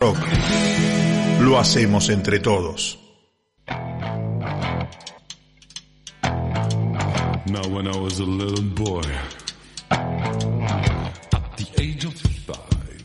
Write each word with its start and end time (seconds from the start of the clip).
rock. 0.00 0.16
Lo 1.40 1.58
hacemos 1.58 2.08
entre 2.08 2.40
todos. 2.40 2.98
Now, 7.46 7.66
when 7.68 7.88
I 7.88 7.96
was 7.96 8.20
a 8.20 8.24
little 8.24 8.62
boy, 8.62 9.02
at 9.90 11.56
the 11.56 11.66
age 11.80 12.04
of 12.04 12.14
five, 12.14 13.04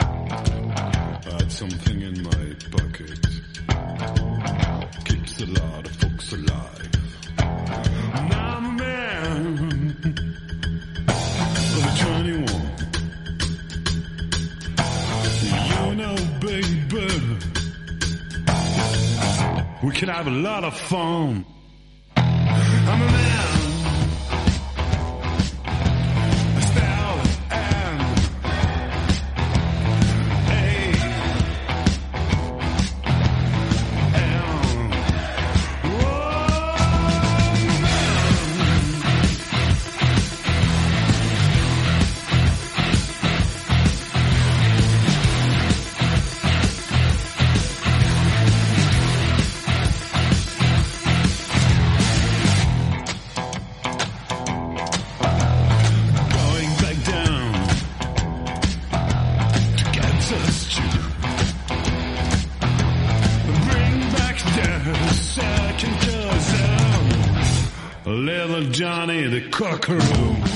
I 0.00 1.30
had 1.38 1.50
something 1.50 2.02
in 2.02 2.22
my 2.22 2.54
pocket. 2.70 3.26
Keeps 5.04 5.40
a 5.40 5.46
lot 5.46 5.86
of 5.86 5.92
folks 5.96 6.32
alive. 6.32 6.97
We 19.82 19.92
can 19.92 20.08
have 20.08 20.26
a 20.26 20.30
lot 20.30 20.64
of 20.64 20.76
fun. 20.76 21.44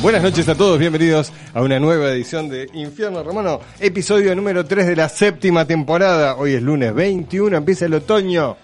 Buenas 0.00 0.22
noches 0.22 0.48
a 0.48 0.54
todos, 0.54 0.78
bienvenidos 0.78 1.32
a 1.54 1.60
una 1.62 1.80
nueva 1.80 2.10
edición 2.12 2.48
de 2.48 2.68
Infierno 2.72 3.24
Romano, 3.24 3.58
episodio 3.80 4.32
número 4.36 4.64
3 4.64 4.86
de 4.86 4.94
la 4.94 5.08
séptima 5.08 5.64
temporada. 5.66 6.36
Hoy 6.36 6.54
es 6.54 6.62
lunes 6.62 6.94
21, 6.94 7.56
empieza 7.56 7.86
el 7.86 7.94
otoño 7.94 8.56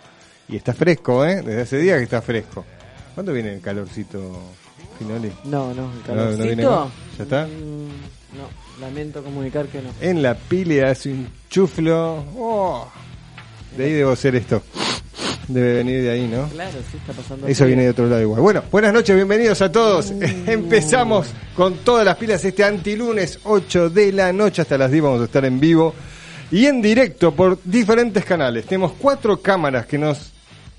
y 0.49 0.55
está 0.57 0.75
fresco, 0.75 1.25
¿eh? 1.25 1.43
Desde 1.43 1.63
hace 1.63 1.79
días 1.79 1.99
que 1.99 2.05
está 2.05 2.23
fresco. 2.23 2.65
¿Cuándo 3.15 3.33
viene 3.33 3.55
el 3.55 3.61
calorcito, 3.61 4.21
Finoli? 4.99 5.33
No, 5.45 5.69
no, 5.69 5.73
el 5.73 5.77
No, 5.77 5.91
no 5.91 6.03
calorcito. 6.07 6.45
viene. 6.45 6.63
¿Ya 6.63 7.23
está? 7.25 7.47
Mm, 7.47 8.39
no, 8.39 8.81
lamento 8.81 9.25
comunicar 9.25 9.67
que 9.67 9.83
no. 9.83 9.91
En 10.01 10.23
la 10.23 10.35
pila 10.37 10.91
hace 10.91 11.11
un 11.11 11.29
chuflo. 11.51 12.25
Oh, 12.37 12.89
de 13.77 13.85
ahí 13.87 13.93
debo 13.93 14.15
ser 14.15 14.37
esto. 14.37 14.63
Debe 15.49 15.75
venir 15.77 16.03
de 16.03 16.11
ahí, 16.11 16.29
¿no? 16.29 16.47
Claro, 16.49 16.73
sí 16.91 16.99
está 16.99 17.13
pasando. 17.15 17.47
Eso 17.47 17.65
viene 17.65 17.83
de 17.85 17.91
otro 17.91 18.07
lado 18.07 18.21
igual. 18.21 18.41
Bueno, 18.43 18.63
buenas 18.71 18.93
noches, 18.93 19.17
bienvenidos 19.17 19.63
a 19.63 19.73
todos. 19.73 20.11
Empezamos 20.47 21.29
con 21.57 21.77
todas 21.79 22.05
las 22.05 22.17
pilas 22.17 22.45
este 22.45 22.65
antilunes, 22.65 23.39
8 23.45 23.89
de 23.89 24.13
la 24.13 24.31
noche 24.33 24.61
hasta 24.63 24.77
las 24.77 24.91
10 24.91 25.03
vamos 25.03 25.23
a 25.23 25.25
estar 25.25 25.45
en 25.47 25.59
vivo 25.59 25.95
y 26.51 26.67
en 26.67 26.83
directo 26.83 27.33
por 27.35 27.59
diferentes 27.65 28.25
canales. 28.27 28.67
Tenemos 28.67 28.93
cuatro 28.99 29.41
cámaras 29.41 29.87
que 29.87 29.97
nos... 29.97 30.33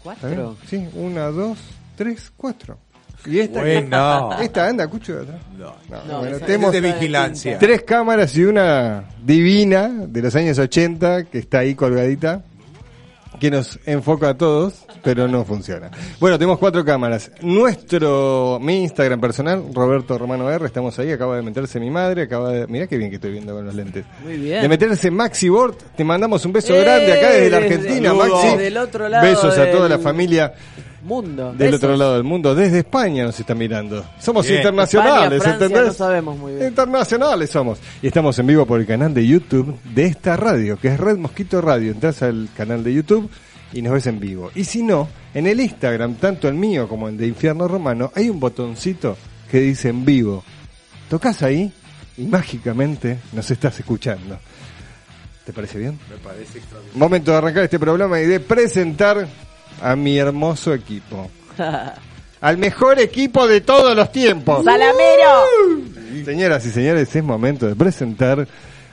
¿Cuatro? 0.04 0.56
Sí, 0.70 0.88
una, 0.94 1.26
dos, 1.28 1.58
tres, 1.96 2.32
cuatro. 2.38 2.78
Y 3.26 3.40
esta, 3.40 3.60
Bueno. 3.60 4.30
esta 4.40 4.68
anda, 4.68 4.86
escucho 4.86 5.16
de 5.16 5.24
atrás. 5.24 5.42
No. 5.58 5.76
No, 6.08 6.20
bueno, 6.20 6.38
esa- 6.38 6.46
tenemos 6.46 6.72
de 6.72 6.80
vigilancia. 6.82 7.60
tres 7.60 7.82
cámaras 7.84 8.36
y 8.38 8.44
una 8.46 9.04
divina 9.24 9.90
de 10.08 10.22
los 10.22 10.34
años 10.36 10.58
80 10.58 11.26
que 11.26 11.40
está 11.40 11.60
ahí 11.60 11.76
colgadita 11.76 12.44
que 13.40 13.50
nos 13.50 13.80
enfoca 13.86 14.30
a 14.30 14.38
todos, 14.38 14.86
pero 15.04 15.28
no 15.28 15.46
funciona. 15.46 15.90
Bueno, 16.20 16.38
tenemos 16.38 16.60
cuatro 16.60 16.84
cámaras. 16.84 17.32
Nuestro, 17.42 18.60
mi 18.62 18.84
Instagram 18.84 19.20
personal, 19.20 19.64
Roberto 19.74 20.18
Romano 20.18 20.50
R, 20.52 20.66
estamos 20.66 20.98
ahí, 21.00 21.12
acaba 21.12 21.36
de 21.38 21.42
meterse 21.42 21.80
mi 21.80 21.90
madre, 21.90 22.24
acaba 22.24 22.52
de, 22.52 22.68
mirá 22.68 22.88
qué 22.88 22.98
bien 22.98 23.10
que 23.10 23.16
estoy 23.16 23.32
viendo 23.32 23.54
con 23.54 23.66
los 23.66 23.74
lentes. 23.74 24.06
Muy 24.24 24.38
bien. 24.38 24.62
De 24.62 24.70
meterse 24.70 25.10
Maxi 25.10 25.50
Bort, 25.50 25.82
te 25.96 26.04
mandamos 26.04 26.46
un 26.46 26.54
beso 26.54 26.76
¡Eh! 26.76 26.82
grande 26.82 27.14
acá 27.14 27.30
desde 27.32 27.50
la 27.50 27.58
Argentina. 27.58 28.14
Maxi. 28.14 28.58
Del 28.58 28.78
otro 28.78 29.10
lado 29.10 29.26
Besos 29.26 29.58
a 29.58 29.72
toda 29.72 29.88
la 29.88 30.00
familia 30.00 30.54
Mundo. 31.10 31.48
del 31.50 31.58
Besos. 31.72 31.84
otro 31.84 31.98
lado 31.98 32.14
del 32.14 32.24
mundo, 32.24 32.54
desde 32.56 32.80
España 32.80 33.24
nos 33.24 33.38
están 33.40 33.58
mirando. 33.58 34.06
Somos 34.20 34.46
Bien. 34.46 34.60
internacionales, 34.60 35.40
España, 35.40 35.58
Francia, 35.58 35.66
¿entendés? 35.66 35.88
no 35.88 35.94
sabemos 35.94 36.38
muy 36.38 36.54
bien. 36.54 36.68
Internacionales 36.68 37.50
somos. 37.50 37.80
Y 38.02 38.08
estamos 38.08 38.38
en 38.40 38.48
vivo 38.48 38.66
por 38.66 38.80
el 38.80 38.86
canal 38.86 39.14
de 39.14 39.26
YouTube 39.28 39.78
de 39.94 40.06
esta 40.06 40.38
radio, 40.38 40.78
que 40.80 40.90
es 40.90 41.00
Red 41.00 41.18
Mosquito 41.18 41.60
Radio. 41.62 41.92
Entras 41.92 42.22
al 42.22 42.48
canal 42.56 42.84
de 42.84 42.94
YouTube 42.94 43.30
y 43.74 43.82
nos 43.82 43.94
ves 43.94 44.08
en 44.08 44.20
vivo. 44.20 44.52
Y 44.56 44.64
si 44.64 44.84
no, 44.84 45.08
en 45.34 45.48
el 45.48 45.60
Instagram, 45.60 46.16
tanto 46.16 46.48
el 46.48 46.54
mío 46.54 46.88
como 46.88 47.10
el 47.10 47.18
de 47.18 47.28
Infierno 47.28 47.68
Romano, 47.68 48.12
hay 48.16 48.30
un 48.30 48.40
botoncito 48.40 49.18
que 49.52 49.60
dice 49.60 49.90
en 49.90 50.06
vivo. 50.06 50.44
Tocas 51.10 51.42
ahí 51.42 51.74
y 52.18 52.24
mágicamente 52.24 53.18
nos 53.34 53.50
estás 53.50 53.80
escuchando. 53.80 54.38
¿Te 55.46 55.54
parece 55.54 55.80
bien? 55.80 56.00
Me 56.10 56.18
parece 56.18 56.60
extraordinario. 56.60 57.00
Momento 57.00 57.32
de 57.32 57.38
arrancar 57.38 57.64
este 57.64 57.80
programa 57.80 58.20
y 58.22 58.28
de 58.28 58.40
presentar 58.40 59.28
a 59.82 59.96
mi 59.96 60.18
hermoso 60.18 60.74
equipo. 60.74 61.30
Al 62.42 62.58
mejor 62.58 63.00
equipo 63.00 63.48
de 63.48 63.62
todos 63.62 63.96
los 63.96 64.12
tiempos. 64.14 64.64
¡Salamero! 64.64 65.44
Señoras 66.24 66.66
y 66.66 66.72
señores, 66.72 67.14
es 67.14 67.24
momento 67.24 67.68
de 67.68 67.76
presentar 67.76 68.48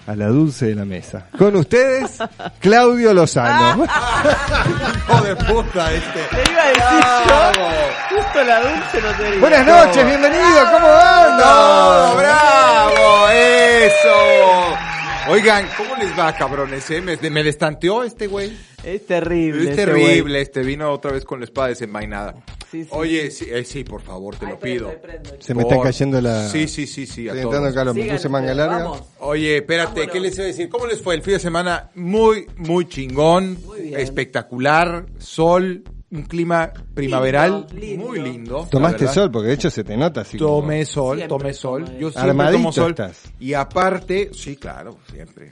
a 0.06 0.14
la 0.14 0.26
dulce 0.26 0.66
de 0.66 0.74
la 0.74 0.84
mesa. 0.84 1.26
Con 1.36 1.54
ustedes, 1.56 2.18
Claudio 2.60 3.14
Lozano. 3.14 3.84
Hijo 4.96 5.20
de 5.22 5.36
puta 5.36 5.92
este. 5.92 6.20
Te 6.30 6.50
iba 6.50 6.62
a 6.62 6.68
decir 6.68 6.82
yo. 7.28 8.16
Justo 8.16 8.44
la 8.44 8.60
dulce 8.60 9.02
no 9.02 9.10
te 9.16 9.24
digo. 9.30 9.40
Buenas 9.40 9.66
noches, 9.66 10.06
bienvenido, 10.06 10.64
¿cómo 10.72 10.86
andan? 10.88 11.38
¡No, 11.38 12.16
bravo! 12.16 13.28
¡Eso! 13.32 14.95
Oigan, 15.30 15.66
¿cómo 15.76 15.96
les 15.96 16.18
va, 16.18 16.34
cabrones? 16.36 16.90
eh? 16.90 17.00
Me, 17.00 17.16
me 17.30 17.42
destanteó 17.42 18.02
este 18.04 18.26
güey. 18.26 18.52
Es 18.84 19.06
terrible. 19.06 19.64
Es 19.64 19.70
ese 19.70 19.86
terrible, 19.86 20.40
este 20.40 20.62
vino 20.62 20.90
otra 20.92 21.10
vez 21.12 21.24
con 21.24 21.40
la 21.40 21.44
espada 21.46 21.68
desenvainada. 21.68 22.34
Sí, 22.70 22.84
sí, 22.84 22.90
Oye, 22.92 23.30
sí, 23.30 23.46
eh, 23.50 23.64
sí, 23.64 23.84
por 23.84 24.02
favor, 24.02 24.36
te 24.36 24.46
lo 24.46 24.58
prendo, 24.58 24.88
pido. 24.90 25.00
prendo. 25.00 25.30
Se 25.40 25.54
me 25.54 25.62
está 25.62 25.80
cayendo 25.80 26.20
la... 26.20 26.48
Sí, 26.48 26.68
sí, 26.68 26.86
sí, 26.86 27.06
sí, 27.06 27.28
a 27.28 27.32
Estoy 27.32 27.42
todos. 27.42 27.54
entrando 27.56 27.68
acá, 27.68 27.84
lo 27.84 27.94
me 27.94 28.02
Sigan 28.02 28.16
puse 28.16 28.28
manga 28.28 28.52
ustedes, 28.52 28.68
larga. 28.70 28.84
vamos. 28.84 29.02
Oye, 29.20 29.56
espérate, 29.56 30.06
¿qué 30.08 30.20
les 30.20 30.34
iba 30.36 30.44
a 30.44 30.46
decir? 30.48 30.68
¿Cómo 30.68 30.86
les 30.86 31.00
fue 31.00 31.14
el 31.14 31.22
fin 31.22 31.34
de 31.34 31.40
semana? 31.40 31.90
Muy, 31.94 32.46
muy 32.56 32.86
chingón, 32.88 33.58
Muy 33.64 33.80
bien. 33.82 34.00
espectacular, 34.00 35.06
sol, 35.18 35.82
un 36.10 36.22
clima 36.22 36.72
primaveral, 36.94 37.66
Lindo, 37.74 38.06
muy 38.06 38.20
lindo. 38.20 38.68
Tomaste 38.70 39.08
sol, 39.08 39.30
porque 39.30 39.48
de 39.48 39.54
hecho 39.54 39.70
se 39.70 39.82
te 39.82 39.96
nota 39.96 40.20
así. 40.20 40.38
como- 40.38 40.60
Tomé 40.60 40.84
sol, 40.86 41.16
Siempre 41.18 41.38
tomé 41.38 41.52
sol. 41.52 41.84
Yo 41.98 42.10
siempre 42.10 42.20
Armadito 42.30 42.52
tomo 42.58 42.72
sol. 42.72 42.90
estás. 42.92 43.22
Y 43.40 43.54
aparte, 43.54 44.30
sí, 44.32 44.56
claro, 44.56 44.98
siempre. 45.10 45.50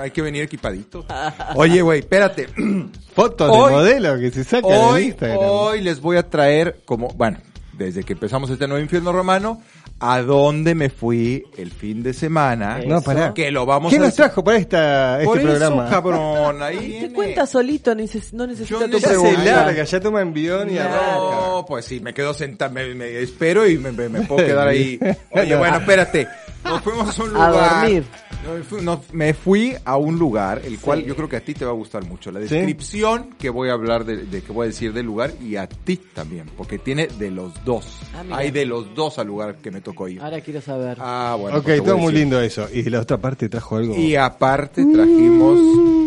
Hay 0.00 0.10
que 0.10 0.22
venir 0.22 0.42
equipaditos. 0.42 1.04
Oye, 1.56 1.82
güey, 1.82 2.00
espérate. 2.00 2.48
Fotos 3.14 3.50
Hoy- 3.50 3.70
de 3.70 3.76
modelo 3.76 4.18
que 4.18 4.30
se 4.30 4.44
sacan 4.44 4.70
en 4.72 4.78
Hoy, 4.80 5.02
Instagram. 5.04 5.38
hoy 5.42 5.80
les 5.82 6.00
voy 6.00 6.16
a 6.16 6.28
traer 6.28 6.80
como, 6.86 7.08
bueno, 7.08 7.38
desde 7.74 8.02
que 8.02 8.14
empezamos 8.14 8.48
este 8.50 8.66
nuevo 8.66 8.82
infierno 8.82 9.12
romano, 9.12 9.60
a 9.98 10.20
dónde 10.20 10.74
me 10.74 10.90
fui 10.90 11.44
el 11.56 11.70
fin 11.70 12.02
de 12.02 12.12
semana. 12.12 12.80
No, 12.86 13.00
pará. 13.00 13.32
Que 13.32 13.50
lo 13.50 13.64
vamos 13.64 13.88
¿Quién 13.90 14.02
a 14.02 14.06
nos 14.06 14.14
trajo 14.14 14.44
para 14.44 14.58
esta, 14.58 15.14
este 15.14 15.24
Por 15.26 15.38
eso, 15.38 15.46
programa? 15.48 15.88
cabrón, 15.88 16.62
ahí 16.62 16.76
Te 16.78 16.86
viene. 16.86 17.12
cuenta 17.14 17.46
solito, 17.46 17.94
neces- 17.94 18.32
no 18.32 18.46
necesita 18.46 18.80
Yo 18.80 18.90
tu 18.90 18.98
necesito- 18.98 19.00
Ya 19.00 19.08
se 19.08 19.20
pregunta. 19.34 19.62
larga, 19.64 19.84
ya 19.84 20.00
toma 20.00 20.20
envión 20.20 20.70
y 20.70 20.76
arranca. 20.78 20.96
No, 21.06 21.64
pues 21.66 21.86
sí, 21.86 22.00
me 22.00 22.12
quedo 22.12 22.34
sentado, 22.34 22.72
me, 22.72 22.94
me 22.94 23.20
espero 23.22 23.66
y 23.66 23.78
me, 23.78 23.90
me- 23.92 24.08
me 24.10 24.20
puedo 24.22 24.44
quedar 24.46 24.68
ahí. 24.68 24.98
Oye, 25.30 25.56
bueno, 25.56 25.78
espérate. 25.78 26.28
Nos 26.68 26.82
fuimos 26.82 27.18
a 27.18 27.22
un 27.24 27.36
A 27.36 27.48
lugar. 27.50 27.80
dormir. 27.82 28.04
No, 28.46 28.62
fu- 28.62 28.80
no, 28.80 29.02
me 29.12 29.34
fui 29.34 29.74
a 29.84 29.96
un 29.96 30.16
lugar, 30.20 30.62
el 30.64 30.78
cual 30.78 31.04
yo 31.04 31.16
creo 31.16 31.28
que 31.28 31.34
a 31.36 31.40
ti 31.40 31.52
te 31.52 31.64
va 31.64 31.72
a 31.72 31.74
gustar 31.74 32.04
mucho. 32.04 32.30
La 32.30 32.38
¿Sí? 32.40 32.46
descripción 32.54 33.30
que 33.38 33.50
voy 33.50 33.70
a 33.70 33.72
hablar 33.72 34.04
de, 34.04 34.18
de 34.18 34.40
que 34.42 34.52
voy 34.52 34.64
a 34.64 34.68
decir 34.68 34.92
del 34.92 35.04
lugar 35.06 35.32
y 35.42 35.56
a 35.56 35.66
ti 35.68 35.96
también, 36.14 36.46
porque 36.56 36.78
tiene 36.78 37.08
de 37.08 37.32
los 37.32 37.52
dos. 37.64 37.98
Ah. 38.14 38.22
Hay 38.36 38.52
de 38.52 38.64
los 38.64 38.94
dos 38.94 39.18
al 39.18 39.26
lugar 39.26 39.56
que 39.56 39.72
me 39.72 39.80
tocó 39.80 40.06
ir. 40.06 40.20
Ahora 40.22 40.40
quiero 40.42 40.60
saber. 40.60 40.96
Ah, 41.00 41.36
bueno. 41.38 41.58
ok, 41.58 41.64
pues 41.64 41.82
todo 41.84 41.98
muy 41.98 42.12
lindo 42.12 42.40
eso. 42.40 42.68
Y 42.72 42.84
la 42.84 43.00
otra 43.00 43.18
parte 43.18 43.48
trajo 43.48 43.76
algo. 43.78 43.96
Y 43.96 44.14
aparte 44.14 44.84
trajimos, 44.84 45.58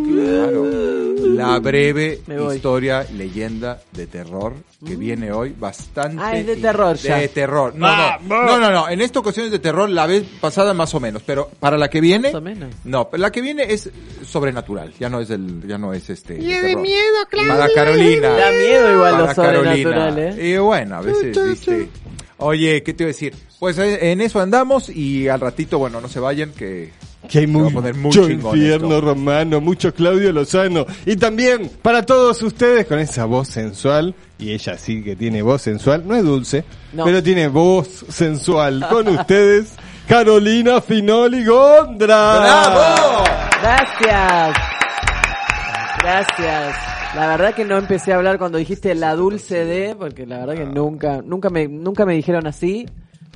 claro, 0.07 0.65
la 1.35 1.59
breve 1.59 2.21
historia, 2.55 3.05
leyenda 3.15 3.81
de 3.91 4.07
terror 4.07 4.53
que 4.85 4.95
viene 4.95 5.31
hoy 5.31 5.53
bastante. 5.57 6.21
Ah, 6.23 6.37
es 6.37 6.47
de 6.47 6.55
terror 6.55 6.95
ya. 6.95 7.17
De 7.17 7.27
terror. 7.27 7.75
No, 7.75 7.87
no, 8.21 8.45
no, 8.45 8.57
no, 8.59 8.71
no. 8.71 8.89
En 8.89 9.01
esta 9.01 9.19
ocasión 9.19 9.45
es 9.47 9.51
de 9.51 9.59
terror, 9.59 9.89
la 9.89 10.07
vez 10.07 10.23
pasada 10.39 10.73
más 10.73 10.93
o 10.95 10.99
menos, 10.99 11.21
pero 11.25 11.49
para 11.59 11.77
la 11.77 11.89
que 11.89 11.99
viene. 11.99 12.29
Más 12.29 12.35
o 12.35 12.41
menos. 12.41 12.73
No, 12.85 13.09
pero 13.09 13.21
la 13.21 13.31
que 13.31 13.41
viene 13.41 13.63
es 13.63 13.89
sobrenatural. 14.25 14.93
Ya 14.99 15.09
no 15.09 15.19
es 15.19 15.29
el, 15.29 15.67
ya 15.67 15.77
no 15.77 15.93
es 15.93 16.09
este. 16.09 16.35
Y 16.41 16.53
de 16.53 16.75
miedo, 16.77 17.17
claro. 17.29 17.49
Para 17.49 17.73
Carolina. 17.73 18.29
Da 18.29 18.51
miedo 18.51 18.93
igual 18.93 19.17
lo 19.17 19.25
Para 19.25 19.35
sobrenatural, 19.35 20.15
Carolina. 20.15 20.35
¿eh? 20.37 20.49
Y 20.49 20.57
bueno, 20.57 20.95
a 20.95 21.01
veces, 21.01 21.49
viste. 21.49 21.89
Oye, 22.37 22.81
¿qué 22.83 22.93
te 22.93 23.03
iba 23.03 23.09
a 23.09 23.13
decir? 23.13 23.35
Pues 23.59 23.77
eh, 23.79 24.11
en 24.13 24.21
eso 24.21 24.39
andamos 24.39 24.87
y 24.87 25.27
al 25.27 25.41
ratito, 25.41 25.77
bueno, 25.77 25.99
no 25.99 26.07
se 26.07 26.21
vayan 26.21 26.51
que 26.53 26.91
Que 27.29 27.39
hay 27.39 27.47
Se 27.47 27.51
va 27.51 27.59
a 27.59 27.63
mucho 27.63 27.75
poner 27.75 27.95
muy 27.95 28.11
chingón 28.13 28.57
infierno 28.57 28.95
esto. 28.95 29.01
romano, 29.01 29.59
mucho 29.59 29.93
Claudio 29.93 30.31
Lozano. 30.31 30.85
Y 31.05 31.17
también 31.17 31.69
para 31.81 32.05
todos 32.05 32.41
ustedes 32.41 32.85
con 32.85 32.97
esa 32.97 33.25
voz 33.25 33.49
sensual, 33.49 34.15
y 34.39 34.51
ella 34.53 34.77
sí 34.77 35.03
que 35.03 35.15
tiene 35.15 35.41
voz 35.41 35.61
sensual, 35.61 36.07
no 36.07 36.15
es 36.15 36.23
dulce, 36.23 36.63
No. 36.93 37.03
pero 37.05 37.21
tiene 37.21 37.47
voz 37.49 38.05
sensual. 38.09 38.85
Con 38.89 39.07
ustedes, 39.09 39.73
Carolina 40.07 40.81
Finoli 40.81 41.45
Gondra. 41.45 42.39
¡Bravo! 42.39 43.23
Gracias. 43.61 44.57
Gracias. 46.01 46.75
La 47.15 47.27
verdad 47.27 47.53
que 47.53 47.65
no 47.65 47.77
empecé 47.77 48.13
a 48.13 48.17
hablar 48.17 48.37
cuando 48.37 48.57
dijiste 48.57 48.93
la 48.95 49.15
dulce 49.15 49.65
de, 49.65 49.95
porque 49.95 50.25
la 50.25 50.39
verdad 50.39 50.55
que 50.55 50.65
nunca, 50.65 51.21
nunca 51.23 51.49
me, 51.49 51.67
nunca 51.67 52.05
me 52.05 52.13
dijeron 52.13 52.47
así. 52.47 52.87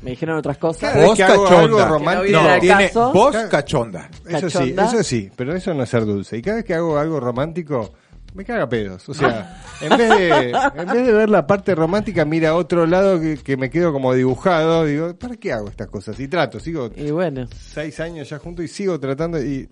Me 0.03 0.11
dijeron 0.11 0.37
otras 0.37 0.57
cosas. 0.57 0.95
Hago 0.95 1.15
cachonda. 1.15 1.87
algo 1.87 1.99
no 1.99 2.59
tiene 2.59 2.91
voz 2.93 3.35
cachonda. 3.49 4.09
eso 4.27 4.49
sí, 4.49 4.75
eso 4.77 5.03
sí, 5.03 5.31
pero 5.35 5.55
eso 5.55 5.73
no 5.73 5.83
es 5.83 5.89
ser 5.89 6.05
dulce. 6.05 6.37
Y 6.37 6.41
cada 6.41 6.57
vez 6.57 6.65
que 6.65 6.73
hago 6.73 6.97
algo 6.97 7.19
romántico, 7.21 7.93
me 8.33 8.43
caga 8.43 8.67
pedos. 8.67 9.07
O 9.09 9.13
sea, 9.13 9.61
en 9.81 9.89
vez 9.97 10.09
de, 10.09 10.49
en 10.49 10.87
vez 10.87 11.07
de 11.07 11.13
ver 11.13 11.29
la 11.29 11.45
parte 11.45 11.75
romántica, 11.75 12.25
mira 12.25 12.55
otro 12.55 12.85
lado 12.85 13.19
que, 13.19 13.37
que 13.37 13.57
me 13.57 13.69
quedo 13.69 13.93
como 13.93 14.13
dibujado. 14.13 14.85
Digo, 14.85 15.15
¿para 15.15 15.35
qué 15.37 15.53
hago 15.53 15.69
estas 15.69 15.87
cosas? 15.87 16.19
Y 16.19 16.27
trato, 16.27 16.59
sigo 16.59 16.89
Y 16.95 17.11
bueno, 17.11 17.47
seis 17.55 17.99
años 17.99 18.29
ya 18.29 18.39
juntos 18.39 18.65
y 18.65 18.67
sigo 18.67 18.99
tratando 18.99 19.41
y... 19.41 19.69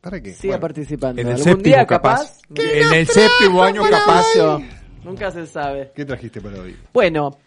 ¿Para 0.00 0.20
qué? 0.20 0.34
siga 0.34 0.54
Bueno, 0.54 0.60
participando. 0.60 1.20
En 1.22 1.28
el 1.28 1.32
¿Algún 1.34 1.44
séptimo 1.44 1.64
día 1.64 1.86
capaz. 1.86 2.18
capaz? 2.18 2.40
En 2.56 2.92
el 2.92 3.06
séptimo 3.06 3.62
año 3.62 3.82
capaz. 3.88 4.24
Yo. 4.36 4.60
Nunca 5.02 5.30
se 5.30 5.46
sabe. 5.46 5.92
¿Qué 5.94 6.04
trajiste 6.04 6.42
para 6.42 6.60
hoy? 6.60 6.76
Bueno, 6.92 7.38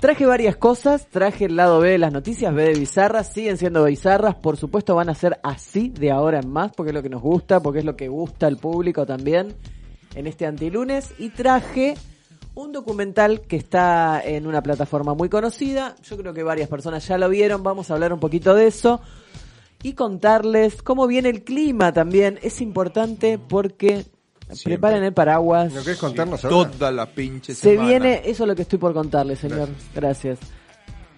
traje 0.00 0.24
varias 0.24 0.54
cosas. 0.56 1.08
Traje 1.08 1.46
el 1.46 1.56
lado 1.56 1.80
B 1.80 1.90
de 1.90 1.98
las 1.98 2.12
noticias, 2.12 2.54
B 2.54 2.62
de 2.62 2.78
bizarras. 2.78 3.32
Siguen 3.32 3.56
siendo 3.56 3.82
bizarras. 3.82 4.36
Por 4.36 4.56
supuesto 4.56 4.94
van 4.94 5.08
a 5.08 5.16
ser 5.16 5.40
así 5.42 5.88
de 5.88 6.12
ahora 6.12 6.38
en 6.38 6.48
más, 6.48 6.70
porque 6.76 6.90
es 6.90 6.94
lo 6.94 7.02
que 7.02 7.08
nos 7.08 7.22
gusta, 7.22 7.58
porque 7.58 7.80
es 7.80 7.84
lo 7.84 7.96
que 7.96 8.06
gusta 8.06 8.46
al 8.46 8.56
público 8.56 9.04
también 9.04 9.56
en 10.16 10.26
este 10.26 10.46
antilunes. 10.46 11.12
Y 11.18 11.28
traje 11.28 11.94
un 12.56 12.72
documental 12.72 13.42
que 13.42 13.56
está 13.56 14.20
en 14.24 14.46
una 14.46 14.62
plataforma 14.62 15.14
muy 15.14 15.28
conocida. 15.28 15.94
Yo 16.02 16.16
creo 16.16 16.32
que 16.34 16.42
varias 16.42 16.68
personas 16.68 17.06
ya 17.06 17.18
lo 17.18 17.28
vieron. 17.28 17.62
Vamos 17.62 17.90
a 17.90 17.94
hablar 17.94 18.12
un 18.12 18.18
poquito 18.18 18.54
de 18.54 18.66
eso. 18.66 19.00
Y 19.82 19.92
contarles 19.92 20.82
cómo 20.82 21.06
viene 21.06 21.28
el 21.28 21.44
clima 21.44 21.92
también. 21.92 22.40
Es 22.42 22.60
importante 22.60 23.38
porque 23.38 24.04
preparen 24.64 25.04
el 25.04 25.12
paraguas. 25.12 25.72
¿No 25.72 25.82
querés 25.82 25.98
contarnos 25.98 26.44
ahora? 26.44 26.70
Toda 26.70 26.90
la 26.90 27.06
pinche 27.06 27.54
Se 27.54 27.72
semana. 27.72 27.88
viene, 27.88 28.22
eso 28.24 28.44
es 28.44 28.48
lo 28.48 28.56
que 28.56 28.62
estoy 28.62 28.78
por 28.78 28.94
contarle, 28.94 29.36
señor. 29.36 29.68
Gracias. 29.94 30.38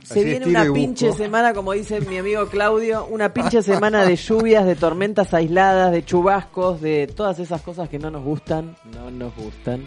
Se 0.09 0.21
Así 0.21 0.25
viene 0.25 0.47
una 0.47 0.73
pinche 0.73 1.13
semana, 1.13 1.53
como 1.53 1.75
dice 1.75 2.01
mi 2.01 2.17
amigo 2.17 2.47
Claudio, 2.47 3.07
una 3.11 3.31
pinche 3.35 3.63
semana 3.63 4.07
de 4.07 4.17
lluvias, 4.17 4.65
de 4.65 4.75
tormentas 4.75 5.35
aisladas, 5.35 5.93
de 5.93 6.03
chubascos, 6.03 6.81
de 6.81 7.09
todas 7.09 7.39
esas 7.41 7.61
cosas 7.61 7.91
que 7.91 7.99
no 7.99 8.11
nos 8.11 8.25
gustan, 8.25 8.75
no 8.95 9.11
nos 9.11 9.37
gustan. 9.37 9.87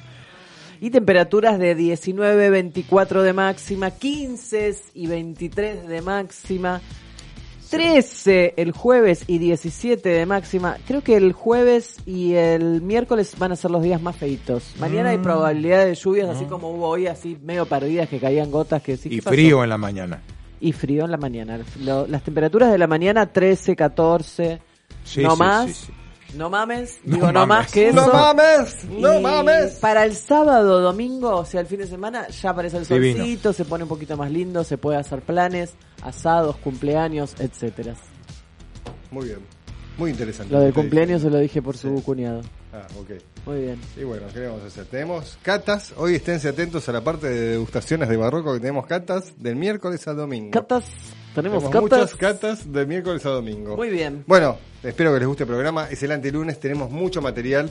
Y 0.79 0.91
temperaturas 0.91 1.57
de 1.57 1.73
19, 1.73 2.51
24 2.51 3.23
de 3.23 3.33
máxima, 3.33 3.89
15 3.89 4.75
y 4.93 5.07
23 5.07 5.87
de 5.87 6.01
máxima, 6.03 6.81
13 7.71 8.53
el 8.57 8.71
jueves 8.71 9.23
y 9.27 9.37
17 9.39 10.07
de 10.09 10.25
máxima. 10.25 10.77
Creo 10.87 11.01
que 11.01 11.15
el 11.17 11.33
jueves 11.33 11.95
y 12.05 12.33
el 12.33 12.81
miércoles 12.81 13.33
van 13.39 13.51
a 13.53 13.55
ser 13.55 13.71
los 13.71 13.81
días 13.81 14.01
más 14.01 14.15
feitos. 14.15 14.73
Mañana 14.79 15.09
Mm. 15.09 15.11
hay 15.13 15.17
probabilidad 15.19 15.85
de 15.85 15.95
lluvias, 15.95 16.29
así 16.29 16.45
como 16.45 16.69
hubo 16.69 16.87
hoy, 16.87 17.07
así 17.07 17.37
medio 17.43 17.65
perdidas 17.65 18.07
que 18.09 18.19
caían 18.19 18.51
gotas 18.51 18.81
que 18.83 18.97
sí. 18.97 19.09
Y 19.11 19.21
frío 19.21 19.63
en 19.63 19.69
la 19.69 19.77
mañana. 19.77 20.21
Y 20.59 20.73
frío 20.73 21.05
en 21.05 21.11
la 21.11 21.17
mañana. 21.17 21.59
Lo- 21.79 22.05
las 22.07 22.23
temperaturas 22.23 22.71
de 22.71 22.77
la 22.77 22.87
mañana 22.87 23.25
13, 23.31 23.75
14. 23.75 24.59
Sí, 25.03 25.21
no 25.23 25.31
sí, 25.31 25.39
más. 25.39 25.89
No 26.35 26.49
mames. 26.49 26.99
No 27.03 27.15
Digo, 27.15 27.27
no 27.31 27.45
mames. 27.45 27.47
más 27.47 27.71
que 27.71 27.89
eso. 27.89 27.95
¡No 28.07 28.13
mames! 28.13 28.83
¡No 28.85 29.19
Y 29.19 29.21
mames! 29.21 29.71
Para 29.79 30.05
el 30.05 30.15
sábado, 30.15 30.79
domingo, 30.81 31.35
o 31.37 31.45
sea, 31.45 31.61
el 31.61 31.67
fin 31.67 31.79
de 31.79 31.87
semana, 31.87 32.27
ya 32.29 32.51
aparece 32.51 32.77
el 32.77 32.85
Divino. 32.85 33.17
solcito, 33.17 33.53
se 33.53 33.65
pone 33.65 33.83
un 33.83 33.89
poquito 33.89 34.15
más 34.17 34.31
lindo, 34.31 34.63
se 34.63 34.77
puede 34.77 34.97
hacer 34.97 35.21
planes, 35.21 35.73
asados, 36.01 36.55
cumpleaños, 36.57 37.35
etcétera. 37.39 37.95
Muy 39.11 39.25
bien. 39.25 39.39
Muy 39.97 40.09
interesante. 40.11 40.53
Lo 40.53 40.61
del 40.61 40.73
cumpleaños 40.73 41.21
se 41.21 41.29
lo 41.29 41.37
dije 41.37 41.61
por 41.61 41.75
su 41.77 42.01
cuñado. 42.03 42.41
Ah, 42.73 42.87
ok. 42.97 43.11
Muy 43.45 43.59
bien. 43.63 43.81
Y 43.97 44.03
bueno, 44.05 44.27
¿qué 44.33 44.45
vamos 44.47 44.63
a 44.63 44.67
hacer? 44.67 44.85
Tenemos 44.85 45.37
catas. 45.43 45.93
Hoy 45.97 46.15
esténse 46.15 46.47
atentos 46.47 46.87
a 46.87 46.93
la 46.93 47.01
parte 47.03 47.27
de 47.29 47.49
degustaciones 47.51 48.07
de 48.07 48.15
barroco 48.15 48.53
que 48.53 48.59
tenemos 48.61 48.87
catas 48.87 49.33
del 49.37 49.57
miércoles 49.57 50.07
a 50.07 50.13
domingo. 50.13 50.51
Catas, 50.51 50.85
tenemos, 51.33 51.63
Tenemos 51.63 51.89
catas. 51.89 51.99
muchas 51.99 52.15
catas 52.15 52.71
de 52.73 52.85
miércoles 52.85 53.25
a 53.25 53.29
domingo. 53.29 53.75
Muy 53.75 53.89
bien. 53.89 54.23
Bueno, 54.27 54.57
espero 54.83 55.13
que 55.13 55.19
les 55.19 55.27
guste 55.27 55.43
el 55.43 55.49
programa. 55.49 55.87
Es 55.89 56.01
el 56.03 56.11
antilunes, 56.11 56.59
tenemos 56.59 56.89
mucho 56.91 57.21
material. 57.21 57.69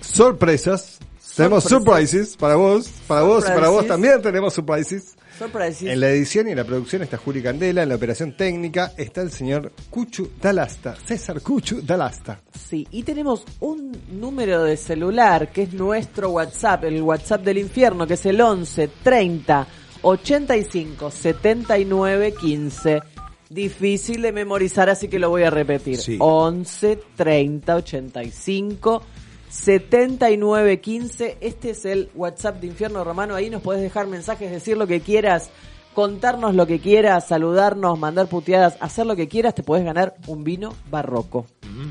Sorpresas. 0.00 0.98
Tenemos 1.36 1.64
surprises 1.64 2.36
para 2.36 2.54
vos, 2.54 2.88
para 3.08 3.22
vos 3.22 3.42
y 3.44 3.48
para 3.48 3.68
vos 3.68 3.78
Surprises. 3.80 3.88
también 3.88 4.22
tenemos 4.22 4.54
surprises. 4.54 5.16
Sorprises. 5.36 5.82
En 5.90 5.98
la 5.98 6.08
edición 6.10 6.46
y 6.46 6.52
en 6.52 6.58
la 6.58 6.62
producción 6.64 7.02
está 7.02 7.16
Juli 7.16 7.42
Candela, 7.42 7.82
en 7.82 7.88
la 7.88 7.96
operación 7.96 8.36
técnica 8.36 8.92
está 8.96 9.20
el 9.22 9.32
señor 9.32 9.72
Cuchu 9.90 10.30
Dalasta, 10.40 10.94
César 11.04 11.40
Cuchu 11.40 11.80
Dalasta. 11.82 12.40
Sí, 12.56 12.86
y 12.92 13.02
tenemos 13.02 13.44
un 13.58 13.90
número 14.12 14.62
de 14.62 14.76
celular 14.76 15.50
que 15.50 15.62
es 15.62 15.72
nuestro 15.72 16.30
WhatsApp, 16.30 16.84
el 16.84 17.02
WhatsApp 17.02 17.42
del 17.42 17.58
infierno, 17.58 18.06
que 18.06 18.14
es 18.14 18.26
el 18.26 18.40
11 18.40 18.88
30 19.02 19.66
85 20.04 21.10
79 21.10 22.34
15. 22.34 23.02
Difícil 23.48 24.22
de 24.22 24.32
memorizar, 24.32 24.90
así 24.90 25.08
que 25.08 25.18
lo 25.18 25.30
voy 25.30 25.44
a 25.44 25.50
repetir. 25.50 25.96
Sí. 25.96 26.16
11 26.20 27.00
30 27.16 27.76
85 27.76 29.02
79 29.48 30.80
15. 30.80 31.38
Este 31.40 31.70
es 31.70 31.84
el 31.84 32.10
WhatsApp 32.14 32.60
de 32.60 32.66
Infierno 32.66 33.02
Romano. 33.02 33.34
Ahí 33.34 33.48
nos 33.48 33.62
podés 33.62 33.80
dejar 33.80 34.06
mensajes, 34.06 34.50
decir 34.50 34.76
lo 34.76 34.86
que 34.86 35.00
quieras, 35.00 35.50
contarnos 35.94 36.54
lo 36.54 36.66
que 36.66 36.80
quieras, 36.80 37.28
saludarnos, 37.28 37.98
mandar 37.98 38.26
puteadas, 38.26 38.76
hacer 38.80 39.06
lo 39.06 39.16
que 39.16 39.28
quieras. 39.28 39.54
Te 39.54 39.62
podés 39.62 39.84
ganar 39.84 40.16
un 40.26 40.44
vino 40.44 40.74
barroco. 40.90 41.46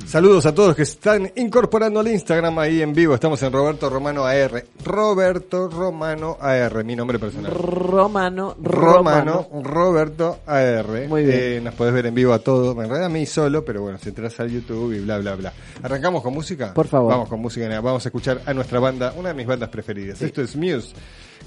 Saludos 0.06 0.46
a 0.46 0.54
todos 0.54 0.70
los 0.70 0.78
que 0.78 0.86
se 0.86 0.94
están 0.94 1.32
incorporando 1.36 2.00
al 2.00 2.08
Instagram 2.08 2.60
ahí 2.60 2.82
en 2.82 2.94
vivo. 2.94 3.16
Estamos 3.16 3.42
en 3.44 3.52
Roberto 3.52 3.90
Romano 3.90 4.26
AR. 4.26 4.64
Roberto 4.84 5.68
Romano 5.68 6.38
AR, 6.40 6.84
mi 6.84 6.96
nombre 6.96 7.20
personal. 7.20 7.52
Romano, 7.52 8.56
Romano, 8.62 9.48
Romano. 9.50 9.64
Roberto 9.64 10.40
AR. 10.46 11.08
Muy 11.08 11.24
bien. 11.24 11.40
Eh, 11.40 11.62
nos 11.64 11.74
podés 11.74 11.94
ver 11.94 12.06
en 12.06 12.16
vivo 12.16 12.34
a 12.34 12.40
todos. 12.40 12.76
En 12.76 12.84
realidad 12.84 13.06
a 13.06 13.10
mí 13.10 13.26
solo, 13.26 13.64
pero 13.66 13.82
bueno, 13.82 13.98
si 13.98 14.10
entras 14.10 14.40
al 14.40 14.52
YouTube 14.52 14.94
y 14.94 15.00
bla, 15.00 15.18
bla, 15.18 15.36
bla. 15.36 15.54
¿Arrancamos 15.82 16.22
con 16.22 16.34
música? 16.34 16.74
Por 16.74 16.88
favor. 16.88 17.12
Vamos 17.12 17.30
con 17.30 17.40
música. 17.40 17.68
Vamos 17.82 18.06
a 18.06 18.10
escuchar 18.10 18.42
a 18.46 18.54
nuestra 18.54 18.80
banda, 18.80 19.14
una 19.18 19.30
de 19.30 19.36
mis 19.36 19.48
bandas 19.48 19.70
preferidas. 19.70 20.22
Esto 20.22 20.42
es 20.42 20.56
Muse 20.56 20.94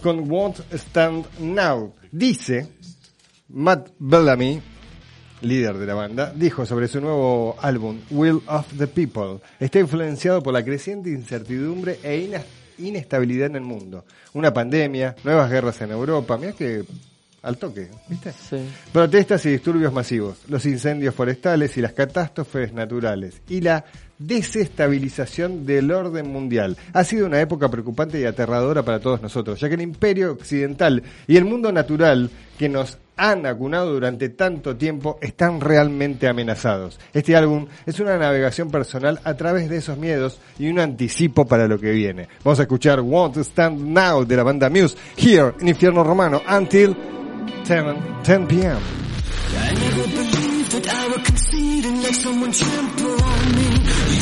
con 0.06 0.30
Won't 0.30 0.72
Stand 0.72 1.26
Now. 1.40 1.92
Dice 2.12 2.68
Matt 3.48 3.88
Bellamy, 3.98 4.62
líder 5.40 5.76
de 5.78 5.84
la 5.84 5.94
banda, 5.94 6.32
dijo 6.32 6.64
sobre 6.64 6.86
su 6.86 7.00
nuevo 7.00 7.56
álbum, 7.60 7.98
Will 8.10 8.40
of 8.46 8.68
the 8.78 8.86
People, 8.86 9.40
está 9.58 9.80
influenciado 9.80 10.44
por 10.44 10.54
la 10.54 10.64
creciente 10.64 11.10
incertidumbre 11.10 11.98
e 12.04 12.40
inestabilidad 12.78 13.48
en 13.48 13.56
el 13.56 13.62
mundo. 13.62 14.04
Una 14.32 14.54
pandemia, 14.54 15.16
nuevas 15.24 15.50
guerras 15.50 15.80
en 15.80 15.90
Europa, 15.90 16.38
mira 16.38 16.52
que 16.52 16.84
al 17.42 17.58
toque, 17.58 17.88
¿viste? 18.08 18.32
Sí. 18.32 18.58
Protestas 18.92 19.44
y 19.46 19.50
disturbios 19.50 19.92
masivos, 19.92 20.38
los 20.46 20.64
incendios 20.66 21.16
forestales 21.16 21.76
y 21.76 21.80
las 21.80 21.94
catástrofes 21.94 22.72
naturales 22.72 23.42
y 23.48 23.60
la 23.60 23.84
desestabilización 24.18 25.66
del 25.66 25.90
orden 25.90 26.32
mundial. 26.32 26.76
Ha 26.92 27.04
sido 27.04 27.26
una 27.26 27.40
época 27.40 27.68
preocupante 27.68 28.20
y 28.20 28.24
aterradora 28.24 28.82
para 28.82 29.00
todos 29.00 29.22
nosotros, 29.22 29.60
ya 29.60 29.68
que 29.68 29.74
el 29.74 29.82
imperio 29.82 30.32
occidental 30.32 31.02
y 31.26 31.36
el 31.36 31.44
mundo 31.44 31.72
natural 31.72 32.30
que 32.58 32.68
nos 32.68 32.98
han 33.16 33.46
acunado 33.46 33.92
durante 33.92 34.28
tanto 34.28 34.76
tiempo 34.76 35.18
están 35.22 35.60
realmente 35.60 36.28
amenazados. 36.28 36.98
Este 37.12 37.34
álbum 37.34 37.66
es 37.86 37.98
una 37.98 38.18
navegación 38.18 38.70
personal 38.70 39.20
a 39.24 39.34
través 39.34 39.70
de 39.70 39.78
esos 39.78 39.96
miedos 39.96 40.38
y 40.58 40.68
un 40.68 40.78
anticipo 40.78 41.46
para 41.46 41.66
lo 41.66 41.78
que 41.78 41.92
viene. 41.92 42.28
Vamos 42.44 42.58
a 42.60 42.62
escuchar 42.62 43.00
Won't 43.00 43.38
Stand 43.38 43.80
Now 43.80 44.24
de 44.24 44.36
la 44.36 44.42
banda 44.42 44.68
Muse, 44.68 44.96
here 45.16 45.54
en 45.60 45.68
Infierno 45.68 46.04
Romano, 46.04 46.42
until 46.48 46.94
10, 47.64 47.84
10 48.22 48.46
p.m. 48.48 48.76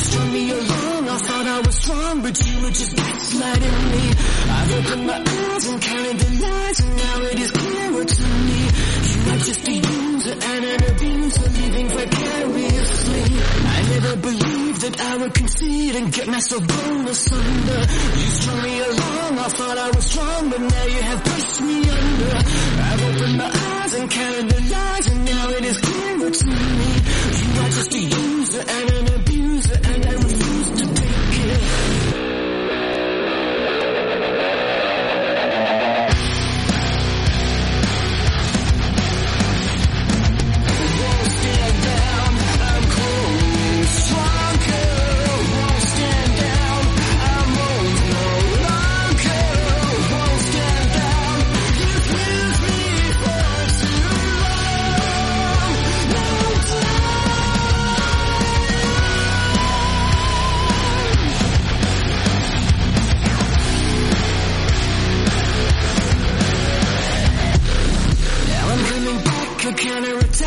Strung 0.05 0.31
me 0.33 0.51
along, 0.51 1.09
I 1.09 1.17
thought 1.17 1.45
I 1.45 1.59
was 1.59 1.75
was 1.75 1.83
strong, 1.83 2.21
but 2.21 2.35
you 2.45 2.61
were 2.61 2.69
just 2.69 2.95
gaslighting 2.95 3.79
me. 3.91 4.03
I've 4.57 4.71
opened 4.77 5.07
my 5.07 5.19
eyes 5.19 5.67
and 5.67 5.81
counted 5.81 6.19
the 6.19 6.29
lies, 6.45 6.79
and 6.79 6.95
now 6.95 7.21
it 7.21 7.39
is 7.39 7.51
clearer 7.51 8.05
to 8.05 8.23
me. 8.47 8.59
You 9.11 9.31
are 9.31 9.41
just 9.49 9.67
a 9.67 9.73
user 9.73 10.35
and 10.51 10.65
an 10.65 10.83
abuser, 10.91 11.49
living 11.49 11.89
vicariously. 11.89 13.23
I 13.75 13.79
never 13.93 14.15
believed 14.17 14.81
that 14.81 15.01
I 15.01 15.17
would 15.17 15.33
concede 15.33 15.95
and 15.95 16.13
get 16.13 16.27
myself 16.27 16.67
blown 16.67 17.07
asunder. 17.07 17.81
You 18.19 18.27
strung 18.39 18.61
me 18.63 18.79
along, 18.79 19.39
I 19.39 19.49
thought 19.57 19.77
I 19.77 19.89
was 19.91 20.05
strong, 20.05 20.49
but 20.49 20.61
now 20.61 20.85
you 20.85 21.01
have 21.01 21.23
pushed 21.23 21.61
me 21.61 21.89
under. 21.89 22.35
I've 22.89 23.03
opened 23.09 23.37
my 23.37 23.49
eyes 23.49 23.93
and 23.93 24.11
counted 24.11 24.49
the 24.49 24.61
lies, 24.73 25.07
and 25.07 25.25
now 25.25 25.49
it 25.49 25.65
is 25.65 25.77
clearer 25.79 26.31
to 26.31 26.47
me. 26.47 26.91
You 27.41 27.61
are 27.61 27.69
just 27.69 27.93
a 27.93 27.99
user 27.99 28.63
and 28.67 28.91
an 28.91 29.13
abuser, 29.15 29.64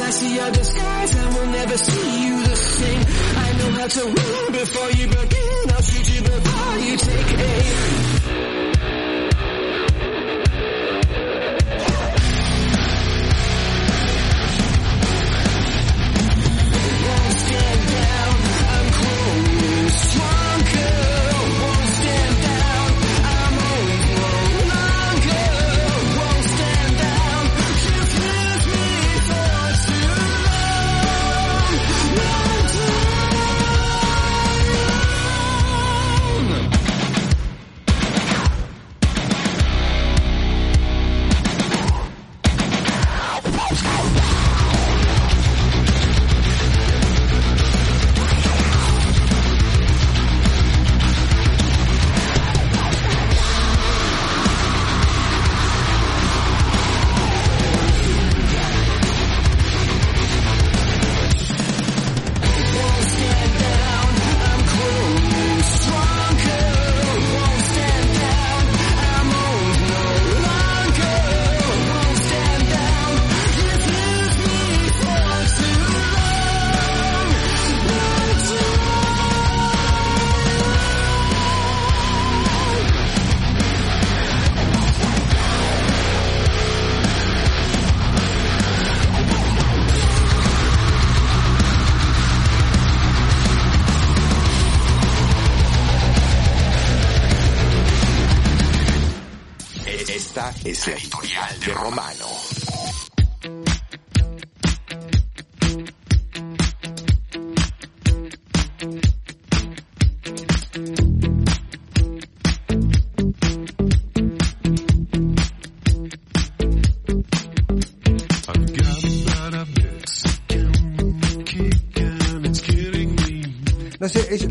I 0.00 0.10
see 0.10 0.34
your 0.34 0.50
disguise. 0.50 1.16
I 1.16 1.26
will 1.38 1.50
never 1.50 1.76
see 1.78 2.26
you 2.26 2.42
the 2.42 2.56
same. 2.56 3.00
I 3.44 3.52
know 3.58 3.70
how 3.78 3.88
to 3.88 4.04
win 4.04 4.52
before 4.52 4.90
you 4.92 5.06
begin. 5.08 5.70
I'll 5.70 5.82
shoot 5.82 6.08
you 6.14 6.22
before 6.22 6.78
you 6.78 6.96
take 6.96 7.38
aim. 7.38 9.15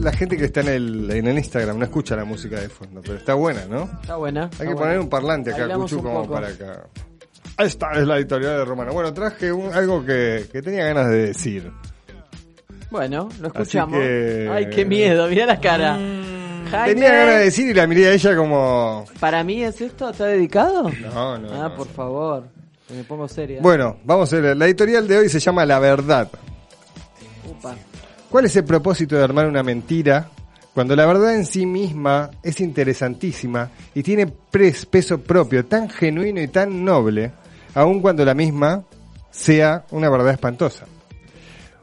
La 0.05 0.13
gente 0.13 0.37
que 0.37 0.45
está 0.45 0.61
en 0.61 0.67
el, 0.69 1.11
en 1.11 1.27
el 1.27 1.37
Instagram 1.37 1.77
no 1.77 1.83
escucha 1.85 2.15
la 2.15 2.23
música 2.25 2.59
de 2.61 2.69
fondo, 2.69 3.01
pero 3.01 3.15
está 3.17 3.33
buena, 3.33 3.65
¿no? 3.65 3.89
Está 4.01 4.15
buena. 4.15 4.43
Hay 4.43 4.49
está 4.51 4.57
que 4.59 4.65
buena. 4.73 4.79
poner 4.81 4.99
un 4.99 5.09
parlante 5.09 5.49
acá, 5.51 5.59
Bailamos 5.61 5.91
Cuchu, 5.91 6.03
como 6.03 6.27
para 6.29 6.47
acá. 6.47 6.83
Esta 7.57 7.91
es 7.93 8.05
la 8.07 8.17
editorial 8.17 8.57
de 8.57 8.65
Romano. 8.65 8.93
Bueno, 8.93 9.13
traje 9.13 9.51
un- 9.51 9.73
algo 9.73 10.05
que, 10.05 10.45
que 10.51 10.61
tenía 10.61 10.85
ganas 10.85 11.09
de 11.09 11.27
decir. 11.27 11.71
Bueno, 12.91 13.29
lo 13.41 13.47
escuchamos. 13.47 13.99
que- 13.99 14.49
Ay, 14.51 14.69
qué 14.69 14.85
miedo, 14.85 15.27
mira 15.27 15.45
la 15.45 15.59
cara. 15.59 15.93
Jaime, 16.71 16.93
Tenía 16.95 17.11
ganas 17.13 17.35
de 17.35 17.43
decir 17.45 17.67
y 17.69 17.73
la 17.73 17.85
miré 17.87 18.07
a 18.07 18.13
ella 18.13 18.35
como... 18.35 19.05
¿Para 19.19 19.43
mí 19.43 19.63
es 19.63 19.79
esto? 19.81 20.09
¿Está 20.09 20.25
dedicado? 20.25 20.89
No, 21.01 21.37
no, 21.37 21.49
Ah, 21.53 21.69
no. 21.69 21.75
por 21.75 21.87
favor. 21.87 22.43
Me 22.89 23.03
pongo 23.03 23.27
seria. 23.27 23.61
Bueno, 23.61 23.97
vamos 24.03 24.31
a 24.33 24.39
ver. 24.39 24.55
La 24.57 24.65
editorial 24.65 25.07
de 25.07 25.17
hoy 25.17 25.29
se 25.29 25.39
llama 25.39 25.65
La 25.65 25.79
Verdad. 25.79 26.29
Upa. 27.49 27.75
¿Cuál 28.35 28.47
es 28.47 28.55
el 28.57 28.65
propósito 28.65 29.15
de 29.15 29.23
armar 29.23 29.47
una 29.47 29.63
mentira 29.63 30.29
cuando 30.73 30.93
la 30.93 31.05
verdad 31.05 31.35
en 31.35 31.45
sí 31.45 31.65
misma 31.65 32.31
es 32.43 32.59
interesantísima 32.59 33.71
y 33.93 34.03
tiene 34.03 34.27
peso 34.27 35.21
propio, 35.21 35.63
tan 35.63 35.89
genuino 35.89 36.41
y 36.41 36.49
tan 36.49 36.83
noble, 36.83 37.31
aun 37.75 38.01
cuando 38.01 38.25
la 38.25 38.33
misma 38.33 38.83
sea 39.31 39.85
una 39.91 40.09
verdad 40.09 40.33
espantosa? 40.33 40.85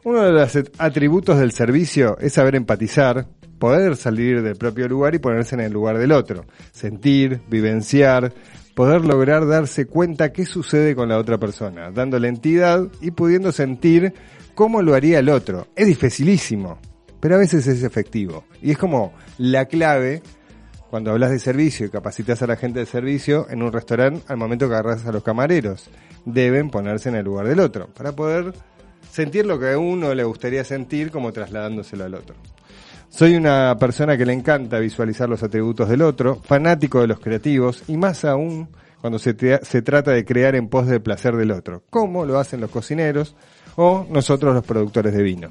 Uno 0.05 0.21
de 0.21 0.33
los 0.33 0.59
atributos 0.77 1.39
del 1.39 1.53
servicio 1.53 2.19
es 2.19 2.35
saber 2.35 2.55
empatizar, 2.55 3.25
poder 3.59 3.97
salir 3.97 4.43
del 4.43 4.57
propio 4.57 4.87
lugar 4.89 5.15
y 5.15 5.21
ponerse 5.21 5.55
en 5.55 5.63
el 5.63 5.73
lugar 5.73 5.97
del 5.97 6.13
otro, 6.13 6.45
sentir, 6.71 7.41
vivenciar, 7.49 8.31
poder 8.75 9.07
lograr 9.07 9.47
darse 9.47 9.87
cuenta 9.87 10.35
qué 10.35 10.45
sucede 10.45 10.95
con 10.95 11.09
la 11.09 11.17
otra 11.17 11.39
persona, 11.39 11.91
dándole 11.91 12.29
entidad 12.29 12.89
y 13.01 13.13
pudiendo 13.13 13.53
sentir 13.53 14.13
cómo 14.55 14.83
lo 14.83 14.95
haría 14.95 15.19
el 15.19 15.29
otro. 15.29 15.69
Es 15.77 15.87
dificilísimo, 15.87 16.79
pero 17.21 17.37
a 17.37 17.39
veces 17.39 17.67
es 17.67 17.83
efectivo. 17.83 18.45
Y 18.61 18.73
es 18.73 18.79
como 18.79 19.13
la 19.39 19.67
clave 19.67 20.23
cuando 20.91 21.11
hablas 21.11 21.31
de 21.31 21.39
servicio 21.39 21.87
y 21.87 21.91
capacitas 21.91 22.43
a 22.43 22.47
la 22.47 22.57
gente 22.57 22.81
de 22.81 22.87
servicio 22.87 23.47
en 23.49 23.63
un 23.63 23.73
restaurante 23.73 24.23
al 24.29 24.37
momento 24.37 24.69
que 24.69 24.75
agarras 24.75 25.07
a 25.07 25.13
los 25.13 25.23
camareros. 25.23 25.89
Deben 26.25 26.71
ponerse 26.71 27.09
en 27.09 27.17
el 27.17 27.25
lugar 27.25 27.49
del 27.49 27.61
otro 27.61 27.89
para 27.89 28.13
poder 28.13 28.53
sentir 29.11 29.47
lo 29.47 29.59
que 29.59 29.73
a 29.73 29.79
uno 29.79 30.15
le 30.15 30.25
gustaría 30.25 30.65
sentir 30.65 31.11
como 31.11 31.33
trasladándoselo 31.33 32.05
al 32.05 32.15
otro. 32.15 32.37
Soy 33.09 33.37
una 33.37 33.77
persona 33.79 34.17
que 34.17 34.25
le 34.25 34.33
encanta 34.33 34.79
visualizar 34.79 35.29
los 35.29 35.43
atributos 35.43 35.89
del 35.89 36.03
otro, 36.03 36.37
fanático 36.37 37.01
de 37.01 37.09
los 37.09 37.21
creativos 37.21 37.85
y 37.87 37.97
más 37.97 38.25
aún 38.25 38.69
cuando 39.01 39.19
se, 39.19 39.35
se 39.63 39.83
trata 39.83 40.13
de 40.13 40.25
crear 40.25 40.55
en 40.55 40.69
pos 40.69 40.87
del 40.87 41.03
placer 41.03 41.37
del 41.37 41.51
otro, 41.51 41.83
como 41.91 42.25
lo 42.25 42.39
hacen 42.39 42.61
los 42.61 42.71
cocineros 42.71 43.35
o 43.77 44.07
nosotros 44.11 44.55
los 44.55 44.65
productores 44.65 45.15
de 45.15 45.23
vino. 45.23 45.49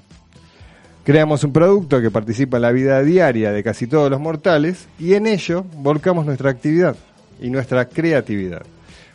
Creamos 1.04 1.44
un 1.44 1.52
producto 1.52 2.00
que 2.00 2.12
participa 2.12 2.58
en 2.58 2.62
la 2.62 2.72
vida 2.72 3.02
diaria 3.02 3.52
de 3.52 3.64
casi 3.64 3.88
todos 3.88 4.12
los 4.12 4.20
mortales 4.20 4.88
y 5.00 5.16
en 5.16 5.26
ello 5.26 5.66
volcamos 5.78 6.26
nuestra 6.26 6.52
actividad 6.52 6.96
y 7.42 7.50
nuestra 7.50 7.86
creatividad. 7.86 8.62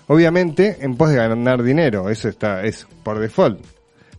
Obviamente 0.09 0.79
en 0.81 0.97
pos 0.97 1.11
de 1.11 1.17
ganar 1.17 1.63
dinero, 1.63 2.11
eso 2.11 2.29
está 2.29 2.65
es 2.65 2.87
por 3.05 3.19
default, 3.21 3.61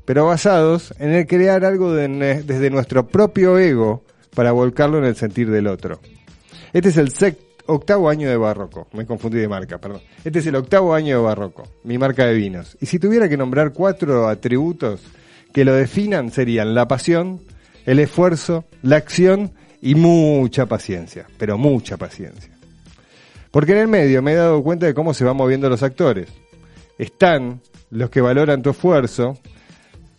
pero 0.06 0.26
basados 0.26 0.94
en 1.00 1.12
el 1.12 1.28
crear 1.28 1.66
algo 1.66 1.94
desde 1.94 2.70
nuestro 2.70 3.08
propio 3.08 3.58
ego 3.58 4.02
para 4.34 4.54
volcarlo 4.54 4.98
en 5.00 5.06
el 5.06 5.16
sentir 5.18 5.50
del 5.52 5.68
otro. 5.68 6.00
Este 6.72 6.90
es 6.90 6.98
el 6.98 7.12
sec- 7.12 7.38
octavo 7.68 8.10
año 8.10 8.30
de 8.30 8.38
Barroco. 8.38 8.88
Me 8.94 9.06
confundí 9.06 9.38
de 9.38 9.48
marca, 9.48 9.78
perdón. 9.78 10.02
Este 10.24 10.40
es 10.40 10.48
el 10.48 10.56
octavo 10.56 10.94
año 10.94 11.18
de 11.18 11.24
Barroco, 11.24 11.68
mi 11.84 11.98
marca 11.98 12.26
de 12.26 12.34
vinos. 12.34 12.78
Y 12.82 12.88
si 12.88 13.00
tuviera 13.00 13.30
que 13.30 13.38
nombrar 13.38 13.74
cuatro 13.74 14.28
atributos 14.28 15.02
que 15.54 15.66
lo 15.66 15.74
definan 15.74 16.32
serían 16.32 16.74
la 16.74 16.88
pasión, 16.88 17.42
el 17.86 18.00
esfuerzo, 18.00 18.66
la 18.82 18.98
acción 18.98 19.52
y 19.82 19.96
mucha 19.96 20.66
paciencia, 20.66 21.28
pero 21.38 21.58
mucha 21.58 21.98
paciencia. 21.98 22.52
Porque 23.52 23.72
en 23.72 23.80
el 23.80 23.88
medio 23.88 24.22
me 24.22 24.34
he 24.34 24.36
dado 24.36 24.62
cuenta 24.62 24.86
de 24.86 24.94
cómo 24.94 25.14
se 25.14 25.24
van 25.24 25.38
moviendo 25.38 25.70
los 25.70 25.84
actores. 25.84 26.28
Están 26.98 27.62
los 27.90 28.10
que 28.10 28.22
valoran 28.22 28.62
tu 28.62 28.72
esfuerzo, 28.72 29.38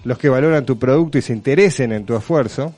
los 0.05 0.19
que 0.19 0.29
valoran 0.29 0.65
tu 0.65 0.79
producto 0.79 1.19
y 1.19 1.23
se 1.23 1.33
interesen 1.33 1.93
en 1.93 2.05
tu 2.07 2.17
esfuerzo, 2.17 2.75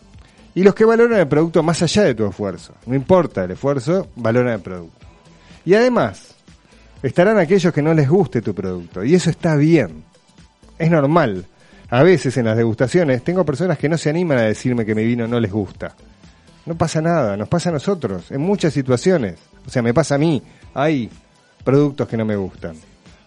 y 0.55 0.63
los 0.63 0.75
que 0.75 0.85
valoran 0.85 1.21
el 1.21 1.29
producto 1.29 1.63
más 1.63 1.83
allá 1.83 2.05
de 2.05 2.15
tu 2.15 2.27
esfuerzo. 2.27 2.75
No 2.87 2.95
importa 2.95 3.45
el 3.45 3.53
esfuerzo, 3.53 4.09
valoran 4.17 4.55
el 4.55 4.61
producto. 4.61 5.07
Y 5.65 5.75
además, 5.75 6.35
estarán 7.03 7.39
aquellos 7.39 7.73
que 7.73 7.83
no 7.83 7.95
les 7.95 8.09
guste 8.09 8.43
tu 8.43 8.55
producto, 8.55 9.05
y 9.05 9.15
eso 9.15 9.31
está 9.31 9.57
bien. 9.57 10.05
Es 10.79 10.91
normal. 10.91 11.47
A 11.91 12.03
veces 12.03 12.37
en 12.37 12.47
las 12.47 12.57
degustaciones 12.57 13.23
tengo 13.25 13.45
personas 13.45 13.77
que 13.77 13.89
no 13.89 13.99
se 13.99 14.11
animan 14.11 14.39
a 14.39 14.43
decirme 14.43 14.87
que 14.87 14.95
mi 14.95 15.05
vino 15.05 15.27
no 15.27 15.41
les 15.41 15.51
gusta. 15.51 15.95
No 16.67 16.77
pasa 16.77 17.01
nada, 17.01 17.37
nos 17.37 17.49
pasa 17.49 17.71
a 17.71 17.73
nosotros, 17.73 18.31
en 18.31 18.41
muchas 18.41 18.73
situaciones. 18.73 19.39
O 19.67 19.71
sea, 19.71 19.83
me 19.83 19.93
pasa 19.93 20.15
a 20.15 20.19
mí. 20.19 20.43
Hay 20.75 21.11
productos 21.65 22.07
que 22.07 22.17
no 22.17 22.25
me 22.25 22.37
gustan. 22.37 22.77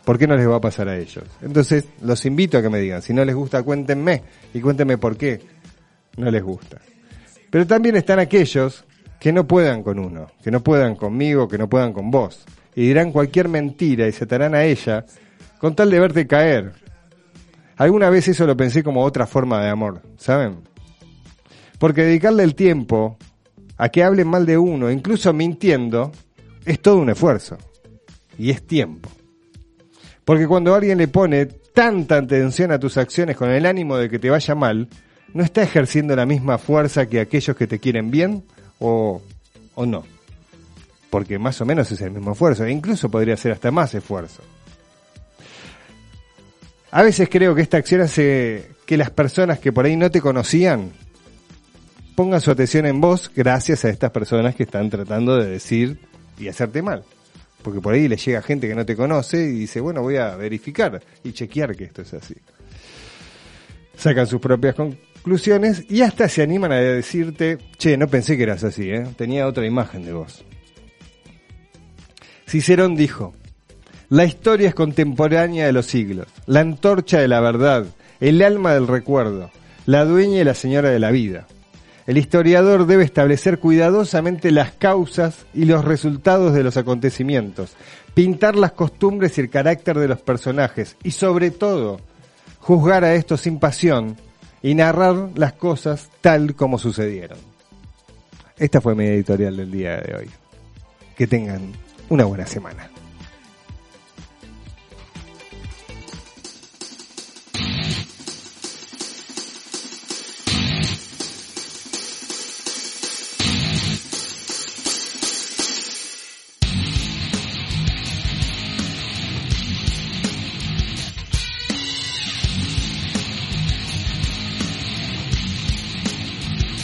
¿Por 0.05 0.17
qué 0.17 0.27
no 0.27 0.35
les 0.35 0.47
va 0.47 0.57
a 0.57 0.61
pasar 0.61 0.87
a 0.89 0.97
ellos? 0.97 1.23
Entonces, 1.41 1.85
los 2.01 2.25
invito 2.25 2.57
a 2.57 2.61
que 2.61 2.69
me 2.69 2.79
digan. 2.79 3.01
Si 3.01 3.13
no 3.13 3.23
les 3.23 3.35
gusta, 3.35 3.63
cuéntenme. 3.63 4.21
Y 4.53 4.59
cuéntenme 4.59 4.97
por 4.97 5.17
qué 5.17 5.41
no 6.17 6.29
les 6.29 6.43
gusta. 6.43 6.77
Pero 7.53 7.67
también 7.67 7.95
están 7.95 8.17
aquellos 8.17 8.83
que 9.19 9.31
no 9.31 9.45
puedan 9.45 9.83
con 9.83 9.99
uno, 9.99 10.25
que 10.43 10.49
no 10.49 10.63
puedan 10.63 10.95
conmigo, 10.95 11.47
que 11.47 11.59
no 11.59 11.69
puedan 11.69 11.93
con 11.93 12.09
vos. 12.09 12.43
Y 12.73 12.87
dirán 12.87 13.11
cualquier 13.11 13.47
mentira 13.47 14.07
y 14.07 14.11
se 14.11 14.23
atarán 14.23 14.55
a 14.55 14.63
ella 14.63 15.05
con 15.59 15.75
tal 15.75 15.91
de 15.91 15.99
verte 15.99 16.25
caer. 16.25 16.71
Alguna 17.77 18.09
vez 18.09 18.27
eso 18.27 18.47
lo 18.47 18.57
pensé 18.57 18.81
como 18.81 19.03
otra 19.03 19.27
forma 19.27 19.61
de 19.61 19.69
amor, 19.69 20.01
¿saben? 20.17 20.61
Porque 21.77 22.01
dedicarle 22.01 22.41
el 22.41 22.55
tiempo 22.55 23.19
a 23.77 23.89
que 23.89 24.03
hablen 24.03 24.29
mal 24.29 24.47
de 24.47 24.57
uno, 24.57 24.89
incluso 24.89 25.31
mintiendo, 25.31 26.11
es 26.65 26.81
todo 26.81 26.97
un 26.97 27.11
esfuerzo. 27.11 27.59
Y 28.35 28.49
es 28.49 28.65
tiempo. 28.65 29.11
Porque 30.25 30.47
cuando 30.47 30.73
alguien 30.73 30.97
le 30.97 31.07
pone 31.07 31.45
tanta 31.45 32.17
atención 32.17 32.71
a 32.71 32.79
tus 32.79 32.97
acciones 32.97 33.37
con 33.37 33.51
el 33.51 33.67
ánimo 33.67 33.95
de 33.97 34.09
que 34.09 34.17
te 34.17 34.31
vaya 34.31 34.55
mal, 34.55 34.89
no 35.33 35.43
está 35.43 35.63
ejerciendo 35.63 36.15
la 36.15 36.25
misma 36.25 36.57
fuerza 36.57 37.07
que 37.07 37.19
aquellos 37.19 37.55
que 37.55 37.67
te 37.67 37.79
quieren 37.79 38.11
bien 38.11 38.43
o, 38.79 39.21
o 39.75 39.85
no. 39.85 40.03
Porque 41.09 41.39
más 41.39 41.59
o 41.61 41.65
menos 41.65 41.91
es 41.91 42.01
el 42.01 42.11
mismo 42.11 42.33
esfuerzo, 42.33 42.65
e 42.65 42.71
incluso 42.71 43.09
podría 43.09 43.37
ser 43.37 43.51
hasta 43.51 43.71
más 43.71 43.93
esfuerzo. 43.93 44.41
A 46.91 47.01
veces 47.01 47.27
creo 47.29 47.55
que 47.55 47.61
esta 47.61 47.77
acción 47.77 48.01
hace 48.01 48.69
que 48.85 48.97
las 48.97 49.09
personas 49.09 49.59
que 49.59 49.71
por 49.71 49.85
ahí 49.85 49.95
no 49.95 50.11
te 50.11 50.21
conocían 50.21 50.91
pongan 52.15 52.41
su 52.41 52.51
atención 52.51 52.85
en 52.85 53.01
vos 53.01 53.31
gracias 53.35 53.85
a 53.85 53.89
estas 53.89 54.11
personas 54.11 54.53
que 54.53 54.63
están 54.63 54.91
tratando 54.91 55.37
de 55.37 55.49
decir 55.49 55.99
y 56.37 56.47
hacerte 56.47 56.83
mal. 56.83 57.03
Porque 57.63 57.79
por 57.79 57.93
ahí 57.93 58.07
le 58.07 58.17
llega 58.17 58.41
gente 58.41 58.67
que 58.67 58.75
no 58.75 58.85
te 58.85 58.95
conoce 58.95 59.37
y 59.37 59.51
dice, 59.51 59.79
bueno, 59.79 60.01
voy 60.01 60.17
a 60.17 60.35
verificar 60.35 61.01
y 61.23 61.31
chequear 61.31 61.75
que 61.75 61.85
esto 61.85 62.03
es 62.03 62.13
así. 62.13 62.35
Sacan 63.95 64.27
sus 64.27 64.39
propias 64.39 64.75
conclusiones 64.75 65.12
y 65.89 66.01
hasta 66.01 66.27
se 66.27 66.41
animan 66.41 66.71
a 66.71 66.75
decirte, 66.75 67.57
che, 67.77 67.97
no 67.97 68.07
pensé 68.07 68.35
que 68.35 68.43
eras 68.43 68.63
así, 68.63 68.89
¿eh? 68.89 69.05
tenía 69.15 69.47
otra 69.47 69.65
imagen 69.65 70.03
de 70.03 70.13
vos. 70.13 70.43
Cicerón 72.47 72.95
dijo, 72.95 73.33
la 74.09 74.25
historia 74.25 74.67
es 74.67 74.75
contemporánea 74.75 75.65
de 75.65 75.71
los 75.71 75.85
siglos, 75.85 76.27
la 76.45 76.59
antorcha 76.59 77.19
de 77.19 77.27
la 77.27 77.39
verdad, 77.39 77.85
el 78.19 78.41
alma 78.41 78.73
del 78.73 78.87
recuerdo, 78.87 79.49
la 79.85 80.05
dueña 80.05 80.41
y 80.41 80.43
la 80.43 80.53
señora 80.53 80.89
de 80.89 80.99
la 80.99 81.11
vida. 81.11 81.47
El 82.05 82.17
historiador 82.17 82.85
debe 82.85 83.05
establecer 83.05 83.59
cuidadosamente 83.59 84.51
las 84.51 84.73
causas 84.73 85.45
y 85.53 85.63
los 85.63 85.85
resultados 85.85 86.53
de 86.53 86.63
los 86.63 86.75
acontecimientos, 86.75 87.77
pintar 88.13 88.57
las 88.57 88.73
costumbres 88.73 89.37
y 89.37 89.41
el 89.41 89.49
carácter 89.49 89.97
de 89.97 90.09
los 90.09 90.19
personajes 90.19 90.97
y 91.01 91.11
sobre 91.11 91.49
todo 91.49 92.01
juzgar 92.59 93.05
a 93.05 93.15
estos 93.15 93.41
sin 93.41 93.57
pasión 93.57 94.17
y 94.63 94.73
narrar 94.73 95.29
las 95.35 95.53
cosas 95.53 96.09
tal 96.21 96.55
como 96.55 96.79
sucedieron. 96.79 97.37
Esta 98.57 98.81
fue 98.81 98.95
mi 98.95 99.05
editorial 99.05 99.57
del 99.57 99.69
día 99.69 99.97
de 99.97 100.15
hoy. 100.15 100.29
Que 101.17 101.27
tengan 101.27 101.73
una 102.09 102.23
buena 102.23 102.47
semana. 102.47 102.89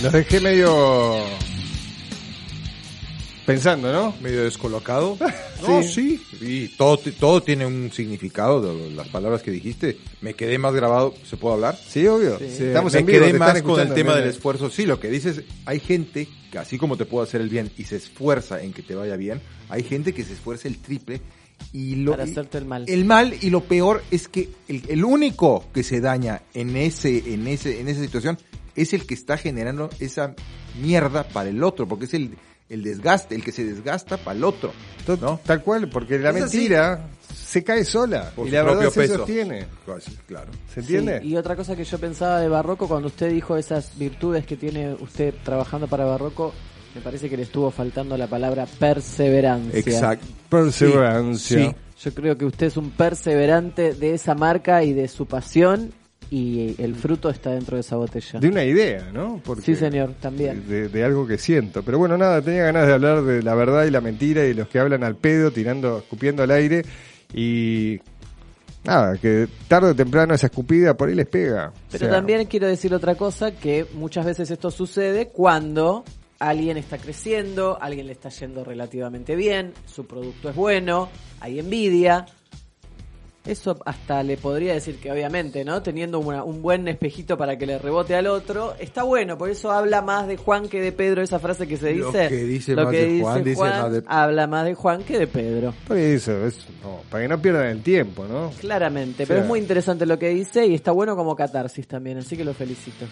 Los 0.02 0.14
dejé 0.14 0.40
medio 0.40 1.18
pensando, 3.46 3.92
¿no? 3.92 4.14
medio 4.22 4.44
descolocado. 4.44 5.18
No, 5.68 5.84
Sí. 5.84 6.18
sí. 6.18 6.38
Y 6.40 6.68
todo, 6.78 6.98
todo 7.20 7.44
tiene 7.44 7.66
un 7.66 7.92
significado 7.92 8.62
de 8.62 8.92
las 8.92 9.10
palabras 9.10 9.42
que 9.42 9.52
dijiste. 9.52 9.98
Me 10.22 10.34
quedé 10.34 10.58
más 10.58 10.74
grabado. 10.74 11.14
¿Se 11.30 11.36
puede 11.36 11.56
hablar? 11.56 11.76
Sí, 11.86 12.08
obvio. 12.08 12.38
Sí, 12.40 12.46
Estamos 12.64 12.94
me 12.94 13.00
en 13.00 13.06
vivo. 13.06 13.20
quedé 13.26 13.34
más 13.34 13.62
con 13.62 13.78
el 13.82 13.94
tema 13.94 14.16
del 14.16 14.30
esfuerzo. 14.30 14.70
Sí, 14.70 14.86
lo 14.86 15.02
que 15.02 15.10
dices, 15.10 15.42
hay 15.66 15.82
gente 15.82 16.30
que 16.50 16.58
así 16.60 16.78
como 16.78 16.96
te 16.96 17.04
puede 17.04 17.28
hacer 17.28 17.42
el 17.42 17.50
bien 17.50 17.70
y 17.78 17.84
se 17.84 17.98
esfuerza 17.98 18.64
en 18.64 18.72
que 18.72 18.84
te 18.84 18.96
vaya 18.96 19.18
bien, 19.18 19.42
hay 19.68 19.84
gente 19.84 20.14
que 20.14 20.24
se 20.24 20.32
esfuerza 20.32 20.70
el 20.70 20.78
triple 20.78 21.20
y 21.74 21.96
lo 21.96 22.12
Para 22.12 22.24
hacerte 22.24 22.58
el 22.58 22.64
mal. 22.66 22.86
El 22.88 23.04
mal 23.04 23.36
y 23.42 23.50
lo 23.50 23.60
peor 23.66 24.02
es 24.12 24.30
que 24.30 24.48
el, 24.70 24.82
el 24.88 25.04
único 25.04 25.66
que 25.74 25.84
se 25.84 26.00
daña 26.00 26.42
en 26.54 26.78
ese 26.78 27.34
en 27.34 27.48
ese 27.48 27.82
en 27.82 27.90
esa 27.90 28.00
situación 28.00 28.38
es 28.76 28.94
el 28.94 29.06
que 29.06 29.14
está 29.14 29.38
generando 29.38 29.90
esa 30.00 30.36
mierda 30.82 31.24
para 31.28 31.50
el 31.50 31.64
otro, 31.64 31.88
porque 31.88 32.06
es 32.06 32.14
el 32.14 32.38
el 32.70 32.84
desgaste, 32.84 33.34
el 33.34 33.44
que 33.44 33.52
se 33.52 33.64
desgasta 33.66 34.18
para 34.18 34.38
el 34.38 34.44
otro, 34.44 34.72
¿no? 35.20 35.40
Tal 35.44 35.64
cual, 35.64 35.90
porque 35.90 36.20
la 36.20 36.30
Es 36.30 36.36
así. 36.44 36.58
mentira 36.58 37.08
se 37.34 37.64
cae 37.64 37.84
sola 37.84 38.32
Por 38.36 38.46
y 38.46 38.50
su 38.52 38.56
la 38.56 38.62
verdad 38.62 38.80
propio 38.82 38.92
se 38.92 39.00
peso. 39.02 39.18
sostiene. 39.18 39.66
Claro. 40.28 40.52
¿Se 40.72 40.82
entiende? 40.82 41.20
Sí, 41.22 41.30
y 41.30 41.36
otra 41.36 41.56
cosa 41.56 41.76
que 41.76 41.84
yo 41.84 41.98
pensaba 41.98 42.40
de 42.40 42.48
Barroco, 42.48 42.88
cuando 42.88 43.08
usted 43.08 43.32
dijo 43.32 43.58
esas 43.58 43.98
virtudes 43.98 44.46
que 44.46 44.56
tiene 44.56 44.94
usted 44.94 45.34
trabajando 45.44 45.88
para 45.88 46.06
Barroco, 46.06 46.54
me 46.94 47.02
parece 47.02 47.28
que 47.28 47.38
le 47.38 47.44
estuvo 47.44 47.72
faltando 47.72 48.16
la 48.18 48.28
palabra 48.28 48.68
perseverancia. 48.68 49.80
Exacto. 49.80 50.28
Perseverancia. 50.50 51.70
Sí. 51.72 51.76
Yo 52.04 52.14
creo 52.14 52.38
que 52.38 52.46
usted 52.46 52.68
es 52.68 52.78
un 52.78 52.92
perseverante 52.92 53.96
de 53.96 54.14
esa 54.14 54.36
marca 54.36 54.84
y 54.84 54.94
de 54.94 55.08
su 55.08 55.26
pasión 55.26 55.92
y 56.32 56.76
el 56.82 56.96
fruto 56.96 57.30
está 57.30 57.52
dentro 57.52 57.76
de 57.78 57.82
esa 57.82 57.96
botella. 57.96 58.40
De 58.40 58.48
una 58.48 58.64
idea, 58.64 59.10
¿no? 59.12 59.42
Porque- 59.44 59.64
Sí, 59.64 59.76
señor, 59.76 60.14
también. 60.20 60.68
De, 60.68 60.88
de 60.90 61.04
algo 61.04 61.26
que 61.26 61.38
siento. 61.38 61.82
Pero 61.84 61.98
bueno, 61.98 62.18
nada, 62.18 62.42
tenía 62.42 62.64
ganas 62.66 62.86
de 62.88 62.94
hablar 62.94 63.24
de 63.24 63.42
la 63.42 63.56
verdad 63.56 63.86
y 63.86 63.92
la 63.92 64.02
mentira 64.02 64.46
y 64.46 64.54
los 64.54 64.68
que 64.68 64.80
hablan 64.80 65.04
al 65.04 65.16
pedo, 65.16 65.52
tirando, 65.52 65.98
escupiendo 66.00 66.44
al 66.44 66.52
aire. 66.52 66.84
Y 67.34 68.00
nada, 68.84 69.18
que 69.18 69.48
tarde 69.68 69.92
o 69.92 69.96
temprano 69.96 70.34
esa 70.34 70.48
escupida 70.48 70.96
por 70.96 71.10
ahí 71.10 71.16
les 71.16 71.28
pega. 71.28 71.72
Pero 71.92 72.06
O 72.06 72.10
sea, 72.10 72.18
también 72.18 72.46
quiero 72.48 72.68
decir 72.68 72.94
otra 72.94 73.16
cosa, 73.16 73.52
que 73.52 73.86
muchas 73.94 74.26
veces 74.26 74.50
esto 74.52 74.72
sucede 74.72 75.28
cuando 75.30 76.04
alguien 76.40 76.78
está 76.78 76.98
creciendo, 76.98 77.78
alguien 77.82 78.08
le 78.08 78.14
está 78.14 78.30
yendo 78.30 78.64
relativamente 78.64 79.36
bien, 79.36 79.74
su 79.86 80.06
producto 80.06 80.50
es 80.50 80.56
bueno, 80.56 81.10
hay 81.42 81.60
envidia. 81.60 82.26
Eso 83.46 83.80
hasta 83.86 84.22
le 84.22 84.36
podría 84.38 84.74
decir 84.74 85.00
que 85.00 85.10
obviamente, 85.12 85.64
¿no? 85.64 85.82
Teniendo 85.82 86.20
una- 86.20 86.44
un 86.44 86.62
buen 86.62 86.88
espejito 86.90 87.38
para 87.38 87.58
que 87.58 87.66
le 87.66 87.80
rebote 87.80 88.14
al 88.14 88.28
otro, 88.28 88.76
está 88.80 89.04
bueno, 89.04 89.38
por 89.38 89.50
eso 89.50 89.72
habla 89.72 90.02
más 90.02 90.28
de 90.28 90.36
Juan 90.38 90.68
que 90.68 90.82
de 90.82 90.92
Pedro, 90.92 91.22
esa 91.24 91.40
frase 91.40 91.66
que 91.66 91.78
se 91.78 91.94
Lo 91.96 92.08
dice. 92.08 92.28
que 92.28 92.44
dice 92.44 92.76
lo 92.76 92.84
más 92.84 92.92
que 92.92 92.98
de 93.00 93.06
dice 93.08 93.24
Juan, 93.24 93.44
dice 93.44 93.56
Juan 93.56 93.82
más 93.82 93.92
de- 93.94 94.04
habla 94.08 94.48
más 94.48 94.66
de 94.66 94.76
Juan 94.76 95.04
que 95.04 95.18
de 95.18 95.28
Pedro. 95.28 95.74
Por 95.88 95.98
eso, 95.98 96.46
es, 96.46 96.68
no, 96.84 97.00
para 97.10 97.24
que 97.24 97.28
no 97.30 97.42
pierdan 97.42 97.68
el 97.68 97.82
tiempo, 97.82 98.26
¿no? 98.28 98.52
Claramente, 98.60 99.24
O 99.24 99.28
pero 99.28 99.40
es 99.40 99.46
muy 99.48 99.60
interesante 99.60 100.06
lo 100.06 100.20
que 100.20 100.30
dice 100.30 100.66
y 100.68 100.76
está 100.76 100.92
bueno 100.92 101.16
como 101.16 101.34
catarsis 101.36 101.88
también, 101.88 102.18
así 102.18 102.36
que 102.36 102.44
lo 102.44 102.54
felicito. 102.54 103.06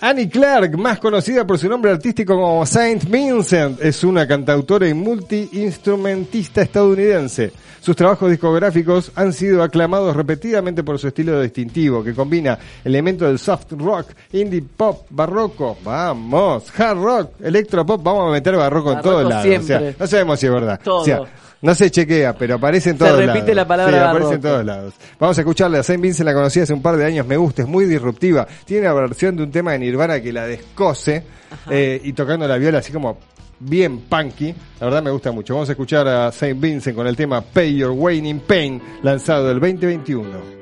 Annie 0.00 0.28
Clark, 0.28 0.78
más 0.78 1.00
conocida 1.00 1.44
por 1.44 1.58
su 1.58 1.68
nombre 1.68 1.90
artístico 1.90 2.36
como 2.36 2.64
Saint 2.64 3.04
Vincent, 3.10 3.80
es 3.82 4.04
una 4.04 4.28
cantautora 4.28 4.86
y 4.88 4.94
multi-instrumentista 4.94 6.62
estadounidense. 6.62 7.52
Sus 7.80 7.96
trabajos 7.96 8.30
discográficos 8.30 9.10
han 9.16 9.32
sido 9.32 9.60
aclamados 9.60 10.14
repetidamente 10.14 10.84
por 10.84 11.00
su 11.00 11.08
estilo 11.08 11.40
distintivo, 11.40 12.04
que 12.04 12.14
combina 12.14 12.56
elementos 12.84 13.26
del 13.26 13.40
soft 13.40 13.72
rock, 13.72 14.10
indie 14.32 14.62
pop, 14.62 15.06
barroco, 15.10 15.76
vamos, 15.82 16.72
hard 16.78 16.98
rock, 16.98 17.30
electropop, 17.42 18.00
vamos 18.00 18.28
a 18.28 18.32
meter 18.32 18.56
barroco, 18.56 18.92
en 18.92 19.00
todos 19.00 19.28
lados. 19.28 19.58
O 19.58 19.62
sea, 19.62 19.94
no 19.98 20.06
sabemos 20.06 20.38
si 20.38 20.46
es 20.46 20.52
verdad. 20.52 20.80
Todo. 20.82 21.00
O 21.00 21.04
sea, 21.04 21.22
no 21.62 21.74
se 21.74 21.90
chequea, 21.90 22.34
pero 22.36 22.56
aparece 22.56 22.90
en 22.90 22.98
Se 22.98 23.04
todos 23.04 23.16
repite 23.18 23.38
lados. 23.38 23.56
la 23.56 23.68
palabra 23.68 23.98
Sí, 23.98 24.04
aparece 24.08 24.34
en 24.34 24.40
todos 24.40 24.64
lados. 24.64 24.94
Vamos 25.18 25.38
a 25.38 25.40
escucharla. 25.40 25.82
Saint 25.82 26.02
Vincent 26.02 26.26
la 26.26 26.34
conocí 26.34 26.60
hace 26.60 26.72
un 26.72 26.82
par 26.82 26.96
de 26.96 27.04
años, 27.04 27.26
me 27.26 27.36
gusta, 27.36 27.62
es 27.62 27.68
muy 27.68 27.84
disruptiva. 27.86 28.46
Tiene 28.64 28.90
una 28.90 29.00
versión 29.00 29.36
de 29.36 29.42
un 29.42 29.50
tema 29.50 29.72
de 29.72 29.80
Nirvana 29.80 30.20
que 30.20 30.32
la 30.32 30.46
descose 30.46 31.24
eh, 31.70 32.00
y 32.02 32.12
tocando 32.12 32.46
la 32.46 32.56
viola 32.58 32.78
así 32.78 32.92
como 32.92 33.18
bien 33.60 34.00
punky. 34.02 34.54
La 34.80 34.86
verdad 34.86 35.02
me 35.02 35.10
gusta 35.10 35.32
mucho. 35.32 35.54
Vamos 35.54 35.68
a 35.68 35.72
escuchar 35.72 36.06
a 36.06 36.30
Saint 36.32 36.60
Vincent 36.60 36.94
con 36.96 37.06
el 37.06 37.16
tema 37.16 37.40
Pay 37.40 37.76
Your 37.76 37.90
Way 37.90 38.28
in 38.28 38.40
Pain, 38.40 38.80
lanzado 39.02 39.50
el 39.50 39.58
2021. 39.60 40.57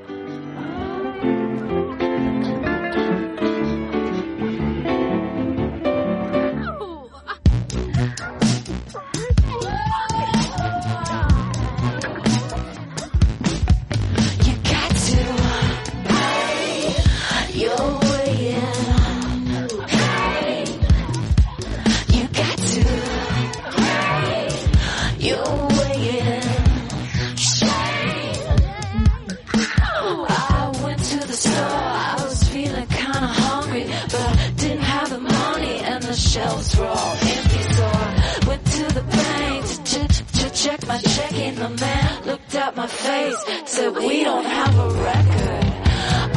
To, 40.66 40.86
my 40.86 40.98
check 40.98 41.32
in. 41.32 41.54
The 41.54 41.68
mail, 41.68 42.12
looked 42.26 42.54
at 42.54 42.76
my 42.76 42.86
face, 42.86 43.40
said, 43.66 43.94
"We 43.94 44.24
don't 44.24 44.44
have 44.44 44.74
a 44.78 44.88
record." 45.08 45.66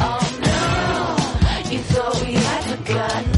Oh 0.08 0.24
no, 0.48 1.70
you 1.72 1.78
thought 1.92 2.14
we 2.24 2.32
had 2.34 2.62
forgotten 2.72 3.32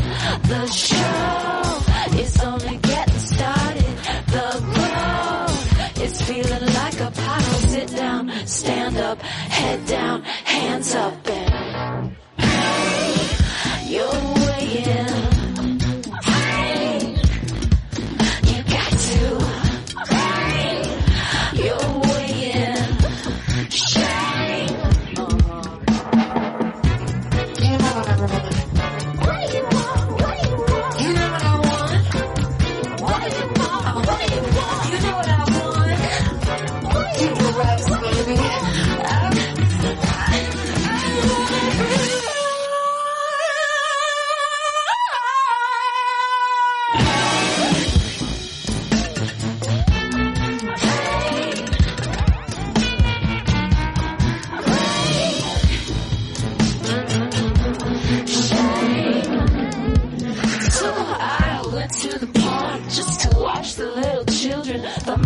the 0.52 0.66
show 0.66 2.18
is 2.22 2.40
only 2.40 2.76
getting 2.90 3.22
started. 3.34 3.94
The 4.36 4.48
road 4.76 6.02
is 6.04 6.14
feeling 6.22 6.66
like 6.80 7.00
a 7.00 7.10
puddle. 7.10 7.60
Sit 7.74 7.88
down, 7.96 8.30
stand 8.46 8.96
up, 8.98 9.18
head 9.22 9.86
down, 9.86 10.22
hands 10.22 10.94
up, 10.94 11.14
and 11.28 12.16
pay 12.36 13.14
your 13.96 14.12
way 14.46 15.11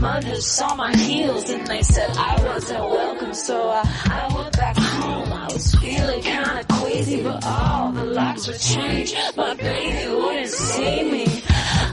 mothers 0.00 0.46
saw 0.46 0.74
my 0.74 0.94
heels 0.96 1.48
and 1.50 1.66
they 1.66 1.82
said 1.82 2.10
I 2.16 2.42
wasn't 2.44 2.80
welcome. 2.80 3.34
So 3.34 3.70
I, 3.70 3.82
I 4.06 4.34
went 4.34 4.56
back 4.56 4.76
home. 4.76 5.32
I 5.32 5.46
was 5.52 5.74
feeling 5.74 6.22
kinda 6.22 6.64
queasy, 6.70 7.22
but 7.22 7.44
all 7.44 7.92
the 7.92 8.04
locks 8.04 8.46
were 8.48 8.54
changed. 8.54 9.16
My 9.36 9.54
baby 9.54 10.12
wouldn't 10.12 10.48
see 10.48 11.10
me. 11.10 11.26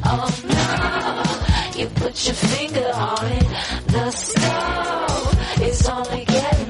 Oh 0.06 0.30
no, 0.48 1.80
you 1.80 1.88
put 1.96 2.26
your 2.26 2.36
finger 2.36 2.92
on 2.94 3.26
it. 3.32 3.48
The 3.88 4.12
stove 4.12 5.62
is 5.62 5.88
only 5.88 6.26
getting 6.26 6.70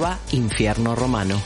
Arroba, 0.00 0.18
Infierno 0.32 0.94
Romano. 0.96 1.42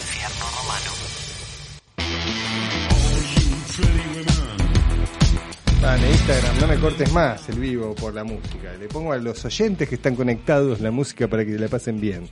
Ah, 5.82 5.96
en 5.96 6.08
Instagram, 6.08 6.60
no 6.60 6.66
me 6.68 6.76
cortes 6.76 7.12
más 7.12 7.48
el 7.48 7.58
vivo 7.58 7.96
por 7.96 8.14
la 8.14 8.22
música. 8.22 8.72
Le 8.78 8.86
pongo 8.86 9.12
a 9.12 9.18
los 9.18 9.44
oyentes 9.44 9.88
que 9.88 9.96
están 9.96 10.14
conectados 10.14 10.80
la 10.80 10.92
música 10.92 11.26
para 11.26 11.44
que 11.44 11.58
la 11.58 11.66
pasen 11.66 12.00
bien. 12.00 12.28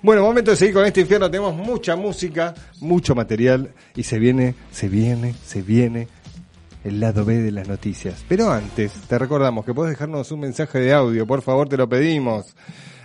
Bueno, 0.00 0.22
momento 0.22 0.52
de 0.52 0.56
seguir 0.56 0.74
con 0.74 0.86
este 0.86 1.00
infierno. 1.00 1.28
Tenemos 1.28 1.56
mucha 1.56 1.96
música, 1.96 2.54
mucho 2.80 3.16
material 3.16 3.74
y 3.96 4.04
se 4.04 4.20
viene, 4.20 4.54
se 4.70 4.88
viene, 4.88 5.34
se 5.44 5.60
viene 5.62 6.06
el 6.84 7.00
lado 7.00 7.24
B 7.24 7.40
de 7.40 7.50
las 7.50 7.66
noticias. 7.66 8.24
Pero 8.28 8.48
antes, 8.52 8.92
te 9.08 9.18
recordamos 9.18 9.64
que 9.64 9.74
puedes 9.74 9.90
dejarnos 9.90 10.30
un 10.30 10.40
mensaje 10.40 10.78
de 10.78 10.92
audio, 10.92 11.26
por 11.26 11.42
favor, 11.42 11.68
te 11.68 11.76
lo 11.76 11.88
pedimos. 11.88 12.54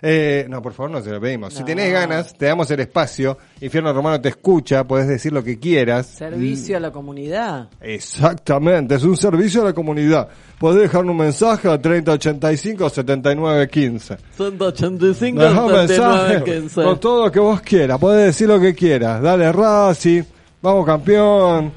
Eh, 0.01 0.45
no, 0.49 0.61
por 0.61 0.73
favor, 0.73 0.91
no 0.91 1.01
te 1.01 1.09
lo 1.11 1.19
pedimos. 1.19 1.53
Si 1.53 1.63
tenés 1.63 1.91
ganas, 1.91 2.33
te 2.37 2.45
damos 2.45 2.69
el 2.71 2.79
espacio. 2.79 3.37
Infierno 3.61 3.91
Romano 3.91 4.21
te 4.21 4.29
escucha, 4.29 4.83
podés 4.85 5.07
decir 5.07 5.33
lo 5.33 5.43
que 5.43 5.59
quieras. 5.59 6.07
Servicio 6.07 6.77
a 6.77 6.79
la 6.79 6.91
comunidad. 6.91 7.69
Exactamente, 7.81 8.95
es 8.95 9.03
un 9.03 9.17
servicio 9.17 9.61
a 9.61 9.65
la 9.65 9.73
comunidad. 9.73 10.27
Podés 10.57 10.83
dejar 10.83 11.05
un 11.05 11.17
mensaje 11.17 11.69
a 11.69 11.79
3085 11.81 12.89
7915. 12.89 14.17
185, 14.37 15.41
Deja 15.41 15.63
un 15.65 15.71
mensaje 15.71 15.97
79, 16.39 16.43
15. 16.61 16.83
con 16.83 16.99
todo 16.99 17.25
lo 17.25 17.31
que 17.31 17.39
vos 17.39 17.61
quieras. 17.61 17.97
Podés 17.99 18.25
decir 18.27 18.47
lo 18.47 18.59
que 18.59 18.73
quieras. 18.73 19.21
Dale 19.21 19.51
Racing, 19.51 20.23
vamos 20.61 20.85
campeón. 20.85 21.71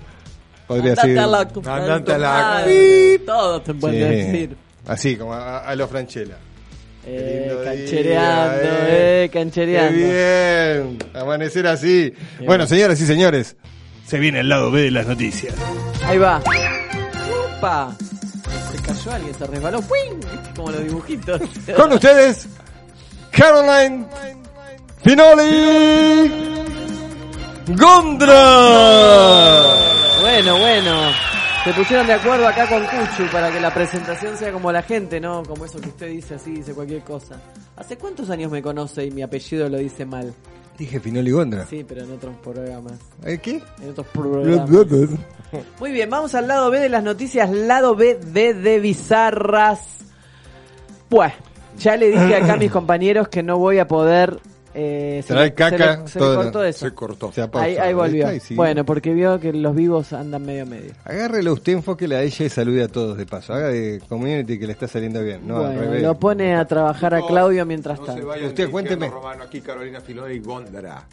Podría 0.67 0.93
Andate 0.93 1.09
decir. 1.09 1.19
a 1.21 1.27
la- 1.27 1.39
Andate 1.41 2.13
a 2.13 2.19
la- 2.19 2.29
madre. 2.31 3.19
Todo 3.27 3.61
te 3.63 3.75
puede 3.75 3.95
Sí. 3.95 4.01
decir. 4.33 4.57
Así, 4.87 5.17
como 5.17 5.33
a, 5.35 5.59
a 5.59 5.75
lo 5.77 5.87
Franchella. 5.89 6.37
Qué 7.05 7.11
Eh, 7.11 7.47
lindo 7.49 7.63
día, 7.63 7.73
canchereando, 7.73 8.63
eh. 8.63 9.25
eh, 9.25 9.31
canchereando. 9.33 9.99
Qué 9.99 10.85
bien, 10.85 10.99
amanecer 11.15 11.67
así. 11.67 12.13
Bueno, 12.47 12.67
señoras 12.67 13.01
y 13.01 13.07
señores, 13.07 13.57
se 14.07 14.19
viene 14.19 14.41
el 14.41 14.49
lado 14.49 14.71
B 14.71 14.83
de 14.83 14.91
las 14.93 15.07
noticias. 15.07 15.55
Ahí 16.07 16.19
va. 16.19 16.41
¡Upa! 17.59 17.97
Se 18.71 18.83
cayó 18.83 19.13
alguien, 19.13 19.35
se 19.35 19.47
resbaló. 19.47 19.83
¡Fuing! 19.83 20.21
Como 20.57 20.71
los 20.71 20.85
dibujitos. 20.85 21.41
Con 21.77 21.93
ustedes, 21.93 22.47
Caroline 23.33 24.05
Finoli 25.05 26.31
Gondra. 27.67 28.43
Bueno, 30.21 30.59
bueno. 30.59 31.32
Se 31.65 31.73
pusieron 31.75 32.09
de 32.09 32.15
acuerdo 32.15 32.49
acá 32.49 32.69
con 32.69 32.83
Cuchu 32.83 33.31
para 33.31 33.53
que 33.53 33.61
la 33.61 33.73
presentación 33.73 34.37
sea 34.37 34.51
como 34.51 34.73
la 34.73 34.83
gente, 34.83 35.21
¿no? 35.21 35.45
Como 35.45 35.65
eso 35.65 35.81
que 35.81 35.91
usted 35.91 36.09
dice 36.09 36.35
así, 36.35 36.51
dice 36.55 36.75
cualquier 36.75 37.03
cosa. 37.03 37.41
¿Hace 37.77 37.97
cuántos 37.97 38.31
años 38.31 38.51
me 38.51 38.61
conoce 38.61 39.07
y 39.07 39.13
mi 39.13 39.23
apellido 39.23 39.69
lo 39.69 39.79
dice 39.79 40.05
mal? 40.05 40.35
Dije 40.77 40.99
Finoli 40.99 41.31
Gondra. 41.31 41.65
Sí, 41.67 41.85
pero 41.87 42.03
en 42.03 42.11
otros 42.11 42.35
programas. 42.43 42.95
¿Eh, 43.25 43.39
¿Qué? 43.41 43.63
En 43.81 43.91
otros 43.91 44.09
programas. 44.09 44.69
Muy 45.79 45.93
bien, 45.93 46.11
vamos 46.11 46.35
al 46.35 46.49
lado 46.49 46.69
B 46.69 46.81
de 46.81 46.89
las 46.89 47.05
noticias. 47.05 47.49
Lado 47.49 47.95
B 47.95 48.17
de, 48.17 48.55
de 48.55 48.81
bizarras. 48.81 49.99
Pues, 51.09 51.33
ya 51.79 51.97
le 51.97 52.09
dije 52.11 52.35
acá 52.35 52.55
a 52.55 52.57
mis 52.57 52.73
compañeros 52.73 53.29
que 53.29 53.45
no 53.45 53.59
voy 53.59 53.79
a 53.79 53.87
poder... 53.87 54.41
Eh, 54.75 55.23
se, 55.27 55.35
le- 55.35 55.53
caca, 55.53 55.77
se 55.97 56.01
le- 56.03 56.09
se 56.09 56.19
le 56.19 56.25
todo 56.25 56.35
cortó 56.37 56.65
eso. 56.65 56.87
Se 56.87 56.95
cortó. 56.95 57.33
Se. 57.33 57.49
Ahí, 57.55 57.77
ahí 57.77 57.93
volvió. 57.93 58.27
Bueno, 58.55 58.85
porque 58.85 59.13
vio 59.13 59.39
que 59.39 59.53
los 59.53 59.75
vivos 59.75 60.13
andan 60.13 60.45
medio 60.47 60.65
medio. 60.67 60.93
Agárrelo 61.05 61.53
usted, 61.53 61.73
enfóquele 61.75 62.17
a 62.17 62.23
ella 62.23 62.47
y 62.47 62.49
salude 62.49 62.83
a 62.85 62.89
todos 62.89 63.19
de 63.19 63.27
paso. 63.27 63.53
Haga 63.53 63.69
de 63.69 64.01
community 64.09 64.59
que 64.59 64.67
le 64.67 64.73
está 64.73 64.89
saliendo 64.89 65.23
bien. 65.23 65.47
No, 65.47 65.59
al 65.59 65.63
bueno, 65.75 65.81
revés. 65.83 66.03
lo 66.03 66.19
pone 66.19 66.55
a 66.57 66.65
trabajar 66.65 67.15
a 67.15 67.21
Claudio 67.27 67.67
mientras 67.67 67.99
No 68.01 68.07
tanto. 68.07 68.29
Usted 68.47 68.71
cuénteme. 68.71 69.09
Romano, 69.11 69.45
aquí 69.45 69.61
Carolina 69.61 70.01
Filoni 70.01 70.35
y 70.37 70.39
Gondra. 70.41 71.07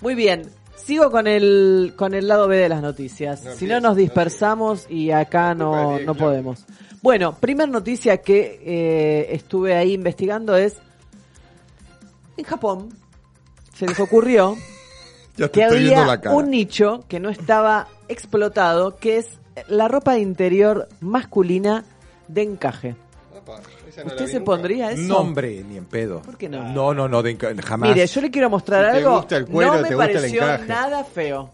Muy 0.00 0.14
bien, 0.14 0.42
sigo 0.76 1.10
con 1.10 1.26
el 1.26 1.94
con 1.96 2.14
el 2.14 2.28
lado 2.28 2.46
B 2.46 2.56
de 2.58 2.68
las 2.68 2.82
noticias. 2.82 3.42
No 3.44 3.52
si 3.54 3.66
no 3.66 3.80
nos 3.80 3.96
dispersamos 3.96 4.86
y 4.90 5.10
acá 5.10 5.54
no, 5.54 5.98
no 6.00 6.14
podemos. 6.14 6.64
Bueno, 7.02 7.36
primer 7.38 7.68
noticia 7.68 8.18
que 8.18 8.60
eh, 8.64 9.26
estuve 9.34 9.74
ahí 9.76 9.92
investigando 9.92 10.56
es 10.56 10.76
en 12.36 12.44
Japón 12.44 12.88
se 13.74 13.86
les 13.86 13.98
ocurrió 14.00 14.56
Ya 15.36 15.48
que 15.48 15.64
había 15.64 16.20
un 16.30 16.50
nicho 16.50 17.04
que 17.08 17.18
no 17.18 17.28
estaba 17.28 17.88
explotado, 18.08 18.96
que 18.96 19.16
es 19.18 19.26
la 19.66 19.88
ropa 19.88 20.16
interior 20.18 20.88
masculina 21.00 21.84
de 22.28 22.42
encaje. 22.42 22.94
Opa, 23.36 23.56
no 23.56 24.06
¿Usted 24.06 24.26
se 24.26 24.34
nunca. 24.34 24.44
pondría 24.44 24.90
eso? 24.92 25.02
No, 25.02 25.18
hombre, 25.18 25.64
ni 25.68 25.76
en 25.76 25.86
pedo. 25.86 26.20
¿Por 26.22 26.36
qué 26.36 26.48
no? 26.48 26.72
No, 26.72 26.94
no, 26.94 27.08
no, 27.08 27.20
de- 27.22 27.36
jamás. 27.64 27.88
Mire, 27.90 28.06
yo 28.06 28.20
le 28.20 28.30
quiero 28.30 28.48
mostrar 28.48 28.84
Si 28.86 28.90
te 28.92 28.96
algo. 28.98 29.16
gusta 29.16 29.36
el 29.36 29.46
cuero, 29.46 29.74
no 29.74 29.82
me 29.82 29.88
te 29.88 29.94
gusta 29.96 30.10
el 30.10 30.16
pareció 30.16 30.42
encaje. 30.44 30.66
nada 30.66 31.02
feo. 31.04 31.50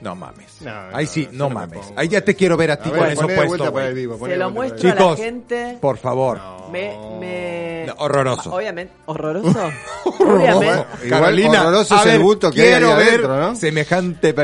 No 0.00 0.14
mames. 0.14 0.60
No, 0.60 0.70
Ahí 0.92 1.04
no, 1.06 1.10
sí, 1.10 1.28
no 1.32 1.44
no 1.44 1.48
me 1.48 1.54
mames. 1.54 1.92
Ahí 1.96 2.08
ya 2.08 2.22
te 2.22 2.34
quiero 2.34 2.56
ver 2.56 2.72
a 2.72 2.76
ti 2.76 2.90
A 2.90 2.92
con 2.92 3.00
ver, 3.00 3.12
eso 3.12 3.26
puesto, 3.26 3.72
güey. 3.72 4.08
Se 4.30 4.36
lo 4.36 4.50
muestro 4.50 4.90
el 4.90 4.92
a 4.92 4.94
la 4.94 5.00
Chicos, 5.00 5.16
gente. 5.18 5.78
Por 5.80 5.96
favor. 5.96 6.40
Me, 6.70 6.96
me... 7.20 7.84
No, 7.86 7.94
horroroso. 7.98 8.54
Obviamente, 8.54 8.92
horroroso. 9.06 9.70
Obviamente. 10.20 10.86
Igual 11.04 11.44
horroroso 11.46 11.96
es 11.96 12.06
el 12.06 12.12
ver, 12.12 12.20
busto 12.20 12.50
que 12.50 12.62
hay 12.62 12.68
quiero 12.68 12.88
ahí 12.88 12.96
ver 12.96 13.08
adentro, 13.08 13.40
¿no? 13.40 13.56
Semejante. 13.56 14.34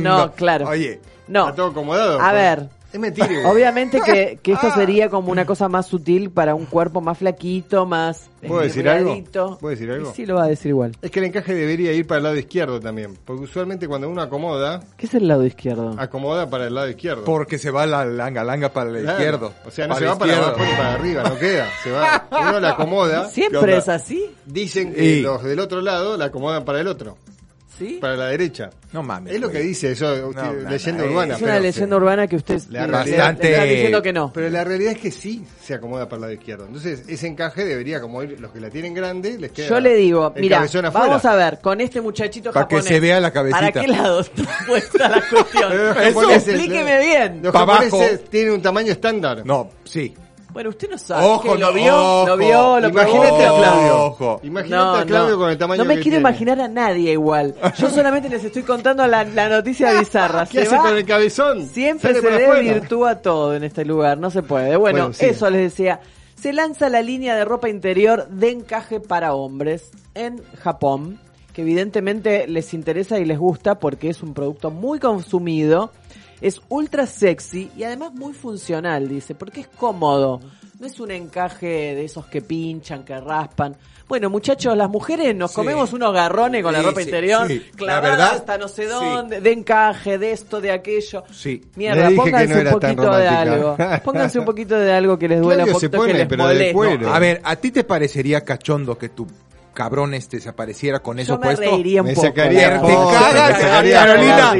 No, 0.00 0.32
claro. 0.32 0.68
Oye, 0.68 1.00
No. 1.28 1.44
Está 1.44 1.56
todo 1.56 1.70
acomodado. 1.70 2.20
A 2.20 2.30
pues. 2.30 2.32
ver. 2.34 2.75
Es 2.96 3.00
mentira. 3.00 3.30
igual. 3.32 3.46
Obviamente 3.54 4.00
que, 4.00 4.38
que 4.42 4.52
esto 4.52 4.70
sería 4.74 5.08
como 5.10 5.30
una 5.32 5.44
cosa 5.46 5.68
más 5.68 5.86
sutil 5.86 6.30
para 6.30 6.54
un 6.54 6.66
cuerpo 6.66 7.00
más 7.00 7.18
flaquito, 7.18 7.86
más 7.86 8.28
¿Puedo 8.46 8.60
decir 8.62 8.88
algo? 8.88 9.16
¿Puedo 9.60 9.70
decir 9.70 9.90
algo? 9.90 10.10
Y 10.10 10.14
Sí, 10.14 10.24
lo 10.26 10.36
va 10.36 10.44
a 10.44 10.48
decir 10.48 10.68
igual. 10.68 10.92
Es 11.02 11.10
que 11.10 11.18
el 11.18 11.24
encaje 11.26 11.52
debería 11.54 11.92
ir 11.92 12.06
para 12.06 12.18
el 12.18 12.24
lado 12.24 12.36
izquierdo 12.36 12.78
también. 12.80 13.16
Porque 13.24 13.42
usualmente 13.44 13.88
cuando 13.88 14.08
uno 14.08 14.22
acomoda, 14.22 14.80
¿Qué 14.96 15.06
es 15.06 15.14
el 15.14 15.26
lado 15.26 15.44
izquierdo? 15.44 15.94
acomoda 15.98 16.48
para 16.48 16.66
el 16.68 16.74
lado 16.74 16.88
izquierdo. 16.88 17.24
porque 17.24 17.58
se 17.58 17.70
va 17.70 17.86
la 17.86 18.04
langa 18.04 18.44
langa 18.44 18.72
para 18.72 18.90
el 18.90 19.02
Claro. 19.02 19.18
izquierdo. 19.18 19.52
O 19.66 19.70
sea, 19.70 19.86
no 19.86 19.94
Para 19.94 20.00
se 20.00 20.06
va 20.12 20.18
para 20.18 20.36
abajo 20.36 20.60
ni 20.64 20.76
para 20.76 20.92
arriba, 20.94 21.22
no 21.24 21.38
queda. 21.38 21.68
Se 21.82 21.90
va. 21.90 22.26
Uno 22.30 22.60
la 22.60 22.70
acomoda. 22.70 23.26
¿Qué 23.34 23.34
¿Siempre 23.34 23.76
es 23.76 23.88
así? 23.88 24.24
Dicen 24.44 24.94
que 24.94 25.22
los 25.22 25.42
del 25.42 25.58
otro 25.60 25.80
lado 25.80 26.16
la 26.16 26.26
acomodan 26.26 26.64
para 26.64 26.80
el 26.80 26.86
otro, 26.86 27.16
¿Sí? 27.78 27.98
para 28.00 28.16
la 28.16 28.26
derecha. 28.28 28.70
No 28.92 29.02
mames. 29.02 29.34
Es 29.34 29.40
lo 29.40 29.50
que 29.50 29.58
dice 29.60 29.92
eso, 29.92 30.32
No, 30.32 30.52
leyenda 30.68 31.04
no, 31.04 31.10
urbana. 31.10 31.34
Es 31.36 31.42
una 31.42 31.52
pero, 31.52 31.62
leyenda 31.64 31.96
urbana 31.96 32.26
que 32.26 32.36
usted 32.36 32.62
La 32.70 32.86
realidad- 32.86 33.30
está 33.42 33.64
diciendo 33.64 34.02
que 34.02 34.12
no. 34.12 34.32
pero 34.32 34.48
la 34.48 34.64
realidad 34.64 34.92
es 34.92 34.98
que 34.98 35.10
sí 35.10 35.44
se 35.62 35.74
acomoda 35.74 36.04
para 36.08 36.16
el 36.16 36.20
lado 36.22 36.32
izquierdo. 36.32 36.66
Entonces, 36.66 37.04
ese 37.08 37.26
encaje 37.26 37.64
debería, 37.64 38.00
como 38.00 38.22
ir, 38.22 38.40
los 38.40 38.50
que 38.52 38.60
la 38.60 38.70
tienen 38.70 38.94
grande, 38.94 39.36
les 39.38 39.52
queda. 39.52 39.68
Yo 39.68 39.80
le 39.80 39.94
digo, 39.94 40.32
mira, 40.36 40.60
afuera. 40.62 40.90
vamos 40.90 41.24
a 41.24 41.34
ver, 41.36 41.58
con 41.60 41.80
este 41.80 42.00
muchachito 42.00 42.52
Pa' 42.52 42.66
que 42.66 42.80
se 42.80 42.98
vea 43.00 43.20
la 43.20 43.30
cabecita. 43.32 43.58
¿Para 43.60 43.72
qué 43.72 43.88
lado 43.88 44.20
está 44.20 44.42
puesta 44.66 45.08
la 45.08 45.22
cuestión? 45.28 45.72
Eso, 46.02 46.30
explíqueme 46.30 46.98
bien. 47.00 47.40
Los 47.42 47.52
japoneses 47.52 47.92
abajo. 47.92 48.18
tienen 48.30 48.52
un 48.54 48.62
tamaño 48.62 48.92
estándar. 48.92 49.42
No, 49.44 49.70
sí. 49.84 50.14
Bueno, 50.56 50.70
usted 50.70 50.88
no 50.90 50.96
sabe. 50.96 51.22
Ojo, 51.26 51.52
¿Qué, 51.52 51.58
¿Lo 51.58 51.66
no, 51.66 51.72
vio? 51.74 51.94
ojo. 51.96 52.26
¿Lo 52.28 52.36
vio? 52.38 52.80
¿Lo 52.80 52.88
Imagínate 52.88 53.28
probó? 53.28 53.34
a 53.34 53.58
Claudio. 53.58 54.04
Ojo. 54.06 54.40
Imagínate 54.42 54.98
a 55.00 55.04
Claudio 55.04 55.36
con 55.36 55.50
el 55.50 55.58
tamaño 55.58 55.82
No 55.82 55.88
me 55.88 55.96
que 55.96 56.00
quiero 56.00 56.14
tiene. 56.16 56.20
imaginar 56.30 56.60
a 56.62 56.68
nadie 56.68 57.12
igual. 57.12 57.54
Yo 57.76 57.90
solamente 57.90 58.30
les 58.30 58.42
estoy 58.42 58.62
contando 58.62 59.06
la, 59.06 59.22
la 59.24 59.50
noticia 59.50 59.92
bizarra. 60.00 60.46
¿Qué 60.46 60.60
Se 60.60 60.66
hace 60.68 60.76
va- 60.76 60.82
con 60.82 60.96
el 60.96 61.04
cabezón? 61.04 61.66
Siempre 61.66 62.14
Sale 62.14 62.20
se 62.22 62.36
ve 62.38 62.44
afuera. 62.46 62.72
virtúa 62.74 63.16
todo 63.16 63.54
en 63.54 63.64
este 63.64 63.84
lugar, 63.84 64.16
no 64.16 64.30
se 64.30 64.42
puede. 64.42 64.76
Bueno, 64.76 65.00
Bueno, 65.00 65.12
sí. 65.12 65.26
eso 65.26 65.50
les 65.50 65.60
decía. 65.60 66.00
Se 66.40 66.54
lanza 66.54 66.88
la 66.88 67.02
línea 67.02 67.36
de 67.36 67.44
ropa 67.44 67.68
interior 67.68 68.26
de 68.28 68.50
encaje 68.50 68.98
para 68.98 69.34
hombres 69.34 69.90
en 70.14 70.42
Japón, 70.62 71.20
que 71.52 71.60
evidentemente 71.62 72.46
les 72.46 72.72
interesa 72.72 73.18
y 73.18 73.26
les 73.26 73.38
gusta 73.38 73.78
porque 73.78 74.08
es 74.08 74.22
un 74.22 74.32
producto 74.32 74.70
muy 74.70 74.98
consumido, 75.00 75.92
es 76.40 76.60
ultra 76.68 77.06
sexy 77.06 77.70
y 77.76 77.84
además 77.84 78.12
muy 78.14 78.32
funcional, 78.32 79.08
dice, 79.08 79.34
porque 79.34 79.60
es 79.62 79.68
cómodo. 79.68 80.40
No 80.78 80.86
es 80.86 81.00
un 81.00 81.10
encaje 81.10 81.66
de 81.94 82.04
esos 82.04 82.26
que 82.26 82.42
pinchan, 82.42 83.02
que 83.04 83.18
raspan. 83.18 83.74
Bueno, 84.08 84.28
muchachos, 84.30 84.76
las 84.76 84.88
mujeres 84.90 85.34
nos 85.34 85.50
Sí. 85.50 85.56
comemos 85.56 85.92
unos 85.94 86.12
garrones 86.12 86.62
con 86.62 86.72
la 86.74 86.82
ropa 86.82 87.00
sí, 87.00 87.06
interior, 87.08 87.46
sí. 87.48 87.64
La 87.72 87.76
clavada 87.76 88.10
verdad, 88.10 88.30
hasta 88.34 88.58
no 88.58 88.68
sé 88.68 88.82
sí. 88.84 88.88
dónde, 88.90 89.40
de 89.40 89.52
encaje, 89.52 90.18
de 90.18 90.30
esto, 90.32 90.60
de 90.60 90.70
aquello. 90.70 91.24
Sí. 91.32 91.62
Mierda, 91.76 92.02
Le 92.02 92.08
dije 92.10 92.14
que 92.14 92.20
pónganse 92.30 92.54
no 92.54 92.60
era 92.60 92.74
un 92.74 92.80
tan 92.80 92.94
poquito 92.94 93.16
de 93.16 93.28
algo. 93.28 93.76
Pónganse 94.04 94.38
un 94.38 94.44
poquito 94.44 94.78
de 94.78 94.92
algo 94.92 95.18
que 95.18 95.28
les 95.28 95.40
duela 95.40 95.64
un 95.64 95.70
Claudio 95.70 95.80
se 95.80 95.88
poquito 95.88 96.02
que 96.04 96.06
pone, 96.12 96.18
les 96.18 96.28
pero 96.28 96.42
de 96.46 96.54
moleste. 96.54 96.72
cuero. 96.74 97.14
A 97.14 97.18
ver, 97.18 97.40
¿a 97.42 97.56
ti 97.56 97.70
te 97.72 97.82
parecería 97.82 98.42
cachondo 98.42 98.96
que 98.98 99.08
tu 99.08 99.26
cabrón 99.76 100.14
este 100.14 100.40
se 100.40 100.48
apareciera 100.48 100.98
con 101.00 101.20
eso 101.20 101.34
Yo 101.34 101.38
me 101.38 101.46
puesto? 101.54 101.62
reiría 101.70 102.00
un 102.02 102.08
Me 102.08 102.14
poco. 102.14 102.26
sacaría 102.26 102.70
la 102.70 102.80
Te 102.82 102.94
cagas, 102.94 103.52
me 103.56 103.60
sacaría 103.62 103.94
Carolina. 104.06 104.52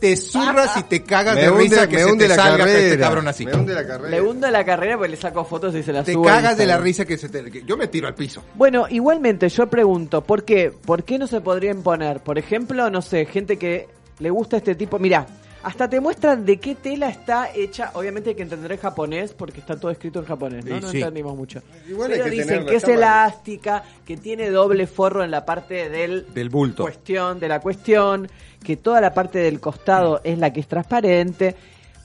te 0.00 0.16
zurras 0.16 0.76
y 0.76 0.82
te 0.82 1.02
cagas 1.04 1.34
Me 1.36 1.40
de 1.42 1.50
hunde, 1.50 1.62
risa 1.62 1.88
que 1.88 1.96
me 1.96 2.02
se 2.02 2.10
hunde 2.12 2.24
te 2.24 2.28
la 2.28 2.34
salga 2.34 2.58
carrera. 2.58 2.78
este 2.80 2.98
cabrón 2.98 3.28
así. 3.28 3.46
Me 3.46 3.54
hunde 3.54 3.72
la 3.74 3.86
carrera. 3.86 4.10
Le 4.10 4.20
hundo 4.20 4.50
la 4.50 4.64
carrera 4.64 4.96
porque 4.96 5.10
le 5.10 5.16
saco 5.16 5.44
fotos 5.44 5.74
y 5.74 5.82
se 5.82 5.92
las 5.92 6.04
Te 6.04 6.12
subo 6.12 6.28
a 6.28 6.32
cagas 6.32 6.58
de 6.58 6.66
la 6.66 6.76
risa 6.76 7.04
que 7.04 7.16
se 7.16 7.28
te... 7.28 7.50
que 7.50 7.62
Yo 7.64 7.76
me 7.76 7.86
tiro 7.86 8.08
al 8.08 8.14
piso. 8.14 8.42
Bueno, 8.56 8.86
igualmente 8.90 9.48
yo 9.48 9.66
pregunto, 9.68 10.22
¿por 10.22 10.44
qué? 10.44 10.70
¿Por 10.84 11.04
qué 11.04 11.18
no 11.18 11.26
se 11.26 11.40
podría 11.40 11.70
imponer? 11.70 12.20
Por 12.20 12.36
ejemplo, 12.38 12.90
no 12.90 13.00
sé, 13.00 13.24
gente 13.26 13.56
que 13.56 13.88
le 14.18 14.30
gusta 14.30 14.56
este 14.58 14.74
tipo... 14.74 14.98
Mira, 14.98 15.26
hasta 15.62 15.88
te 15.88 16.00
muestran 16.00 16.44
de 16.44 16.58
qué 16.58 16.74
tela 16.74 17.08
está 17.08 17.50
hecha. 17.54 17.90
Obviamente 17.94 18.30
hay 18.30 18.36
que 18.36 18.42
entender 18.42 18.72
el 18.72 18.78
japonés 18.78 19.32
porque 19.32 19.60
está 19.60 19.76
todo 19.76 19.90
escrito 19.90 20.18
en 20.20 20.24
japonés, 20.26 20.64
¿no? 20.64 20.76
Sí, 20.76 20.80
no 20.82 20.88
sí. 20.90 20.98
entendimos 20.98 21.36
mucho. 21.36 21.60
Igual 21.88 22.10
hay 22.12 22.18
Pero 22.18 22.30
que 22.30 22.36
dicen 22.36 22.66
que 22.66 22.76
es 22.76 22.84
elástica, 22.84 23.82
que 24.06 24.16
tiene 24.16 24.50
doble 24.50 24.86
forro 24.86 25.22
en 25.24 25.30
la 25.30 25.44
parte 25.44 25.88
del 25.88 26.26
Del 26.34 26.48
bulto. 26.48 26.82
cuestión, 26.82 27.38
de 27.40 27.48
la 27.48 27.60
cuestión, 27.60 28.28
que 28.64 28.76
toda 28.76 29.00
la 29.00 29.12
parte 29.14 29.38
del 29.38 29.60
costado 29.60 30.20
es 30.24 30.38
la 30.38 30.52
que 30.52 30.60
es 30.60 30.68
transparente. 30.68 31.54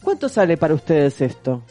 ¿Cuánto 0.02 0.30
sale 0.30 0.58
para 0.58 0.74
ustedes 0.74 1.20
esto? 1.22 1.64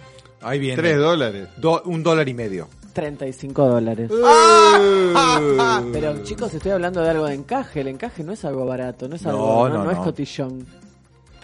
Ahí 0.43 0.59
viene. 0.59 0.77
Tres 0.77 0.99
dólares. 0.99 1.49
Do- 1.57 1.83
un 1.87 2.03
dólar 2.03 2.29
y 2.29 2.35
medio. 2.35 2.69
35 2.93 3.67
dólares. 3.69 4.11
Ah. 4.25 5.83
Pero 5.93 6.23
chicos, 6.23 6.53
estoy 6.55 6.73
hablando 6.73 7.03
de 7.03 7.11
algo 7.11 7.27
de 7.27 7.35
encaje. 7.35 7.81
El 7.81 7.89
encaje 7.89 8.25
no 8.25 8.33
es 8.33 8.45
algo 8.45 8.65
barato, 8.67 9.09
no 9.09 9.17
es 9.17 9.23
No, 9.23 9.31
algo, 9.31 9.69
no, 9.69 9.75
no, 9.79 9.85
no 9.85 9.91
es 9.91 9.99
cotillón. 9.99 10.67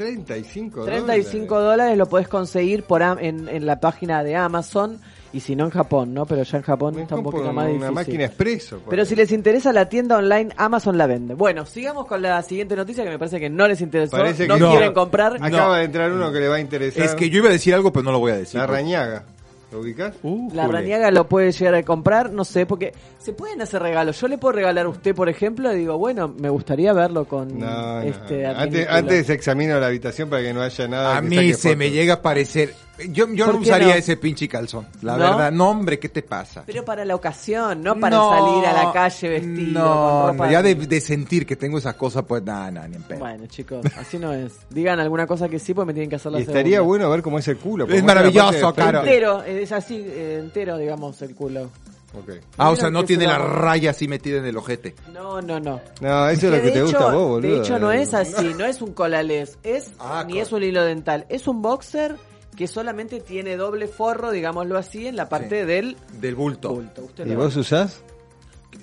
35 0.03 0.85
35 0.85 1.61
dólares 1.61 1.97
lo 1.97 2.07
podés 2.07 2.29
conseguir 2.29 2.85
por 2.85 3.03
am- 3.03 3.19
en, 3.21 3.49
en 3.49 3.67
la 3.67 3.81
página 3.81 4.23
de 4.25 4.37
Amazon 4.37 4.99
y 5.35 5.41
si 5.41 5.57
no 5.57 5.65
en 5.65 5.71
Japón, 5.71 6.13
¿no? 6.13 6.27
Pero 6.27 6.43
ya 6.43 6.59
en 6.59 6.63
Japón 6.63 6.95
Me 6.95 7.03
está 7.03 7.15
un 7.15 7.23
poquito 7.23 7.45
más 7.55 7.65
una 7.65 7.73
difícil. 7.73 7.93
máquina 7.95 8.25
expreso. 8.27 8.83
Pero 8.91 9.05
si 9.07 9.17
les 9.17 9.33
interesa 9.33 9.73
la 9.73 9.89
tienda 9.89 10.19
online, 10.19 10.51
Amazon 10.59 10.99
la 10.99 11.07
vende. 11.07 11.33
Bueno, 11.33 11.65
sigamos 11.65 12.07
con 12.07 12.21
la 12.21 12.43
siguiente 12.43 12.77
noticia 12.77 13.03
que 13.03 13.09
me 13.09 13.19
parece 13.19 13.41
que 13.41 13.49
no 13.49 13.67
les 13.67 13.81
interesó. 13.81 14.15
Parece 14.19 14.47
no 14.47 14.55
que 14.57 14.61
no. 14.61 14.71
quieren 14.73 14.93
comprar. 14.93 15.39
Acaba 15.41 15.79
de 15.79 15.85
entrar 15.85 16.13
uno 16.13 16.31
que 16.31 16.39
le 16.41 16.49
va 16.49 16.57
a 16.57 16.61
interesar. 16.61 17.03
Es 17.03 17.15
que 17.15 17.31
yo 17.31 17.39
iba 17.39 17.49
a 17.49 17.53
decir 17.53 17.73
algo, 17.75 17.91
pero 17.95 18.03
no 18.03 18.13
lo 18.13 18.19
voy 18.19 18.33
a 18.33 18.37
decir. 18.37 18.61
La 18.61 18.67
rañaga. 18.67 19.25
¿Lo 19.73 19.81
ubicás? 19.81 20.15
Uh, 20.23 20.51
La 20.55 20.67
jule. 20.67 20.79
Rañaga 20.81 21.11
lo 21.11 21.27
puede 21.29 21.51
llegar 21.53 21.75
a 21.75 21.83
comprar, 21.83 22.31
no 22.31 22.45
sé, 22.45 22.67
porque 22.67 22.93
se 23.19 23.33
pueden 23.33 23.61
hacer 23.63 23.81
regalos. 23.83 24.21
Yo 24.21 24.29
le 24.29 24.37
puedo 24.39 24.53
regalar 24.53 24.87
a 24.87 24.89
usted, 24.91 25.15
por 25.15 25.29
ejemplo, 25.29 25.73
y 25.73 25.79
digo, 25.79 25.97
bueno, 25.99 26.29
me 26.29 26.51
gustaría 26.51 26.93
verlo 26.93 27.25
con 27.25 27.59
No, 27.59 27.67
no. 27.67 28.03
este 28.03 28.47
Antes, 28.47 28.59
artículo. 28.87 28.97
antes 28.99 29.31
examino 29.31 29.81
la 29.81 29.87
habitación 29.87 30.29
para 30.29 30.43
que 30.43 30.53
no 30.53 30.61
haya 30.63 30.87
nada. 30.89 31.17
A 31.17 31.23
que 31.23 31.29
mí 31.29 31.53
se 31.55 31.71
fotos. 31.71 31.77
me 31.79 31.91
llega 31.91 32.15
a 32.15 32.23
parecer 32.23 32.75
Yo, 33.09 33.27
yo 33.33 33.47
¿Por 33.47 33.55
no 33.55 33.61
usaría 33.63 33.89
no? 33.89 33.95
ese 33.95 34.17
pinche 34.19 34.47
calzón. 34.47 34.87
La 35.01 35.15
¿No? 35.17 35.19
verdad, 35.25 35.51
no, 35.51 35.71
hombre, 35.71 35.99
¿qué 35.99 36.11
te 36.11 36.23
pasa? 36.23 36.63
Pero 36.67 36.85
para 36.85 37.05
la 37.07 37.15
ocasión, 37.15 37.83
no 37.83 37.99
para 37.99 38.17
No, 38.19 38.31
salir 38.31 38.67
a 38.67 38.73
la 38.85 38.93
calle 38.93 39.29
vestido. 39.31 39.81
No, 39.83 39.95
con 39.95 40.33
ropa 40.33 40.47
no, 40.47 40.53
ya 40.53 40.63
de, 40.63 40.75
de 40.75 41.01
sentir 41.01 41.47
que 41.47 41.57
tengo 41.57 41.79
esa 41.79 41.95
cosa, 41.97 42.23
pues 42.27 42.43
nada, 42.43 42.71
nada, 42.71 42.87
ni 42.89 42.97
en 42.97 43.03
pedo. 43.03 43.19
Bueno, 43.21 43.47
chicos, 43.47 43.85
así 43.99 44.19
no 44.19 44.33
es. 44.35 44.53
Digan 44.71 45.01
alguna 45.01 45.27
cosa 45.27 45.49
que 45.49 45.59
sí, 45.59 45.73
pues 45.73 45.87
me 45.87 45.95
tienen 45.95 46.11
que 46.11 46.17
hacer 46.17 46.33
la 46.33 46.39
Y 46.39 46.43
estaría 46.43 46.77
segunda. 46.77 46.87
bueno 47.07 47.11
ver 47.11 47.23
cómo 47.23 47.39
es 47.39 47.49
el 47.49 47.57
culo. 47.57 47.87
Es 47.89 48.05
maravilloso, 48.05 48.75
frente. 48.75 48.99
Entero, 48.99 49.43
es 49.43 49.73
así, 49.73 49.97
eh, 50.07 50.39
entero, 50.43 50.77
digamos, 50.77 51.21
el 51.23 51.35
culo. 51.35 51.71
Ok. 52.15 52.31
Ah, 52.59 52.69
o 52.71 52.77
sea, 52.77 52.91
no 52.91 53.07
tiene 53.07 53.25
se 53.25 53.31
la 53.31 53.39
raya 53.39 53.93
así 53.93 54.07
metida 54.07 54.37
en 54.37 54.45
el 54.45 54.57
ojete. 54.59 54.95
No, 55.15 55.41
no, 55.41 55.59
no. 55.59 55.81
No, 56.03 56.29
eso 56.29 56.47
es 56.49 56.53
lo 56.53 56.59
que 56.61 56.67
de 56.67 56.71
te 56.73 56.79
hecho, 56.81 56.85
gusta 56.89 57.09
a 57.11 57.15
vos, 57.15 57.29
boludo. 57.31 57.55
De 57.55 57.59
hecho, 57.61 57.79
no 57.79 57.91
es 57.91 58.13
así, 58.13 58.53
no 58.59 58.67
es 58.67 58.83
un 58.83 58.93
colales, 58.93 59.59
es 59.63 59.93
Ah, 59.99 60.23
ni 60.27 60.39
es 60.39 60.53
un 60.53 60.63
hilo 60.63 60.85
dental, 60.85 61.25
es 61.31 61.49
un 61.49 61.63
boxer 61.63 62.17
que 62.57 62.67
solamente 62.67 63.21
tiene 63.21 63.57
doble 63.57 63.89
forro, 63.89 64.31
digámoslo 64.31 64.77
así, 64.79 65.07
en 65.07 65.17
la 65.17 65.29
parte 65.29 65.61
Sí. 65.63 65.67
del 65.67 65.97
Del 66.21 66.35
bulto. 66.35 66.71
bulto. 66.75 67.05
Usted 67.05 67.27
¿Y 67.27 67.35
vos 67.35 67.57
usás 67.57 68.03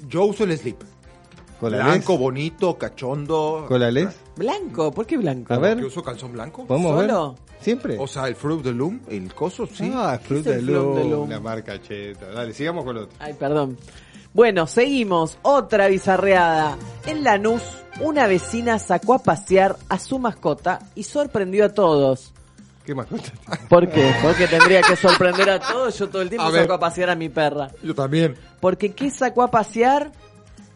Yo 0.07 0.25
uso 0.25 0.43
el 0.43 0.57
slip. 0.57 0.81
Blanco, 1.61 2.17
bonito, 2.17 2.77
cachondo. 2.77 3.65
¿Colales? 3.67 4.15
Blanco, 4.37 4.91
¿por 4.91 5.05
qué 5.05 5.17
blanco? 5.17 5.53
A 5.53 5.57
ver. 5.57 5.77
¿Yo 5.79 5.87
uso 5.87 6.01
calzón 6.01 6.31
blanco? 6.31 6.65
¿Podemos 6.65 6.95
¿Solo? 7.01 7.31
ver? 7.33 7.41
¿Siempre? 7.61 7.97
O 7.99 8.07
sea, 8.07 8.27
el 8.29 8.35
Fruit 8.35 8.63
de 8.63 8.71
Loom, 8.71 9.01
el 9.09 9.33
coso, 9.33 9.67
sí. 9.67 9.91
Ah, 9.93 10.17
Fruit 10.23 10.45
de 10.45 10.53
Fruit 10.53 10.65
de 10.65 10.71
Loom, 10.71 11.09
Loom? 11.09 11.29
la 11.29 11.39
marca 11.41 11.81
cheta. 11.81 12.27
Dale, 12.27 12.53
sigamos 12.53 12.85
con 12.85 12.95
el 12.95 13.03
otro. 13.03 13.17
Ay, 13.19 13.33
perdón. 13.33 13.77
Bueno, 14.33 14.67
seguimos. 14.67 15.37
Otra 15.41 15.87
bizarreada. 15.89 16.77
En 17.05 17.25
Lanús, 17.25 17.61
una 17.99 18.27
vecina 18.27 18.79
sacó 18.79 19.15
a 19.15 19.19
pasear 19.19 19.75
a 19.89 19.99
su 19.99 20.17
mascota 20.19 20.79
y 20.95 21.03
sorprendió 21.03 21.65
a 21.65 21.69
todos. 21.73 22.31
¿Por 23.69 23.89
qué? 23.89 24.13
Porque 24.21 24.47
tendría 24.47 24.81
que 24.81 24.95
sorprender 24.95 25.49
a 25.49 25.59
todos. 25.59 25.97
Yo 25.97 26.09
todo 26.09 26.21
el 26.21 26.29
tiempo 26.29 26.47
A 26.47 26.51
ver. 26.51 26.61
saco 26.63 26.73
a 26.73 26.79
pasear 26.79 27.09
a 27.09 27.15
mi 27.15 27.29
perra. 27.29 27.69
Yo 27.83 27.93
también. 27.95 28.35
Porque 28.59 28.91
¿qué 28.93 29.09
sacó 29.11 29.43
a 29.43 29.51
pasear? 29.51 30.11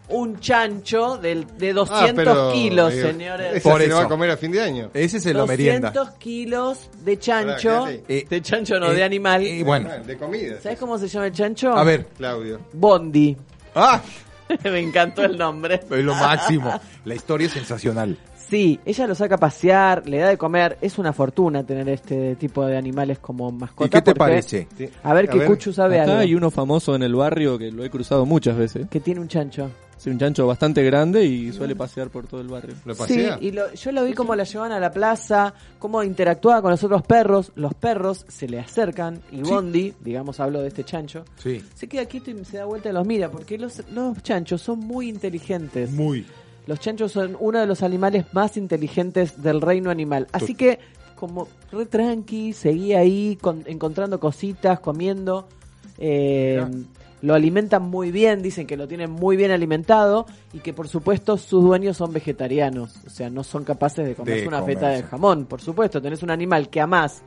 Un 0.09 0.37
chancho 0.41 1.17
del- 1.17 1.47
de 1.57 1.71
200 1.71 2.09
Ah, 2.09 2.13
pero, 2.15 2.51
kilos, 2.51 2.93
eh, 2.93 3.01
señores. 3.01 3.63
Por 3.63 3.81
se 3.81 3.87
lo 3.87 3.95
va 3.95 4.01
a 4.01 4.03
eso. 4.03 4.09
comer 4.09 4.29
a 4.31 4.37
fin 4.37 4.51
de 4.51 4.61
año. 4.61 4.89
Ese 4.93 5.19
se 5.19 5.33
lo 5.33 5.39
200 5.47 5.47
merienda. 5.47 6.13
kilos 6.19 6.89
de 7.05 7.17
chancho. 7.19 7.83
Pará. 7.85 7.95
Eh, 8.09 8.25
de 8.29 8.41
chancho 8.41 8.79
no, 8.79 8.91
eh, 8.91 8.95
de 8.95 9.03
animal. 9.03 9.41
eh, 9.43 9.63
bueno, 9.63 9.89
De 10.05 10.17
comida. 10.17 10.59
¿Sabes 10.61 10.77
cómo 10.77 10.97
se 10.97 11.07
llama 11.07 11.27
el 11.27 11.31
chancho? 11.33 11.73
a 11.73 11.83
ver. 11.85 12.05
Claudio. 12.17 12.59
Bondi. 12.73 13.35
¡Ah! 13.75 14.01
Me 14.65 14.79
encantó 14.81 15.23
el 15.23 15.37
nombre. 15.37 15.75
Es 15.89 16.03
lo 16.03 16.13
máximo. 16.13 16.79
La 17.05 17.15
historia 17.15 17.47
es 17.47 17.53
sensacional. 17.53 18.17
Sí, 18.53 18.79
ella 18.85 19.07
lo 19.07 19.15
saca 19.15 19.33
a 19.33 19.37
pasear, 19.39 20.07
le 20.07 20.19
da 20.19 20.29
de 20.29 20.37
comer. 20.37 20.77
Es 20.79 20.99
una 20.99 21.11
fortuna 21.11 21.63
tener 21.65 21.89
este 21.89 22.35
tipo 22.35 22.63
de 22.67 22.77
animales 22.77 23.17
como 23.17 23.51
mascota. 23.51 23.87
¿Y 23.87 23.89
qué 23.89 23.97
te 24.03 24.11
porque- 24.13 24.19
parece? 24.19 24.67
A 25.01 25.11
ver, 25.15 25.27
que 25.27 25.43
Cuchu 25.43 25.73
sabe 25.73 25.99
Acá 25.99 26.11
algo. 26.11 26.21
hay 26.21 26.35
uno 26.35 26.51
famoso 26.51 26.93
en 26.93 27.01
el 27.01 27.15
barrio 27.15 27.57
que 27.57 27.71
lo 27.71 27.83
he 27.83 27.89
cruzado 27.89 28.27
muchas 28.27 28.55
veces. 28.55 28.87
Que 28.91 28.99
tiene 28.99 29.21
un 29.21 29.27
chancho. 29.27 29.71
Es 29.97 30.05
un 30.05 30.19
chancho 30.19 30.45
bastante 30.45 30.83
grande 30.83 31.25
y 31.25 31.51
suele 31.51 31.75
pasear 31.75 32.09
por 32.11 32.27
todo 32.27 32.41
el 32.41 32.47
barrio. 32.47 32.75
¿Lo 32.85 32.93
Sí, 32.93 32.99
pasea? 32.99 33.37
y 33.41 33.49
lo- 33.53 33.73
yo 33.73 33.91
lo 33.91 34.03
vi 34.05 34.13
como 34.13 34.35
la 34.35 34.43
llevaban 34.43 34.71
a 34.73 34.79
la 34.79 34.91
plaza, 34.91 35.51
cómo 35.79 36.03
interactuaba 36.03 36.61
con 36.61 36.69
los 36.69 36.83
otros 36.83 37.01
perros. 37.01 37.51
Los 37.55 37.73
perros 37.73 38.23
se 38.27 38.47
le 38.47 38.59
acercan 38.59 39.19
y 39.31 39.41
Bondi, 39.41 39.95
digamos, 39.99 40.39
hablo 40.39 40.61
de 40.61 40.67
este 40.67 40.83
chancho, 40.83 41.25
Sí. 41.37 41.59
se 41.73 41.87
queda 41.87 42.05
quieto 42.05 42.29
y 42.29 42.45
se 42.45 42.57
da 42.57 42.65
vuelta 42.65 42.89
y 42.89 42.93
los 42.93 43.07
mira, 43.07 43.31
porque 43.31 43.57
los, 43.57 43.81
los 43.91 44.21
chanchos 44.21 44.61
son 44.61 44.77
muy 44.79 45.09
inteligentes. 45.09 45.89
Muy. 45.91 46.23
Los 46.65 46.79
chanchos 46.79 47.11
son 47.11 47.35
uno 47.39 47.59
de 47.59 47.65
los 47.67 47.83
animales 47.83 48.25
más 48.33 48.55
inteligentes 48.57 49.41
del 49.43 49.59
reino 49.61 49.89
animal. 49.89 50.27
Así 50.31 50.55
que, 50.55 50.79
como 51.15 51.47
re 51.71 51.85
tranqui, 51.85 52.53
seguía 52.53 52.99
ahí 52.99 53.37
con- 53.41 53.63
encontrando 53.65 54.19
cositas, 54.19 54.79
comiendo. 54.79 55.47
eh, 55.97 56.65
lo 57.21 57.33
alimentan 57.35 57.83
muy 57.83 58.11
bien, 58.11 58.41
dicen 58.41 58.67
que 58.67 58.75
lo 58.75 58.85
tienen 58.85 59.09
muy 59.09 59.37
bien 59.37 59.51
alimentado 59.51 60.25
y 60.51 60.59
que 60.59 60.73
por 60.73 60.89
supuesto 60.89 61.37
sus 61.37 61.63
dueños 61.63 61.95
son 61.95 62.11
vegetarianos. 62.11 62.97
O 63.07 63.09
sea, 63.09 63.29
no 63.29 63.45
son 63.45 63.63
capaces 63.63 64.05
de 64.05 64.13
comerse 64.15 64.41
De 64.41 64.47
una 64.49 64.59
comerse. 64.59 64.79
feta 64.81 64.91
de 64.91 65.03
jamón. 65.03 65.45
Por 65.45 65.61
supuesto, 65.61 66.01
tenés 66.01 66.21
un 66.21 66.31
animal 66.31 66.69
que 66.69 66.81
amás, 66.81 67.21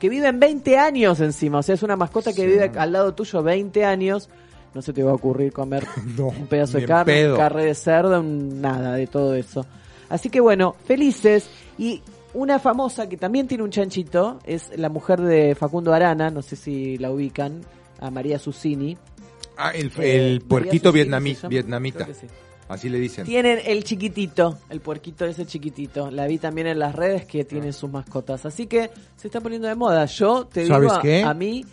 que 0.00 0.08
vive 0.08 0.26
en 0.26 0.40
20 0.40 0.78
años 0.78 1.20
encima. 1.20 1.58
O 1.58 1.62
sea, 1.62 1.76
es 1.76 1.84
una 1.84 1.94
mascota 1.94 2.32
que 2.32 2.40
Sí. 2.42 2.46
vive 2.48 2.72
al 2.76 2.90
lado 2.92 3.14
tuyo 3.14 3.40
20 3.42 3.84
años. 3.84 4.28
No 4.76 4.82
se 4.82 4.92
te 4.92 5.02
va 5.02 5.10
a 5.12 5.14
ocurrir 5.14 5.52
comer 5.54 5.86
No, 6.18 6.26
un 6.28 6.46
pedazo 6.46 6.78
de 6.78 6.84
carne, 6.84 7.12
pedo. 7.14 7.32
un 7.34 7.40
carne 7.40 7.64
de 7.64 7.74
cerdo, 7.74 8.22
nada 8.22 8.92
de 8.92 9.06
todo 9.06 9.34
eso. 9.34 9.64
Así 10.10 10.28
que 10.28 10.38
bueno, 10.40 10.76
felices. 10.84 11.48
Y 11.78 12.02
una 12.34 12.58
famosa 12.58 13.08
que 13.08 13.16
también 13.16 13.48
tiene 13.48 13.64
un 13.64 13.70
chanchito 13.70 14.38
es 14.44 14.70
la 14.76 14.90
mujer 14.90 15.20
de 15.22 15.54
Facundo 15.54 15.94
Arana, 15.94 16.30
no 16.30 16.42
sé 16.42 16.56
si 16.56 16.98
la 16.98 17.10
ubican, 17.10 17.62
a 18.00 18.10
María 18.10 18.38
Susini. 18.38 18.98
Ah, 19.56 19.70
el, 19.70 19.90
Eh, 19.98 20.40
puerquito 20.46 20.92
vietnamita. 20.92 21.48
Sí. 22.12 22.26
Así 22.68 22.88
le 22.90 22.98
dicen. 22.98 23.24
Tienen 23.24 23.60
el 23.64 23.82
chiquitito, 23.84 24.58
el 24.68 24.80
puerquito 24.80 25.24
ese 25.24 25.46
chiquitito. 25.46 26.10
La 26.10 26.26
vi 26.26 26.36
también 26.36 26.66
en 26.66 26.78
las 26.80 26.94
redes 26.94 27.24
que 27.24 27.44
tienen 27.44 27.72
sus 27.72 27.90
mascotas. 27.90 28.44
Así 28.44 28.66
que 28.66 28.90
se 29.16 29.28
está 29.28 29.40
poniendo 29.40 29.68
de 29.68 29.74
moda. 29.76 30.04
Yo 30.04 30.46
te 30.46 30.66
¿Sabes 30.66 30.90
digo, 31.02 31.26
a- 31.26 31.30
a 31.30 31.34
mí 31.34 31.64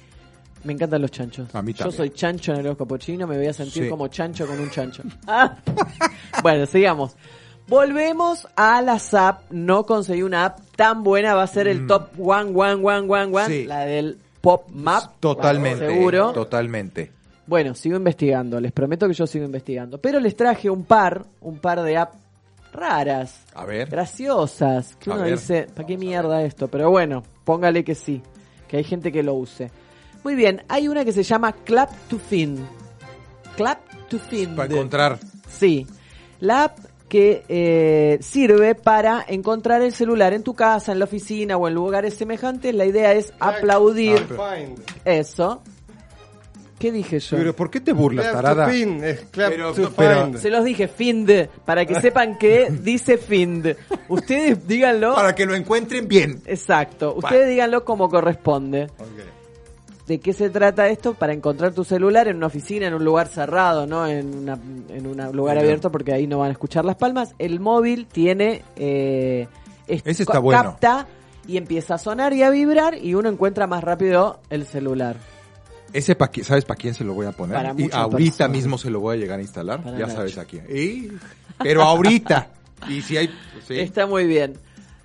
me 0.63 0.73
encantan 0.73 1.01
los 1.01 1.11
chanchos. 1.11 1.53
A 1.53 1.61
mí 1.61 1.73
Yo 1.73 1.79
también. 1.79 1.97
soy 1.97 2.09
chancho 2.11 2.53
en 2.53 2.59
el 2.59 2.65
horóscopo 2.67 2.97
chino, 2.97 3.27
me 3.27 3.37
voy 3.37 3.47
a 3.47 3.53
sentir 3.53 3.83
Sí. 3.83 3.89
como 3.89 4.07
chancho 4.07 4.45
con 4.47 4.59
un 4.59 4.69
chancho. 4.69 5.03
Ah. 5.27 5.55
bueno, 6.41 6.65
sigamos. 6.65 7.15
Volvemos 7.67 8.47
a 8.55 8.81
las 8.81 9.13
app. 9.13 9.49
No 9.51 9.85
conseguí 9.85 10.21
una 10.21 10.45
app 10.45 10.59
tan 10.75 11.03
buena. 11.03 11.33
Va 11.33 11.43
a 11.43 11.47
ser 11.47 11.67
el 11.67 11.87
top 11.87 12.09
one, 12.19 12.51
one, 12.53 12.73
one, 12.83 13.07
one, 13.09 13.23
one. 13.37 13.45
Mm. 13.45 13.47
Sí. 13.47 13.65
La 13.65 13.85
del 13.85 14.17
Pop 14.41 14.69
Map. 14.71 15.13
Totalmente. 15.19 15.87
Seguro. 15.87 16.33
Totalmente. 16.33 17.11
Bueno, 17.45 17.73
sigo 17.75 17.97
investigando, 17.97 18.59
les 18.61 18.71
prometo 18.71 19.05
que 19.07 19.13
yo 19.13 19.27
sigo 19.27 19.45
investigando. 19.45 19.97
Pero 19.97 20.19
les 20.19 20.35
traje 20.35 20.69
un 20.69 20.83
par, 20.85 21.25
un 21.41 21.57
par 21.57 21.81
de 21.81 21.97
apps 21.97 22.17
raras, 22.71 23.43
A 23.53 23.65
ver. 23.65 23.87
graciosas, 23.89 24.95
que 24.95 25.11
A 25.11 25.13
uno 25.13 25.23
ver. 25.23 25.33
dice, 25.33 25.67
¿para 25.75 25.85
qué 25.85 25.97
mierda 25.97 26.41
esto? 26.41 26.67
Pero 26.69 26.89
bueno, 26.89 27.21
póngale 27.43 27.83
que 27.83 27.95
sí, 27.95 28.21
que 28.67 28.77
hay 28.77 28.83
gente 28.83 29.11
que 29.11 29.23
lo 29.23 29.33
use. 29.35 29.69
Muy 30.23 30.35
bien, 30.35 30.63
hay 30.69 30.87
una 30.87 31.03
que 31.03 31.11
se 31.11 31.23
llama 31.23 31.51
Clap 31.51 31.89
to 32.09 32.17
Fin. 32.17 32.65
Clap 33.57 33.81
to 34.09 34.19
Fin. 34.19 34.55
Para 34.55 34.73
encontrar. 34.73 35.19
Sí, 35.49 35.85
la 36.39 36.63
app 36.65 36.77
que 37.09 37.43
eh, 37.47 38.17
sirve 38.21 38.73
para 38.73 39.23
encontrar 39.27 39.81
el 39.83 39.93
celular 39.93 40.33
en 40.33 40.41
tu 40.43 40.55
casa, 40.55 40.91
en 40.93 40.99
la 40.99 41.05
oficina 41.05 41.57
o 41.57 41.67
en 41.67 41.75
lugares 41.75 42.15
semejantes. 42.15 42.73
La 42.73 42.85
idea 42.85 43.13
es 43.13 43.33
aplaudir 43.39 44.17
Find. 44.27 44.79
eso. 45.05 45.61
¿Qué 46.79 46.91
dije 46.91 47.19
yo? 47.19 47.37
Pero 47.37 47.55
¿por 47.55 47.69
qué 47.69 47.79
te 47.79 47.93
burlas, 47.93 48.25
Clap 48.27 48.35
tarada? 48.35 48.65
to 48.65 48.71
pin, 48.71 49.03
es 49.03 49.21
clap 49.31 49.51
Pero- 49.51 49.73
to 49.73 49.91
pero- 49.95 50.23
find. 50.25 50.37
Se 50.37 50.49
los 50.49 50.65
dije, 50.65 50.87
Find, 50.87 51.47
para 51.63 51.85
que 51.85 52.01
sepan 52.01 52.37
que 52.37 52.69
dice 52.81 53.17
Find. 53.17 53.75
Ustedes 54.09 54.67
díganlo. 54.67 55.13
Para 55.15 55.35
que 55.35 55.45
lo 55.45 55.55
encuentren 55.55 56.07
bien. 56.07 56.41
Exacto. 56.45 57.13
Ustedes 57.15 57.47
díganlo 57.47 57.85
como 57.85 58.09
corresponde. 58.09 58.85
Ok. 58.97 59.07
¿De 60.13 60.19
qué 60.19 60.31
se 60.31 60.51
trata 60.51 60.87
esto? 60.89 61.15
Para 61.15 61.33
encontrar 61.33 61.71
tu 61.73 61.83
celular 61.83 62.27
en 62.27 62.37
una 62.37 62.45
oficina, 62.45 62.85
en 62.85 62.93
un 62.93 63.03
lugar 63.03 63.29
cerrado, 63.29 63.87
¿no? 63.87 64.05
En, 64.05 64.31
una, 64.35 64.59
en 64.89 65.07
un 65.07 65.17
lugar 65.35 65.55
Bien. 65.55 65.65
abierto 65.65 65.91
porque 65.91 66.13
ahí 66.13 66.27
no 66.27 66.37
van 66.37 66.49
a 66.49 66.51
escuchar 66.51 66.85
las 66.85 66.97
palmas. 66.97 67.33
El 67.39 67.59
móvil 67.59 68.05
tiene... 68.05 68.61
Eh, 68.75 69.47
es- 69.87 70.03
Ese 70.05 70.21
está 70.21 70.33
ca- 70.33 70.39
bueno. 70.39 70.61
Capta 70.63 71.07
y 71.47 71.57
empieza 71.57 71.95
a 71.95 71.97
sonar 71.97 72.31
y 72.33 72.43
a 72.43 72.51
vibrar 72.51 72.95
y 72.95 73.15
uno 73.15 73.27
encuentra 73.27 73.65
más 73.65 73.83
rápido 73.83 74.39
el 74.51 74.67
celular. 74.67 75.15
Ese 75.93 76.13
pa 76.13 76.29
¿Sabes 76.43 76.63
para 76.65 76.77
quién 76.77 76.93
se 76.93 77.03
lo 77.03 77.15
voy 77.15 77.25
a 77.25 77.31
poner? 77.31 77.55
Para 77.55 77.73
y 77.75 77.89
ahorita 77.91 78.11
personas. 78.37 78.49
mismo 78.51 78.77
se 78.77 78.91
lo 78.91 78.99
voy 78.99 79.17
a 79.17 79.19
llegar 79.19 79.39
a 79.39 79.41
instalar. 79.41 79.81
Para 79.81 79.97
ya 79.97 80.05
Nacho. 80.05 80.17
sabes 80.17 80.37
a 80.37 80.45
quién. 80.45 80.65
Y- 80.69 81.07
Pero 81.57 81.81
ahorita. 81.81 82.49
y 82.87 83.01
si 83.01 83.17
hay. 83.17 83.27
pues 83.53 83.65
sí. 83.67 83.79
Está 83.79 84.05
muy 84.05 84.27
bien. 84.27 84.53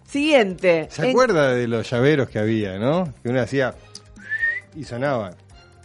Siguiente. 0.06 0.88
¿Se 0.90 1.04
En- 1.04 1.10
acuerda 1.10 1.52
de 1.54 1.66
los 1.66 1.88
llaveros 1.90 2.28
que 2.28 2.38
había, 2.38 2.78
no? 2.78 3.12
Que 3.22 3.28
uno 3.30 3.40
hacía 3.40 3.74
y 4.78 4.84
sonaban. 4.84 5.34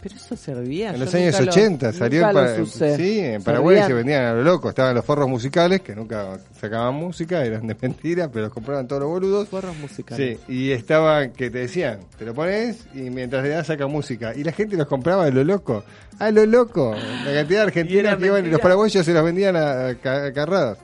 Pero 0.02 0.16
eso 0.16 0.36
servía. 0.36 0.90
En 0.92 1.00
los 1.00 1.14
años 1.14 1.32
nunca 1.32 1.44
lo- 1.46 1.50
80 1.52 1.92
salió 1.94 2.20
en, 2.20 2.26
nunca 2.26 2.40
Pa- 2.44 2.58
los 2.58 2.68
usé. 2.68 2.96
sí, 2.98 3.20
en 3.20 3.42
Paraguay 3.42 3.76
Servían. 3.76 3.88
se 3.88 3.94
vendían 3.94 4.24
a 4.24 4.32
lo 4.34 4.42
loco, 4.42 4.68
estaban 4.68 4.94
los 4.94 5.02
forros 5.02 5.26
musicales 5.30 5.80
que 5.80 5.94
nunca 5.94 6.38
sacaban 6.60 6.94
música, 6.94 7.42
eran 7.42 7.66
de 7.66 7.74
mentira, 7.80 8.28
pero 8.30 8.44
los 8.44 8.52
compraban 8.52 8.86
todos 8.86 9.00
los 9.00 9.08
boludos. 9.10 9.48
Forros 9.48 9.74
musicales. 9.78 10.38
Sí, 10.46 10.52
y 10.52 10.72
estaban 10.72 11.32
que 11.32 11.48
te 11.50 11.56
decían, 11.60 12.00
te 12.18 12.26
lo 12.26 12.34
pones 12.34 12.84
y 12.94 13.08
mientras 13.08 13.42
le 13.44 13.48
das 13.48 13.66
saca 13.68 13.86
música. 13.86 14.34
Y 14.36 14.44
la 14.44 14.52
gente 14.52 14.76
los 14.76 14.86
compraba 14.88 15.24
a 15.24 15.30
lo 15.30 15.42
loco, 15.42 15.82
a 16.18 16.30
lo 16.30 16.44
loco. 16.44 16.94
La 17.24 17.32
cantidad 17.32 17.60
de 17.60 17.62
argentinos 17.68 18.16
que 18.18 18.26
iban 18.26 18.44
y 18.44 18.50
los 18.50 18.60
paraguayos 18.60 19.06
se 19.06 19.12
los 19.14 19.24
vendían 19.24 19.56
a, 19.56 19.86
a 19.88 19.94
carradas. 20.34 20.76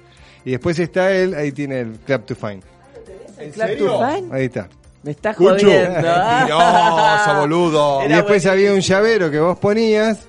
Y 0.46 0.52
después 0.52 0.78
está 0.78 1.12
él, 1.12 1.34
ahí 1.34 1.52
tiene 1.52 1.80
el 1.80 1.90
Clap 2.06 2.24
to 2.24 2.34
Find. 2.34 2.62
Clap 3.52 3.76
to 3.76 3.98
Find? 3.98 4.32
Ahí 4.32 4.46
está. 4.46 4.66
Me 5.02 5.12
estás 5.12 5.36
jodiendo. 5.36 5.92
Mentiroso, 6.00 7.40
boludo. 7.40 8.00
Y 8.04 8.08
después 8.08 8.26
buenísimo. 8.44 8.52
había 8.52 8.72
un 8.74 8.80
llavero 8.80 9.30
que 9.30 9.40
vos 9.40 9.58
ponías, 9.58 10.26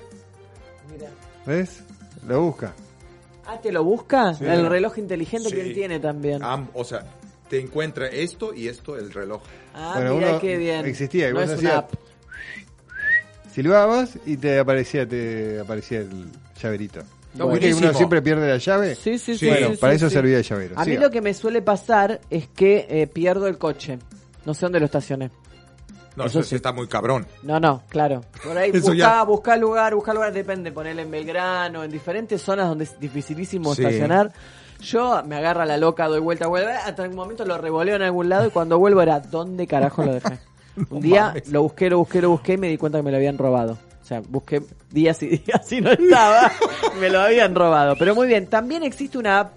Mira. 0.90 1.08
¿ves? 1.46 1.80
Lo 2.26 2.40
busca. 2.42 2.72
Ah, 3.46 3.58
¿te 3.60 3.70
lo 3.72 3.84
busca? 3.84 4.32
Sí. 4.34 4.44
El 4.46 4.66
reloj 4.68 4.96
inteligente 4.98 5.48
Sí. 5.50 5.54
que 5.54 5.60
él 5.62 5.74
tiene 5.74 6.00
también. 6.00 6.42
Am- 6.42 6.68
o 6.74 6.84
sea, 6.84 7.04
te 7.50 7.60
encuentra 7.60 8.06
esto 8.06 8.54
y 8.54 8.68
esto, 8.68 8.96
el 8.96 9.12
reloj. 9.12 9.42
Ah, 9.74 10.00
Bueno, 10.02 10.38
qué 10.40 10.56
bien. 10.56 10.86
existía, 10.86 11.28
y 11.28 11.32
no 11.34 11.40
vos 11.40 11.50
es 11.50 11.56
hacías- 11.56 11.72
una 11.72 11.78
app. 11.80 11.92
Silbabas 13.52 14.18
y 14.24 14.36
te 14.38 14.58
aparecía, 14.58 15.06
te 15.06 15.60
aparecía 15.60 15.98
el 15.98 16.08
llaverito. 16.62 17.00
Está 17.00 17.10
¿Viste 17.32 17.38
que 17.38 17.44
buenísimo. 17.44 17.88
uno 17.88 17.94
siempre 17.98 18.22
pierde 18.22 18.48
la 18.48 18.56
llave? 18.58 18.94
Sí, 18.94 19.18
sí, 19.18 19.36
sí. 19.36 19.46
Bueno, 19.48 19.70
sí, 19.72 19.76
para 19.76 19.92
sí, 19.92 19.96
eso 19.96 20.08
sí. 20.08 20.14
servía 20.14 20.38
el 20.38 20.44
llavero. 20.44 20.74
A 20.78 20.84
mí 20.84 20.92
Siga. 20.92 21.00
lo 21.02 21.10
que 21.10 21.20
me 21.20 21.34
suele 21.34 21.60
pasar 21.62 22.20
es 22.30 22.48
que 22.48 22.86
eh, 22.88 23.06
pierdo 23.06 23.46
el 23.48 23.58
coche. 23.58 23.98
No 24.44 24.54
sé 24.54 24.66
dónde 24.66 24.80
lo 24.80 24.86
estacioné. 24.86 25.30
No, 26.16 26.24
Eso 26.26 26.40
eso, 26.40 26.48
sí. 26.50 26.56
está 26.56 26.72
muy 26.72 26.88
cabrón. 26.88 27.26
No, 27.42 27.58
no, 27.58 27.82
claro. 27.88 28.20
Por 28.44 28.56
ahí 28.58 28.70
Eso 28.74 28.88
busca, 28.88 28.94
ya. 28.96 29.22
busca 29.24 29.56
lugar, 29.56 29.94
busca 29.94 30.12
lugar, 30.12 30.32
depende, 30.32 30.70
ponerle 30.72 31.02
en 31.02 31.10
Belgrano, 31.10 31.84
en 31.84 31.90
diferentes 31.90 32.42
zonas 32.42 32.68
donde 32.68 32.84
es 32.84 33.00
dificilísimo 33.00 33.74
Sí. 33.74 33.82
estacionar. 33.82 34.32
Yo 34.80 35.22
me 35.24 35.36
agarra 35.36 35.64
la 35.64 35.76
loca, 35.78 36.08
doy 36.08 36.20
vuelta, 36.20 36.48
vuelve, 36.48 36.72
hasta 36.72 37.04
un 37.04 37.14
momento 37.14 37.44
lo 37.44 37.56
revoleo 37.56 37.96
en 37.96 38.02
algún 38.02 38.28
lado 38.28 38.46
y 38.46 38.50
cuando 38.50 38.78
vuelvo 38.78 39.00
era, 39.00 39.20
¿dónde 39.20 39.66
carajo 39.66 40.04
lo 40.04 40.14
dejé? 40.14 40.38
Un 40.90 41.00
día 41.00 41.26
mames. 41.28 41.48
lo 41.48 41.62
busqué, 41.62 41.88
lo 41.90 41.98
busqué, 41.98 42.20
lo 42.22 42.30
busqué 42.30 42.54
y 42.54 42.56
me 42.58 42.68
di 42.68 42.76
cuenta 42.78 42.98
que 42.98 43.02
me 43.04 43.10
lo 43.10 43.16
habían 43.18 43.38
robado. 43.38 43.78
O 44.02 44.04
sea, 44.04 44.20
busqué 44.28 44.62
días 44.90 45.22
y 45.22 45.28
días 45.38 45.70
y 45.72 45.80
no 45.80 45.92
estaba, 45.92 46.50
me 47.00 47.08
lo 47.10 47.20
habían 47.20 47.54
robado. 47.54 47.94
Pero 47.98 48.14
muy 48.14 48.26
bien, 48.26 48.46
también 48.48 48.82
existe 48.82 49.16
una 49.18 49.38
app 49.40 49.52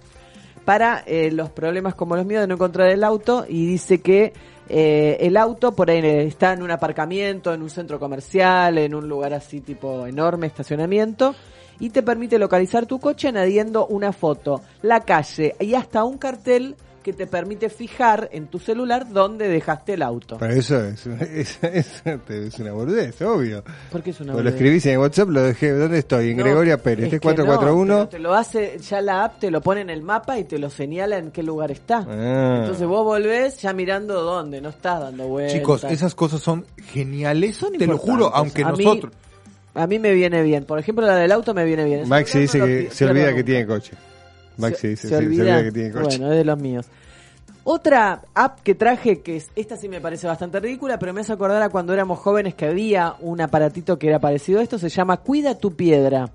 para 0.64 1.02
eh, 1.06 1.30
los 1.32 1.50
problemas 1.50 1.94
como 1.94 2.16
los 2.16 2.24
míos 2.24 2.40
de 2.42 2.46
no 2.46 2.54
encontrar 2.54 2.88
el 2.88 3.02
auto 3.02 3.44
y 3.48 3.66
dice 3.66 4.00
que 4.00 4.32
eh, 4.68 5.18
el 5.20 5.36
auto 5.36 5.72
por 5.74 5.90
ahí 5.90 6.04
está 6.04 6.52
en 6.52 6.62
un 6.62 6.70
aparcamiento, 6.70 7.52
en 7.54 7.62
un 7.62 7.70
centro 7.70 7.98
comercial, 7.98 8.78
en 8.78 8.94
un 8.94 9.08
lugar 9.08 9.34
así 9.34 9.60
tipo 9.60 10.06
enorme, 10.06 10.46
estacionamiento, 10.46 11.34
y 11.78 11.90
te 11.90 12.02
permite 12.02 12.38
localizar 12.38 12.86
tu 12.86 12.98
coche 12.98 13.28
añadiendo 13.28 13.86
una 13.86 14.12
foto, 14.12 14.62
la 14.82 15.00
calle 15.00 15.54
y 15.60 15.74
hasta 15.74 16.04
un 16.04 16.18
cartel 16.18 16.74
que 17.06 17.12
te 17.12 17.28
permite 17.28 17.68
fijar 17.68 18.28
en 18.32 18.48
tu 18.48 18.58
celular 18.58 19.06
dónde 19.08 19.46
dejaste 19.48 19.94
el 19.94 20.02
auto. 20.02 20.38
Pero 20.40 20.54
eso 20.54 20.82
es, 20.84 21.06
es, 21.06 21.58
es- 21.62 22.02
es 22.04 22.58
una 22.58 22.72
boludez, 22.72 23.22
obvio. 23.22 23.62
Porque 23.92 24.10
es 24.10 24.18
una 24.20 24.32
Pues 24.32 24.44
lo 24.44 24.50
boludez. 24.50 24.54
escribís 24.54 24.86
en 24.86 24.98
WhatsApp, 24.98 25.28
lo 25.28 25.42
dejé, 25.42 25.70
¿dónde 25.70 25.98
estoy? 26.00 26.30
En 26.32 26.38
No, 26.38 26.42
Gregoria 26.42 26.78
Pérez, 26.82 27.06
es 27.06 27.12
este 27.14 27.20
que 27.20 27.28
no, 27.28 27.34
441. 27.44 27.94
pero 27.94 28.08
te 28.08 28.18
lo 28.18 28.34
hace, 28.34 28.78
ya 28.80 29.00
la 29.00 29.22
app 29.22 29.38
te 29.38 29.52
lo 29.52 29.60
pone 29.60 29.82
en 29.82 29.90
el 29.90 30.02
mapa 30.02 30.36
y 30.36 30.42
te 30.42 30.58
lo 30.58 30.68
señala 30.68 31.18
en 31.18 31.30
qué 31.30 31.44
lugar 31.44 31.70
está. 31.70 32.04
Ah. 32.08 32.56
Entonces 32.62 32.86
vos 32.88 33.04
volvés 33.04 33.62
ya 33.62 33.72
mirando 33.72 34.20
dónde, 34.24 34.60
no 34.60 34.70
estás 34.70 34.98
dando 34.98 35.28
vueltas. 35.28 35.54
Chicos, 35.54 35.84
esas 35.84 36.12
cosas 36.16 36.40
son 36.40 36.66
geniales, 36.92 37.54
Son 37.56 37.72
te 37.72 37.86
lo 37.86 37.98
juro, 37.98 38.34
aunque 38.34 38.64
A 38.64 38.72
mí- 38.72 38.84
nosotros... 38.84 39.12
A 39.74 39.86
mí 39.86 39.98
me 40.00 40.12
viene 40.12 40.42
bien. 40.42 40.64
Por 40.64 40.78
ejemplo, 40.80 41.06
la 41.06 41.14
del 41.16 41.30
auto 41.30 41.54
me 41.54 41.64
viene 41.64 41.84
bien. 41.84 42.08
Maxi 42.08 42.38
Eso 42.38 42.38
dice 42.38 42.58
no 42.58 42.64
lo 42.66 42.72
que 42.72 42.90
se 42.90 43.04
olvida 43.04 43.32
que 43.34 43.44
tiene 43.44 43.66
coche. 43.66 43.92
Maxi 44.58 44.88
dice 44.88 45.02
se, 45.02 45.08
sí, 45.08 45.14
se 45.14 45.16
olvida. 45.16 45.42
olvida 45.42 45.62
que 45.64 45.72
tiene 45.72 45.90
coche. 45.92 46.18
Bueno, 46.18 46.32
es 46.32 46.38
de 46.38 46.44
los 46.44 46.58
míos. 46.58 46.86
Otra 47.64 48.22
app 48.34 48.60
que 48.60 48.74
traje, 48.76 49.22
que 49.22 49.36
es, 49.36 49.48
esta 49.56 49.76
sí 49.76 49.88
me 49.88 50.00
parece 50.00 50.26
bastante 50.28 50.60
ridícula, 50.60 50.98
pero 51.00 51.12
me 51.12 51.22
hace 51.22 51.32
acordar 51.32 51.60
a 51.62 51.68
cuando 51.68 51.92
éramos 51.92 52.20
jóvenes 52.20 52.54
que 52.54 52.66
había 52.66 53.16
un 53.20 53.40
aparatito 53.40 53.98
que 53.98 54.06
era 54.08 54.20
parecido 54.20 54.60
a 54.60 54.62
esto, 54.62 54.78
se 54.78 54.88
llama 54.88 55.16
Cuida 55.16 55.56
tu 55.58 55.74
piedra. 55.74 56.30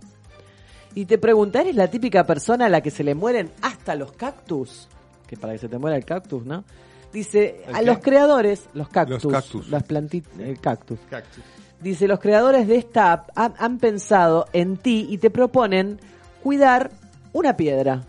Y 0.94 1.06
te 1.06 1.18
pregunta, 1.18 1.62
¿eres 1.62 1.76
la 1.76 1.90
típica 1.90 2.26
persona 2.26 2.66
a 2.66 2.70
la 2.70 2.82
que 2.82 2.92
se 2.92 3.06
le 3.06 3.16
mueren 3.16 3.50
hasta 3.62 3.96
los 3.96 4.12
cactus? 4.12 4.90
Que 5.26 5.38
para 5.38 5.54
que 5.54 5.60
se 5.60 5.70
te 5.70 5.78
muera 5.78 5.96
el 5.96 6.04
cactus, 6.04 6.46
¿no? 6.46 6.66
Dice, 7.14 7.64
¿El 7.66 7.76
a 7.76 7.80
qué? 7.80 7.86
los 7.86 8.00
creadores, 8.00 8.66
los 8.74 8.90
cactus, 8.90 9.24
Los 9.24 9.34
cactus. 9.34 9.70
las 9.70 9.84
plantitas, 9.84 10.38
el 10.38 10.60
cactus. 10.60 11.00
Cactus. 11.10 11.44
Dice, 11.80 12.10
los 12.10 12.20
creadores 12.20 12.68
de 12.68 12.76
esta 12.76 13.14
app 13.14 13.30
han, 13.36 13.54
han 13.58 13.78
pensado 13.78 14.48
en 14.52 14.76
ti 14.76 15.08
y 15.10 15.18
te 15.18 15.30
proponen 15.30 15.98
cuidar 16.44 16.92
una 17.32 17.56
piedra. 17.56 18.04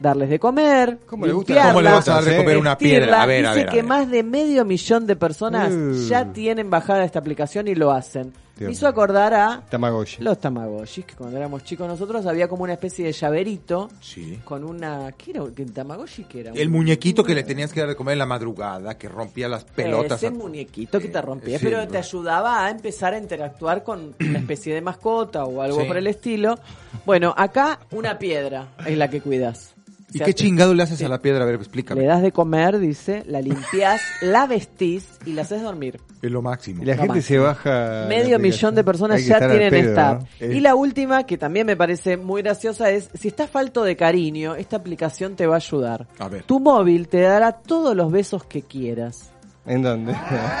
Darles 0.00 0.30
de 0.30 0.38
comer, 0.38 0.98
¿Cómo 1.06 1.26
le 1.26 1.32
gusta? 1.32 1.68
¿Cómo 1.68 1.82
le 1.82 1.90
vas 1.90 2.08
a 2.08 2.14
dar 2.14 2.24
de 2.24 2.36
comer 2.38 2.56
una 2.56 2.78
piedra? 2.78 3.22
A 3.22 3.26
ver, 3.26 3.44
a 3.44 3.50
Dice 3.50 3.60
ver, 3.60 3.68
a 3.68 3.70
que 3.70 3.76
ver. 3.78 3.84
más 3.86 4.10
de 4.10 4.22
medio 4.22 4.64
millón 4.64 5.06
de 5.06 5.14
personas 5.16 5.72
Uh. 5.72 6.08
ya 6.08 6.32
tienen 6.32 6.70
bajada 6.70 7.04
esta 7.04 7.18
aplicación 7.18 7.68
y 7.68 7.74
lo 7.74 7.90
hacen. 7.92 8.32
Me 8.58 8.72
hizo 8.72 8.86
acordar 8.86 9.32
a 9.32 9.62
Tamagotchi. 9.70 10.22
los 10.22 10.38
tamagotchis, 10.38 11.06
que 11.06 11.14
cuando 11.14 11.34
éramos 11.38 11.64
chicos 11.64 11.88
nosotros 11.88 12.26
había 12.26 12.46
como 12.46 12.64
una 12.64 12.74
especie 12.74 13.06
de 13.06 13.12
llaverito 13.12 13.88
Sí. 14.02 14.38
con 14.44 14.64
una... 14.64 15.12
¿Qué 15.12 15.30
era? 15.30 15.44
¿Qué 15.56 15.64
tamagotchi 15.64 16.24
qué 16.24 16.40
era? 16.40 16.52
El 16.52 16.68
muñequito 16.68 17.24
que 17.24 17.34
le 17.34 17.42
tenías 17.42 17.72
que 17.72 17.80
dar 17.80 17.88
de 17.88 17.96
comer 17.96 18.12
en 18.14 18.18
la 18.18 18.26
madrugada, 18.26 18.98
que 18.98 19.08
rompía 19.08 19.48
las 19.48 19.64
pelotas. 19.64 20.18
Ese 20.18 20.26
a- 20.26 20.30
muñequito 20.30 21.00
que 21.00 21.08
te 21.08 21.22
rompía, 21.22 21.58
Sí, 21.58 21.64
pero 21.64 21.88
te 21.88 21.96
ayudaba 21.96 22.66
a 22.66 22.70
empezar 22.70 23.14
a 23.14 23.18
interactuar 23.18 23.82
con 23.82 24.14
una 24.20 24.38
especie 24.38 24.74
de 24.74 24.82
mascota 24.82 25.44
o 25.44 25.62
algo 25.62 25.80
Sí. 25.80 25.86
por 25.86 25.96
el 25.96 26.06
estilo. 26.06 26.58
Bueno, 27.06 27.32
acá 27.38 27.80
una 27.92 28.18
piedra 28.18 28.68
es 28.86 28.98
la 28.98 29.08
que 29.08 29.22
cuidas. 29.22 29.74
O 30.10 30.12
¿Y 30.12 30.18
sea, 30.18 30.26
qué 30.26 30.32
te- 30.34 30.42
chingado 30.42 30.74
le 30.74 30.82
haces 30.82 30.98
te- 30.98 31.04
a 31.06 31.08
la 31.08 31.22
piedra? 31.22 31.44
A 31.44 31.46
ver, 31.46 31.54
explícame. 31.54 32.00
Le 32.00 32.06
das 32.08 32.20
de 32.20 32.32
comer, 32.32 32.78
dice, 32.80 33.22
la 33.26 33.40
limpias, 33.40 34.00
la 34.22 34.46
vestís 34.46 35.06
y 35.24 35.32
la 35.34 35.42
haces 35.42 35.62
dormir. 35.62 36.00
Es 36.20 36.30
lo 36.30 36.42
máximo. 36.42 36.82
Y 36.82 36.86
la 36.86 36.96
No 36.96 37.02
gente 37.02 37.22
se 37.22 37.38
baja. 37.38 38.06
Medio 38.08 38.38
millón 38.40 38.74
de 38.74 38.82
personas 38.84 39.24
ya 39.24 39.38
tienen 39.38 39.70
pedo, 39.70 39.88
esta 39.88 40.18
Y 40.44 40.60
la 40.60 40.74
última, 40.74 41.24
que 41.24 41.38
también 41.38 41.64
me 41.66 41.76
parece 41.76 42.16
muy 42.16 42.42
graciosa, 42.42 42.90
es 42.90 43.08
si 43.14 43.28
estás 43.28 43.48
falto 43.50 43.84
de 43.84 43.96
cariño, 43.96 44.56
esta 44.56 44.76
aplicación 44.76 45.36
te 45.36 45.46
va 45.46 45.54
a 45.54 45.58
ayudar. 45.58 46.08
A 46.18 46.28
ver. 46.28 46.42
Tu 46.42 46.58
móvil 46.58 47.06
te 47.08 47.20
dará 47.20 47.52
todos 47.52 47.94
los 47.96 48.10
besos 48.10 48.44
que 48.44 48.62
quieras. 48.62 49.30
¿En 49.66 49.82
dónde? 49.82 50.14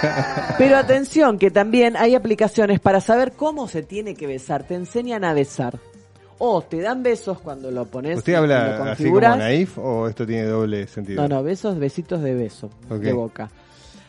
Pero 0.58 0.76
atención, 0.76 1.38
que 1.38 1.50
también 1.50 1.96
hay 1.96 2.14
aplicaciones 2.14 2.80
para 2.80 3.00
saber 3.00 3.32
cómo 3.32 3.66
se 3.66 3.82
tiene 3.82 4.14
que 4.14 4.26
besar. 4.26 4.64
Te 4.64 4.74
enseñan 4.74 5.24
a 5.24 5.32
besar. 5.32 5.78
O 6.42 6.62
te 6.62 6.80
dan 6.80 7.02
besos 7.02 7.38
cuando 7.40 7.70
lo 7.70 7.84
pones 7.84 8.16
¿Usted 8.16 8.32
lo 8.32 8.38
habla 8.38 8.92
así 8.92 9.04
como 9.04 9.20
naif 9.20 9.76
o 9.76 10.08
esto 10.08 10.26
tiene 10.26 10.44
doble 10.44 10.86
sentido? 10.86 11.20
No, 11.20 11.28
no, 11.28 11.42
besos, 11.42 11.78
besitos 11.78 12.22
de 12.22 12.34
beso, 12.34 12.70
de 12.88 13.12
boca. 13.12 13.50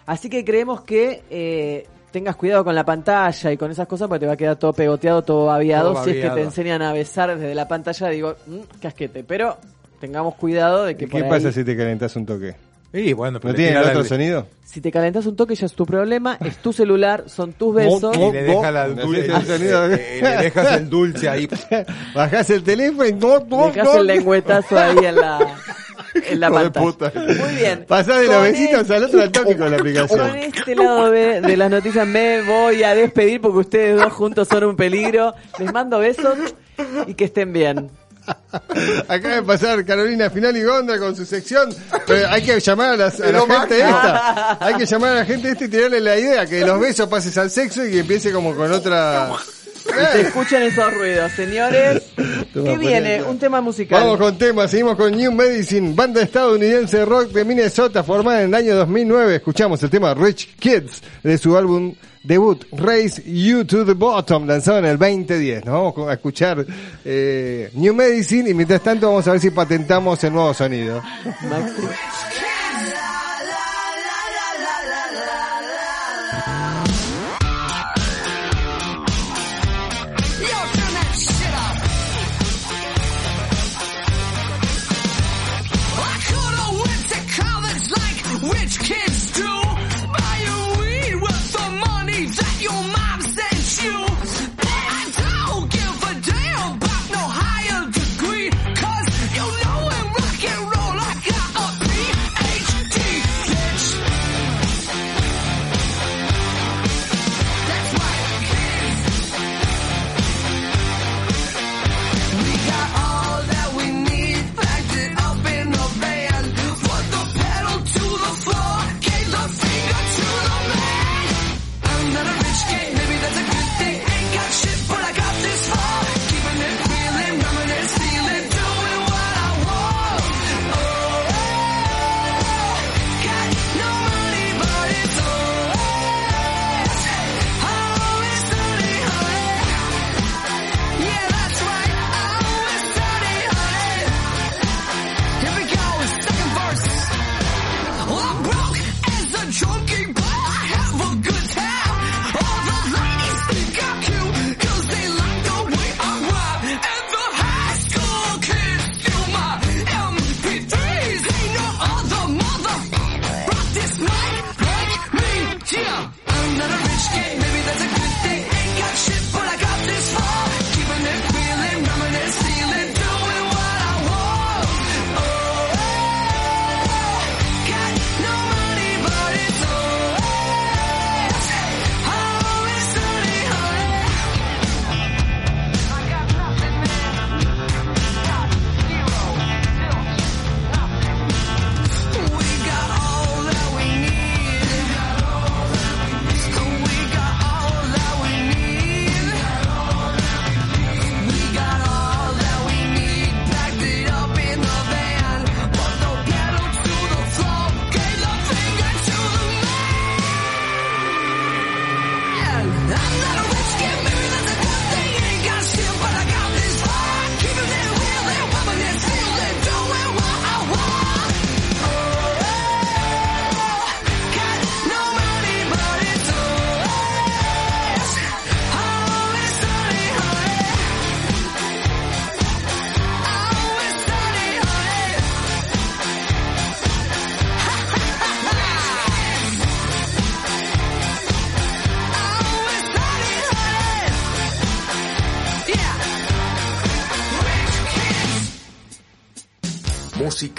Así 0.05 0.29
que 0.29 0.45
creemos 0.45 0.81
que 0.81 1.23
eh, 1.29 1.85
tengas 2.09 2.37
cuidado 2.37 2.63
con 2.63 2.73
la 2.73 2.85
pantalla 2.85 3.51
y 3.51 3.57
con 3.57 3.69
esas 3.69 3.85
cosas 3.85 4.07
porque 4.07 4.21
te 4.21 4.27
va 4.27 4.33
a 4.33 4.37
quedar 4.37 4.55
todo 4.55 4.71
pegoteado, 4.71 5.23
todo. 5.23 5.47
Todo 5.47 6.03
Si 6.05 6.11
es 6.11 6.25
que 6.25 6.29
te 6.29 6.41
enseñan 6.41 6.81
a 6.81 6.93
besar 6.93 7.37
desde 7.37 7.53
la 7.53 7.67
pantalla, 7.67 8.07
digo, 8.07 8.35
mm, 8.47 8.79
casquete. 8.81 9.25
Pero 9.25 9.57
tengamos 9.99 10.35
cuidado 10.35 10.85
de 10.85 10.95
que 10.95 11.03
¿Y 11.03 11.07
por 11.07 11.19
¿Qué 11.19 11.25
ahí, 11.25 11.29
pasa 11.29 11.51
si 11.51 11.65
te 11.65 11.75
calentas 11.75 12.15
un 12.15 12.25
toque? 12.25 12.55
Y 12.93 13.13
bueno, 13.13 13.39
pues 13.39 13.53
¿No 13.53 13.55
tiene 13.57 13.71
el 13.77 13.83
otro 13.87 14.03
sonido? 14.03 14.47
si 14.65 14.81
te 14.81 14.91
calentas 14.91 15.25
un 15.25 15.35
toque 15.37 15.55
ya 15.55 15.65
es 15.65 15.73
tu 15.73 15.85
problema, 15.85 16.37
es 16.45 16.57
tu 16.57 16.73
celular, 16.73 17.23
son 17.27 17.53
tus 17.53 17.73
besos. 17.75 18.15
Y 18.17 18.31
le 18.33 18.43
deja 18.43 18.69
la 18.71 18.87
¿Me 18.87 19.01
dulce, 19.03 19.31
haces 19.31 19.49
el 19.49 19.57
sonido? 19.57 19.85
eh, 19.93 20.19
le 20.21 20.37
dejas 20.43 20.71
el 20.77 20.89
dulce 20.89 21.29
ahí. 21.29 21.47
Bajás 22.15 22.49
el 22.49 22.63
teléfono 22.63 23.05
y 23.07 23.13
no, 23.13 23.39
no, 23.47 23.67
Dejas 23.67 23.85
no. 23.85 23.95
el 23.97 24.07
lengüetazo 24.07 24.77
ahí 24.77 24.97
en 25.05 25.15
la, 25.15 25.39
en 26.29 26.39
la 26.39 26.49
de 26.49 26.53
pantalla. 26.53 26.85
puta. 26.85 27.11
Muy 27.15 27.55
bien. 27.55 27.85
Pasás 27.87 28.19
de 28.21 28.27
los 28.27 28.43
besitos 28.43 28.81
este- 28.81 28.95
al 28.95 29.03
otro 29.05 29.21
al 29.21 29.31
toque 29.31 29.57
con 29.57 29.71
la 29.71 29.77
aplicación. 29.77 30.19
Con 30.19 30.35
este 30.37 30.75
lado 30.75 31.11
B 31.11 31.41
de 31.41 31.57
las 31.57 31.71
noticias 31.71 32.05
me 32.07 32.41
voy 32.41 32.83
a 32.83 32.93
despedir 32.93 33.39
porque 33.39 33.57
ustedes 33.59 33.97
dos 34.01 34.11
juntos 34.11 34.47
son 34.49 34.65
un 34.65 34.75
peligro. 34.75 35.33
Les 35.59 35.71
mando 35.71 35.99
besos 35.99 36.37
y 37.07 37.13
que 37.13 37.23
estén 37.25 37.53
bien. 37.53 37.89
Acaba 39.07 39.35
de 39.35 39.43
pasar 39.43 39.85
Carolina 39.85 40.29
Final 40.29 40.55
y 40.57 40.63
Gondra 40.63 40.97
con 40.99 41.15
su 41.15 41.25
sección. 41.25 41.73
Pero 42.05 42.29
hay 42.29 42.41
que 42.43 42.59
llamar 42.59 42.89
a, 42.91 42.97
las- 42.97 43.19
a 43.19 43.31
la 43.31 43.39
gente 43.39 43.53
máximo. 43.53 43.79
esta. 43.89 44.57
Hay 44.65 44.73
que 44.75 44.85
llamar 44.85 45.11
a 45.11 45.15
la 45.15 45.25
gente 45.25 45.49
esta 45.49 45.65
y 45.65 45.67
tirarle 45.69 45.99
la 46.01 46.17
idea 46.17 46.45
que 46.45 46.55
de 46.55 46.65
los 46.65 46.79
besos 46.79 47.07
pases 47.09 47.37
al 47.37 47.49
sexo 47.49 47.85
y 47.85 47.91
que 47.91 47.99
empiece 47.99 48.31
como 48.31 48.55
con 48.55 48.71
otra. 48.71 49.29
Y 49.85 50.13
se 50.13 50.21
escuchan 50.21 50.63
esos 50.63 50.93
ruidos, 50.93 51.31
señores. 51.33 52.03
¿Qué 52.53 52.77
viene? 52.77 53.23
Un 53.23 53.37
tema 53.37 53.61
musical. 53.61 54.01
Vamos 54.01 54.17
con 54.17 54.37
temas, 54.37 54.71
seguimos 54.71 54.95
con 54.95 55.15
New 55.15 55.31
Medicine, 55.31 55.93
banda 55.93 56.21
estadounidense 56.21 56.97
de 56.97 57.05
rock 57.05 57.31
de 57.31 57.45
Minnesota 57.45 58.03
formada 58.03 58.41
en 58.41 58.49
el 58.49 58.55
año 58.55 58.75
2009. 58.75 59.35
Escuchamos 59.35 59.81
el 59.83 59.89
tema 59.89 60.13
Rich 60.13 60.55
Kids 60.57 61.01
de 61.23 61.37
su 61.37 61.57
álbum 61.57 61.93
debut 62.23 62.65
Race 62.71 63.21
You 63.25 63.65
to 63.65 63.85
the 63.85 63.93
Bottom, 63.93 64.45
lanzado 64.45 64.79
en 64.79 64.85
el 64.85 64.97
2010. 64.97 65.65
Nos 65.65 65.73
vamos 65.73 66.09
a 66.09 66.13
escuchar 66.13 66.65
eh, 67.03 67.71
New 67.73 67.93
Medicine 67.93 68.49
y 68.49 68.53
mientras 68.53 68.81
tanto 68.81 69.07
vamos 69.07 69.27
a 69.27 69.31
ver 69.31 69.39
si 69.39 69.49
patentamos 69.49 70.23
el 70.23 70.33
nuevo 70.33 70.53
sonido. 70.53 71.01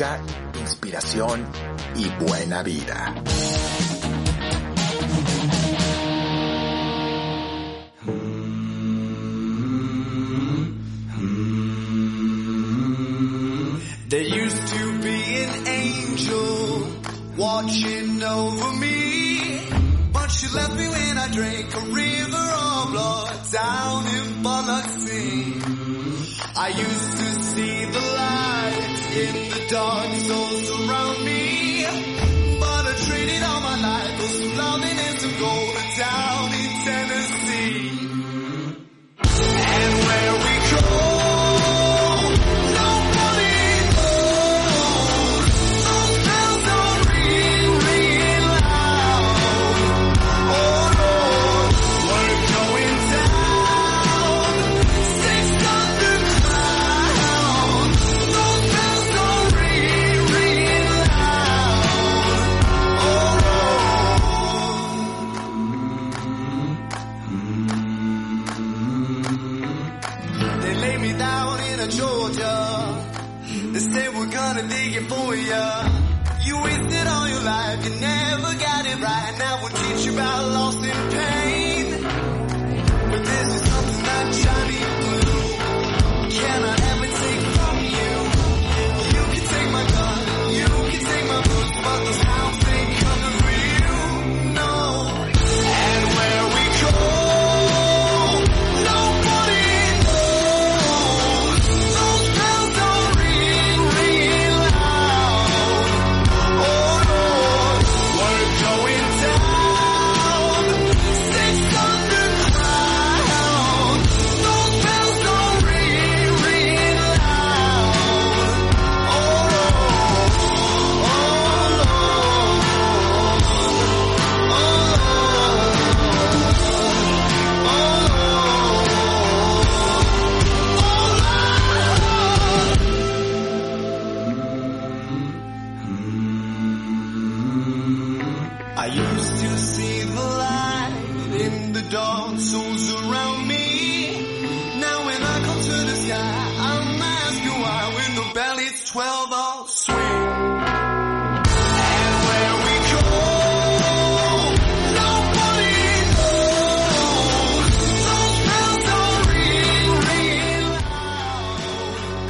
Música, 0.03 0.21
inspiración 0.61 1.47
y 1.97 2.09
buena 2.25 2.63
vida. 2.63 3.15
There 14.09 14.21
used 14.21 14.67
to 14.69 15.01
be 15.01 15.43
an 15.43 15.67
angel 15.67 16.87
watching 17.37 18.23
over 18.23 18.73
me. 18.75 19.61
But 20.13 20.31
she 20.31 20.49
left 20.55 20.75
me 20.75 20.89
when 20.89 21.17
I 21.17 21.29
drank 21.29 21.75
a 21.75 21.81
river 21.81 22.37
of 22.37 22.91
blood 22.91 23.53
down 23.53 24.07
in 24.07 24.43
Biloxi. 24.43 25.55
I 26.55 26.69
used 26.69 27.13
to 27.17 27.43
see 27.43 27.85
the 27.87 28.01
light 28.17 28.82
in 29.15 29.35
the 29.51 29.67
dark 29.69 30.11
souls 30.15 30.71
around 30.71 31.25
me. 31.25 31.85
But 32.61 32.87
I 32.87 32.95
traded 33.07 33.43
all 33.43 33.61
my 33.61 33.77
life 33.81 34.15
for 34.17 34.29
some 34.29 34.57
loving 34.57 34.99
and 35.07 35.19
some 35.19 35.37
gold 35.39 35.77
down 35.99 36.53
in 36.63 36.71
Tennessee. 36.87 37.91
And 39.81 39.95
where 40.09 40.35
we 40.45 40.55
go, 40.73 41.12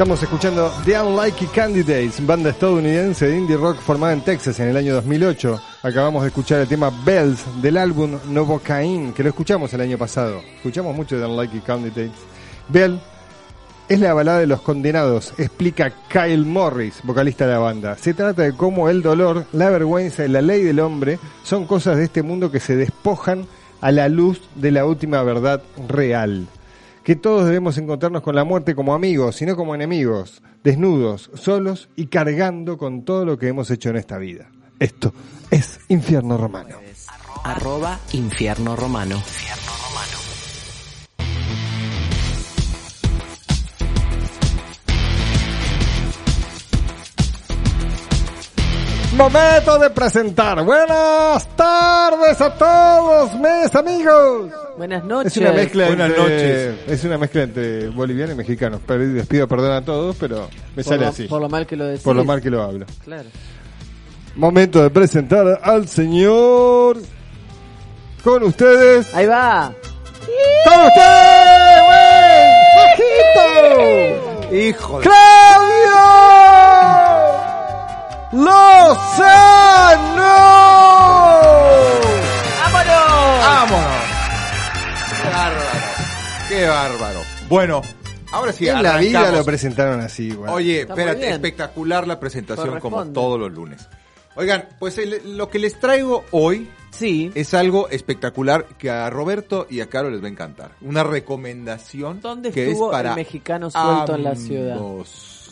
Estamos 0.02 0.20
escuchando 0.20 0.72
The 0.84 1.00
Unlikely 1.00 1.46
Candidates, 1.54 2.26
banda 2.26 2.50
estadounidense 2.50 3.28
de 3.28 3.38
indie 3.38 3.56
rock 3.56 3.76
formada 3.76 4.12
en 4.12 4.20
Texas 4.22 4.58
en 4.58 4.66
el 4.66 4.76
año 4.76 4.94
2008. 4.94 5.62
Acabamos 5.84 6.22
de 6.22 6.28
escuchar 6.30 6.60
el 6.60 6.66
tema 6.66 6.90
Bells 7.04 7.44
del 7.62 7.76
álbum 7.76 8.18
Novocaine, 8.28 9.14
que 9.14 9.22
lo 9.22 9.28
escuchamos 9.28 9.72
el 9.74 9.80
año 9.80 9.96
pasado. 9.96 10.42
Escuchamos 10.56 10.96
mucho 10.96 11.16
The 11.16 11.26
Unlikely 11.26 11.60
Candidates. 11.60 12.18
Bell 12.66 12.98
es 13.88 14.00
la 14.00 14.12
balada 14.12 14.40
de 14.40 14.48
los 14.48 14.60
condenados, 14.62 15.34
explica 15.38 15.92
Kyle 16.08 16.44
Morris, 16.46 16.98
vocalista 17.04 17.46
de 17.46 17.52
la 17.52 17.60
banda. 17.60 17.96
Se 17.96 18.12
trata 18.12 18.42
de 18.42 18.56
cómo 18.56 18.88
el 18.88 19.02
dolor, 19.02 19.46
la 19.52 19.70
vergüenza 19.70 20.24
y 20.24 20.28
la 20.30 20.42
ley 20.42 20.64
del 20.64 20.80
hombre 20.80 21.20
son 21.44 21.64
cosas 21.64 21.96
de 21.98 22.06
este 22.06 22.24
mundo 22.24 22.50
que 22.50 22.58
se 22.58 22.74
despojan 22.74 23.46
a 23.80 23.92
la 23.92 24.08
luz 24.08 24.40
de 24.56 24.72
la 24.72 24.84
última 24.84 25.22
verdad 25.22 25.62
real 25.88 26.48
que 27.02 27.16
todos 27.16 27.46
debemos 27.46 27.78
encontrarnos 27.78 28.22
con 28.22 28.34
la 28.34 28.44
muerte 28.44 28.74
como 28.74 28.94
amigos, 28.94 29.36
sino 29.36 29.56
como 29.56 29.74
enemigos, 29.74 30.42
desnudos, 30.62 31.30
solos 31.34 31.88
y 31.96 32.06
cargando 32.06 32.78
con 32.78 33.04
todo 33.04 33.24
lo 33.24 33.38
que 33.38 33.48
hemos 33.48 33.70
hecho 33.70 33.90
en 33.90 33.96
esta 33.96 34.18
vida. 34.18 34.50
Esto 34.78 35.12
es 35.50 35.80
Infierno 35.88 36.36
Romano. 36.36 36.76
Arroba 37.44 37.98
infierno 38.12 38.76
romano. 38.76 39.20
Momento 49.16 49.78
de 49.78 49.90
presentar. 49.90 50.64
Buenas 50.64 51.46
tardes 51.54 52.40
a 52.40 52.54
todos, 52.56 53.34
mis 53.34 53.74
amigos. 53.74 54.50
Buenas 54.82 55.04
noches. 55.04 55.36
Es 55.36 55.40
una 55.40 55.52
mezcla 55.52 55.86
Buenas 55.86 56.08
entre, 56.08 56.22
noches. 56.24 56.74
Es 56.88 57.04
una 57.04 57.16
mezcla 57.16 57.42
entre 57.44 57.88
boliviano 57.90 58.32
y 58.32 58.34
mexicano. 58.34 58.80
Les 58.88 59.28
pido 59.28 59.46
perdón 59.46 59.70
a 59.70 59.84
todos, 59.84 60.16
pero 60.18 60.48
me 60.74 60.82
por, 60.82 60.92
sale 60.92 61.04
lo, 61.04 61.08
así. 61.08 61.28
por 61.28 61.40
lo 61.40 61.48
mal 61.48 61.68
que 61.68 61.76
lo 61.76 61.84
decís. 61.84 62.02
Por 62.02 62.16
lo 62.16 62.24
mal 62.24 62.42
que 62.42 62.50
lo 62.50 62.60
hablo. 62.64 62.84
Claro. 63.04 63.28
Momento 64.34 64.82
de 64.82 64.90
presentar 64.90 65.60
al 65.62 65.86
señor. 65.86 66.98
Con 68.24 68.42
ustedes. 68.42 69.14
Ahí 69.14 69.26
va. 69.26 69.72
¡Con 70.64 70.80
ustedes! 70.84 71.82
¡Bajito! 72.74 74.52
Hijo 74.52 74.98
de... 74.98 75.04
¡Claudio! 75.04 75.94
¡Lozano! 78.32 79.22
¡Vámonos! 82.58 83.02
¡Qué 83.44 83.70
bárbaro! 83.70 83.91
¡Qué 86.52 86.66
bárbaro! 86.66 87.20
Bueno, 87.48 87.80
ahora 88.30 88.52
sí, 88.52 88.68
en 88.68 88.82
la 88.82 88.98
vida 88.98 89.32
lo 89.32 89.42
presentaron 89.42 90.00
así, 90.00 90.32
güey. 90.32 90.52
Oye, 90.52 90.80
Está 90.82 90.92
espérate, 90.92 91.30
espectacular 91.30 92.06
la 92.06 92.20
presentación 92.20 92.78
como 92.78 93.06
todos 93.06 93.40
los 93.40 93.50
lunes. 93.52 93.88
Oigan, 94.34 94.68
pues 94.78 94.98
el- 94.98 95.36
lo 95.38 95.48
que 95.48 95.58
les 95.58 95.80
traigo 95.80 96.24
hoy 96.30 96.68
Sí. 96.90 97.30
es 97.34 97.54
algo 97.54 97.88
espectacular 97.88 98.66
que 98.78 98.90
a 98.90 99.08
Roberto 99.08 99.66
y 99.70 99.80
a 99.80 99.88
Caro 99.88 100.10
les 100.10 100.22
va 100.22 100.26
a 100.26 100.30
encantar. 100.30 100.72
Una 100.82 101.02
recomendación 101.02 102.20
¿Dónde 102.20 102.50
que 102.50 102.68
estuvo 102.70 102.90
es 102.90 102.92
para 102.92 103.10
el 103.10 103.16
mexicano 103.16 103.70
suelto 103.70 104.14
en 104.14 104.24
la 104.24 104.36
ciudad? 104.36 104.78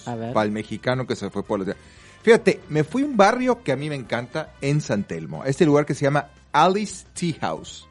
A 0.06 0.14
ver. 0.16 0.32
Para 0.34 0.44
el 0.44 0.52
mexicano 0.52 1.06
que 1.06 1.16
se 1.16 1.30
fue 1.30 1.42
por 1.42 1.60
la 1.60 1.64
ciudad. 1.64 1.78
Fíjate, 2.22 2.60
me 2.68 2.84
fui 2.84 3.02
a 3.02 3.06
un 3.06 3.16
barrio 3.16 3.62
que 3.62 3.72
a 3.72 3.76
mí 3.76 3.88
me 3.88 3.96
encanta 3.96 4.52
en 4.60 4.82
San 4.82 5.04
Telmo. 5.04 5.44
Este 5.44 5.64
lugar 5.64 5.86
que 5.86 5.94
se 5.94 6.04
llama 6.04 6.28
Alice 6.52 7.06
Tea 7.14 7.34
House. 7.40 7.86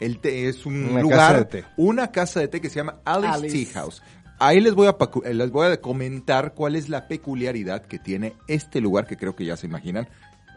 El 0.00 0.18
té 0.18 0.48
es 0.48 0.66
un 0.66 0.84
Una 0.90 1.02
lugar, 1.02 1.18
casa 1.18 1.38
de 1.38 1.44
té. 1.44 1.64
una 1.76 2.10
casa 2.10 2.40
de 2.40 2.48
té 2.48 2.60
que 2.60 2.68
se 2.70 2.76
llama 2.76 2.96
Alice, 3.04 3.32
Alice. 3.34 3.64
Tea 3.64 3.74
House. 3.82 4.02
Ahí 4.38 4.60
les 4.60 4.74
voy 4.74 4.88
a 4.88 4.96
eh, 5.24 5.34
les 5.34 5.50
voy 5.50 5.66
a 5.68 5.80
comentar 5.80 6.54
cuál 6.54 6.74
es 6.76 6.88
la 6.88 7.06
peculiaridad 7.08 7.82
que 7.86 7.98
tiene 7.98 8.34
este 8.48 8.80
lugar 8.80 9.06
que 9.06 9.16
creo 9.16 9.36
que 9.36 9.44
ya 9.44 9.56
se 9.56 9.66
imaginan 9.66 10.08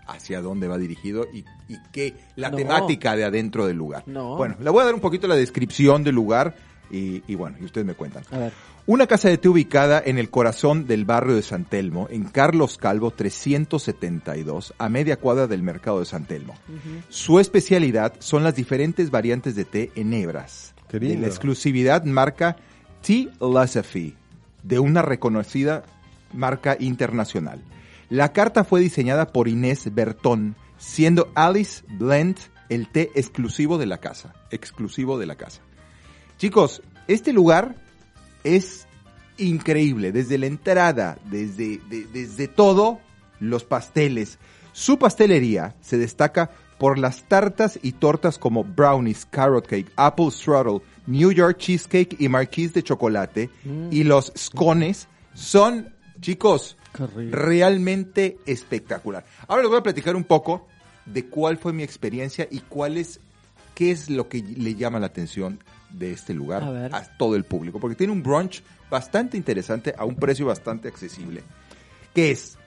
hacia 0.07 0.41
dónde 0.41 0.67
va 0.67 0.77
dirigido 0.77 1.27
y, 1.33 1.39
y 1.67 1.77
qué 1.91 2.15
la 2.35 2.49
No. 2.49 2.57
temática 2.57 3.15
de 3.15 3.25
adentro 3.25 3.67
del 3.67 3.77
lugar. 3.77 4.03
No. 4.07 4.35
Bueno, 4.37 4.55
le 4.59 4.69
voy 4.69 4.81
a 4.81 4.85
dar 4.85 4.93
un 4.95 5.01
poquito 5.01 5.27
la 5.27 5.35
descripción 5.35 6.03
del 6.03 6.15
lugar. 6.15 6.55
Y, 6.91 7.23
y 7.27 7.35
bueno, 7.35 7.57
y 7.59 7.65
ustedes 7.65 7.85
me 7.85 7.93
cuentan. 7.93 8.23
A 8.31 8.37
ver. 8.37 8.53
Una 8.85 9.05
casa 9.05 9.27
de 9.27 9.37
té 9.37 9.49
ubicada 9.49 10.01
en 10.05 10.17
el 10.17 10.29
corazón 10.29 10.87
del 10.87 11.03
barrio 11.03 11.35
de 11.35 11.41
San 11.41 11.65
Telmo, 11.65 12.07
en 12.09 12.23
Carlos 12.23 12.77
Calvo 12.77 13.11
372, 13.11 14.73
a 14.77 14.89
media 14.89 15.17
cuadra 15.17 15.47
del 15.47 15.61
mercado 15.61 15.99
de 15.99 16.05
San 16.05 16.25
Telmo. 16.25 16.55
Su 17.09 17.39
especialidad 17.39 18.13
son 18.19 18.43
las 18.43 18.55
diferentes 18.55 19.11
variantes 19.11 19.55
de 19.55 19.65
té 19.65 19.91
en 19.95 20.13
hebras. 20.13 20.73
Qué 20.87 20.99
De 20.99 21.07
lindo. 21.07 21.21
la 21.23 21.27
exclusividad 21.27 22.05
marca 22.05 22.55
Tea 23.05 23.27
Philosophy, 23.39 24.15
de 24.63 24.79
una 24.79 25.01
reconocida 25.01 25.83
marca 26.33 26.77
internacional. 26.79 27.61
La 28.09 28.31
carta 28.31 28.63
fue 28.63 28.79
diseñada 28.79 29.33
por 29.33 29.49
Inés 29.49 29.93
Bertón, 29.93 30.55
siendo 30.77 31.29
Alice 31.35 31.83
Blend 31.89 32.37
el 32.69 32.87
té 32.89 33.11
exclusivo 33.15 33.77
de 33.77 33.85
la 33.85 33.97
casa. 33.97 34.33
Exclusivo 34.49 35.17
de 35.17 35.25
la 35.25 35.35
casa. 35.35 35.61
Chicos, 36.37 36.81
este 37.07 37.33
lugar 37.33 37.75
es 38.43 38.85
increíble. 39.37 40.11
Desde 40.11 40.37
la 40.37 40.45
entrada, 40.47 41.17
desde, 41.25 41.79
de- 41.89 42.05
desde 42.11 42.47
todo, 42.47 42.99
los 43.39 43.63
pasteles. 43.63 44.37
Su 44.73 44.97
pastelería 44.99 45.75
se 45.81 45.97
destaca 45.97 46.51
por 46.77 46.99
las 46.99 47.23
tartas 47.27 47.79
y 47.81 47.93
tortas 47.93 48.37
como 48.37 48.63
brownies, 48.63 49.25
carrot 49.25 49.65
cake, 49.65 49.91
apple 49.95 50.29
strudel, 50.29 50.81
New 51.07 51.31
York 51.31 51.57
cheesecake 51.57 52.15
y 52.19 52.29
marquise 52.29 52.73
de 52.73 52.83
chocolate. 52.83 53.49
Y 53.91 54.03
los 54.03 54.31
scones 54.37 55.07
son, 55.33 55.89
chicos, 56.21 56.77
realmente 57.31 58.37
espectacular. 58.45 59.25
Ahora 59.47 59.63
les 59.63 59.69
voy 59.69 59.79
a 59.79 59.83
platicar 59.83 60.15
un 60.15 60.23
poco 60.23 60.67
de 61.05 61.25
cuál 61.25 61.57
fue 61.57 61.73
mi 61.73 61.81
experiencia 61.83 62.47
y 62.51 62.59
cuál 62.59 62.97
es, 62.97 63.19
qué 63.73 63.89
es 63.91 64.09
lo 64.09 64.27
que 64.29 64.41
le 64.43 64.75
llama 64.75 64.99
la 64.99 65.07
atención 65.07 65.59
de 65.89 66.11
este 66.11 66.33
lugar 66.33 66.63
A 66.63 66.69
ver. 66.71 66.91
todo 67.17 67.35
el 67.35 67.43
público, 67.43 67.79
porque 67.79 67.95
tiene 67.95 68.13
un 68.13 68.23
brunch 68.23 68.63
bastante 68.89 69.37
interesante 69.37 69.93
a 69.97 70.05
un 70.05 70.15
precio 70.15 70.45
bastante 70.45 70.87
accesible. 70.87 71.43
¿Qué 72.13 72.31
es? 72.31 72.57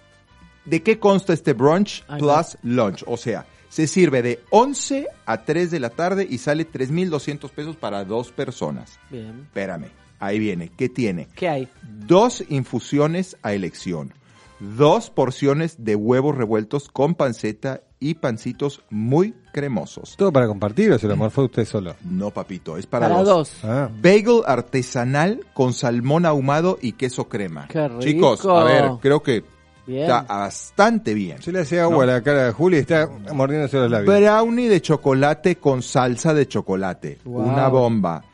¿De 0.65 0.83
qué 0.83 0.99
consta 0.99 1.33
este 1.33 1.53
brunch 1.53 2.05
plus 2.19 2.59
lunch? 2.63 3.03
O 3.07 3.17
sea, 3.17 3.47
se 3.69 3.87
sirve 3.87 4.23
de 4.23 4.41
11 4.51 5.07
a 5.27 5.45
3 5.45 5.71
de 5.71 5.81
la 5.81 5.91
tarde 5.91 6.27
y 6.29 6.39
sale 6.39 6.71
3.200 6.71 7.51
pesos 7.51 7.77
para 7.77 8.05
dos 8.05 8.31
personas. 8.33 8.99
Bien. 9.11 9.41
Espérame, 9.47 9.91
ahí 10.19 10.39
viene. 10.39 10.71
¿Qué 10.77 10.89
tiene? 10.89 11.29
¿Qué 11.35 11.49
hay? 11.49 11.69
Dos 11.83 12.45
infusiones 12.49 13.37
a 13.43 13.53
elección. 13.55 14.13
Dos 14.59 15.09
porciones 15.09 15.85
de 15.85 15.97
huevos 15.97 16.37
revueltos 16.37 16.89
con 16.89 17.15
panceta 17.15 17.83
y 18.03 18.15
pancitos 18.15 18.83
muy 18.89 19.35
cremosos. 19.53 20.17
¿Todo 20.17 20.33
para 20.33 20.47
compartir 20.47 20.91
o 20.91 20.99
se 20.99 21.07
lo 21.07 21.17
morfó 21.17 21.43
usted 21.45 21.67
solo? 21.67 21.95
No, 22.03 22.31
papito, 22.31 22.79
es 22.79 22.87
para, 22.87 23.09
Para 23.09 23.23
dos. 23.23 23.27
dos. 23.61 23.65
Ah, 23.65 23.91
Bagel 24.03 24.41
artesanal 24.47 25.45
con 25.53 25.75
salmón 25.75 26.25
ahumado 26.25 26.79
y 26.81 26.93
queso 26.93 27.29
crema. 27.29 27.69
Qué 27.69 27.87
rico. 27.89 28.01
Chicos, 28.01 28.47
a 28.47 28.65
ver, 28.65 28.91
creo 29.03 29.23
que 29.23 29.45
Bien. 29.87 30.03
está 30.05 30.23
bastante 30.23 31.13
bien. 31.13 31.43
se 31.43 31.53
le 31.53 31.61
hacía 31.61 31.83
agua 31.83 31.97
No. 32.07 32.13
a 32.13 32.15
la 32.15 32.23
cara 32.23 32.47
de 32.47 32.53
Juli 32.53 32.79
y 32.79 32.81
está 32.81 33.07
mordiéndose 33.35 33.77
los 33.77 33.91
labios. 33.91 34.19
Brownie 34.19 34.69
de 34.69 34.81
chocolate 34.81 35.57
con 35.57 35.83
salsa 35.83 36.33
de 36.33 36.49
chocolate. 36.49 37.19
Wow. 37.25 37.43
Una 37.51 37.69
bomba. 37.69 38.25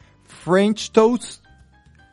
French 0.44 0.92
toast 0.92 1.42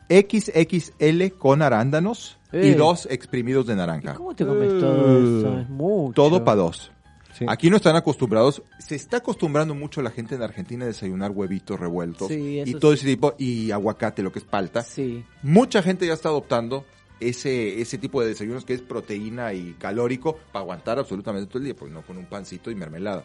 XXL 0.08 1.30
con 1.38 1.62
arándanos 1.62 2.36
y 2.52 2.72
dos 2.72 3.06
exprimidos 3.10 3.66
de 3.66 3.76
naranja. 3.76 4.14
¿Cómo 4.14 4.34
te 4.34 4.44
comes 4.44 4.68
todo 4.80 5.18
eso? 5.18 5.58
Es 5.60 5.68
mucho. 5.68 6.12
Todo 6.14 6.44
para 6.44 6.56
dos. 6.56 6.90
Sí. 7.38 7.44
Aquí 7.48 7.68
no 7.70 7.76
están 7.76 7.96
acostumbrados, 7.96 8.62
se 8.78 8.94
está 8.94 9.16
acostumbrando 9.18 9.74
mucho 9.74 10.02
la 10.02 10.10
gente 10.10 10.34
en 10.36 10.42
Argentina 10.42 10.84
a 10.84 10.88
desayunar 10.88 11.30
huevitos 11.32 11.78
revueltos 11.80 12.28
Sí, 12.28 12.62
y 12.64 12.74
todo 12.74 12.92
sí. 12.92 12.98
ese 12.98 13.06
tipo, 13.14 13.34
y 13.38 13.70
aguacate, 13.70 14.22
lo 14.22 14.30
que 14.32 14.38
es 14.38 14.44
palta. 14.44 14.82
Sí. 14.82 15.24
Mucha 15.42 15.82
gente 15.82 16.06
ya 16.06 16.12
está 16.14 16.28
adoptando 16.28 16.84
ese, 17.20 17.80
ese 17.80 17.96
tipo 17.98 18.20
de 18.20 18.28
desayunos 18.28 18.64
que 18.64 18.74
es 18.74 18.82
proteína 18.82 19.52
y 19.54 19.74
calórico 19.78 20.36
para 20.52 20.62
aguantar 20.62 20.98
absolutamente 20.98 21.46
todo 21.48 21.58
el 21.58 21.64
día, 21.64 21.74
pues 21.76 21.90
no 21.90 22.02
con 22.02 22.18
un 22.18 22.26
pancito 22.26 22.70
y 22.70 22.74
mermelada. 22.74 23.24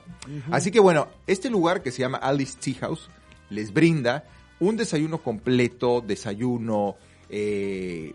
Así 0.51 0.72
que 0.72 0.80
bueno, 0.80 1.07
este 1.28 1.49
lugar 1.49 1.82
que 1.82 1.91
se 1.91 1.99
llama 2.01 2.18
Alice 2.18 2.57
Tea 2.60 2.76
House 2.82 3.10
les 3.49 3.74
brinda 3.74 4.24
un 4.60 4.76
desayuno 4.78 5.20
completo, 5.24 6.01
desayuno, 6.05 6.95
eh, 7.30 8.14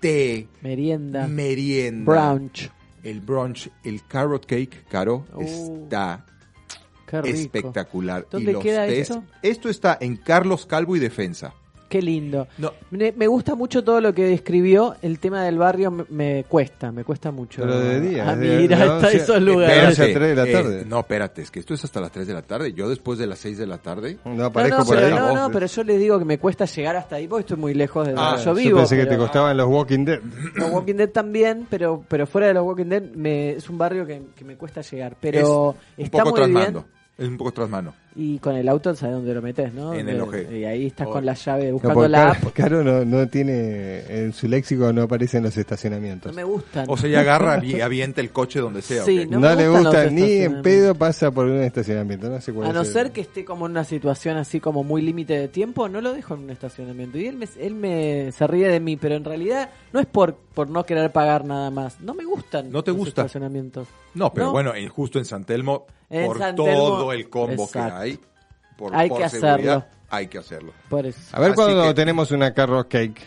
té, 0.00 0.46
Merienda. 0.62 1.26
merienda, 1.26 2.04
Brunch. 2.34 2.70
El 3.02 3.20
brunch, 3.20 3.70
el 3.84 4.04
carrot 4.06 4.46
cake, 4.46 4.84
Caro, 4.88 5.26
Uh, 5.34 5.84
está 5.84 6.24
espectacular. 7.24 8.26
¿Dónde 8.30 8.50
y 8.50 8.54
los 8.54 8.62
queda 8.62 8.86
eso? 8.86 9.24
Esto 9.42 9.68
está 9.68 9.98
en 10.00 10.16
Carlos 10.16 10.66
Calvo 10.66 10.96
y 10.96 11.00
Defensa. 11.00 11.54
Qué 11.90 12.00
lindo. 12.00 12.46
No, 12.56 12.72
Me, 12.92 13.10
me 13.10 13.26
gusta 13.26 13.56
mucho 13.56 13.82
todo 13.82 14.00
lo 14.00 14.14
que 14.14 14.24
describió. 14.24 14.94
El 15.02 15.18
tema 15.18 15.42
del 15.42 15.58
barrio 15.58 15.90
me, 15.90 16.04
me 16.08 16.44
cuesta, 16.48 16.92
me 16.92 17.02
cuesta 17.02 17.32
mucho. 17.32 17.62
Pero 17.62 17.80
de 17.80 18.00
día, 18.00 18.36
de 18.36 18.74
hasta 18.74 18.94
once- 19.08 19.16
esos 19.16 19.42
lugares. 19.42 19.98
a 19.98 20.04
tres 20.04 20.20
de 20.20 20.34
la 20.36 20.44
eh, 20.48 20.52
tarde. 20.52 20.84
no, 20.86 21.00
espérate, 21.00 21.42
es 21.42 21.50
que 21.50 21.58
esto 21.58 21.74
es 21.74 21.82
hasta 21.84 22.00
las 22.00 22.12
3 22.12 22.28
de 22.28 22.32
la 22.34 22.42
tarde. 22.42 22.72
Yo 22.72 22.88
después 22.88 23.18
de 23.18 23.26
las 23.26 23.40
6 23.40 23.58
de 23.58 23.66
la 23.66 23.78
tarde. 23.78 24.18
No 24.24 24.34
No, 24.34 24.44
aparezco 24.46 24.78
no, 24.78 24.84
por 24.84 24.94
pero, 24.96 25.06
ahí. 25.08 25.14
no, 25.14 25.34
no, 25.34 25.50
pero 25.50 25.66
yo 25.66 25.82
les 25.82 25.98
digo 25.98 26.16
que 26.20 26.24
me 26.24 26.38
cuesta 26.38 26.64
llegar 26.64 26.94
hasta 26.94 27.16
ahí 27.16 27.26
porque 27.26 27.40
estoy 27.40 27.56
muy 27.56 27.74
lejos 27.74 28.06
de 28.06 28.12
donde 28.14 28.30
Ah, 28.30 28.36
yo 28.38 28.44
yo 28.44 28.54
vivo. 28.54 28.70
Yo 28.70 28.76
pensé 28.76 28.96
que 28.96 29.06
te 29.06 29.18
costaban 29.18 29.56
los 29.56 29.66
Walking 29.66 30.04
Dead. 30.04 30.20
Los 30.54 30.70
Walking 30.70 30.94
Dead 30.94 31.08
también, 31.10 31.66
pero 31.68 32.04
pero 32.06 32.24
fuera 32.28 32.46
de 32.46 32.54
los 32.54 32.64
Walking 32.64 32.86
Dead 32.86 33.02
me, 33.02 33.50
es 33.50 33.68
un 33.68 33.78
barrio 33.78 34.06
que, 34.06 34.22
que 34.36 34.44
me 34.44 34.54
cuesta 34.56 34.80
llegar. 34.82 35.16
Pero 35.20 35.74
es 35.96 35.98
un 35.98 36.04
está 36.04 36.18
poco 36.22 36.30
muy 36.36 36.52
trasmando. 36.52 36.80
bien. 36.82 37.00
Es 37.18 37.28
un 37.28 37.36
poco 37.36 37.52
trasmano. 37.52 37.94
Y 38.16 38.38
con 38.40 38.56
el 38.56 38.68
auto 38.68 38.92
sabes 38.96 39.14
dónde 39.14 39.32
lo 39.32 39.40
metes, 39.40 39.72
¿no? 39.72 39.94
En 39.94 40.08
el 40.08 40.20
OG. 40.20 40.50
Y 40.52 40.64
ahí 40.64 40.86
estás 40.86 41.06
Oh. 41.06 41.12
con 41.12 41.24
la 41.24 41.34
llave 41.34 41.66
No, 41.68 41.72
buscando 41.74 42.08
la 42.08 42.30
app. 42.32 42.44
Caro 42.54 42.82
no, 42.82 43.04
no 43.04 43.28
tiene, 43.28 44.00
en 44.08 44.32
su 44.32 44.48
léxico 44.48 44.92
no 44.92 45.02
aparecen 45.02 45.44
los 45.44 45.54
No 45.56 45.60
estacionamientos. 45.60 46.34
me 46.34 46.42
gustan. 46.42 46.86
O 46.88 46.96
sea, 46.96 47.08
ya 47.08 47.20
agarra 47.20 47.64
y 47.64 47.80
avienta 47.80 48.20
el 48.20 48.30
coche 48.30 48.58
donde 48.58 48.82
sea. 48.82 49.04
Sí, 49.04 49.26
no 49.28 49.38
No, 49.38 49.50
me 49.50 49.56
le 49.56 49.68
gustan 49.68 49.84
gusta 49.84 50.10
ni 50.10 50.32
en 50.42 50.62
pedo 50.62 50.94
pasa 50.96 51.30
por 51.30 51.46
un 51.46 51.62
estacionamiento. 51.62 52.28
No 52.28 52.40
sé 52.40 52.52
cuál 52.52 52.70
A 52.70 52.72
no 52.72 52.80
el- 52.80 52.86
ser 52.86 53.12
que 53.12 53.20
esté 53.20 53.44
como 53.44 53.66
en 53.66 53.72
una 53.72 53.84
situación 53.84 54.36
así 54.38 54.58
como 54.58 54.82
muy 54.82 55.02
límite 55.02 55.38
de 55.38 55.46
tiempo, 55.48 55.88
no 55.88 56.00
lo 56.00 56.12
dejo 56.12 56.34
en 56.34 56.40
un 56.40 56.50
estacionamiento. 56.50 57.16
Y 57.16 57.26
él 57.26 57.36
me, 57.36 57.46
él 57.60 57.74
me 57.74 58.32
se 58.32 58.46
ríe 58.46 58.68
de 58.68 58.80
mí, 58.80 58.96
pero 58.96 59.14
en 59.14 59.24
realidad 59.24 59.70
no 59.92 60.00
es 60.00 60.06
por, 60.06 60.34
por 60.34 60.68
no 60.68 60.84
querer 60.84 61.12
pagar 61.12 61.44
nada 61.44 61.70
más. 61.70 62.00
No 62.00 62.14
me 62.14 62.24
gustan 62.24 62.70
¿No 62.72 62.82
te 62.82 62.90
los 62.90 62.98
gusta? 62.98 63.22
estacionamientos. 63.22 63.86
No, 64.14 64.32
pero 64.34 64.46
No. 64.46 64.52
bueno, 64.52 64.74
en- 64.74 64.88
justo 64.88 65.18
en 65.20 65.24
San 65.24 65.44
Telmo, 65.44 65.86
En 66.12 66.26
por 66.26 66.38
San 66.38 66.56
todo 66.56 66.66
Telmo, 66.66 67.12
el 67.12 67.28
combo 67.28 67.64
exacto. 67.64 67.94
que 67.96 67.99
hay, 67.99 67.99
por, 68.76 68.94
Hay 68.94 69.08
por 69.08 69.18
que 69.22 69.28
seguridad, 69.28 69.54
hacerlo. 69.76 69.84
hay 70.10 70.26
que 70.28 70.38
hacerlo. 70.38 70.72
Por 70.88 71.06
eso. 71.06 71.18
A 71.32 71.40
ver 71.40 71.50
Así 71.50 71.56
cuando 71.56 71.82
que- 71.84 71.94
tenemos 71.94 72.30
una 72.30 72.52
carro 72.54 72.88
cake. 72.88 73.20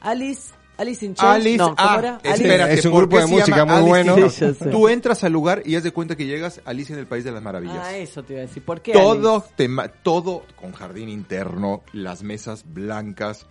Alice, 0.00 0.52
Alice 0.78 1.04
in 1.06 1.14
Chains. 1.14 1.34
Alice, 1.36 1.56
no, 1.56 1.74
¿cómo 1.74 1.88
ah, 1.88 1.96
era? 1.98 2.20
espérate, 2.22 2.74
Es 2.74 2.84
un 2.84 2.92
¿por 2.92 3.00
grupo 3.02 3.18
de 3.18 3.26
música 3.26 3.64
muy 3.64 3.74
Alice 3.98 4.10
bueno. 4.12 4.30
Sí. 4.30 4.44
Tú 4.70 4.88
entras 4.88 5.24
al 5.24 5.32
lugar 5.32 5.62
y 5.64 5.74
haz 5.76 5.82
de 5.84 5.90
cuenta 5.92 6.16
que 6.16 6.26
llegas 6.26 6.60
a 6.64 6.70
Alicia 6.70 6.92
en 6.92 6.98
el 7.00 7.06
País 7.06 7.24
de 7.24 7.32
las 7.32 7.42
Maravillas. 7.42 7.78
Ah, 7.80 7.96
eso 7.96 8.22
te 8.22 8.34
iba 8.34 8.42
a 8.42 8.46
decir. 8.46 8.62
¿Por 8.64 8.82
qué 8.82 8.92
todo, 8.92 9.36
Alice? 9.36 9.48
tema, 9.56 9.88
todo 9.88 10.44
con 10.54 10.72
jardín 10.72 11.08
interno, 11.08 11.82
las 11.92 12.22
mesas 12.22 12.64
blancas, 12.66 13.46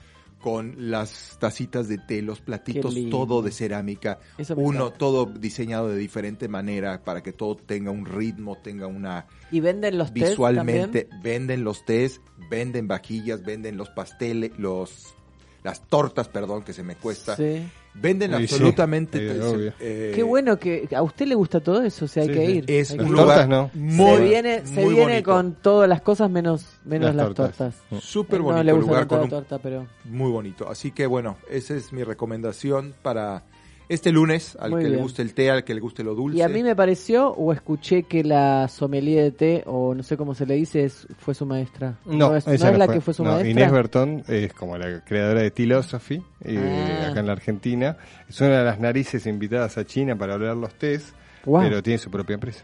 con 0.45 0.75
las 0.91 1.39
tacitas 1.39 1.87
de 1.87 1.97
té, 1.97 2.21
los 2.21 2.39
platitos, 2.39 2.95
todo 3.09 3.41
de 3.41 3.51
cerámica, 3.51 4.19
uno 4.55 4.93
todo 4.93 5.25
diseñado 5.25 5.89
de 5.89 5.97
diferente 5.97 6.47
manera 6.47 7.03
para 7.03 7.23
que 7.23 7.33
todo 7.33 7.55
tenga 7.55 7.89
un 7.89 8.05
ritmo, 8.05 8.55
tenga 8.55 8.85
una 8.85 9.25
¿Y 9.49 9.59
venden 9.59 9.97
los 9.97 10.13
tés 10.13 10.29
visualmente 10.29 11.09
venden 11.23 11.63
los 11.63 11.83
tés, 11.83 12.21
venden 12.47 12.87
vajillas, 12.87 13.43
venden 13.43 13.75
los 13.75 13.89
pasteles, 13.89 14.51
los 14.59 15.15
las 15.63 15.87
tortas, 15.87 16.27
perdón, 16.27 16.61
que 16.61 16.73
se 16.73 16.83
me 16.83 16.95
cuesta. 16.95 17.35
Sí. 17.35 17.67
Venden 17.97 18.31
Sí, 18.31 18.43
absolutamente 18.43 19.33
sí, 19.33 19.39
obvio. 19.39 19.73
eh, 19.79 20.11
Qué 20.13 20.21
bueno 20.21 20.59
que 20.59 20.87
a 20.95 21.01
usted 21.01 21.27
le 21.27 21.35
gusta 21.35 21.59
todo 21.61 21.81
eso, 21.81 22.05
o 22.05 22.07
sea, 22.07 22.23
hay 22.23 22.29
Sí, 22.29 22.35
que 22.35 22.45
ir. 22.51 22.65
Es 22.67 22.91
Hay 22.91 22.99
un 22.99 23.05
que 23.05 23.11
lugar 23.11 23.27
tortas 23.27 23.47
no. 23.47 23.71
muy 23.73 24.17
se 24.17 24.23
viene, 24.23 24.65
se 24.65 24.73
muy 24.83 24.93
viene 24.95 25.11
bonito. 25.13 25.31
con 25.31 25.53
todas 25.55 25.87
las 25.89 26.01
cosas 26.01 26.29
menos, 26.29 26.65
menos 26.83 27.07
Las 27.07 27.15
las 27.15 27.25
tortas. 27.35 27.57
tortas. 27.57 28.03
Súper 28.03 28.39
no 28.39 28.45
bonito 28.45 28.63
le 28.63 28.71
gusta 28.73 28.87
lugar 28.91 29.07
con 29.07 29.17
la 29.19 29.23
un 29.23 29.29
torta, 29.29 29.59
pero 29.59 29.87
Muy 30.03 30.29
bonito. 30.29 30.69
Así 30.69 30.91
que 30.91 31.07
bueno, 31.07 31.37
esa 31.49 31.73
es 31.75 31.93
mi 31.93 32.03
recomendación 32.03 32.93
para 33.01 33.43
este 33.87 34.11
lunes, 34.11 34.57
al 34.59 34.71
Muy 34.71 34.83
que 34.83 34.89
le 34.89 34.97
guste 34.97 35.21
el 35.21 35.33
té, 35.33 35.49
al 35.51 35.63
que 35.63 35.73
le 35.73 35.79
guste 35.79 36.03
lo 36.03 36.15
dulce. 36.15 36.37
Y 36.37 36.41
a 36.41 36.49
mí 36.49 36.63
me 36.63 36.75
pareció, 36.75 37.29
o 37.29 37.53
escuché 37.53 38.03
que 38.03 38.23
la 38.23 38.67
sommelier 38.67 39.23
de 39.23 39.31
té, 39.31 39.63
o 39.67 39.93
no 39.93 40.01
sé 40.03 40.17
cómo 40.17 40.33
se 40.33 40.45
le 40.45 40.55
dice, 40.55 40.83
es- 40.85 41.07
fue 41.19 41.33
su 41.35 41.45
maestra. 41.45 41.97
No, 42.05 42.35
es, 42.35 42.47
ella 42.47 42.57
no 42.57 42.65
es 42.67 42.71
no 42.73 42.77
la 42.79 42.85
fue. 42.85 42.93
que 42.95 43.01
fue 43.01 43.13
su 43.13 43.23
No, 43.23 43.31
maestra. 43.31 43.49
Inés 43.51 43.71
Bertón 43.71 44.23
es 44.27 44.53
como 44.53 44.77
la 44.77 45.01
creadora 45.05 45.41
de 45.41 45.51
Philosophy, 45.51 46.21
eh, 46.41 47.01
Ah. 47.05 47.09
acá 47.11 47.19
en 47.19 47.25
la 47.27 47.33
Argentina. 47.33 47.97
Es 48.27 48.41
una 48.41 48.59
de 48.59 48.65
las 48.65 48.79
narices 48.79 49.25
invitadas 49.27 49.77
a 49.77 49.85
China 49.85 50.15
para 50.17 50.33
hablar 50.33 50.57
los 50.57 50.73
tés, 50.75 51.13
pero 51.43 51.83
tiene 51.83 51.97
su 51.99 52.09
propia 52.09 52.33
empresa. 52.35 52.63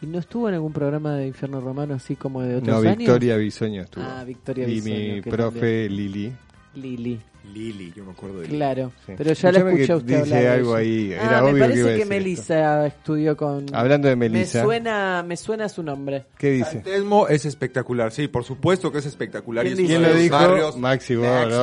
¿Y 0.00 0.06
no 0.06 0.20
estuvo 0.20 0.48
en 0.48 0.54
algún 0.54 0.72
programa 0.72 1.14
de 1.16 1.26
Infierno 1.26 1.60
Romano 1.60 1.94
así 1.94 2.14
como 2.14 2.40
de 2.42 2.54
otros 2.56 2.68
No, 2.68 2.88
años? 2.88 2.98
Victoria 2.98 3.36
Bisoño 3.36 3.82
estuvo. 3.82 4.04
Ah, 4.04 4.22
Victoria 4.24 4.68
y 4.68 4.74
Bisoño, 4.74 5.14
mi 5.16 5.20
que 5.22 5.30
profe 5.30 5.88
Lili. 5.88 6.32
Lili. 6.76 7.18
Lili, 7.52 7.92
yo 7.96 8.04
me 8.04 8.12
acuerdo 8.12 8.38
de 8.40 8.46
Lili. 8.46 8.56
Claro, 8.58 8.92
Sí. 9.06 9.12
pero 9.16 9.32
ya 9.32 9.52
la 9.52 9.58
escuché 9.58 9.92
a 9.92 9.96
usted 9.96 10.06
dice 10.06 10.20
hablar 10.36 10.42
de 10.42 10.48
algo 10.48 10.78
ella. 10.78 10.90
ahí, 10.90 11.12
era 11.12 11.38
ah, 11.38 11.42
obvio 11.44 11.52
me 11.52 11.58
que 11.58 11.64
parece 11.66 11.96
que, 11.98 12.04
Melissa 12.06 12.86
estudió 12.86 13.36
con... 13.36 13.66
Hablando 13.74 14.08
de 14.08 14.16
Melissa. 14.16 14.58
Me 14.58 14.64
suena, 14.64 15.24
me 15.26 15.36
suena 15.36 15.68
su 15.68 15.82
nombre. 15.82 16.24
¿Qué 16.38 16.50
dice? 16.50 16.70
San 16.72 16.82
Telmo 16.82 17.28
es 17.28 17.44
espectacular, 17.44 18.12
sí, 18.12 18.28
por 18.28 18.44
supuesto 18.44 18.92
que 18.92 18.98
es 18.98 19.06
espectacular. 19.06 19.66
y 19.66 19.74
¿Quién 19.74 19.78
es 19.78 19.80
uno 19.80 19.88
¿Quién 19.88 20.02
de 20.02 20.08
lo 20.08 20.14
los 20.14 20.22
dijo? 20.22 20.36
barrios- 20.36 20.76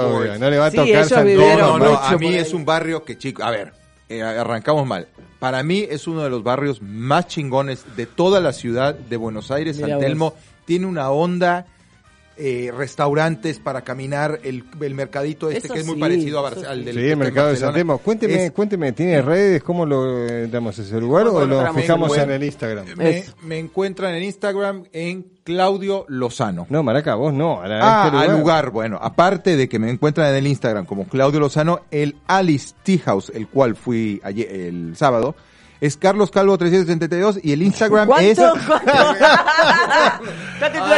obvio. 0.08 0.28
Boris. 0.28 0.40
No 0.40 0.50
le 0.50 0.58
va 0.58 0.66
a 0.66 0.72
Sí, 0.72 0.78
tocar 0.78 0.90
ellos 0.90 1.08
San 1.10 1.26
vivieron 1.26 1.58
No, 1.60 1.72
Telmo, 1.80 1.86
no, 1.94 1.98
a 2.00 2.18
mí 2.18 2.36
es 2.36 2.54
un 2.54 2.66
barrio 2.66 3.04
que, 3.04 3.18
chico, 3.18 3.44
a 3.44 3.52
ver, 3.52 3.74
eh, 4.10 4.22
arrancamos 4.22 4.86
mal. 4.86 5.08
Para 5.40 5.62
mí 5.64 5.86
es 5.90 6.08
uno 6.08 6.24
de 6.24 6.30
los 6.30 6.44
barrios 6.44 6.82
más 6.82 7.28
chingones 7.28 7.86
de 7.96 8.06
toda 8.06 8.40
la 8.40 8.54
ciudad 8.54 8.96
de 8.96 9.18
Buenos 9.18 9.52
Aires. 9.52 9.76
Mira 9.78 9.90
San 9.90 9.98
vos. 9.98 10.06
Telmo 10.06 10.34
tiene 10.66 10.86
una 10.88 11.12
onda, 11.12 11.68
eh, 12.38 12.72
restaurantes 12.76 13.60
para 13.60 13.82
caminar, 13.84 14.40
el, 14.44 14.64
el 14.82 14.94
mercadito 14.94 15.50
este 15.50 15.68
Eso 15.68 15.74
que 15.74 15.80
es 15.80 15.86
muy 15.86 15.96
sí, 15.96 16.02
parecido 16.02 16.40
a 16.46 16.52
Barce- 16.52 16.66
al 16.66 16.84
del 16.86 16.96
Sí, 16.96 17.02
el 17.10 17.18
mercado 17.18 17.50
de 17.50 17.56
San. 17.58 17.74
Telmo. 17.74 17.98
Cuénteme, 18.00 18.46
Es- 18.46 18.52
cuénteme, 18.52 18.92
¿tiene 18.92 19.22
redes? 19.22 19.64
¿Cómo 19.64 19.86
lo 19.86 20.48
damos 20.48 20.78
ese 20.80 21.00
lugar 21.00 21.26
¿Cómo 21.28 21.40
o 21.40 21.46
lo 21.46 21.74
fijamos 21.74 22.18
en 22.18 22.32
el 22.32 22.44
Instagram? 22.44 22.86
Me, 23.44 23.60
encuentran 23.60 24.16
en 24.16 24.24
Instagram 24.24 24.84
en 24.92 25.26
Claudio 25.44 26.06
Lozano. 26.08 26.66
No, 26.70 26.84
Maraca, 26.84 27.16
vos 27.16 27.34
no. 27.34 27.62
A 27.62 27.68
la- 27.68 27.80
Ah, 27.82 28.08
este 28.14 28.32
al 28.32 28.38
lugar, 28.40 28.72
bueno, 28.72 28.98
aparte 29.02 29.56
de 29.56 29.70
que 29.70 29.80
me 29.80 29.90
encuentran 29.90 30.30
en 30.32 30.36
el 30.36 30.48
Instagram 30.48 30.86
como 30.86 31.08
Claudio 31.08 31.40
Lozano, 31.40 31.82
el 31.92 32.16
Alice 32.28 32.74
Tea 32.84 33.00
House, 33.06 33.32
el 33.34 33.48
cual 33.48 33.76
fui 33.76 34.20
ayer, 34.24 34.52
el 34.52 34.96
sábado, 34.98 35.36
es 35.82 35.98
Carlos 35.98 36.32
Calvo 36.32 36.58
372 36.58 37.40
y 37.44 37.52
el 37.54 37.62
Instagram 37.62 38.10
es... 38.20 38.38
¿Cuánto? 38.38 38.60
¿Cuánto? 38.68 38.92
Ah, 38.94 40.20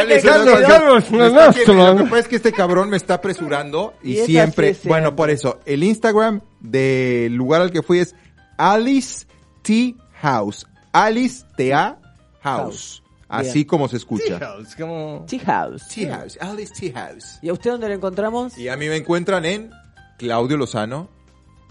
que- 0.06 0.20
Carlos, 0.22 1.10
no, 1.10 1.28
no, 1.30 1.52
que- 1.52 1.66
no. 1.72 1.92
Lo 1.94 1.96
que 1.98 2.04
pasa 2.04 2.18
es 2.20 2.28
que 2.28 2.36
este 2.36 2.52
cabrón 2.52 2.90
me 2.90 2.96
está 2.96 3.14
apresurando 3.14 3.94
y, 4.02 4.12
Y 4.12 4.18
es 4.20 4.26
siempre, 4.26 4.70
así 4.70 4.88
bueno, 4.88 5.16
por 5.16 5.30
eso, 5.30 5.60
el 5.66 5.82
Instagram 5.82 6.40
del 6.60 7.34
lugar 7.34 7.60
al 7.62 7.70
que 7.72 7.82
fui 7.82 7.98
es 7.98 8.14
Alice 8.56 9.26
Tea 9.62 9.92
House. 10.20 10.66
Alice 10.92 11.44
Tea 11.56 11.98
House. 12.42 13.02
Así 13.28 13.52
Bien. 13.52 13.66
como 13.66 13.88
se 13.88 13.96
escucha. 13.98 14.38
Es 14.62 14.74
como... 14.74 15.26
Tea 15.28 15.40
House. 15.44 15.88
Tea 15.88 16.16
House, 16.18 16.38
Alice 16.40 16.72
Tea 16.78 16.92
House. 16.94 17.38
¿Y 17.42 17.48
a 17.50 17.52
usted 17.52 17.72
dónde 17.72 17.88
lo 17.88 17.94
encontramos? 17.94 18.56
Y 18.56 18.68
a 18.68 18.76
mí 18.76 18.88
me 18.88 18.96
encuentran 18.96 19.44
en 19.44 19.70
Claudio 20.18 20.56
Lozano. 20.56 21.10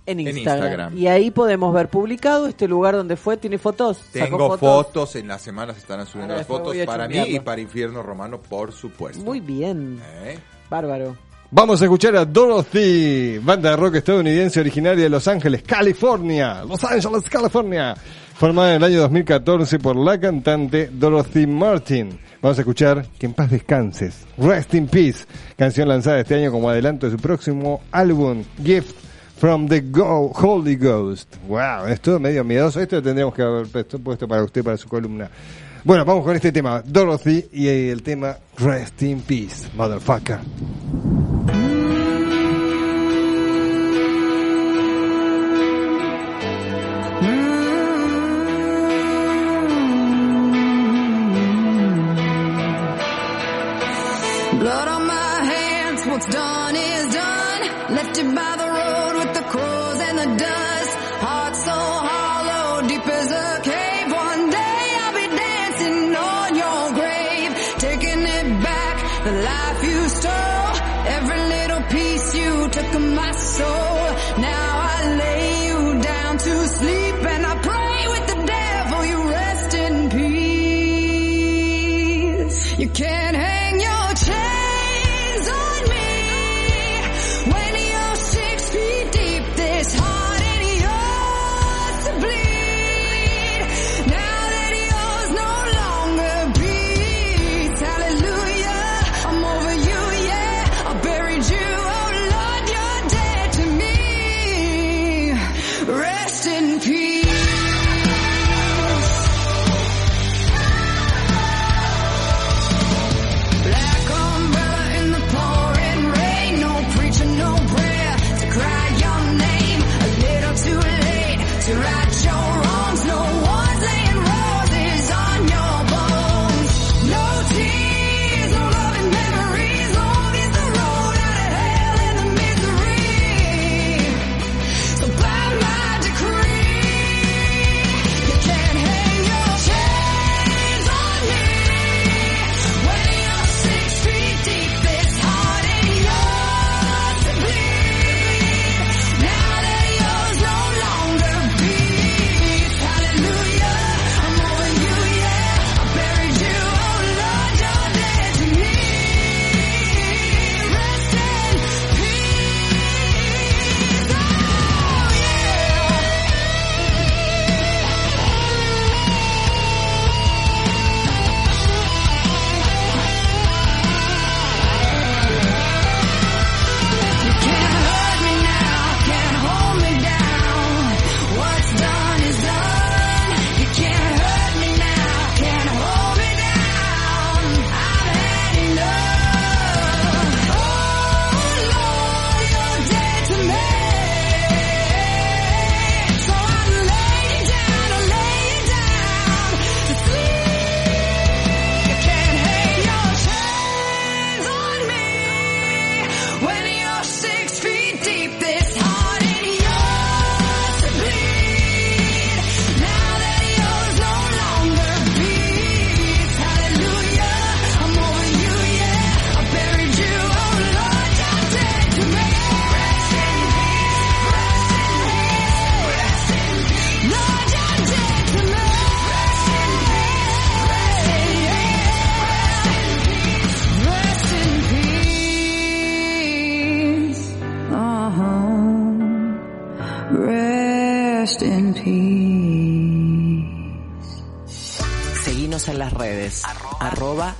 En 0.07 0.21
en 0.21 0.37
Instagram. 0.37 0.97
Y 0.97 1.07
ahí 1.07 1.31
podemos 1.31 1.73
ver 1.73 1.89
publicado 1.89 2.47
este 2.47 2.67
lugar 2.67 2.95
donde 2.95 3.17
fue. 3.17 3.35
¿Tiene 3.35 3.57
fotos? 3.57 3.97
¿Sacó 3.97 4.37
Tengo 4.37 4.57
fotos? 4.57 5.15
en 5.17 5.27
las 5.27 5.41
semanas 5.41 5.77
están 5.77 6.05
subiendo 6.05 6.33
Ahora 6.33 6.37
las 6.39 6.47
fotos 6.47 6.75
para 6.85 7.07
mí 7.09 7.21
y 7.27 7.39
para 7.41 7.59
Infierno 7.59 8.01
Romano, 8.01 8.39
por 8.39 8.71
supuesto. 8.71 9.21
Muy 9.23 9.41
bien. 9.41 9.99
¿Eh? 10.23 10.39
Bárbaro. 10.69 11.15
Vamos 11.51 11.81
a 11.81 11.85
escuchar 11.85 12.15
a 12.17 12.25
Dorothy, 12.25 13.37
banda 13.39 13.71
de 13.71 13.77
rock 13.77 13.95
estadounidense 13.95 14.59
originaria 14.59 15.03
de 15.03 15.09
Los 15.09 15.27
Ángeles, 15.29 15.63
California. 15.63 16.63
Los 16.65 16.83
Ángeles, 16.83 17.29
California. 17.29 17.95
Formada 18.33 18.71
en 18.71 18.75
el 18.77 18.83
año 18.83 18.99
2014 19.01 19.79
por 19.79 19.95
la 19.95 20.19
cantante 20.19 20.89
Dorothy 20.91 21.47
Martin. 21.47 22.19
Vamos 22.41 22.57
a 22.57 22.61
escuchar 22.61 23.05
Que 23.17 23.25
en 23.25 23.33
paz 23.33 23.49
descanses. 23.49 24.25
Rest 24.37 24.73
in 24.73 24.87
Peace. 24.87 25.25
Canción 25.57 25.87
lanzada 25.87 26.19
este 26.19 26.35
año 26.35 26.51
como 26.51 26.69
adelanto 26.69 27.07
de 27.07 27.13
su 27.13 27.17
próximo 27.17 27.81
álbum, 27.91 28.43
Gift 28.63 29.06
from 29.37 29.67
the 29.67 29.81
Go 29.81 30.31
Holy 30.33 30.75
Ghost. 30.75 31.35
Wow, 31.47 31.87
es 31.87 32.01
todo 32.01 32.19
medio 32.19 32.43
miedoso. 32.43 32.81
Esto 32.81 32.97
lo 32.97 33.03
tendríamos 33.03 33.33
que 33.33 33.43
haber 33.43 33.67
puesto, 33.67 34.27
para 34.27 34.43
usted, 34.43 34.63
para 34.63 34.77
su 34.77 34.87
columna. 34.89 35.29
Bueno, 35.83 36.03
vamos 36.03 36.25
con 36.25 36.35
este 36.35 36.51
tema, 36.51 36.81
Dorothy 36.83 37.45
y 37.53 37.67
el 37.67 38.01
tema 38.03 38.35
Rest 38.57 39.01
in 39.03 39.21
Peace, 39.21 39.69
motherfucker. 39.75 40.39
Blood 54.59 54.87
on 54.87 55.07
my 55.07 55.13
hands, 55.13 56.05
what's 56.07 56.25
done. 56.25 56.66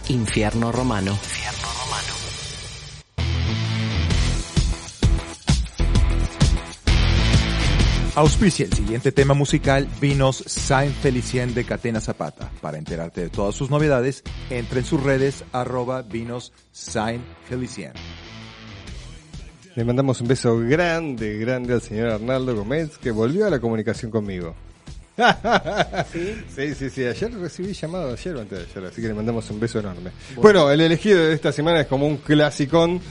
Infierno 0.10 0.72
Romano. 0.72 1.18
Auspicia 8.16 8.66
el 8.66 8.74
siguiente 8.74 9.12
tema 9.12 9.34
musical 9.34 9.88
Vinos 10.00 10.44
Saint 10.48 10.94
Felicien 10.96 11.54
de 11.54 11.66
Catena 11.66 12.00
Zapata. 12.00 12.50
Para 12.62 12.78
enterarte 12.78 13.22
de 13.22 13.30
todas 13.30 13.54
sus 13.54 13.70
novedades, 13.70 14.24
entra 14.50 14.80
en 14.80 14.86
sus 14.86 15.04
redes 15.04 15.44
arroba 15.52 16.04
Vinos 16.04 16.54
Saint 16.72 17.24
Felicien. 17.44 17.92
Le 19.76 19.84
mandamos 19.84 20.22
un 20.22 20.30
beso 20.30 20.58
grande, 20.58 21.38
grande 21.38 21.74
al 21.74 21.82
señor 21.82 22.10
Arnaldo 22.10 22.56
Gómez, 22.56 22.98
que 22.98 23.12
volvió 23.12 23.46
a 23.46 23.50
la 23.50 23.60
comunicación 23.60 24.10
conmigo. 24.10 24.56
¿Sí? 26.12 26.36
sí, 26.56 26.76
sí, 26.76 26.90
sí. 26.90 27.06
Ayer 27.06 27.34
recibí 27.34 27.74
llamado, 27.74 28.14
ayer 28.14 28.36
o 28.36 28.42
antes 28.42 28.60
de 28.60 28.66
ayer, 28.66 28.86
así 28.86 29.02
que 29.02 29.08
le 29.08 29.14
mandamos 29.14 29.50
un 29.50 29.60
beso 29.60 29.80
enorme. 29.80 30.12
Bueno, 30.36 30.70
el 30.72 30.82
elegido 30.82 31.26
de 31.26 31.34
esta 31.34 31.52
semana 31.52 31.82
es 31.82 31.88
como 31.88 32.08
un 32.08 32.18
clasicón 32.18 33.02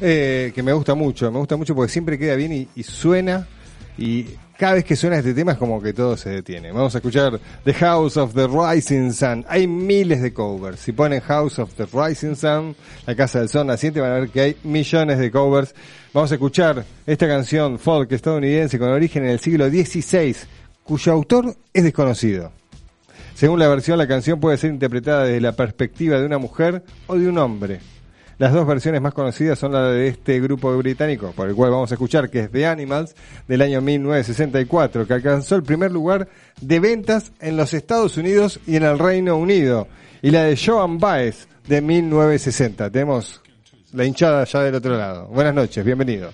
eh, 0.00 0.52
que 0.54 0.62
me 0.62 0.72
gusta 0.72 0.94
mucho. 0.94 1.30
Me 1.32 1.38
gusta 1.38 1.56
mucho 1.56 1.74
porque 1.74 1.92
siempre 1.92 2.18
queda 2.18 2.36
bien 2.36 2.52
y, 2.52 2.68
y 2.74 2.82
suena. 2.82 3.46
Y 3.96 4.26
cada 4.58 4.74
vez 4.74 4.84
que 4.84 4.96
suena 4.96 5.16
este 5.16 5.34
tema 5.34 5.52
es 5.52 5.58
como 5.58 5.80
que 5.80 5.92
todo 5.92 6.16
se 6.16 6.30
detiene. 6.30 6.70
Vamos 6.72 6.94
a 6.94 6.98
escuchar 6.98 7.40
The 7.64 7.74
House 7.74 8.16
of 8.16 8.34
the 8.34 8.46
Rising 8.46 9.12
Sun. 9.12 9.44
Hay 9.48 9.66
miles 9.66 10.22
de 10.22 10.32
covers. 10.32 10.80
Si 10.80 10.92
ponen 10.92 11.20
House 11.20 11.58
of 11.58 11.74
the 11.74 11.86
Rising 11.92 12.34
Sun, 12.36 12.76
la 13.06 13.14
Casa 13.14 13.40
del 13.40 13.48
Sol 13.48 13.66
naciente, 13.66 14.00
van 14.00 14.12
a 14.12 14.20
ver 14.20 14.28
que 14.28 14.40
hay 14.40 14.56
millones 14.62 15.18
de 15.18 15.30
covers. 15.30 15.74
Vamos 16.12 16.30
a 16.30 16.34
escuchar 16.34 16.84
esta 17.06 17.26
canción 17.26 17.78
folk 17.78 18.12
estadounidense 18.12 18.78
con 18.78 18.88
origen 18.88 19.24
en 19.24 19.30
el 19.30 19.40
siglo 19.40 19.68
XVI, 19.68 20.36
cuyo 20.84 21.12
autor 21.12 21.56
es 21.72 21.82
desconocido. 21.82 22.52
Según 23.34 23.58
la 23.58 23.68
versión, 23.68 23.98
la 23.98 24.06
canción 24.06 24.38
puede 24.38 24.58
ser 24.58 24.70
interpretada 24.70 25.24
desde 25.24 25.40
la 25.40 25.52
perspectiva 25.52 26.20
de 26.20 26.26
una 26.26 26.38
mujer 26.38 26.84
o 27.08 27.16
de 27.16 27.28
un 27.28 27.38
hombre. 27.38 27.80
Las 28.38 28.52
dos 28.52 28.66
versiones 28.66 29.00
más 29.00 29.14
conocidas 29.14 29.58
son 29.58 29.72
la 29.72 29.90
de 29.90 30.08
este 30.08 30.40
grupo 30.40 30.76
británico, 30.76 31.32
por 31.36 31.48
el 31.48 31.54
cual 31.54 31.70
vamos 31.70 31.90
a 31.90 31.94
escuchar, 31.94 32.30
que 32.30 32.40
es 32.40 32.50
The 32.50 32.66
Animals, 32.66 33.14
del 33.46 33.62
año 33.62 33.80
1964, 33.80 35.06
que 35.06 35.14
alcanzó 35.14 35.56
el 35.56 35.62
primer 35.62 35.92
lugar 35.92 36.28
de 36.60 36.80
ventas 36.80 37.32
en 37.40 37.56
los 37.56 37.74
Estados 37.74 38.16
Unidos 38.16 38.60
y 38.66 38.76
en 38.76 38.82
el 38.82 38.98
Reino 38.98 39.36
Unido, 39.36 39.86
y 40.20 40.30
la 40.30 40.44
de 40.44 40.56
Joan 40.56 40.98
Baez, 40.98 41.46
de 41.66 41.80
1960. 41.80 42.90
Tenemos 42.90 43.40
la 43.92 44.04
hinchada 44.04 44.44
ya 44.44 44.62
del 44.62 44.74
otro 44.74 44.96
lado. 44.96 45.28
Buenas 45.28 45.54
noches, 45.54 45.84
bienvenido. 45.84 46.30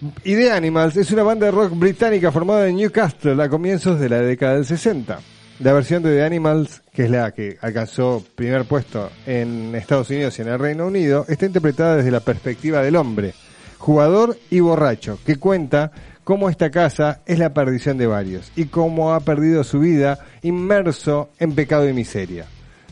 The 0.00 0.50
Animals 0.50 0.96
es 0.96 1.10
una 1.10 1.22
banda 1.22 1.44
de 1.44 1.52
rock 1.52 1.72
británica 1.74 2.32
formada 2.32 2.66
en 2.66 2.76
Newcastle 2.76 3.42
a 3.42 3.50
comienzos 3.50 4.00
de 4.00 4.08
la 4.08 4.20
década 4.20 4.54
del 4.54 4.64
60. 4.64 5.20
La 5.58 5.74
versión 5.74 6.02
de 6.02 6.16
The 6.16 6.24
Animals, 6.24 6.80
que 6.90 7.04
es 7.04 7.10
la 7.10 7.32
que 7.32 7.58
alcanzó 7.60 8.24
primer 8.34 8.64
puesto 8.64 9.10
en 9.26 9.74
Estados 9.74 10.08
Unidos 10.08 10.38
y 10.38 10.42
en 10.42 10.48
el 10.48 10.58
Reino 10.58 10.86
Unido, 10.86 11.26
está 11.28 11.44
interpretada 11.44 11.96
desde 11.96 12.10
la 12.10 12.20
perspectiva 12.20 12.80
del 12.80 12.96
hombre, 12.96 13.34
jugador 13.76 14.38
y 14.48 14.60
borracho, 14.60 15.18
que 15.26 15.36
cuenta 15.36 15.92
cómo 16.24 16.48
esta 16.48 16.70
casa 16.70 17.20
es 17.26 17.38
la 17.38 17.52
perdición 17.52 17.98
de 17.98 18.06
varios 18.06 18.52
y 18.56 18.66
cómo 18.66 19.12
ha 19.12 19.20
perdido 19.20 19.64
su 19.64 19.80
vida 19.80 20.18
inmerso 20.40 21.28
en 21.38 21.54
pecado 21.54 21.86
y 21.86 21.92
miseria. 21.92 22.46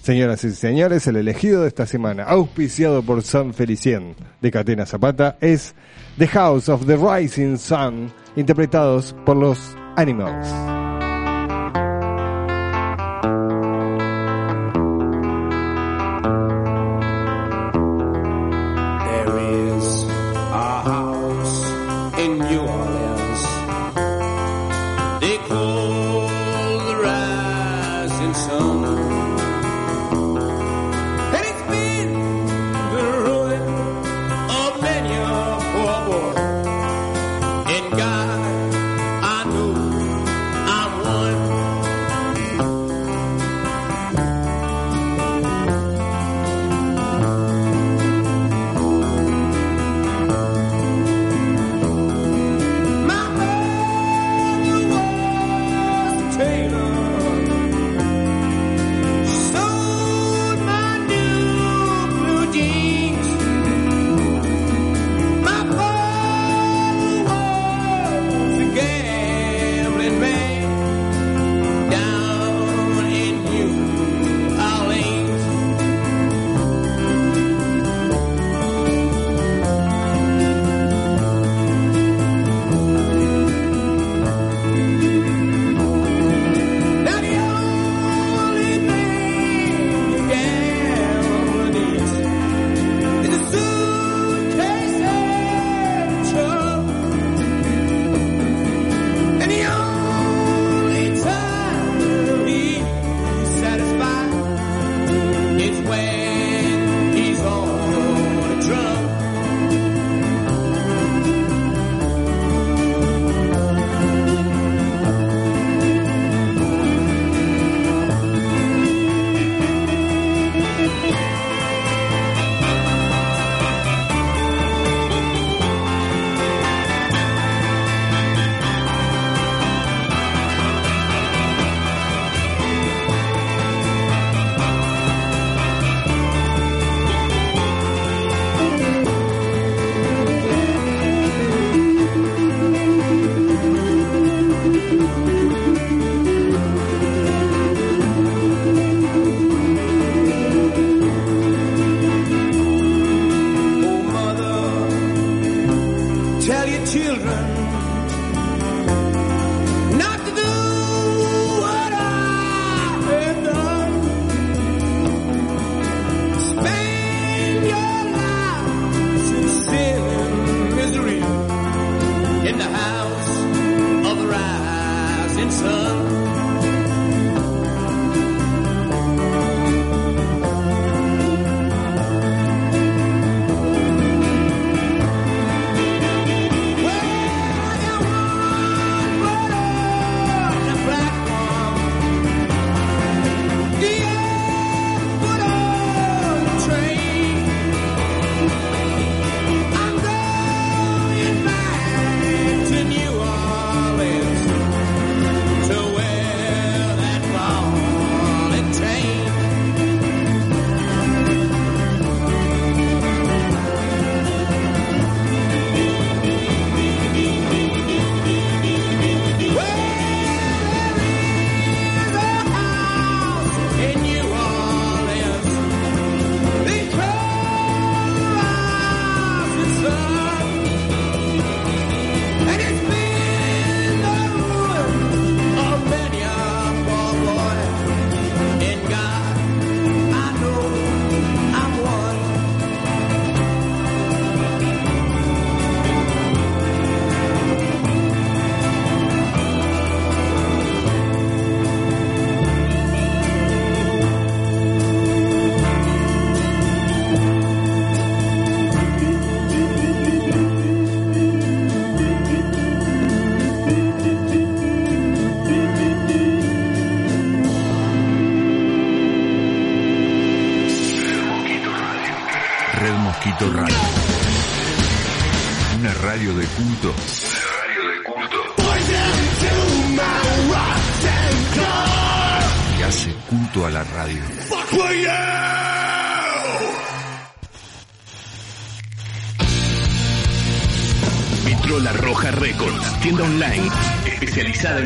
Señoras 0.09 0.43
y 0.43 0.53
señores, 0.53 1.07
el 1.07 1.17
elegido 1.17 1.61
de 1.61 1.69
esta 1.69 1.85
semana, 1.85 2.23
auspiciado 2.23 3.03
por 3.03 3.23
San 3.23 3.53
Felicien 3.53 4.17
de 4.41 4.51
Catena 4.51 4.87
Zapata, 4.87 5.37
es 5.43 5.75
The 6.17 6.27
House 6.29 6.71
of 6.71 6.87
the 6.87 6.97
Rising 6.97 7.59
Sun, 7.59 8.11
interpretados 8.35 9.15
por 9.27 9.37
los 9.37 9.77
Animals. 9.97 10.98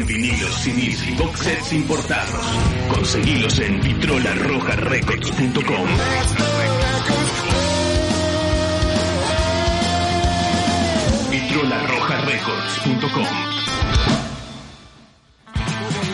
Vinilos, 0.05 0.55
CDs 0.63 1.09
y 1.09 1.15
box 1.15 1.41
sets 1.41 1.73
importados. 1.73 2.45
Conseguilos 2.89 3.59
en 3.59 3.81
vitrolarrojarecords.com. 3.81 5.89
vitrolarrojarecords.com. 11.31 13.27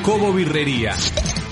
Cobo 0.03 0.33
Birrería. 0.33 0.95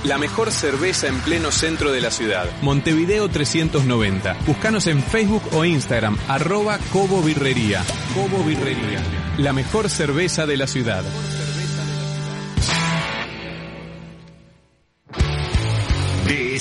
La 0.04 0.18
mejor 0.18 0.50
cerveza 0.50 1.08
en 1.08 1.18
pleno 1.20 1.50
centro 1.50 1.92
de 1.92 2.00
la 2.00 2.10
ciudad. 2.10 2.46
Montevideo 2.62 3.28
390. 3.28 4.36
Búscanos 4.46 4.86
en 4.86 5.02
Facebook 5.02 5.42
o 5.52 5.64
Instagram, 5.64 6.16
arroba 6.28 6.78
Cobo 6.92 7.22
Birrería. 7.22 7.82
Cobo 8.14 8.42
Birrería. 8.44 9.02
La 9.38 9.52
mejor 9.52 9.90
cerveza 9.90 10.46
de 10.46 10.56
la 10.56 10.66
ciudad. 10.66 11.04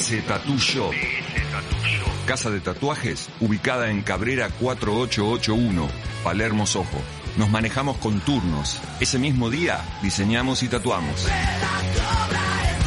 DS 0.06 0.28
Tattoo 0.28 0.58
Shop. 0.60 0.92
Casa 2.28 2.52
de 2.52 2.60
tatuajes 2.60 3.28
ubicada 3.40 3.90
en 3.90 4.04
Cabrera 4.04 4.52
4881, 4.60 5.88
Palermo 6.24 6.68
Sojo. 6.68 7.02
Nos 7.38 7.50
manejamos 7.50 7.98
con 7.98 8.20
turnos. 8.20 8.80
Ese 9.00 9.18
mismo 9.18 9.50
día 9.50 9.84
diseñamos 10.04 10.62
y 10.62 10.68
tatuamos. 10.68 11.28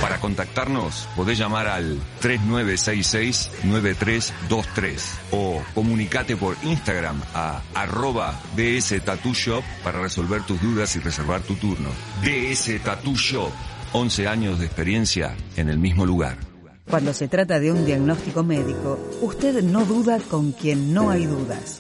Para 0.01 0.21
contactarnos 0.21 1.09
podés 1.17 1.39
llamar 1.39 1.67
al 1.67 1.99
3966-9323 2.23 5.03
o 5.33 5.61
comunicate 5.75 6.37
por 6.37 6.57
Instagram 6.63 7.21
a 7.35 7.63
arroba 7.75 8.41
DS 8.55 9.03
Tattoo 9.05 9.35
Shop 9.35 9.65
para 9.83 10.01
resolver 10.01 10.43
tus 10.43 10.63
dudas 10.63 10.95
y 10.95 11.01
reservar 11.01 11.41
tu 11.41 11.57
turno. 11.57 11.91
DS 12.23 12.81
Tattoo 12.85 13.17
Shop, 13.17 13.51
11 13.93 14.29
años 14.29 14.61
de 14.61 14.67
experiencia 14.67 15.35
en 15.57 15.69
el 15.69 15.81
mismo 15.81 16.07
lugar. 16.07 16.48
Cuando 16.91 17.13
se 17.13 17.29
trata 17.29 17.61
de 17.61 17.71
un 17.71 17.85
diagnóstico 17.85 18.43
médico, 18.43 18.99
usted 19.21 19.63
no 19.63 19.85
duda 19.85 20.19
con 20.31 20.53
quien 20.53 20.95
no 20.95 21.11
hay 21.11 21.27
dudas. 21.27 21.79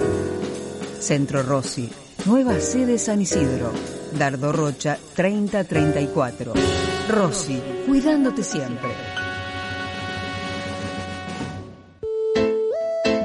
Centro 1.01 1.43
Rossi, 1.43 1.89
nueva 2.27 2.61
sede 2.61 2.99
San 2.99 3.23
Isidro, 3.23 3.73
Dardo 4.19 4.53
Rocha 4.53 4.99
3034. 5.15 6.53
Rossi, 7.09 7.59
cuidándote 7.87 8.43
siempre. 8.43 9.08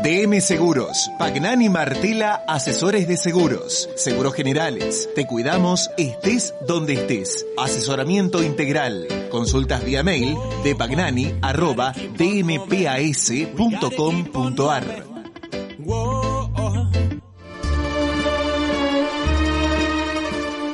DM 0.03 0.39
Seguros, 0.41 1.09
Pagnani 1.17 1.69
Martela, 1.69 2.43
asesores 2.45 3.07
de 3.07 3.15
seguros, 3.15 3.89
seguros 3.95 4.33
generales. 4.33 5.09
Te 5.15 5.25
cuidamos, 5.25 5.89
estés 5.97 6.53
donde 6.67 6.95
estés. 6.95 7.45
Asesoramiento 7.57 8.43
integral. 8.43 9.07
Consultas 9.31 9.85
vía 9.85 10.03
mail 10.03 10.35
de 10.65 10.75
pagnani 10.75 11.33
dmpas.com.ar. 12.17 12.83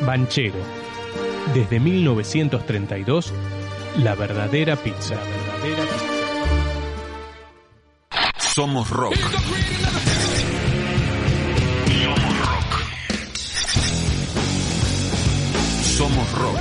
Banchero. 0.01 0.57
Desde 1.53 1.79
1932, 1.79 3.31
la 3.99 4.15
verdadera 4.15 4.75
pizza. 4.75 5.13
La 5.13 5.21
verdadera 5.21 5.83
pizza. 5.83 6.08
Somos 8.59 8.89
rock. 8.89 9.15
Somos 15.81 16.31
rock. 16.33 16.59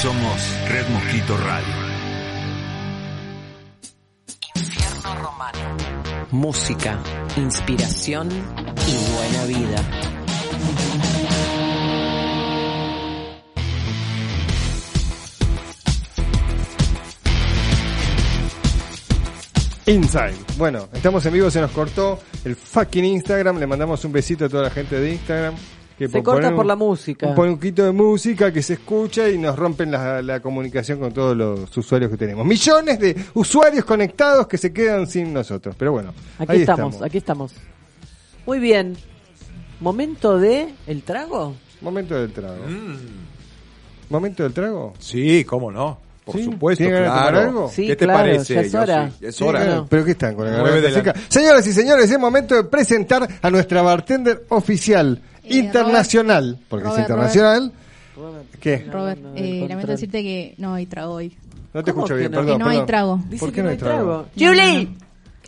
Somos 0.00 0.40
Red 0.68 0.88
Mosquito 0.90 1.36
Radio. 1.38 1.74
Infierno 4.54 5.14
Romano. 5.24 5.58
Música, 6.30 7.02
inspiración 7.36 8.28
y 8.30 9.12
buena 9.12 9.44
vida. 9.46 10.07
Inside. 19.88 20.34
Bueno, 20.58 20.86
estamos 20.92 21.24
en 21.24 21.32
vivo, 21.32 21.50
se 21.50 21.60
nos 21.62 21.70
cortó 21.70 22.18
el 22.44 22.54
fucking 22.56 23.04
Instagram. 23.06 23.58
Le 23.58 23.66
mandamos 23.66 24.04
un 24.04 24.12
besito 24.12 24.44
a 24.44 24.48
toda 24.48 24.64
la 24.64 24.70
gente 24.70 25.00
de 25.00 25.12
Instagram. 25.12 25.54
Que 25.98 26.06
Se 26.06 26.12
por 26.18 26.22
corta 26.22 26.40
poner 26.42 26.54
por 26.56 26.64
un- 26.64 26.68
la 26.68 26.76
música. 26.76 27.26
Un 27.26 27.34
poquito 27.34 27.84
de 27.84 27.92
música 27.92 28.52
que 28.52 28.62
se 28.62 28.74
escucha 28.74 29.28
y 29.28 29.38
nos 29.38 29.56
rompen 29.58 29.90
la, 29.90 30.20
la 30.22 30.40
comunicación 30.40 31.00
con 31.00 31.12
todos 31.12 31.36
los 31.36 31.74
usuarios 31.76 32.10
que 32.10 32.16
tenemos. 32.18 32.46
Millones 32.46 33.00
de 33.00 33.16
usuarios 33.34 33.84
conectados 33.84 34.46
que 34.46 34.58
se 34.58 34.72
quedan 34.72 35.06
sin 35.08 35.32
nosotros. 35.32 35.74
Pero 35.78 35.92
bueno, 35.92 36.12
Aquí 36.38 36.52
ahí 36.52 36.60
estamos, 36.60 37.02
aquí 37.02 37.18
estamos. 37.18 37.52
Muy 38.46 38.58
bien. 38.60 38.96
Momento 39.80 40.38
de 40.38 40.72
el 40.86 41.02
trago. 41.02 41.54
Momento 41.80 42.14
del 42.14 42.32
trago. 42.32 42.58
¿Momento 44.10 44.42
del 44.44 44.52
trago? 44.52 44.92
Sí, 44.98 45.44
cómo 45.44 45.72
no. 45.72 45.98
Por 46.30 46.36
¿Sí? 46.40 46.44
supuesto, 46.44 46.84
¿Tiene 46.84 47.00
ganas 47.00 47.14
de 47.14 47.20
claro. 47.20 47.30
tomar 47.38 47.48
algo? 47.48 47.70
Sí, 47.70 47.86
¿Qué 47.86 47.96
te 47.96 48.04
claro, 48.04 48.18
parece? 48.18 48.54
ya 48.54 48.60
es 48.60 48.72
Yo 48.72 48.80
hora. 48.82 49.08
sí, 49.10 49.16
ya 49.20 49.28
es 49.28 49.36
Sí, 49.36 49.44
hora. 49.44 49.64
claro. 49.64 49.86
¿Pero 49.88 50.04
qué 50.04 50.10
están 50.10 50.34
con 50.34 50.44
la 50.44 50.50
garganta 50.52 50.80
de 50.80 50.90
la- 50.90 50.94
seca? 50.98 51.14
Señoras 51.28 51.66
y 51.66 51.72
señores, 51.72 52.10
es 52.10 52.18
momento 52.18 52.54
de 52.54 52.64
presentar 52.64 53.26
a 53.40 53.50
nuestra 53.50 53.80
bartender 53.82 54.42
oficial 54.50 55.22
internacional. 55.44 56.58
porque 56.68 56.84
es 56.86 56.90
Robert, 56.90 57.08
internacional. 57.08 57.72
¿Qué? 58.60 58.86
Robert, 58.92 59.20
eh, 59.36 59.66
lamento 59.68 59.92
decirte 59.92 60.22
que 60.22 60.54
no 60.58 60.74
hay 60.74 60.86
trago 60.86 61.14
hoy. 61.14 61.36
No 61.72 61.82
te 61.84 61.92
¿Cómo 61.92 62.04
escucho 62.04 62.18
bien, 62.18 62.30
no? 62.32 62.38
perdón. 62.40 62.58
que 62.58 62.64
no 62.64 62.70
hay 62.70 62.86
trago. 62.86 63.20
¿Por 63.38 63.52
qué 63.52 63.62
no 63.62 63.68
hay 63.70 63.76
trago? 63.76 64.26
¡Julie! 64.38 64.88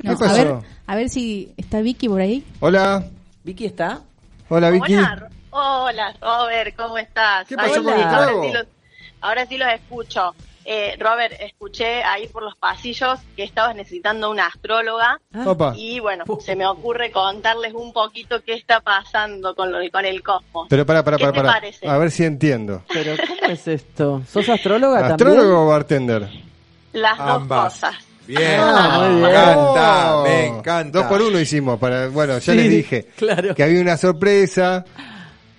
No, 0.03 0.17
¿Qué 0.17 0.25
a 0.25 0.33
ver, 0.33 0.55
a 0.87 0.97
ver 0.97 1.09
si 1.11 1.53
está 1.59 1.81
Vicky 1.83 2.09
por 2.09 2.21
ahí. 2.23 2.43
Hola. 2.61 3.05
¿Vicky 3.45 3.67
está? 3.67 4.01
Hola, 4.49 4.71
Vicky. 4.71 4.95
Hola, 4.95 5.29
hola, 5.51 6.15
Robert, 6.23 6.75
¿cómo 6.77 6.97
estás? 6.97 7.47
¿Qué 7.47 7.57
pasó 7.57 7.83
con 7.83 7.93
el 7.93 8.01
trago? 8.01 8.43
ahora 9.21 9.45
sí 9.47 9.59
los 9.59 9.69
escucho. 9.73 10.35
Eh, 10.73 10.95
Robert, 11.01 11.35
escuché 11.41 12.05
ahí 12.05 12.29
por 12.29 12.45
los 12.45 12.55
pasillos 12.55 13.19
que 13.35 13.43
estabas 13.43 13.75
necesitando 13.75 14.31
una 14.31 14.47
astróloga 14.47 15.21
Opa. 15.45 15.73
y 15.77 15.99
bueno, 15.99 16.23
se 16.39 16.55
me 16.55 16.65
ocurre 16.65 17.11
contarles 17.11 17.75
un 17.75 17.93
poquito 17.93 18.41
qué 18.45 18.55
está 18.55 18.79
pasando 18.79 19.57
con, 19.57 19.73
lo, 19.73 19.79
con 19.91 20.05
el 20.05 20.23
cosmos. 20.23 20.69
Pero 20.71 20.87
para, 20.87 21.03
para, 21.03 21.17
¿Qué 21.17 21.25
para, 21.25 21.33
te 21.33 21.41
para. 21.41 21.53
parece? 21.55 21.89
A 21.89 21.99
ver 21.99 22.13
si 22.13 22.23
entiendo. 22.25 22.85
Pero 22.93 23.17
¿cómo 23.17 23.53
es 23.53 23.67
esto? 23.67 24.23
¿Sos 24.31 24.49
astróloga 24.49 25.09
¿Astrólogo 25.09 25.39
también? 25.41 25.57
o 25.57 25.67
bartender? 25.67 26.29
Las 26.93 27.19
Ambas. 27.19 27.49
dos 27.81 27.91
cosas. 27.91 28.05
Bien, 28.29 28.61
Ah, 28.61 29.09
me 29.11 29.29
encanta, 29.29 30.17
Oh. 30.19 30.23
me 30.23 30.47
encanta. 30.47 30.99
Dos 31.01 31.07
por 31.09 31.21
uno 31.21 31.41
hicimos. 31.41 31.81
Para, 31.81 32.07
bueno, 32.07 32.35
ya 32.35 32.53
Sí, 32.53 32.55
les 32.55 32.71
dije 32.71 33.07
claro. 33.17 33.57
que 33.57 33.65
había 33.65 33.81
una 33.81 33.97
sorpresa. 33.97 34.85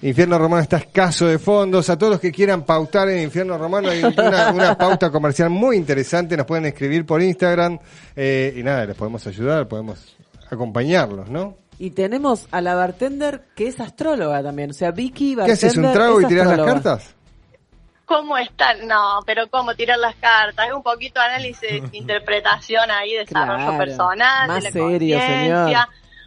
Infierno 0.03 0.37
Romano 0.39 0.63
está 0.63 0.77
escaso 0.77 1.27
de 1.27 1.37
fondos. 1.37 1.89
A 1.89 1.97
todos 1.97 2.13
los 2.13 2.19
que 2.21 2.31
quieran 2.31 2.63
pautar 2.63 3.07
en 3.09 3.21
Infierno 3.23 3.57
Romano 3.57 3.89
hay 3.89 4.03
una, 4.03 4.51
una 4.51 4.75
pauta 4.77 5.11
comercial 5.11 5.49
muy 5.51 5.77
interesante. 5.77 6.35
Nos 6.35 6.45
pueden 6.47 6.65
escribir 6.65 7.05
por 7.05 7.21
Instagram. 7.21 7.77
eh, 8.15 8.53
y 8.57 8.63
nada, 8.63 8.85
les 8.85 8.95
podemos 8.95 9.25
ayudar, 9.27 9.67
podemos 9.67 10.15
acompañarlos, 10.49 11.29
¿no? 11.29 11.55
Y 11.77 11.91
tenemos 11.91 12.47
a 12.51 12.61
la 12.61 12.75
bartender 12.75 13.43
que 13.55 13.67
es 13.67 13.79
astróloga 13.79 14.41
también. 14.43 14.71
O 14.71 14.73
sea, 14.73 14.91
Vicky, 14.91 15.31
¿Qué 15.31 15.35
bartender. 15.35 15.65
haces? 15.67 15.77
¿Un 15.77 15.93
trago 15.93 16.21
y 16.21 16.25
tirás 16.25 16.47
las 16.47 16.65
cartas? 16.65 17.15
¿Cómo 18.05 18.37
están? 18.37 18.87
No, 18.87 19.19
pero 19.25 19.49
¿cómo 19.49 19.73
tirar 19.73 19.97
las 19.97 20.15
cartas? 20.15 20.67
Es 20.67 20.73
un 20.73 20.83
poquito 20.83 21.19
de 21.19 21.25
análisis, 21.27 21.81
interpretación 21.93 22.91
ahí, 22.91 23.13
desarrollo 23.13 23.63
Claro, 23.65 23.77
personal, 23.77 24.47
más 24.47 24.57
de 24.57 24.63
la 24.63 24.71
serio, 24.71 25.19
señor. 25.19 25.77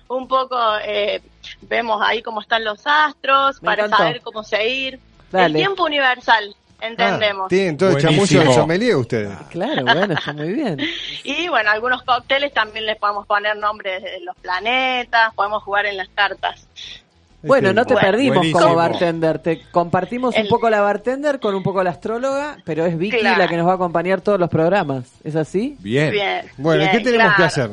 Un 0.09 0.29
poco 0.29 0.57
eh, 0.87 1.21
vemos 1.63 2.01
ahí 2.05 2.23
cómo 2.23 2.41
están 2.41 2.65
los 2.65 2.81
astros 2.87 3.63
Me 3.63 3.67
para 3.67 3.85
encantó. 3.87 3.97
saber 4.05 4.21
cómo 4.23 4.43
seguir. 4.45 4.99
Dale. 5.33 5.47
El 5.47 5.55
tiempo 5.55 5.85
universal, 5.85 6.55
entendemos. 6.81 7.47
Ah, 7.47 7.49
tienen 7.49 7.77
todo 7.77 7.95
de 7.95 8.55
sommelier 8.55 8.97
ustedes. 8.97 9.31
Claro, 9.51 9.83
bueno, 9.85 10.15
está 10.15 10.33
muy 10.33 10.53
bien. 10.53 10.79
Y 11.25 11.49
bueno, 11.49 11.71
algunos 11.71 12.03
cócteles 12.03 12.53
también 12.53 12.85
les 12.87 12.97
podemos 12.99 13.27
poner 13.27 13.57
nombres 13.57 14.03
de 14.03 14.21
los 14.21 14.37
planetas, 14.37 15.33
podemos 15.35 15.63
jugar 15.63 15.87
en 15.87 15.97
las 15.97 16.09
cartas. 16.11 16.67
Bueno, 17.43 17.73
no 17.75 17.85
te 17.85 17.93
Bueno, 17.95 18.09
perdimos 18.09 18.37
buenísimo. 18.37 18.61
como 18.61 18.75
bartender. 18.77 19.39
Te 19.39 19.61
compartimos 19.71 20.35
un 20.35 20.49
poco 20.49 20.71
la 20.71 20.81
bartender 20.81 21.41
con 21.41 21.55
un 21.55 21.63
poco 21.63 21.83
la 21.83 21.91
astróloga, 21.91 22.57
pero 22.65 22.87
es 22.87 22.97
Vicky 22.97 23.19
Claro. 23.19 23.39
la 23.39 23.49
que 23.49 23.57
nos 23.59 23.67
va 23.67 23.73
a 23.73 23.75
acompañar 23.75 24.23
todos 24.23 24.41
los 24.41 24.49
programas. 24.49 25.05
¿Es 25.25 25.37
así? 25.37 25.77
Bien. 25.81 26.11
Bien. 26.11 26.47
Bueno, 26.57 26.85
¿y 26.85 26.89
bien, 26.89 26.99
¿qué 26.99 27.05
tenemos 27.11 27.35
que 27.37 27.43
hacer? 27.43 27.71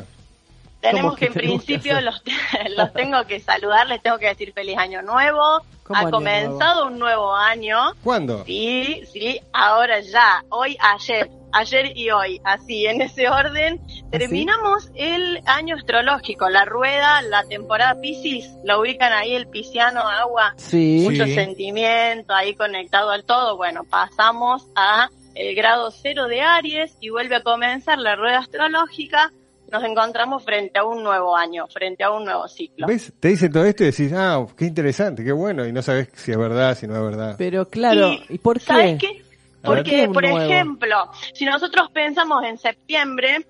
Tenemos 0.82 1.11
¿Cómo 1.11 1.15
que 1.15 1.25
en 1.25 1.34
tenemos 1.34 1.63
principio 1.63 2.01
los, 2.01 2.21
los 2.75 2.93
tengo 2.93 3.23
que 3.25 3.39
saludar, 3.39 3.88
les 3.88 4.01
tengo 4.01 4.17
que 4.17 4.27
decir 4.27 4.51
feliz 4.53 4.77
año 4.77 5.01
nuevo. 5.01 5.61
¿Cómo 5.84 5.97
Ha 5.99 6.01
año 6.03 6.11
comenzado 6.11 6.88
un 6.88 6.99
nuevo 6.99 7.36
año. 7.36 7.77
¿Cuándo? 8.03 8.43
Sí, 8.45 9.03
sí, 9.11 9.39
ahora 9.53 9.99
ya, 9.99 10.43
hoy, 10.49 10.77
ayer, 10.79 11.29
ayer 11.51 11.91
y 11.97 12.09
hoy, 12.11 12.39
así, 12.43 12.86
en 12.88 13.01
ese 13.01 13.29
orden. 13.29 13.79
Terminamos 14.09 14.89
el 14.95 15.41
año 15.45 15.75
astrológico, 15.75 16.49
la 16.49 16.65
rueda, 16.65 17.21
la 17.23 17.43
temporada 17.43 17.99
Piscis, 18.01 18.49
lo 18.63 18.79
ubican 18.82 19.11
ahí 19.13 19.36
el 19.36 19.47
pisciano 19.47 20.01
agua, 20.07 20.53
Sí. 20.57 21.01
mucho 21.03 21.25
Sí. 21.25 21.36
sentimiento 21.36 22.33
ahí 22.33 22.55
conectado 22.55 23.09
al 23.12 23.24
todo. 23.24 23.58
Bueno, 23.58 23.83
pasamos 23.83 24.67
a 24.75 25.09
el 25.36 25.55
grado 25.55 25.91
cero 25.91 26.28
de 26.28 26.41
Aries 26.41 26.95
y 26.99 27.09
vuelve 27.09 27.36
a 27.37 27.41
comenzar 27.43 27.97
la 27.97 28.16
rueda 28.16 28.39
astrológica. 28.39 29.32
Nos 29.72 29.84
encontramos 29.84 30.43
frente 30.43 30.78
a 30.80 30.84
un 30.84 31.02
nuevo 31.02 31.36
año, 31.36 31.66
frente 31.68 32.04
a 32.04 32.12
un 32.12 32.26
nuevo 32.26 32.48
ciclo. 32.48 32.88
¿Ves? 32.88 33.14
Te 33.20 33.30
dicen 33.30 33.52
todo 33.52 33.64
esto 33.66 33.84
y 33.84 33.88
decís, 33.88 34.12
ah, 34.14 34.46
qué 34.58 34.66
interesante, 34.66 35.24
qué 35.24 35.32
bueno, 35.32 35.66
y 35.66 35.72
no 35.72 35.82
sabes 35.82 36.10
si 36.14 36.32
es 36.32 36.38
verdad, 36.38 36.76
si 36.78 36.88
no 36.88 36.96
es 36.98 37.02
verdad. 37.04 37.36
Pero 37.38 37.68
claro, 37.70 38.12
Y, 38.12 38.26
¿y, 38.36 38.38
por 38.38 38.60
qué? 38.60 38.66
¿Sabes 38.66 39.00
qué? 39.00 39.24
Porque, 39.64 40.10
por 40.12 40.24
nuevo. 40.24 40.39
ejemplo, 40.42 40.96
si 41.34 41.46
nosotros 41.46 41.89
pensamos 41.93 42.43
en 42.43 42.58
septiembre, 42.58 43.46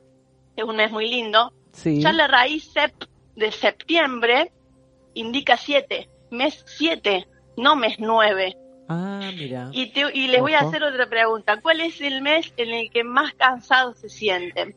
que 0.56 0.62
es 0.62 0.68
un 0.68 0.76
mes 0.76 0.92
muy 0.92 1.10
lindo, 1.10 1.52
Sí. 1.72 2.02
ya 2.02 2.12
la 2.12 2.28
raíz 2.28 2.70
sep 2.72 2.92
de 3.36 3.50
septiembre 3.52 4.52
indica 5.14 5.56
siete, 5.58 6.10
mes 6.30 6.64
siete, 6.68 7.28
no 7.58 7.76
mes 7.78 7.96
nueve. 7.98 8.56
Ah, 8.90 9.32
mira. 9.34 9.70
Y, 9.72 9.92
te- 9.94 10.12
y 10.14 10.28
les 10.28 10.42
voy 10.42 10.54
a 10.54 10.60
hacer 10.60 10.84
otra 10.84 11.08
pregunta. 11.08 11.62
¿Cuál 11.62 11.80
es 11.80 12.02
el 12.02 12.22
mes 12.22 12.54
en 12.58 12.70
el 12.74 12.92
que 12.92 13.06
más 13.06 13.34
cansados 13.36 13.98
se 14.00 14.10
sienten? 14.10 14.76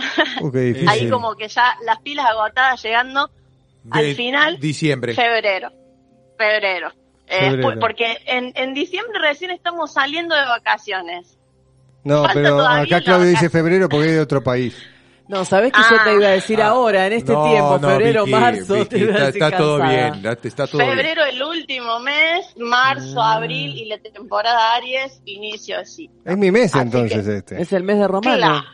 Ahí 0.88 1.08
como 1.10 1.34
que 1.36 1.48
ya 1.48 1.76
las 1.84 1.98
pilas 2.00 2.26
agotadas 2.26 2.82
llegando 2.82 3.30
al 3.90 4.14
final, 4.14 4.58
Diciembre. 4.60 5.14
febrero. 5.14 5.70
Febrero. 6.36 6.92
Eh, 7.26 7.60
porque 7.80 8.16
en, 8.26 8.52
en 8.56 8.74
diciembre 8.74 9.18
recién 9.20 9.50
estamos 9.52 9.92
saliendo 9.92 10.34
de 10.34 10.42
vacaciones. 10.46 11.36
No, 12.02 12.22
falta 12.24 12.34
pero 12.34 12.60
acá 12.60 12.86
la 12.88 13.00
Claudio 13.02 13.26
dice 13.28 13.50
febrero 13.50 13.88
porque 13.88 14.06
es 14.08 14.14
de 14.14 14.20
otro 14.20 14.42
país. 14.42 14.76
No, 15.28 15.44
¿sabés 15.44 15.70
que 15.72 15.78
yo 15.88 16.02
te 16.02 16.14
iba 16.14 16.26
a 16.26 16.30
decir 16.30 16.60
ahora, 16.60 17.06
en 17.06 17.12
este 17.12 17.32
No, 17.32 17.44
tiempo, 17.48 17.78
no, 17.78 17.88
febrero, 17.88 18.24
Vicky, 18.24 18.36
marzo? 18.36 18.74
Vicky, 18.74 18.88
te 18.88 18.98
iba 18.98 19.10
a 19.12 19.14
está, 19.14 19.26
decir 19.26 19.42
está 19.44 19.56
todo 19.56 19.76
bien, 19.76 20.26
está 20.42 20.66
todo 20.66 20.78
bien. 20.78 20.90
Febrero 20.96 21.24
el 21.24 21.42
último 21.42 22.00
mes, 22.00 22.46
marzo, 22.56 23.22
Ah. 23.22 23.34
abril 23.36 23.76
y 23.76 23.84
la 23.84 23.98
temporada 23.98 24.74
Aries, 24.74 25.22
inicio 25.26 25.78
así. 25.78 26.10
Es 26.24 26.36
mi 26.36 26.50
mes 26.50 26.74
entonces 26.74 27.24
este. 27.28 27.62
Es 27.62 27.72
el 27.72 27.84
mes 27.84 27.98
de 27.98 28.08
Romano. 28.08 28.36
Claro. 28.36 28.64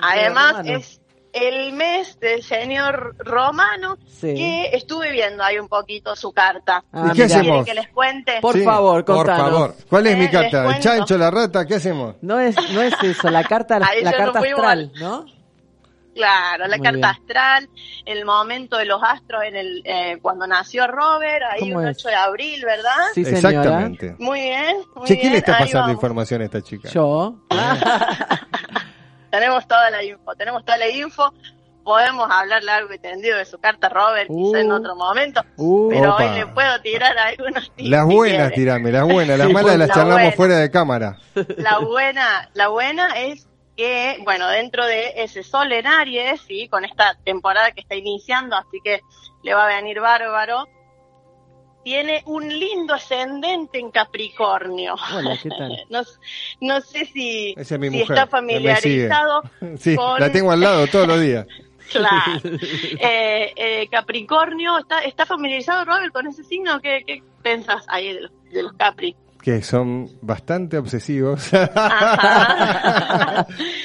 Además 0.00 0.52
Romano. 0.58 0.76
es 0.78 1.00
el 1.32 1.72
mes 1.74 2.18
del 2.20 2.42
señor 2.42 3.14
Romano 3.18 3.98
Sí. 4.06 4.34
que 4.34 4.70
estuve 4.72 5.12
viendo 5.12 5.44
ahí 5.44 5.58
un 5.58 5.68
poquito 5.68 6.16
su 6.16 6.32
carta. 6.32 6.82
Ah, 6.92 7.10
¿Y 7.12 7.16
qué 7.16 7.24
hacemos? 7.24 7.42
¿Quieren 7.44 7.64
que 7.64 7.74
les 7.74 7.88
cuente? 7.88 8.38
Por 8.40 8.54
Sí. 8.54 8.64
favor, 8.64 9.04
Por 9.04 9.26
favor. 9.26 9.74
¿Cuál 9.88 10.06
es 10.06 10.14
Eh, 10.14 10.16
mi 10.16 10.28
carta? 10.28 10.74
¿El 10.74 10.82
chancho, 10.82 11.18
la 11.18 11.30
rata? 11.30 11.66
¿Qué 11.66 11.74
hacemos? 11.76 12.16
No 12.22 12.40
es, 12.40 12.56
no 12.72 12.80
es 12.82 12.94
eso, 13.02 13.28
la 13.30 13.44
carta, 13.44 13.78
la 14.02 14.12
carta 14.12 14.38
astral, 14.40 14.90
¿no? 14.98 15.26
Claro, 16.14 16.66
la 16.66 16.78
Muy 16.78 16.84
carta 16.84 16.96
bien. 16.96 17.04
astral, 17.04 17.68
el 18.04 18.24
momento 18.24 18.76
de 18.76 18.86
los 18.86 19.00
astros 19.04 19.44
en 19.44 19.54
el 19.54 19.82
eh, 19.84 20.18
cuando 20.20 20.48
nació 20.48 20.88
Robert, 20.88 21.44
ahí 21.52 21.60
¿Cómo 21.70 21.78
un 21.82 21.88
es? 21.88 21.98
8 21.98 22.08
de 22.08 22.14
abril, 22.16 22.64
¿verdad? 22.64 22.90
Sí, 23.14 23.24
señora. 23.24 23.48
Exactamente. 23.50 24.16
Muy 24.18 24.40
bien, 24.40 24.76
muy 24.96 25.06
Che, 25.06 25.14
¿quién 25.14 25.26
le 25.26 25.28
bien, 25.28 25.34
está 25.36 25.58
ahí 25.58 25.64
pasando 25.66 25.92
información 25.92 26.42
a 26.42 26.46
esta 26.46 26.60
chica? 26.60 26.88
Yo. 26.88 27.36
Tenemos 29.30 29.66
toda 29.68 29.90
la 29.90 30.02
info, 30.02 30.34
tenemos 30.36 30.64
toda 30.64 30.78
la 30.78 30.88
info. 30.88 31.32
Podemos 31.84 32.28
hablar 32.30 32.62
largo 32.64 32.92
y 32.92 32.98
tendido 32.98 33.38
de 33.38 33.46
su 33.46 33.58
carta, 33.58 33.88
Robert, 33.88 34.28
quizá 34.28 34.60
en 34.60 34.70
Uh. 34.70 34.74
otro 34.74 34.94
momento. 34.94 35.40
Uh, 35.56 35.88
pero 35.88 36.14
Opa. 36.14 36.24
hoy 36.32 36.38
le 36.38 36.46
puedo 36.48 36.80
tirar 36.82 37.16
algunos 37.16 37.70
tips. 37.76 37.88
Las 37.88 38.04
buenas, 38.04 38.52
tirame, 38.52 38.92
las 38.92 39.04
buenas. 39.04 39.38
Las 39.38 39.50
malas 39.50 39.78
las 39.78 39.88
la 39.88 39.94
charlamos 39.94 40.14
buena. 40.22 40.32
fuera 40.36 40.56
de 40.58 40.70
cámara. 40.70 41.16
La 41.56 41.78
buena, 41.78 42.50
la 42.52 42.68
buena 42.68 43.08
es 43.18 43.48
que, 43.74 44.18
bueno, 44.24 44.48
dentro 44.48 44.84
de 44.84 45.14
ese 45.16 45.42
sol 45.42 45.72
en 45.72 45.86
Aries, 45.86 46.40
¿sí? 46.42 46.68
con 46.68 46.84
esta 46.84 47.16
temporada 47.24 47.70
que 47.72 47.80
está 47.80 47.94
iniciando, 47.94 48.56
así 48.56 48.80
que 48.84 49.00
le 49.42 49.54
va 49.54 49.64
a 49.64 49.68
venir 49.68 50.00
bárbaro, 50.00 50.66
tiene 51.88 52.22
un 52.26 52.46
lindo 52.46 52.92
ascendente 52.92 53.78
en 53.78 53.90
Capricornio. 53.90 54.94
Hola, 55.14 55.38
¿qué 55.42 55.48
tal? 55.48 55.74
No, 55.88 56.02
no 56.60 56.80
sé 56.82 57.06
si, 57.06 57.54
Esa 57.56 57.76
es 57.76 57.80
mi 57.80 57.88
si 57.88 58.00
mujer. 58.00 58.18
está 58.18 58.26
familiarizado 58.26 59.40
Sí, 59.78 59.96
con... 59.96 60.20
la 60.20 60.30
tengo 60.30 60.52
al 60.52 60.60
lado 60.60 60.86
todos 60.88 61.08
los 61.08 61.18
días. 61.20 61.46
Claro. 61.90 62.38
Eh, 63.00 63.54
eh, 63.56 63.88
Capricornio, 63.90 64.76
¿está, 64.78 64.98
¿está 64.98 65.24
familiarizado 65.24 65.86
Robert 65.86 66.12
con 66.12 66.26
ese 66.26 66.44
signo? 66.44 66.78
¿Qué, 66.82 67.02
qué 67.06 67.22
pensás 67.42 67.86
ahí 67.88 68.12
de 68.12 68.20
los, 68.20 68.32
de 68.52 68.62
los 68.64 68.74
Capri? 68.74 69.16
Que 69.40 69.62
son 69.62 70.06
bastante 70.20 70.76
obsesivos. 70.76 71.50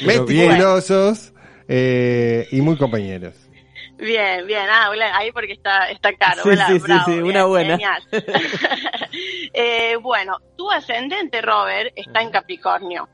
Meticulosos 0.05 1.31
eh, 1.69 2.49
y 2.51 2.59
muy 2.59 2.75
compañeros. 2.75 3.35
Bien, 3.97 4.45
bien, 4.45 4.67
ah, 4.69 4.89
hola, 4.89 5.15
ahí 5.15 5.31
porque 5.31 5.53
está, 5.53 5.89
está 5.89 6.13
caro, 6.13 6.43
Sí, 6.43 6.49
hola, 6.49 6.67
sí, 6.67 6.73
sí, 6.73 6.79
bravo, 6.79 7.05
sí, 7.05 7.11
bien, 7.11 7.23
una 7.25 7.45
buena. 7.45 7.77
genial. 7.77 8.03
Eh, 9.55 9.97
bueno, 9.97 10.39
tu 10.57 10.71
ascendente, 10.71 11.39
Robert, 11.39 11.93
está 11.95 12.23
en 12.23 12.31
Capricornio. 12.31 13.07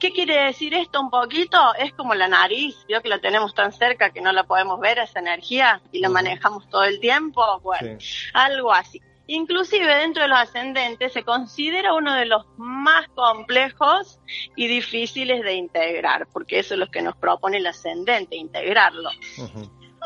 ¿Qué 0.00 0.10
quiere 0.10 0.46
decir 0.46 0.74
esto 0.74 1.00
un 1.00 1.08
poquito? 1.08 1.56
Es 1.78 1.92
como 1.92 2.14
la 2.16 2.26
nariz, 2.26 2.74
vio 2.88 3.00
que 3.00 3.08
la 3.08 3.20
tenemos 3.20 3.54
tan 3.54 3.72
cerca 3.72 4.10
que 4.10 4.20
no 4.20 4.32
la 4.32 4.42
podemos 4.42 4.80
ver, 4.80 4.98
esa 4.98 5.20
energía, 5.20 5.80
y 5.92 6.00
la 6.00 6.08
manejamos 6.08 6.68
todo 6.68 6.82
el 6.82 6.98
tiempo, 6.98 7.60
bueno, 7.60 7.96
algo 8.34 8.72
así. 8.72 9.00
Inclusive 9.28 9.86
dentro 9.94 10.22
de 10.22 10.28
los 10.30 10.38
ascendentes 10.38 11.12
se 11.12 11.22
considera 11.22 11.94
uno 11.94 12.14
de 12.14 12.24
los 12.24 12.46
más 12.56 13.06
complejos 13.14 14.18
y 14.56 14.66
difíciles 14.66 15.42
de 15.42 15.52
integrar, 15.54 16.26
porque 16.32 16.58
eso 16.58 16.74
es 16.74 16.80
lo 16.80 16.88
que 16.88 17.02
nos 17.02 17.14
propone 17.14 17.58
el 17.58 17.66
ascendente, 17.68 18.34
integrarlo. 18.36 19.10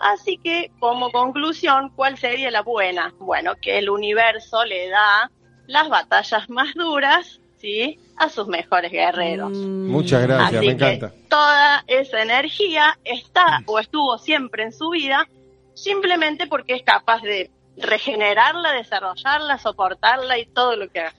Así 0.01 0.39
que, 0.39 0.71
como 0.79 1.11
conclusión, 1.11 1.91
¿cuál 1.95 2.17
sería 2.19 2.51
la 2.51 2.63
buena? 2.63 3.13
Bueno, 3.19 3.53
que 3.61 3.79
el 3.79 3.91
universo 3.91 4.65
le 4.65 4.89
da 4.89 5.31
las 5.67 5.89
batallas 5.89 6.49
más 6.51 6.75
duras, 6.75 7.41
¿sí? 7.59 7.99
A 8.17 8.29
sus 8.29 8.47
mejores 8.49 8.91
guerreros. 8.93 9.53
Muchas 9.53 10.23
gracias, 10.23 10.55
Así 10.59 10.67
me 10.67 10.77
que 10.77 10.93
encanta. 10.93 11.15
toda 11.29 11.85
esa 11.87 12.23
energía 12.23 12.99
está 13.05 13.61
o 13.67 13.79
estuvo 13.79 14.19
siempre 14.19 14.65
en 14.65 14.73
su 14.73 14.91
vida, 14.91 15.27
simplemente 15.75 16.47
porque 16.47 16.75
es 16.75 16.83
capaz 16.83 17.23
de 17.23 17.51
regenerarla, 17.77 18.73
desarrollarla, 18.73 19.59
soportarla 19.59 20.39
y 20.39 20.47
todo 20.47 20.77
lo 20.77 20.89
que 20.89 21.01
haga. 21.01 21.15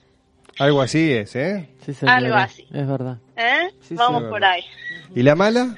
Algo 0.58 0.82
así 0.82 1.12
es, 1.12 1.34
¿eh? 1.34 1.68
Sí, 1.84 1.92
Algo 2.06 2.36
así. 2.36 2.64
Es 2.72 2.86
verdad. 2.86 3.16
¿Eh? 3.36 3.70
Sí, 3.80 3.94
Vamos 3.96 4.22
por 4.24 4.44
ahí. 4.44 4.62
¿Y 5.14 5.22
la 5.24 5.34
mala? 5.34 5.74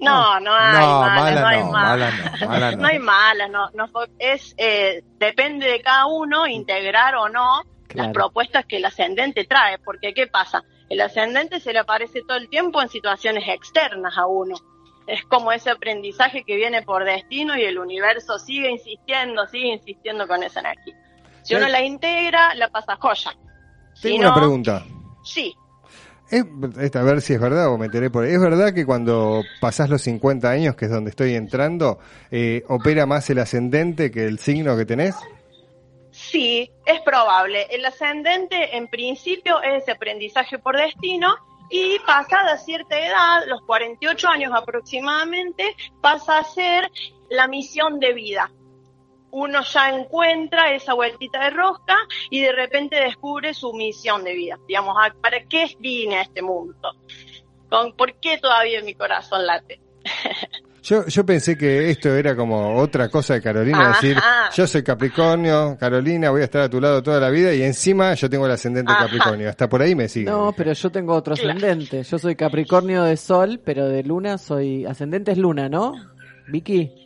No, 0.00 0.40
no 0.40 0.52
hay 0.54 0.86
No, 0.86 1.00
malas, 1.00 1.22
mala 1.22 1.40
no 1.40 1.46
hay 1.46 1.58
no, 1.60 1.70
malas. 1.70 2.14
mala 2.14 2.30
no, 2.40 2.46
mala 2.48 2.70
no. 2.72 2.76
No 2.78 2.88
hay 2.88 2.98
malas, 2.98 3.50
no, 3.50 3.70
no 3.74 3.88
es 4.18 4.54
eh, 4.58 5.02
depende 5.18 5.66
de 5.68 5.80
cada 5.82 6.06
uno 6.06 6.46
integrar 6.46 7.14
o 7.16 7.28
no 7.28 7.62
Claro. 7.88 8.08
las 8.08 8.14
propuestas 8.14 8.66
que 8.66 8.78
el 8.78 8.84
ascendente 8.86 9.44
trae, 9.44 9.78
porque 9.78 10.14
qué 10.14 10.26
pasa, 10.26 10.64
el 10.88 11.00
ascendente 11.00 11.60
se 11.60 11.72
le 11.72 11.78
aparece 11.78 12.22
todo 12.26 12.36
el 12.38 12.48
tiempo 12.48 12.82
en 12.82 12.88
situaciones 12.88 13.44
externas 13.46 14.18
a 14.18 14.26
uno. 14.26 14.56
Es 15.06 15.22
como 15.26 15.52
ese 15.52 15.70
aprendizaje 15.70 16.42
que 16.44 16.56
viene 16.56 16.82
por 16.82 17.04
destino 17.04 17.56
y 17.56 17.62
el 17.62 17.78
universo 17.78 18.38
sigue 18.38 18.70
insistiendo, 18.70 19.46
sigue 19.46 19.68
insistiendo 19.74 20.26
con 20.26 20.42
esa 20.42 20.60
energía. 20.60 20.94
Si 21.42 21.54
uno 21.54 21.68
la 21.68 21.82
integra, 21.84 22.54
la 22.56 22.68
pasa 22.68 22.96
joya. 22.96 23.32
Tengo 24.00 24.18
una 24.18 24.34
pregunta. 24.34 24.82
Sí, 25.22 25.54
Es, 26.30 26.44
esta, 26.80 27.00
a 27.00 27.02
ver 27.02 27.20
si 27.20 27.34
es 27.34 27.40
verdad 27.40 27.68
o 27.68 27.78
me 27.78 27.86
enteré 27.86 28.10
por 28.10 28.24
ahí. 28.24 28.32
¿Es 28.32 28.40
verdad 28.40 28.72
que 28.72 28.86
cuando 28.86 29.42
pasás 29.60 29.90
los 29.90 30.02
50 30.02 30.48
años, 30.48 30.74
que 30.74 30.86
es 30.86 30.90
donde 30.90 31.10
estoy 31.10 31.34
entrando, 31.34 31.98
eh, 32.30 32.64
opera 32.68 33.06
más 33.06 33.28
el 33.30 33.38
ascendente 33.38 34.10
que 34.10 34.24
el 34.24 34.38
signo 34.38 34.76
que 34.76 34.86
tenés? 34.86 35.14
Sí, 36.10 36.70
es 36.86 37.00
probable. 37.00 37.66
El 37.70 37.84
ascendente 37.84 38.76
en 38.76 38.88
principio 38.88 39.60
es 39.62 39.88
aprendizaje 39.88 40.58
por 40.58 40.76
destino 40.76 41.34
y 41.70 41.98
pasada 42.06 42.56
cierta 42.56 42.98
edad, 42.98 43.42
los 43.46 43.62
48 43.62 44.28
años 44.28 44.52
aproximadamente, 44.54 45.74
pasa 46.00 46.38
a 46.38 46.44
ser 46.44 46.90
la 47.30 47.48
misión 47.48 47.98
de 47.98 48.12
vida. 48.12 48.50
Uno 49.36 49.62
ya 49.64 49.90
encuentra 49.90 50.72
esa 50.72 50.94
vueltita 50.94 51.42
de 51.42 51.50
rosca 51.50 51.96
y 52.30 52.40
de 52.40 52.52
repente 52.52 52.96
descubre 52.96 53.52
su 53.52 53.72
misión 53.72 54.22
de 54.22 54.32
vida. 54.32 54.56
Digamos, 54.68 54.94
¿a- 54.96 55.12
¿para 55.20 55.40
qué 55.48 55.66
vine 55.80 56.18
a 56.18 56.22
este 56.22 56.40
mundo? 56.40 56.76
¿Con, 57.68 57.96
¿Por 57.96 58.14
qué 58.20 58.38
todavía 58.38 58.80
mi 58.82 58.94
corazón 58.94 59.44
late? 59.46 59.80
Yo, 60.84 61.06
yo 61.06 61.24
pensé 61.24 61.56
que 61.56 61.88
esto 61.88 62.14
era 62.14 62.36
como 62.36 62.76
otra 62.78 63.08
cosa 63.08 63.32
de 63.32 63.40
Carolina, 63.40 63.88
Ajá. 63.88 63.88
decir, 64.02 64.18
yo 64.54 64.66
soy 64.66 64.82
Capricornio, 64.82 65.78
Carolina, 65.80 66.28
voy 66.28 66.42
a 66.42 66.44
estar 66.44 66.60
a 66.60 66.68
tu 66.68 66.78
lado 66.78 67.02
toda 67.02 67.18
la 67.20 67.30
vida 67.30 67.54
y 67.54 67.62
encima 67.62 68.12
yo 68.12 68.28
tengo 68.28 68.44
el 68.44 68.52
ascendente 68.52 68.92
Ajá. 68.92 69.04
Capricornio. 69.04 69.48
Hasta 69.48 69.66
por 69.66 69.80
ahí 69.80 69.94
me 69.94 70.08
sigue. 70.10 70.30
No, 70.30 70.52
pero 70.54 70.74
yo 70.74 70.92
tengo 70.92 71.14
otro 71.14 71.32
ascendente. 71.32 72.02
Yo 72.02 72.18
soy 72.18 72.36
Capricornio 72.36 73.02
de 73.02 73.16
Sol, 73.16 73.62
pero 73.64 73.88
de 73.88 74.02
Luna 74.02 74.36
soy. 74.36 74.84
Ascendente 74.84 75.32
es 75.32 75.38
Luna, 75.38 75.70
¿no? 75.70 75.94
Vicky. 76.48 77.03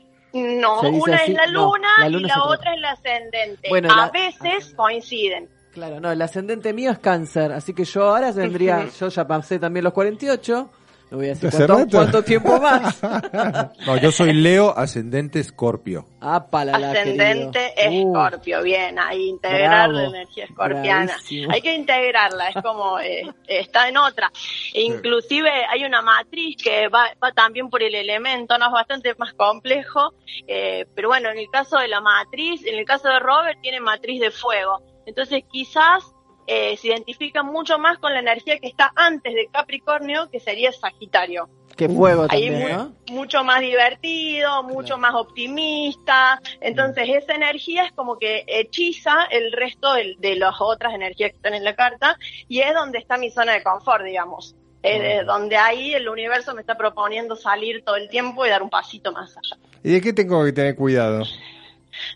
No, 0.60 0.80
¿Se 0.80 0.86
dice 0.90 1.02
una 1.02 1.16
así? 1.16 1.30
es 1.32 1.36
la 1.36 1.46
No, 1.46 1.70
luna, 1.76 1.88
la 1.98 2.08
luna 2.08 2.26
y 2.26 2.30
la 2.30 2.42
otra. 2.44 2.74
es 2.74 2.80
la 2.80 2.90
ascendente. 2.92 3.68
Bueno, 3.68 3.92
a 3.92 3.96
la- 3.96 4.10
veces 4.10 4.72
coinciden. 4.76 5.48
Claro, 5.72 6.00
no, 6.00 6.10
el 6.10 6.20
ascendente 6.20 6.72
mío 6.72 6.90
es 6.90 6.98
cáncer, 6.98 7.52
así 7.52 7.72
que 7.72 7.84
yo 7.84 8.02
ahora 8.10 8.32
vendría, 8.32 8.88
yo 8.98 9.08
ya 9.08 9.26
pasé 9.28 9.58
también 9.58 9.84
los 9.84 9.92
48, 9.92 10.70
no 11.10 11.16
voy 11.16 11.26
a 11.26 11.28
decir 11.30 11.48
¿Hace 11.48 11.66
cuánto, 11.90 12.22
tiempo 12.22 12.60
más. 12.60 13.00
No, 13.86 13.96
yo 13.96 14.12
soy 14.12 14.32
Leo, 14.32 14.76
ascendente 14.76 15.40
Escorpio. 15.40 16.06
Ah, 16.20 16.48
para 16.50 16.78
la 16.78 16.90
Ascendente. 16.90 17.72
Uh, 17.76 18.08
Escorpio, 18.08 18.62
bien, 18.62 18.98
ahí 18.98 19.28
integrar 19.28 19.90
bravo, 19.90 19.92
la 19.92 20.18
energía 20.18 20.44
escorpiana. 20.44 21.06
bravísimo. 21.06 21.52
Hay 21.52 21.62
que 21.62 21.74
integrarla, 21.74 22.48
es 22.48 22.62
como 22.62 22.98
eh, 23.00 23.22
está 23.46 23.88
en 23.88 23.96
otra. 23.96 24.30
E 24.74 24.82
inclusive 24.82 25.50
hay 25.70 25.84
una 25.84 26.02
matriz 26.02 26.56
que 26.62 26.88
va, 26.88 27.06
va 27.22 27.32
también 27.32 27.70
por 27.70 27.82
el 27.82 27.94
elemento, 27.94 28.58
no 28.58 28.66
es 28.66 28.72
bastante 28.72 29.14
más 29.16 29.32
complejo, 29.34 30.12
eh, 30.46 30.86
pero 30.94 31.08
bueno, 31.08 31.30
en 31.30 31.38
el 31.38 31.48
caso 31.50 31.78
de 31.78 31.88
la 31.88 32.00
matriz, 32.00 32.64
en 32.66 32.78
el 32.78 32.84
caso 32.84 33.08
de 33.08 33.18
Robert 33.18 33.58
tiene 33.62 33.80
matriz 33.80 34.20
de 34.20 34.30
fuego. 34.30 34.82
Entonces 35.06 35.42
quizás 35.50 36.04
eh, 36.48 36.76
se 36.78 36.88
identifica 36.88 37.42
mucho 37.44 37.78
más 37.78 37.98
con 37.98 38.12
la 38.12 38.20
energía 38.20 38.58
que 38.58 38.66
está 38.66 38.90
antes 38.96 39.32
de 39.34 39.48
Capricornio, 39.52 40.28
que 40.30 40.40
sería 40.40 40.72
Sagitario. 40.72 41.48
Que 41.76 41.88
fuego 41.88 42.26
Ahí 42.28 42.48
también, 42.50 42.60
mu- 42.60 42.68
¿no? 42.84 42.92
mucho 43.12 43.44
más 43.44 43.60
divertido, 43.60 44.64
mucho 44.64 44.98
más 44.98 45.14
optimista. 45.14 46.40
Entonces 46.60 47.08
esa 47.08 47.34
energía 47.34 47.84
es 47.84 47.92
como 47.92 48.18
que 48.18 48.44
hechiza 48.48 49.24
el 49.30 49.52
resto 49.52 49.94
del- 49.94 50.16
de, 50.18 50.34
las 50.36 50.54
otras 50.58 50.92
energías 50.94 51.30
que 51.30 51.36
están 51.36 51.54
en 51.54 51.62
la 51.62 51.76
carta 51.76 52.16
y 52.48 52.60
es 52.60 52.74
donde 52.74 52.98
está 52.98 53.16
mi 53.16 53.30
zona 53.30 53.52
de 53.52 53.62
confort, 53.62 54.04
digamos. 54.04 54.56
Es 54.82 55.00
de 55.02 55.24
donde 55.24 55.56
ahí 55.56 55.92
el 55.94 56.08
universo 56.08 56.54
me 56.54 56.60
está 56.62 56.76
proponiendo 56.76 57.34
salir 57.36 57.82
todo 57.84 57.96
el 57.96 58.08
tiempo 58.08 58.46
y 58.46 58.48
dar 58.48 58.62
un 58.62 58.70
pasito 58.70 59.12
más 59.12 59.36
allá. 59.36 59.56
¿Y 59.82 59.92
de 59.92 60.00
qué 60.00 60.12
tengo 60.12 60.44
que 60.44 60.52
tener 60.52 60.74
cuidado? 60.76 61.24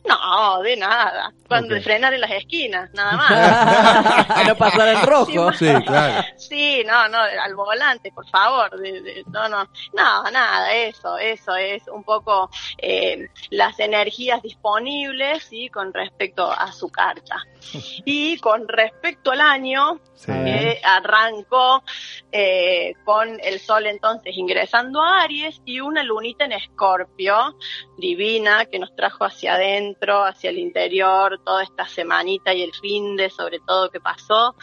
No, 0.06 0.60
de 0.62 0.76
nada. 0.76 1.32
Cuando 1.48 1.80
frenar 1.82 2.14
en 2.14 2.20
las 2.22 2.30
esquinas, 2.30 2.90
nada 2.94 3.12
más. 3.16 4.30
A 4.30 4.44
no 4.44 4.56
pasar 4.56 4.88
en 4.88 5.02
rojo. 5.06 5.52
Sí, 5.52 5.66
claro. 5.86 6.24
Sí, 6.36 6.82
no, 6.86 7.08
no, 7.08 7.18
al 7.18 7.54
volante, 7.54 8.10
por 8.12 8.26
favor. 8.28 8.70
de- 8.80 9.00
de- 9.02 9.24
no, 9.30 9.48
no, 9.48 9.64
no, 9.92 10.30
nada, 10.30 10.72
eso, 10.72 11.18
eso 11.18 11.54
es 11.56 11.82
un 11.88 12.04
poco 12.04 12.50
eh, 12.78 13.28
las 13.50 13.78
energías 13.80 14.40
disponibles, 14.42 15.44
sí, 15.44 15.68
con 15.68 15.92
respecto 15.92 16.50
a 16.50 16.72
su 16.72 16.88
carta. 16.88 17.36
Y 18.04 18.38
con 18.38 18.66
respecto 18.68 19.30
al 19.30 19.40
año, 19.40 20.00
Sí. 20.14 20.30
que 20.32 20.80
arrancó 20.84 21.82
eh, 22.30 22.94
con 23.04 23.38
el 23.42 23.58
sol 23.58 23.86
entonces 23.86 24.36
ingresando 24.36 25.02
a 25.02 25.22
Aries 25.22 25.60
y 25.64 25.80
una 25.80 26.02
lunita 26.04 26.44
en 26.44 26.52
Escorpio, 26.52 27.56
divina, 27.98 28.66
que 28.66 28.78
nos 28.78 28.94
trajo 28.94 29.24
hacia 29.24 29.54
adentro, 29.54 30.24
hacia 30.24 30.50
el 30.50 30.58
interior, 30.58 31.40
toda 31.44 31.62
esta 31.64 31.86
semanita 31.88 32.52
y 32.54 32.62
el 32.62 32.72
fin 32.74 33.16
de 33.16 33.30
sobre 33.30 33.58
todo 33.66 33.90
que 33.90 34.00
pasó. 34.00 34.54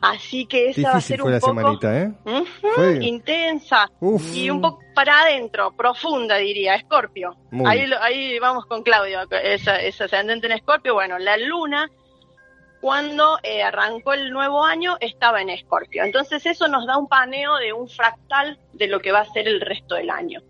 Así 0.00 0.44
que 0.46 0.68
esa 0.68 0.90
va 0.92 0.96
a 0.98 1.00
ser 1.00 1.18
fue 1.18 1.28
un 1.28 1.32
la 1.34 1.40
poco 1.40 1.54
semanita, 1.54 1.98
¿eh? 1.98 2.12
Ujú, 2.26 2.44
Fue- 2.74 2.98
intensa 3.04 3.90
Uf. 4.00 4.34
y 4.36 4.50
un 4.50 4.60
poco 4.60 4.80
para 4.94 5.22
adentro, 5.22 5.74
profunda 5.74 6.36
diría, 6.36 6.74
Escorpio. 6.74 7.34
Ahí, 7.64 7.86
ahí 8.00 8.38
vamos 8.38 8.66
con 8.66 8.82
Claudio, 8.82 9.20
esa, 9.42 9.80
esa 9.80 10.04
ascendente 10.04 10.46
en 10.46 10.52
Escorpio. 10.52 10.92
Bueno, 10.94 11.18
la 11.18 11.36
luna 11.38 11.90
cuando 12.84 13.38
eh, 13.42 13.62
arrancó 13.62 14.12
el 14.12 14.30
nuevo 14.30 14.62
año 14.62 14.98
estaba 15.00 15.40
en 15.40 15.48
Escorpio. 15.48 16.04
Entonces 16.04 16.44
eso 16.44 16.68
nos 16.68 16.86
da 16.86 16.98
un 16.98 17.08
paneo 17.08 17.56
de 17.56 17.72
un 17.72 17.88
fractal 17.88 18.60
de 18.74 18.88
lo 18.88 19.00
que 19.00 19.10
va 19.10 19.20
a 19.20 19.32
ser 19.32 19.48
el 19.48 19.62
resto 19.62 19.94
del 19.94 20.10
año. 20.10 20.42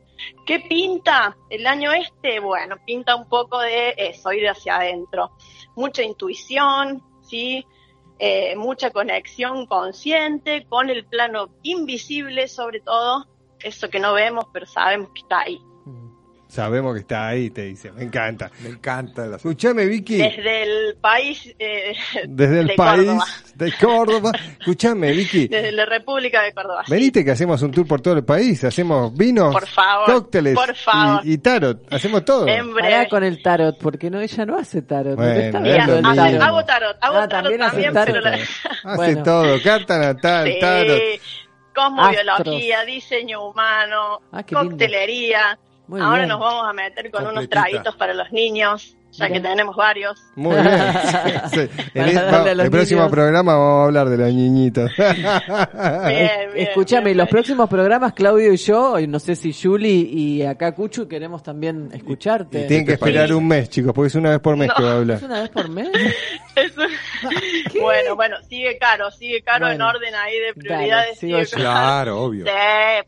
¿Qué 0.44 0.58
pinta 0.58 1.36
el 1.48 1.64
año 1.64 1.92
este? 1.92 2.40
Bueno, 2.40 2.74
pinta 2.84 3.14
un 3.14 3.28
poco 3.28 3.60
de 3.60 3.94
eso, 3.96 4.32
ir 4.32 4.48
hacia 4.48 4.78
adentro. 4.78 5.30
Mucha 5.76 6.02
intuición, 6.02 7.04
¿sí? 7.22 7.64
Eh, 8.18 8.56
mucha 8.56 8.90
conexión 8.90 9.66
consciente 9.66 10.66
con 10.68 10.90
el 10.90 11.06
plano 11.06 11.50
invisible, 11.62 12.48
sobre 12.48 12.80
todo, 12.80 13.28
eso 13.60 13.88
que 13.88 14.00
no 14.00 14.12
vemos, 14.12 14.46
pero 14.52 14.66
sabemos 14.66 15.10
que 15.14 15.20
está 15.20 15.42
ahí. 15.42 15.60
Sabemos 16.54 16.94
que 16.94 17.00
está 17.00 17.26
ahí, 17.26 17.50
te 17.50 17.62
dice. 17.62 17.90
Me 17.90 18.04
encanta. 18.04 18.48
Me 18.62 18.68
encanta 18.68 19.26
la 19.26 19.36
Escuchame, 19.36 19.86
Vicky. 19.86 20.18
Desde 20.18 20.62
el 20.62 20.96
país 21.00 21.52
eh, 21.58 21.94
Desde 22.28 22.60
el 22.60 22.66
de 22.68 22.74
país 22.74 23.06
Córdoba, 23.06 23.24
de 23.56 23.72
Córdoba. 23.72 24.32
Escuchame, 24.60 25.10
Vicky. 25.12 25.48
desde 25.50 25.72
la 25.72 25.84
República 25.84 26.42
de 26.42 26.52
Córdoba. 26.52 26.84
Venite 26.88 27.24
que 27.24 27.32
hacemos 27.32 27.60
un 27.62 27.72
tour 27.72 27.88
por 27.88 28.00
todo 28.00 28.14
el 28.14 28.24
país. 28.24 28.62
Hacemos 28.62 29.12
vinos, 29.16 29.52
Por 29.52 29.66
favor, 29.66 30.06
cócteles 30.06 30.54
por 30.54 30.74
favor. 30.76 31.20
Y, 31.26 31.32
y 31.32 31.38
tarot. 31.38 31.92
Hacemos 31.92 32.24
todo. 32.24 32.44
Breve. 32.44 33.08
con 33.08 33.24
el 33.24 33.42
tarot, 33.42 33.76
porque 33.80 34.08
no 34.08 34.20
ella 34.20 34.46
no 34.46 34.56
hace 34.56 34.82
tarot. 34.82 35.16
¿no? 35.18 35.24
Bueno, 35.24 35.34
¿Qué 35.34 35.46
está 35.46 35.60
del 35.60 36.02
mismo. 36.02 36.14
tarot? 36.14 36.40
Hago 36.42 36.64
tarot, 36.64 36.96
hago 37.00 37.16
Ah, 37.16 37.28
tarot 37.28 37.30
también 37.58 37.60
también, 37.60 37.96
hace 37.98 38.12
pero 38.12 38.22
tarot. 38.22 38.38
la- 38.38 38.44
Hace 38.92 38.96
Bueno. 38.96 39.22
todo. 39.24 39.62
Carta 39.62 39.98
natal, 39.98 40.46
Sí, 40.46 40.58
tarot. 40.60 41.00
cosmobiología, 41.74 42.84
diseño 42.84 43.48
humano, 43.48 44.20
Ah, 44.32 44.42
coctelería. 44.44 45.58
Muy 45.86 46.00
Ahora 46.00 46.18
bien. 46.18 46.28
nos 46.28 46.40
vamos 46.40 46.66
a 46.66 46.72
meter 46.72 47.10
con 47.10 47.26
unos 47.26 47.48
traguitos 47.48 47.94
para 47.96 48.14
los 48.14 48.32
niños, 48.32 48.96
ya 49.16 49.28
que 49.28 49.40
tenemos 49.40 49.76
varios. 49.76 50.20
Muy 50.36 50.54
bien. 50.56 50.64
Sí. 51.52 51.60
En 51.94 52.08
el, 52.60 52.70
próximo 52.70 53.08
programa 53.10 53.54
vamos 53.54 53.80
a 53.80 53.84
hablar 53.84 54.08
de 54.08 54.16
los 54.16 54.32
niñitos. 54.32 54.90
Bien, 54.96 56.50
bien, 56.52 56.68
Escúchame, 56.68 57.10
los 57.14 57.26
bien. 57.26 57.28
próximos 57.28 57.68
programas, 57.68 58.12
Claudio 58.12 58.52
y 58.52 58.56
yo, 58.56 58.98
y 58.98 59.06
no 59.06 59.18
sé 59.18 59.36
si 59.36 59.52
Julie 59.52 60.08
y 60.10 60.42
acá 60.42 60.72
Cuchu, 60.72 61.06
queremos 61.06 61.42
también 61.42 61.90
escucharte. 61.92 62.62
Y 62.64 62.66
tienen 62.66 62.86
que 62.86 62.92
esperar 62.94 63.32
un 63.32 63.46
mes, 63.46 63.68
chicos, 63.70 63.92
porque 63.92 64.08
es 64.08 64.14
una 64.14 64.30
vez 64.30 64.40
por 64.40 64.56
mes 64.56 64.68
No. 64.68 64.74
que 64.74 64.82
va 64.82 64.90
a 64.90 64.96
hablar. 64.96 65.16
¿Es 65.18 65.22
una 65.22 65.40
vez 65.40 65.50
por 65.50 65.68
mes? 65.68 65.88
Bueno, 67.80 68.16
bueno, 68.16 68.36
sigue 68.48 68.78
caro, 68.78 69.10
sigue 69.10 69.42
caro 69.42 69.66
Bueno. 69.66 69.74
en 69.90 69.96
orden 69.96 70.14
ahí 70.14 70.34
de 70.34 70.46
Dale, 70.46 70.54
prioridades. 70.54 71.18
sigo 71.18 71.38
sigue 71.44 71.50
yo. 71.50 71.56
caro. 71.64 71.64
Claro, 71.74 72.22
obvio. 72.22 72.44
Sí, 72.44 72.52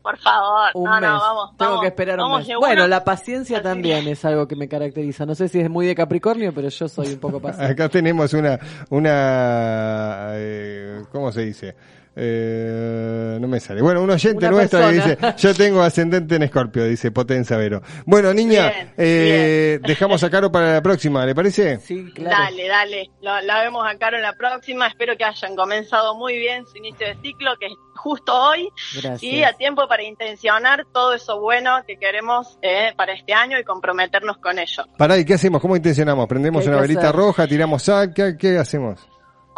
por 0.01 0.17
favor. 0.17 0.71
Un 0.73 0.83
no, 0.83 0.91
mes. 0.91 1.01
no, 1.01 1.19
vamos, 1.19 1.57
Tengo 1.57 1.69
vamos, 1.71 1.81
que 1.81 1.87
esperar 1.87 2.19
un 2.19 2.37
mes. 2.37 2.47
Bueno, 2.59 2.81
una. 2.83 2.87
la 2.87 3.03
paciencia 3.03 3.61
también 3.61 4.07
es 4.07 4.25
algo 4.25 4.47
que 4.47 4.55
me 4.55 4.67
caracteriza. 4.67 5.25
No 5.25 5.35
sé 5.35 5.47
si 5.47 5.59
es 5.59 5.69
muy 5.69 5.85
de 5.85 5.95
Capricornio, 5.97 6.53
pero 6.53 6.69
yo 6.69 6.87
soy 6.87 7.13
un 7.13 7.19
poco 7.19 7.39
paciente. 7.41 7.73
Acá 7.73 7.89
tenemos 7.89 8.31
una, 8.33 8.59
una, 8.89 10.29
eh, 10.33 11.01
¿cómo 11.11 11.31
se 11.31 11.41
dice? 11.41 11.75
Eh, 12.19 13.37
no 13.39 13.47
me 13.47 13.59
sale. 13.59 13.81
Bueno, 13.81 14.01
un 14.01 14.09
oyente 14.09 14.47
Una 14.47 14.57
nuestro 14.57 14.79
que 14.79 14.91
dice, 14.93 15.17
yo 15.37 15.53
tengo 15.53 15.81
ascendente 15.83 16.35
en 16.35 16.43
Escorpio, 16.43 16.83
dice 16.85 17.11
Potenza 17.11 17.57
Vero. 17.57 17.81
Bueno, 18.05 18.33
niña, 18.33 18.69
Bien, 18.71 18.93
eh, 18.97 19.79
dejamos 19.83 20.23
a 20.23 20.29
Caro 20.31 20.51
para 20.51 20.73
la 20.73 20.81
próxima, 20.81 21.25
¿le 21.25 21.35
parece? 21.35 21.79
Sí, 21.79 22.11
claro. 22.15 22.35
Dale, 22.43 22.67
dale. 22.67 23.11
Lo- 23.21 23.41
la 23.41 23.61
vemos 23.61 23.85
a 23.87 23.95
Caro 23.97 24.17
en 24.17 24.23
la 24.23 24.33
próxima. 24.33 24.87
Espero 24.87 25.15
que 25.15 25.23
hayan 25.25 25.55
comenzado 25.55 26.15
muy 26.17 26.37
bien 26.37 26.65
su 26.65 26.77
inicio 26.77 27.05
de 27.07 27.15
ciclo, 27.21 27.51
que 27.59 27.67
es 27.67 27.73
justo 27.95 28.33
hoy. 28.33 28.69
Gracias. 28.95 29.23
Y 29.23 29.43
a 29.43 29.53
tiempo 29.53 29.87
para 29.87 30.03
intencionar 30.03 30.85
todo 30.91 31.13
eso 31.13 31.39
bueno 31.39 31.77
que 31.85 31.97
queremos 31.97 32.57
eh, 32.63 32.93
para 32.97 33.13
este 33.13 33.33
año 33.33 33.59
y 33.59 33.63
comprometernos 33.63 34.37
con 34.37 34.57
ello. 34.59 34.85
Pará, 34.97 35.17
¿y 35.17 35.25
qué 35.25 35.35
hacemos? 35.35 35.61
¿Cómo 35.61 35.75
intencionamos? 35.75 36.27
¿Prendemos 36.27 36.63
¿Qué 36.63 36.69
hay 36.69 36.73
una 36.73 36.81
velita 36.81 37.01
hacer? 37.09 37.15
roja? 37.15 37.47
¿Tiramos 37.47 37.83
sal? 37.83 38.13
¿Qué, 38.13 38.35
qué 38.39 38.57
hacemos? 38.57 39.07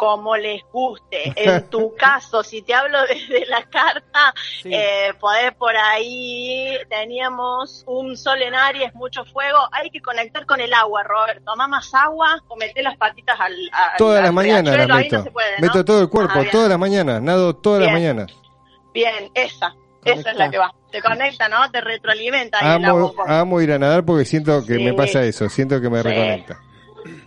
Como 0.00 0.34
les 0.34 0.62
guste. 0.72 1.30
En 1.36 1.68
tu 1.68 1.94
caso, 1.98 2.42
si 2.42 2.62
te 2.62 2.72
hablo 2.72 2.98
desde 3.06 3.44
la 3.46 3.62
carta, 3.64 4.32
Sí. 4.62 4.70
eh, 4.72 5.12
podés 5.20 5.52
por 5.56 5.76
ahí, 5.76 6.74
teníamos 6.88 7.84
un 7.86 8.16
sol 8.16 8.40
en 8.40 8.54
Aries, 8.54 8.94
mucho 8.94 9.26
fuego. 9.26 9.58
Hay 9.72 9.90
que 9.90 10.00
conectar 10.00 10.46
con 10.46 10.58
el 10.58 10.72
agua, 10.72 11.02
Robert. 11.02 11.44
Toma 11.44 11.68
más 11.68 11.92
agua 11.94 12.42
o 12.48 12.56
mete 12.56 12.82
las 12.82 12.96
patitas 12.96 13.38
al. 13.38 13.52
al- 13.72 13.96
Todas 13.98 14.22
las 14.22 14.32
mañanas 14.32 14.74
Ahí 14.74 14.86
meto. 15.04 15.18
no 15.18 15.24
puede, 15.32 15.60
¿no? 15.60 15.66
Meto 15.66 15.84
todo 15.84 16.00
el 16.00 16.08
cuerpo, 16.08 16.38
Ah, 16.40 16.44
todas 16.50 16.70
las 16.70 16.78
mañanas, 16.78 17.20
nado 17.20 17.54
todas 17.56 17.82
las 17.82 17.92
mañanas. 17.92 18.32
Bien, 18.94 19.30
esa. 19.34 19.74
Esa 20.02 20.30
es 20.30 20.36
la 20.38 20.50
que 20.50 20.56
va. 20.56 20.72
Te 20.90 21.02
conecta, 21.02 21.46
¿no? 21.50 21.70
Te 21.70 21.82
retroalimenta 21.82 22.58
ahí 22.58 22.78
el 22.78 22.84
agua 22.86 23.12
Amo, 23.18 23.24
amo 23.28 23.60
ir 23.60 23.70
a 23.72 23.78
nadar 23.78 24.02
porque 24.02 24.24
siento 24.24 24.64
que 24.64 24.76
Sí. 24.76 24.82
me 24.82 24.94
pasa 24.94 25.22
eso, 25.24 25.46
siento 25.50 25.78
que 25.78 25.90
me 25.90 25.98
Sí. 26.02 26.08
reconecta. 26.08 26.58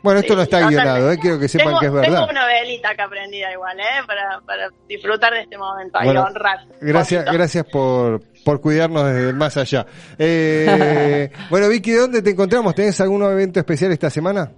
Bueno, 0.02 0.20
esto 0.20 0.34
Sí, 0.34 0.38
no 0.38 0.44
está 0.44 0.68
guionado, 0.68 1.12
eh, 1.12 1.18
quiero 1.20 1.40
que 1.40 1.48
sepan 1.48 1.68
tengo, 1.68 1.80
que 1.80 1.86
es 1.88 1.94
verdad. 1.94 2.20
Tengo 2.20 2.32
una 2.32 2.46
velita 2.46 2.90
acá 2.90 3.08
prendida 3.10 3.52
igual, 3.52 3.80
¿eh? 3.80 4.04
Para, 4.06 4.42
para 4.42 4.70
disfrutar 4.88 5.34
de 5.34 5.42
este 5.42 5.58
momento 5.58 6.00
y 6.04 6.10
honrar. 6.10 6.66
Gracias, 6.82 7.24
poquito. 7.24 7.38
gracias 7.38 7.66
por, 7.66 8.22
por 8.44 8.62
cuidarnos 8.62 9.06
desde 9.06 9.34
más 9.34 9.58
allá. 9.58 9.86
Eh, 10.18 11.30
bueno, 11.50 11.70
Vicky, 11.70 11.92
¿dónde 11.92 12.22
te 12.22 12.32
encontramos? 12.32 12.76
¿Tenés 12.76 13.00
algún 13.02 13.24
evento 13.24 13.60
especial 13.60 13.92
esta 13.92 14.10
semana? 14.10 14.52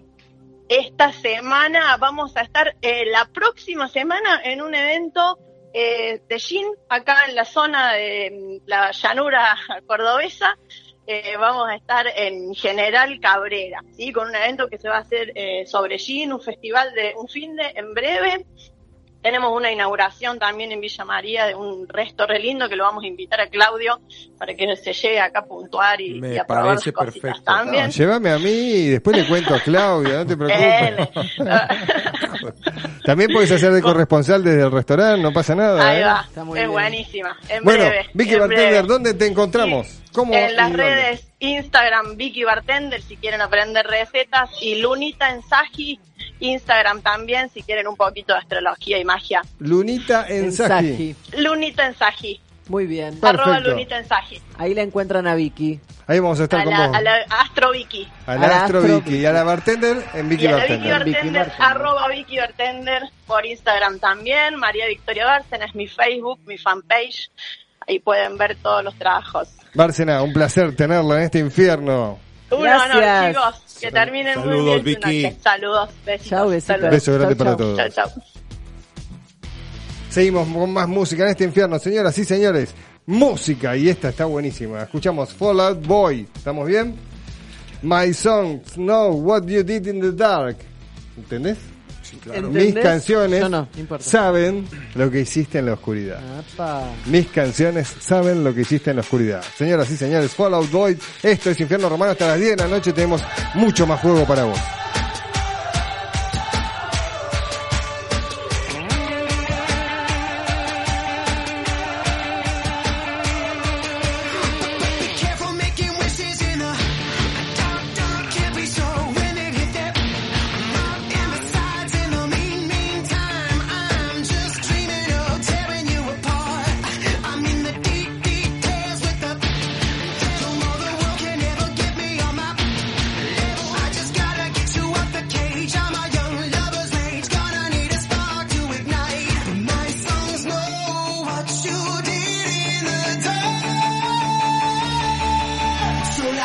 Esta 0.68 1.12
semana 1.12 1.96
vamos 1.98 2.36
a 2.36 2.42
estar 2.42 2.76
eh, 2.82 3.06
la 3.06 3.26
próxima 3.26 3.88
semana 3.88 4.42
en 4.44 4.64
un 4.64 4.74
evento 4.74 5.38
eh, 5.72 6.22
de 6.28 6.40
gin 6.40 6.66
acá 6.90 7.26
en 7.28 7.36
la 7.36 7.46
zona 7.46 7.94
de 7.94 8.32
mm, 8.32 8.68
la 8.68 8.92
llanura 8.92 9.56
cordobesa. 9.86 10.58
Eh, 11.07 11.36
vamos 11.40 11.69
a 11.69 11.76
estar 11.76 12.07
en 12.15 12.56
General 12.56 13.19
Cabrera, 13.19 13.84
¿sí? 13.95 14.11
con 14.11 14.27
un 14.30 14.36
evento 14.36 14.68
que 14.68 14.80
se 14.80 14.90
va 14.90 14.98
a 14.98 15.02
hacer 15.02 15.32
eh, 15.36 15.65
sobre 15.68 15.99
gin, 15.99 16.34
un 16.34 16.41
festival 16.41 16.94
de 16.95 17.14
un 17.15 17.27
fin 17.27 17.56
de 17.56 17.64
en 17.76 17.94
breve. 17.94 18.45
Tenemos 19.22 19.52
una 19.56 19.72
inauguración 19.72 20.38
también 20.38 20.72
en 20.72 20.80
Villa 20.82 21.03
María 21.03 21.45
de 21.48 21.56
un 21.56 21.88
resto 21.88 22.27
re 22.27 22.40
lindo 22.40 22.69
que 22.69 22.76
lo 22.76 22.84
vamos 22.84 23.03
a 23.03 23.07
invitar 23.07 23.41
a 23.41 23.48
Claudio 23.48 23.99
para 24.38 24.53
que 24.53 24.76
se 24.76 24.94
llegue 24.94 25.19
acá 25.19 25.40
a 25.40 25.45
puntuar 25.45 25.99
y, 25.99 26.19
Me 26.19 26.36
y 26.36 26.38
a 26.38 26.45
probar 26.45 26.65
parece 26.65 26.91
perfecto. 26.91 27.41
también. 27.44 27.86
No, 27.86 27.91
llévame 27.91 28.30
a 28.30 28.38
mí 28.38 28.52
y 28.52 28.88
después 28.90 29.18
le 29.18 29.27
cuento 29.27 29.56
a 29.56 29.60
Claudia, 29.60 30.23
no 30.23 30.26
te 30.27 30.38
preocupes. 30.38 31.10
También 33.03 33.32
puedes 33.32 33.52
hacer 33.52 33.72
de 33.72 33.82
corresponsal 33.82 34.44
desde 34.44 34.61
el 34.64 34.72
restaurante, 34.72 35.22
no 35.22 35.32
pasa 35.34 35.56
nada. 35.56 35.88
Ahí 35.88 36.02
¿eh? 36.02 36.06
va, 36.06 36.27
es 36.60 36.68
buenísima. 36.68 37.36
En 37.49 37.64
Bueno, 37.64 37.86
breve, 37.86 38.06
Vicky 38.14 38.34
en 38.34 38.40
Bartender, 38.40 38.69
breve. 38.69 38.88
¿dónde 38.88 39.14
te 39.15 39.26
encontramos? 39.26 40.05
¿Cómo 40.16 40.34
En 40.34 40.56
las 40.56 40.70
dónde? 40.70 40.84
redes 40.84 41.28
Instagram 41.40 42.16
Vicky 42.16 42.44
Bartender 42.46 43.02
si 43.02 43.18
quieren 43.18 43.42
aprender 43.42 43.86
recetas 43.86 44.50
y 44.62 44.76
Lunita 44.76 45.30
Ensaji 45.30 46.00
Instagram 46.40 47.02
también 47.02 47.50
si 47.50 47.62
quieren 47.64 47.88
un 47.88 47.96
poquito 47.98 48.34
de 48.34 48.40
astrología 48.40 48.98
y 48.98 49.06
magia. 49.06 49.42
Lunita 49.60 50.26
Ensaji. 50.28 50.88
Ensaji. 50.88 51.16
Lunita 51.38 51.86
Ensaji. 51.86 52.42
Muy 52.68 52.88
bien. 52.88 53.20
Arroba 53.22 53.60
Lunita 53.60 53.98
Ensaji. 53.98 54.42
Ahí 54.58 54.74
la 54.74 54.82
encuentran 54.82 55.28
a 55.28 55.36
Vicky. 55.36 55.80
Ahí 56.08 56.20
vamos 56.20 56.40
a 56.40 56.44
estar 56.44 56.62
A 56.62 56.64
con 56.64 56.74
la, 56.74 56.88
vos. 56.88 56.96
a 56.98 57.02
la 57.02 57.16
Astro 57.42 57.72
Vicky. 57.72 58.08
A 58.26 58.36
la 58.36 58.64
Astro 58.64 58.82
Vicky 58.82 59.18
y 59.18 59.26
a 59.26 59.32
la 59.34 59.44
Bartender 59.44 60.04
en 60.14 60.30
Vicky 60.30 60.46
y 60.46 60.48
a 60.48 60.52
la 60.52 60.58
Vicky 60.66 60.90
Bartender. 60.90 61.48
Bartender, 61.48 61.52
arroba 61.60 62.08
Vicky 62.08 62.38
Bartender 62.38 63.04
por 63.28 63.46
Instagram 63.46 64.00
también. 64.00 64.56
María 64.56 64.88
Victoria 64.88 65.26
Bárcena 65.26 65.66
es 65.66 65.76
mi 65.76 65.88
Facebook, 65.88 66.40
mi 66.46 66.58
fanpage. 66.58 67.30
Ahí 67.88 68.00
pueden 68.00 68.38
ver 68.38 68.56
todos 68.56 68.84
los 68.84 68.96
trabajos. 68.96 69.50
Bárcena, 69.76 70.22
un 70.23 70.34
placer 70.34 70.76
tenerla 70.76 71.18
en 71.18 71.22
este 71.23 71.39
infierno. 71.39 72.18
Un 72.52 72.61
Gracias. 72.64 72.95
honor, 72.95 73.53
chicos. 73.53 73.77
Que 73.81 73.91
terminen 73.91 74.39
muy 74.39 74.47
Saludos, 74.47 74.84
bien 74.84 75.02
su 75.02 75.07
Vicky. 75.10 75.23
noche. 75.23 75.38
Saludos. 75.43 75.89
Besitos. 76.06 76.30
Chau, 76.30 76.49
besitos. 76.49 76.68
Saludos. 76.68 76.91
Beso 76.91 77.14
grande 77.14 77.35
Chau, 77.35 77.38
para 77.38 77.49
chau. 77.52 77.57
todos. 77.57 77.77
Chau, 77.77 77.89
chau. 78.10 78.23
Seguimos 80.10 80.47
con 80.47 80.72
más 80.72 80.88
música 80.88 81.23
en 81.23 81.30
este 81.30 81.43
infierno, 81.43 81.77
señoras 81.80 82.18
y 82.18 82.23
señores. 82.26 82.73
Música, 83.06 83.76
y 83.76 83.89
esta 83.89 84.10
está 84.10 84.26
buenísima. 84.26 84.84
Escuchamos 84.84 85.34
Fallout 85.34 85.85
Boy. 85.85 86.27
¿Estamos 86.35 86.68
bien? 86.68 86.95
My 87.81 88.14
songs 88.14 88.73
know 88.76 89.11
what 89.14 89.43
you 89.45 89.61
did 89.64 89.85
in 89.88 89.99
the 89.99 90.11
dark. 90.11 90.57
¿Entendés? 91.18 91.57
Claro. 92.23 92.49
Mis 92.49 92.73
canciones 92.76 93.41
no, 93.41 93.49
no 93.49 93.68
saben 93.99 94.68
lo 94.95 95.10
que 95.10 95.22
hiciste 95.22 95.60
en 95.60 95.68
la 95.68 95.73
oscuridad. 95.73 96.19
Apa. 96.40 96.84
Mis 97.06 97.27
canciones 97.27 97.94
saben 97.99 98.44
lo 98.44 98.53
que 98.53 98.61
hiciste 98.61 98.91
en 98.91 98.98
la 98.98 99.02
oscuridad. 99.02 99.44
Señoras 99.57 99.90
y 99.90 99.98
señores, 99.98 100.32
Fallout 100.32 100.69
Boy, 100.72 100.98
esto 101.23 101.49
es 101.49 101.60
Infierno 101.60 101.90
Romano 101.90 102.11
hasta 102.11 102.27
las 102.27 102.40
10 102.40 102.52
de 102.52 102.64
la 102.64 102.68
noche. 102.68 102.94
Tenemos 102.94 103.23
mucho 103.53 103.86
más 103.88 103.99
juego 104.02 104.26
para 104.26 104.45
vos. 104.45 104.60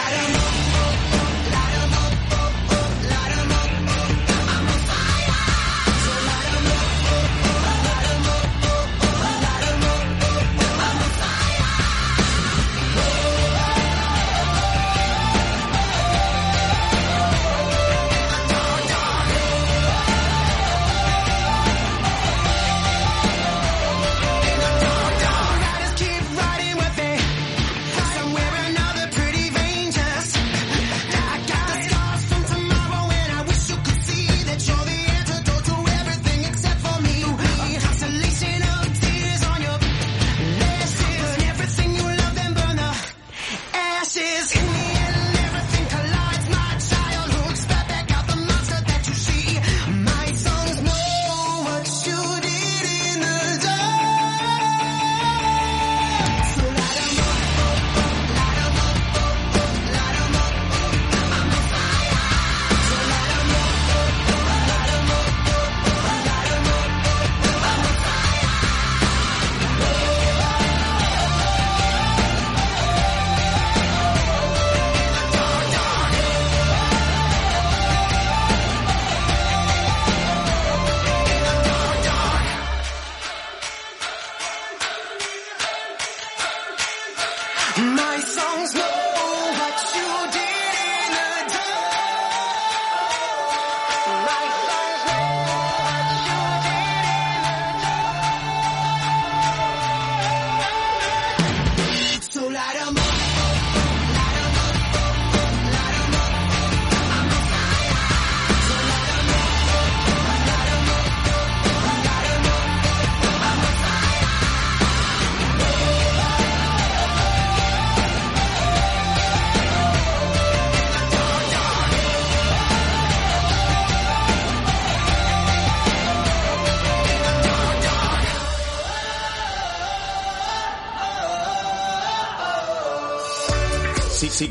So 0.09 0.17
light 0.17 0.30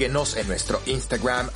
en 0.09 0.47
nuestro 0.47 0.81
Instagram, 0.87 1.51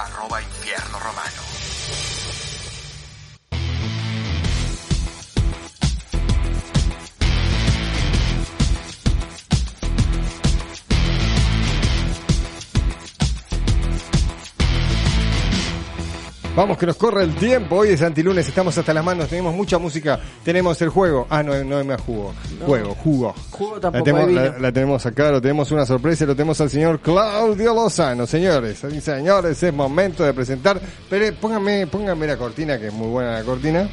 Vamos 16.63 16.77
que 16.77 16.85
nos 16.85 16.95
corre 16.95 17.25
el 17.25 17.35
tiempo. 17.35 17.75
Hoy 17.75 17.89
es 17.89 18.01
antilunes, 18.01 18.47
estamos 18.47 18.77
hasta 18.77 18.93
las 18.93 19.03
manos, 19.03 19.27
tenemos 19.27 19.53
mucha 19.53 19.77
música, 19.77 20.17
tenemos 20.45 20.81
el 20.81 20.87
juego. 20.87 21.27
Ah, 21.29 21.43
no, 21.43 21.61
no 21.61 21.83
más 21.83 21.99
jugo. 21.99 22.33
No. 22.57 22.65
Juego, 22.65 22.95
jugo. 22.95 23.35
Jugo 23.51 23.75
La 23.75 23.81
tampoco 23.81 24.05
tenemos, 24.05 24.31
la, 24.31 24.43
vino. 24.43 24.59
la 24.59 24.71
tenemos 24.71 25.05
acá, 25.05 25.29
lo 25.29 25.41
tenemos 25.41 25.69
una 25.73 25.85
sorpresa, 25.85 26.25
lo 26.25 26.37
tenemos 26.37 26.61
al 26.61 26.69
señor 26.69 27.01
Claudio 27.01 27.73
Lozano, 27.73 28.25
señores. 28.25 28.79
Señores, 28.79 29.61
es 29.61 29.73
momento 29.73 30.23
de 30.23 30.33
presentar. 30.33 30.79
Pero 31.09 31.25
eh, 31.25 31.33
pónganme, 31.33 31.85
pónganme 31.87 32.27
la 32.27 32.37
cortina, 32.37 32.79
que 32.79 32.87
es 32.87 32.93
muy 32.93 33.09
buena 33.09 33.33
la 33.33 33.43
cortina. 33.43 33.89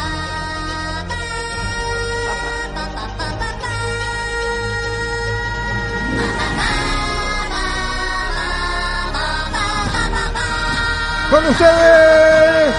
Con 11.34 11.44
ustedes, 11.46 12.74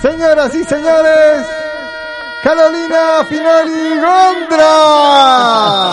señoras 0.00 0.54
y 0.54 0.64
señores, 0.64 1.46
Carolina 2.42 3.26
Finoli 3.28 4.00
Gondra. 4.00 5.92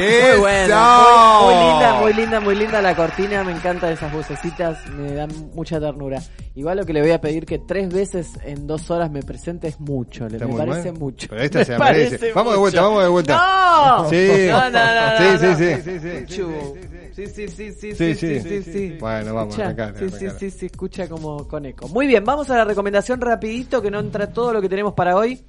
Muy 0.00 0.40
buena, 0.40 1.40
muy, 1.42 1.54
muy 1.54 1.64
linda, 1.64 2.00
muy 2.00 2.12
linda, 2.14 2.40
muy 2.40 2.54
linda 2.56 2.82
la 2.82 2.94
cortina, 2.96 3.44
me 3.44 3.52
encantan 3.52 3.92
esas 3.92 4.12
vocecitas, 4.12 4.86
me 4.90 5.12
dan 5.14 5.30
mucha 5.54 5.78
ternura. 5.78 6.20
Igual 6.54 6.78
lo 6.78 6.86
que 6.86 6.92
le 6.92 7.00
voy 7.00 7.10
a 7.12 7.20
pedir 7.20 7.46
que 7.46 7.58
tres 7.58 7.92
veces 7.92 8.32
en 8.44 8.66
dos 8.66 8.90
horas 8.90 9.10
me 9.10 9.22
presente 9.22 9.68
es 9.68 9.78
mucho, 9.80 10.28
le 10.28 10.38
me 10.44 10.54
parece 10.54 10.90
mal. 10.92 11.00
mucho. 11.00 11.26
Pero 11.30 11.42
esta 11.42 11.58
Me 11.60 11.64
se 11.64 11.76
parece 11.76 12.32
Vamos 12.32 12.52
de 12.54 12.58
vuelta, 12.58 12.82
vamos 12.82 13.02
de 13.02 13.08
vuelta. 13.08 13.36
¡No! 13.36 14.08
Sí. 14.10 14.28
No, 14.48 14.70
no, 14.70 14.70
no, 14.70 15.18
Sí, 15.18 15.24
no, 15.24 15.38
sí, 15.38 15.46
no. 15.46 15.56
sí, 15.56 15.82
sí, 15.82 15.98
sí. 16.00 16.36
Chu. 16.36 16.76
Sí, 17.12 17.26
sí, 17.26 17.48
sí, 17.48 17.72
sí, 17.72 17.72
Sí, 17.72 17.94
sí, 17.94 18.14
sí. 18.14 18.40
sí, 18.40 18.62
sí, 18.62 18.72
sí. 18.72 18.96
Bueno, 19.00 19.34
vamos, 19.34 19.58
arrancale, 19.58 19.98
Sí, 19.98 20.16
sí, 20.18 20.26
sí, 20.38 20.50
sí, 20.50 20.66
escucha 20.66 21.08
como 21.08 21.46
con 21.46 21.66
eco. 21.66 21.88
Muy 21.88 22.06
bien, 22.06 22.24
vamos 22.24 22.48
a 22.50 22.56
la 22.56 22.64
recomendación 22.64 23.20
rapidito 23.20 23.82
que 23.82 23.90
no 23.90 24.00
entra 24.00 24.32
todo 24.32 24.52
lo 24.52 24.60
que 24.62 24.68
tenemos 24.68 24.94
para 24.94 25.16
hoy. 25.16 25.40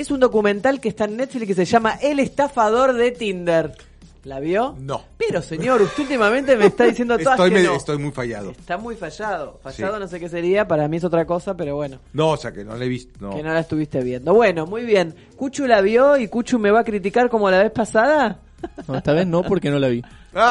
Es 0.00 0.10
un 0.10 0.18
documental 0.20 0.80
que 0.80 0.88
está 0.88 1.04
en 1.04 1.18
Netflix 1.18 1.46
que 1.48 1.54
se 1.54 1.64
llama 1.66 1.98
El 2.00 2.20
estafador 2.20 2.94
de 2.94 3.10
Tinder. 3.10 3.72
¿La 4.24 4.40
vio? 4.40 4.74
No. 4.78 5.02
Pero 5.18 5.42
señor, 5.42 5.82
usted 5.82 6.04
últimamente 6.04 6.56
me 6.56 6.66
está 6.66 6.84
diciendo 6.84 7.18
todas 7.22 7.34
Estoy, 7.34 7.50
que 7.50 7.56
medio- 7.56 7.70
no. 7.72 7.76
estoy 7.76 7.98
muy 7.98 8.10
fallado. 8.10 8.50
Está 8.52 8.78
muy 8.78 8.94
fallado. 8.96 9.60
Fallado 9.62 9.94
Sí. 9.96 10.00
no 10.00 10.08
sé 10.08 10.18
qué 10.20 10.28
sería, 10.30 10.66
para 10.66 10.88
mí 10.88 10.96
es 10.96 11.04
otra 11.04 11.26
cosa, 11.26 11.54
pero 11.54 11.76
bueno, 11.76 11.98
No, 12.14 12.30
o 12.30 12.36
sea 12.38 12.50
que 12.52 12.64
no 12.64 12.76
le 12.76 12.86
he 12.86 12.88
visto. 12.88 13.12
No. 13.20 13.36
que 13.36 13.42
no 13.42 13.52
la 13.52 13.60
estuviste 13.60 14.00
viendo. 14.02 14.32
Bueno, 14.32 14.66
muy 14.66 14.84
bien. 14.86 15.14
Cuchu 15.36 15.66
la 15.66 15.82
vio 15.82 16.16
y 16.16 16.28
Cuchu 16.28 16.58
me 16.58 16.70
va 16.70 16.80
a 16.80 16.84
criticar 16.84 17.28
como 17.28 17.50
la 17.50 17.62
vez 17.62 17.72
pasada. 17.72 18.40
No, 18.88 18.96
esta 18.96 19.12
vez 19.12 19.26
no, 19.26 19.42
porque 19.42 19.70
no 19.70 19.78
la 19.78 19.88
vi. 19.88 20.02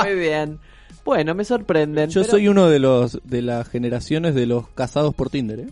Muy 0.03 0.15
bien. 0.15 0.59
Bueno, 1.05 1.33
me 1.35 1.43
sorprenden. 1.45 2.09
Yo 2.09 2.21
pero- 2.21 2.31
soy 2.31 2.47
uno 2.47 2.69
de 2.69 2.77
los 2.79 3.19
de 3.23 3.41
las 3.43 3.67
generaciones 3.67 4.33
de 4.35 4.45
los 4.47 4.67
casados 4.69 5.13
por 5.15 5.29
Tinder, 5.29 5.59
¿eh? 5.61 5.67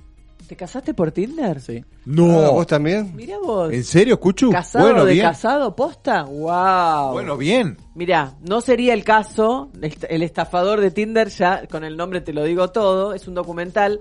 ¿Te 0.48 0.56
casaste 0.56 0.94
por 0.94 1.12
Tinder? 1.12 1.60
Sí. 1.60 1.84
No. 2.06 2.40
Ah, 2.40 2.50
¿Vos 2.52 2.68
también? 2.68 3.14
Mira 3.14 3.38
vos. 3.38 3.72
¿En 3.74 3.84
serio, 3.84 4.18
Cuchu? 4.18 4.50
¿Casado 4.50 4.86
bueno, 4.86 5.04
de 5.04 5.14
bien. 5.14 5.26
casado 5.26 5.76
posta? 5.76 6.24
¡Wow! 6.24 7.12
Bueno, 7.12 7.36
bien. 7.36 7.78
Mira, 7.96 8.36
no 8.42 8.62
sería 8.62 8.94
el 8.94 9.04
caso. 9.04 9.70
El 10.10 10.24
estafador 10.24 10.80
de 10.80 10.92
Tinder, 10.92 11.28
ya 11.28 11.68
con 11.68 11.84
el 11.84 11.98
nombre 11.98 12.22
te 12.22 12.32
lo 12.32 12.46
digo 12.46 12.70
todo. 12.70 13.14
Es 13.14 13.28
un 13.28 13.34
documental. 13.34 14.00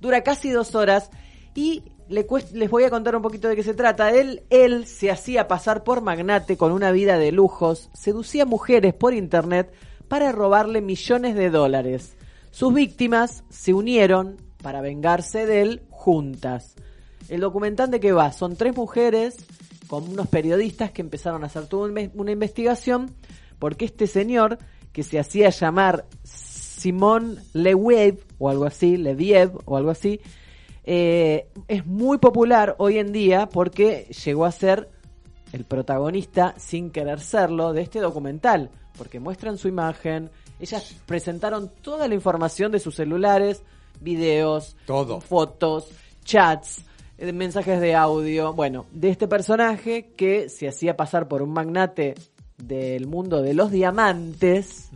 Dura 0.00 0.22
casi 0.22 0.50
dos 0.50 0.76
horas. 0.76 1.10
Y 1.56 1.82
le 2.08 2.24
les 2.52 2.70
voy 2.70 2.84
a 2.84 2.90
contar 2.90 3.16
un 3.16 3.22
poquito 3.22 3.48
de 3.48 3.56
qué 3.56 3.64
se 3.64 3.74
trata. 3.74 4.10
Él, 4.10 4.44
él 4.50 4.86
se 4.86 5.10
hacía 5.10 5.48
pasar 5.48 5.82
por 5.82 6.00
magnate 6.00 6.56
con 6.56 6.70
una 6.70 6.92
vida 6.92 7.18
de 7.18 7.32
lujos. 7.32 7.90
Seducía 7.92 8.46
mujeres 8.46 8.94
por 8.94 9.14
internet 9.14 9.72
para 10.06 10.30
robarle 10.30 10.80
millones 10.80 11.34
de 11.34 11.50
dólares. 11.50 12.16
Sus 12.52 12.72
víctimas 12.72 13.42
se 13.50 13.74
unieron 13.74 14.36
para 14.62 14.80
vengarse 14.80 15.46
de 15.46 15.62
él 15.62 15.82
juntas. 15.98 16.76
El 17.28 17.40
documental 17.40 17.90
de 17.90 18.00
qué 18.00 18.12
va? 18.12 18.32
Son 18.32 18.56
tres 18.56 18.76
mujeres 18.76 19.36
con 19.88 20.08
unos 20.08 20.28
periodistas 20.28 20.92
que 20.92 21.02
empezaron 21.02 21.42
a 21.42 21.46
hacer 21.46 21.64
una 21.72 22.30
investigación 22.30 23.14
porque 23.58 23.86
este 23.86 24.06
señor 24.06 24.58
que 24.92 25.02
se 25.02 25.18
hacía 25.18 25.50
llamar 25.50 26.06
Simón 26.22 27.38
Lewiev 27.52 28.24
o 28.38 28.48
algo 28.48 28.64
así, 28.64 28.96
Leviev 28.96 29.58
o 29.64 29.76
algo 29.76 29.90
así, 29.90 30.20
eh, 30.84 31.48
es 31.66 31.84
muy 31.84 32.18
popular 32.18 32.76
hoy 32.78 32.98
en 32.98 33.12
día 33.12 33.48
porque 33.48 34.08
llegó 34.24 34.44
a 34.44 34.52
ser 34.52 34.88
el 35.52 35.64
protagonista, 35.64 36.54
sin 36.58 36.90
querer 36.90 37.20
serlo, 37.20 37.72
de 37.72 37.82
este 37.82 38.00
documental, 38.00 38.70
porque 38.96 39.18
muestran 39.18 39.58
su 39.58 39.68
imagen, 39.68 40.30
ellas 40.60 40.94
presentaron 41.06 41.70
toda 41.82 42.06
la 42.06 42.14
información 42.14 42.70
de 42.70 42.80
sus 42.80 42.94
celulares, 42.94 43.62
videos, 44.00 44.76
Todo. 44.86 45.20
fotos, 45.20 45.88
chats, 46.24 46.84
eh, 47.18 47.32
mensajes 47.32 47.80
de 47.80 47.94
audio, 47.94 48.52
bueno, 48.52 48.86
de 48.92 49.10
este 49.10 49.28
personaje 49.28 50.12
que 50.16 50.48
se 50.48 50.68
hacía 50.68 50.96
pasar 50.96 51.28
por 51.28 51.42
un 51.42 51.50
magnate 51.50 52.14
del 52.56 53.06
mundo 53.06 53.42
de 53.42 53.54
los 53.54 53.70
diamantes, 53.70 54.90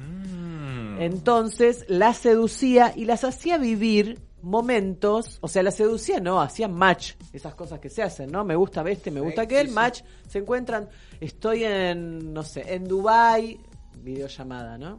entonces 0.99 1.85
las 1.89 2.19
seducía 2.19 2.93
y 2.95 3.05
las 3.05 3.25
hacía 3.25 3.59
vivir 3.59 4.21
momentos, 4.43 5.39
o 5.41 5.49
sea, 5.49 5.63
las 5.63 5.77
seducía, 5.77 6.21
no, 6.21 6.41
hacían 6.41 6.73
match, 6.73 7.13
esas 7.33 7.55
cosas 7.55 7.79
que 7.79 7.89
se 7.89 8.03
hacen, 8.03 8.31
¿no? 8.31 8.45
Me 8.45 8.57
gusta 8.57 8.83
este, 8.83 9.11
me 9.11 9.21
gusta 9.21 9.43
aquel, 9.43 9.69
match, 9.71 10.03
se 10.29 10.39
encuentran, 10.39 10.89
estoy 11.21 11.65
en, 11.65 12.33
no 12.33 12.43
sé, 12.43 12.75
en 12.75 12.85
Dubai, 12.85 13.59
videollamada, 14.03 14.77
¿no? 14.79 14.99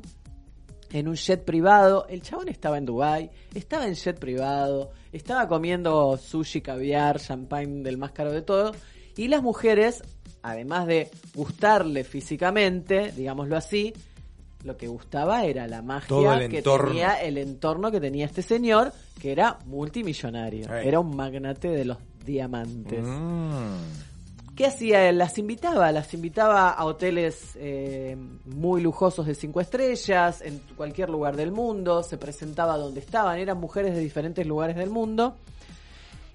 En 0.93 1.07
un 1.07 1.15
jet 1.15 1.43
privado, 1.43 2.05
el 2.07 2.21
chabón 2.21 2.49
estaba 2.49 2.77
en 2.77 2.85
Dubai, 2.85 3.31
estaba 3.55 3.87
en 3.87 3.95
jet 3.95 4.19
privado, 4.19 4.91
estaba 5.11 5.47
comiendo 5.47 6.15
sushi, 6.17 6.61
caviar, 6.61 7.19
champagne 7.19 7.81
del 7.81 7.97
más 7.97 8.11
caro 8.11 8.31
de 8.31 8.43
todo, 8.43 8.73
y 9.17 9.27
las 9.27 9.41
mujeres, 9.41 10.03
además 10.43 10.85
de 10.85 11.09
gustarle 11.33 12.03
físicamente, 12.03 13.11
digámoslo 13.11 13.57
así, 13.57 13.91
lo 14.63 14.77
que 14.77 14.87
gustaba 14.87 15.45
era 15.45 15.67
la 15.67 15.81
magia 15.81 16.47
que 16.47 16.61
tenía 16.61 17.15
el 17.15 17.39
entorno 17.39 17.91
que 17.91 17.99
tenía 17.99 18.27
este 18.27 18.43
señor, 18.43 18.93
que 19.19 19.31
era 19.31 19.57
multimillonario, 19.65 20.71
era 20.71 20.99
un 20.99 21.15
magnate 21.15 21.69
de 21.69 21.85
los 21.85 21.97
diamantes. 22.23 23.03
Mm. 23.03 24.12
¿Qué 24.55 24.67
hacía 24.67 25.09
él? 25.09 25.17
Las 25.17 25.39
invitaba, 25.39 25.91
las 25.91 26.13
invitaba 26.13 26.69
a 26.69 26.85
hoteles 26.85 27.53
eh, 27.55 28.15
muy 28.45 28.81
lujosos 28.81 29.25
de 29.25 29.33
cinco 29.33 29.61
estrellas, 29.61 30.43
en 30.43 30.61
cualquier 30.77 31.09
lugar 31.09 31.35
del 31.35 31.51
mundo, 31.51 32.03
se 32.03 32.19
presentaba 32.19 32.77
donde 32.77 32.99
estaban, 32.99 33.39
eran 33.39 33.59
mujeres 33.59 33.95
de 33.95 33.99
diferentes 33.99 34.45
lugares 34.45 34.75
del 34.75 34.91
mundo. 34.91 35.37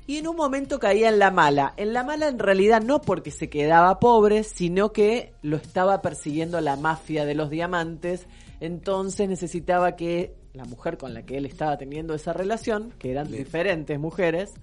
Y 0.09 0.17
en 0.17 0.27
un 0.27 0.35
momento 0.35 0.81
caía 0.81 1.11
en 1.11 1.21
la 1.21 1.31
mala. 1.31 1.75
En 1.77 1.93
la 1.93 2.03
mala 2.03 2.27
en 2.29 2.41
realidad 2.41 2.83
no 2.83 3.01
porque 3.01 3.31
se 3.31 3.49
quedaba 3.51 4.01
pobre, 4.01 4.43
sino 4.43 4.91
que 4.91 5.35
lo 5.43 5.57
estaba 5.57 6.03
persiguiendo 6.03 6.61
la 6.61 6.77
mafia 6.77 7.25
de 7.25 7.35
los 7.35 7.51
diamantes. 7.51 8.27
Entonces 8.59 9.29
necesitaba 9.29 9.95
que 9.95 10.35
la 10.55 10.65
mujer 10.65 10.99
con 10.99 11.15
la 11.15 11.23
que 11.23 11.37
él 11.37 11.47
estaba 11.47 11.77
teniendo 11.77 12.15
esa 12.15 12.33
relación, 12.33 12.93
que 12.99 13.13
eran 13.13 13.31
diferentes 13.31 14.01
mujeres, 14.01 14.55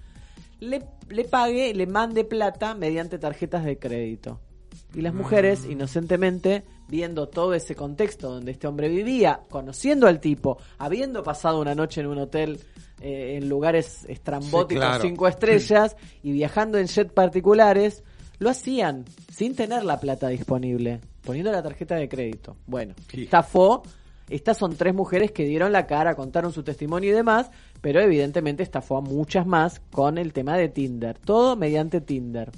le, 0.60 0.82
le 1.08 1.24
pague, 1.24 1.74
le 1.74 1.86
mande 1.86 2.24
plata 2.24 2.74
mediante 2.74 3.18
tarjetas 3.18 3.64
de 3.64 3.78
crédito. 3.78 4.40
Y 4.94 5.02
las 5.02 5.12
mujeres, 5.12 5.66
inocentemente, 5.68 6.64
viendo 6.88 7.28
todo 7.28 7.52
ese 7.54 7.74
contexto 7.74 8.30
donde 8.30 8.52
este 8.52 8.66
hombre 8.66 8.88
vivía, 8.88 9.40
conociendo 9.50 10.06
al 10.06 10.20
tipo, 10.20 10.58
habiendo 10.78 11.22
pasado 11.22 11.60
una 11.60 11.74
noche 11.74 12.00
en 12.00 12.06
un 12.06 12.18
hotel 12.18 12.60
eh, 13.00 13.36
en 13.36 13.48
lugares 13.48 14.06
estrambóticos, 14.08 14.82
Sí, 14.82 14.88
claro. 14.88 15.02
cinco 15.02 15.28
estrellas, 15.28 15.96
y 16.22 16.32
viajando 16.32 16.78
en 16.78 16.86
jet 16.86 17.12
particulares, 17.12 18.04
lo 18.38 18.48
hacían 18.48 19.04
sin 19.30 19.54
tener 19.54 19.84
la 19.84 19.98
plata 20.00 20.28
disponible, 20.28 21.00
poniendo 21.22 21.52
la 21.52 21.62
tarjeta 21.62 21.96
de 21.96 22.08
crédito. 22.08 22.56
Bueno, 22.66 22.94
estafó. 23.12 23.82
Estas 24.28 24.56
son 24.58 24.74
tres 24.76 24.92
mujeres 24.92 25.30
que 25.30 25.44
dieron 25.44 25.70
la 25.70 25.86
cara, 25.86 26.16
contaron 26.16 26.52
su 26.52 26.64
testimonio 26.64 27.10
y 27.10 27.12
demás, 27.12 27.48
pero 27.86 28.00
evidentemente 28.00 28.64
estafó 28.64 28.96
a 28.96 29.00
muchas 29.00 29.46
más 29.46 29.80
con 29.92 30.18
el 30.18 30.32
tema 30.32 30.56
de 30.56 30.68
Tinder. 30.68 31.16
Todo 31.20 31.54
mediante 31.54 32.00
Tinder. 32.00 32.50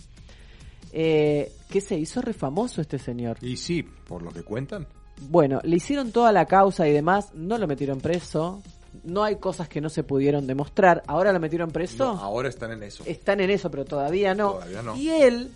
Eh, 0.91 1.53
¿Qué 1.69 1.83
se 1.83 1.99
hizo 1.99 2.23
refamoso 2.23 2.81
este 2.81 2.99
señor? 2.99 3.37
Y 3.43 3.59
sí, 3.59 3.83
por 3.83 4.23
lo 4.23 4.31
que 4.31 4.43
cuentan. 4.43 4.87
Bueno, 5.29 5.61
le 5.65 5.77
hicieron 5.77 6.13
toda 6.13 6.33
la 6.33 6.47
causa 6.47 6.89
y 6.89 6.95
demás, 6.95 7.35
no 7.35 7.59
lo 7.59 7.67
metieron 7.67 8.01
preso, 8.01 8.63
no 9.05 9.23
hay 9.23 9.37
cosas 9.37 9.69
que 9.69 9.83
no 9.83 9.91
se 9.91 10.03
pudieron 10.03 10.47
demostrar, 10.47 11.03
ahora 11.07 11.31
lo 11.31 11.41
metieron 11.41 11.73
preso. 11.73 12.15
No, 12.15 12.21
ahora 12.21 12.49
están 12.49 12.73
en 12.73 12.85
eso. 12.85 13.05
Están 13.05 13.41
en 13.41 13.51
eso, 13.51 13.71
pero 13.71 13.85
todavía 13.85 14.35
no. 14.35 14.53
Todavía 14.53 14.81
no. 14.81 14.97
Y 14.97 15.11
él, 15.11 15.51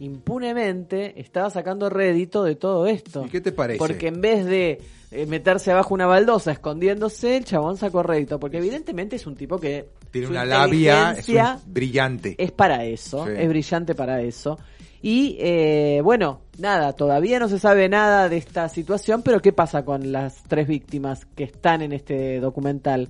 impunemente, 0.00 1.18
estaba 1.18 1.48
sacando 1.48 1.88
rédito 1.88 2.44
de 2.44 2.56
todo 2.56 2.86
esto. 2.86 3.24
¿Y 3.24 3.30
qué 3.30 3.40
te 3.40 3.52
parece? 3.52 3.78
Porque 3.78 4.08
en 4.08 4.20
vez 4.20 4.44
de 4.44 4.82
eh, 5.10 5.26
meterse 5.26 5.70
abajo 5.72 5.94
una 5.94 6.06
baldosa 6.06 6.52
escondiéndose, 6.52 7.36
el 7.36 7.44
chabón 7.44 7.76
sacó 7.76 8.02
rédito. 8.02 8.38
Porque 8.38 8.58
evidentemente 8.58 9.16
es 9.16 9.26
un 9.26 9.36
tipo 9.36 9.58
que... 9.58 9.88
Tiene 10.10 10.28
una 10.28 10.44
labia 10.44 11.12
es 11.12 11.28
un 11.28 11.72
brillante. 11.72 12.34
es 12.38 12.52
para 12.52 12.84
eso, 12.84 13.26
Sí. 13.26 13.32
es 13.36 13.48
brillante 13.48 13.94
para 13.94 14.20
eso. 14.22 14.58
Y 15.00 15.36
eh, 15.38 16.00
bueno, 16.02 16.40
nada, 16.58 16.92
todavía 16.94 17.38
no 17.38 17.48
se 17.48 17.58
sabe 17.58 17.88
nada 17.88 18.28
de 18.28 18.36
esta 18.38 18.68
situación, 18.68 19.22
pero 19.22 19.40
¿qué 19.40 19.52
pasa 19.52 19.84
con 19.84 20.10
las 20.10 20.42
tres 20.48 20.66
víctimas 20.66 21.24
que 21.36 21.44
están 21.44 21.82
en 21.82 21.92
este 21.92 22.40
documental? 22.40 23.08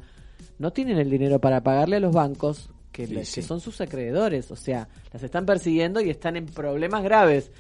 No 0.59 0.73
tienen 0.73 0.99
el 0.99 1.09
dinero 1.09 1.39
para 1.39 1.63
pagarle 1.63 1.97
a 1.97 2.01
los 2.01 2.13
bancos 2.13 2.69
que, 2.93 3.07
le- 3.07 3.21
que 3.23 3.43
son 3.43 3.61
sus 3.61 3.81
acreedores, 3.81 4.51
o 4.51 4.57
sea, 4.57 4.89
las 5.13 5.23
están 5.23 5.47
persiguiendo 5.47 6.01
y 6.01 6.11
están 6.11 6.37
en 6.37 6.47
problemas 6.47 7.03
graves. 7.05 7.51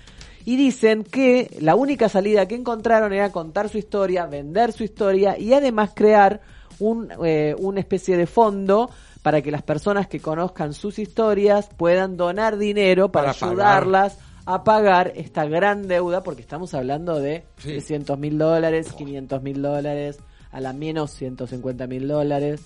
Y 0.45 0.57
dicen 0.57 1.05
que 1.05 1.51
la 1.61 1.75
única 1.75 2.09
salida 2.09 2.47
que 2.49 2.55
encontraron 2.55 3.13
era 3.13 3.31
contar 3.33 3.69
su 3.69 3.79
historia, 3.79 4.27
vender 4.27 4.73
su 4.73 4.85
historia 4.85 5.39
y 5.39 5.53
además 5.53 5.91
crear 5.95 6.41
un, 6.79 7.09
eh, 7.25 7.55
una 7.59 7.81
especie 7.81 8.17
de 8.17 8.27
fondo 8.27 8.91
para 9.23 9.43
que 9.43 9.51
las 9.51 9.63
personas 9.63 10.07
que 10.07 10.21
conozcan 10.21 10.73
sus 10.73 10.99
historias 10.99 11.69
puedan 11.77 12.17
donar 12.17 12.57
dinero 12.57 13.11
para, 13.11 13.33
Para 13.33 13.39
pagar. 13.39 13.51
ayudarlas 13.53 14.19
a 14.47 14.65
pagar 14.65 15.13
esta 15.17 15.45
gran 15.45 15.87
deuda, 15.89 16.23
porque 16.23 16.41
estamos 16.41 16.73
hablando 16.73 17.21
de 17.21 17.45
Sí. 17.59 17.69
300 17.73 18.19
mil 18.19 18.39
dólares, 18.39 18.93
500 18.95 19.43
mil 19.43 19.61
dólares, 19.61 20.19
a 20.53 20.61
la 20.63 20.73
menos 20.73 21.11
150 21.11 21.87
mil 21.87 22.09
dólares. 22.09 22.63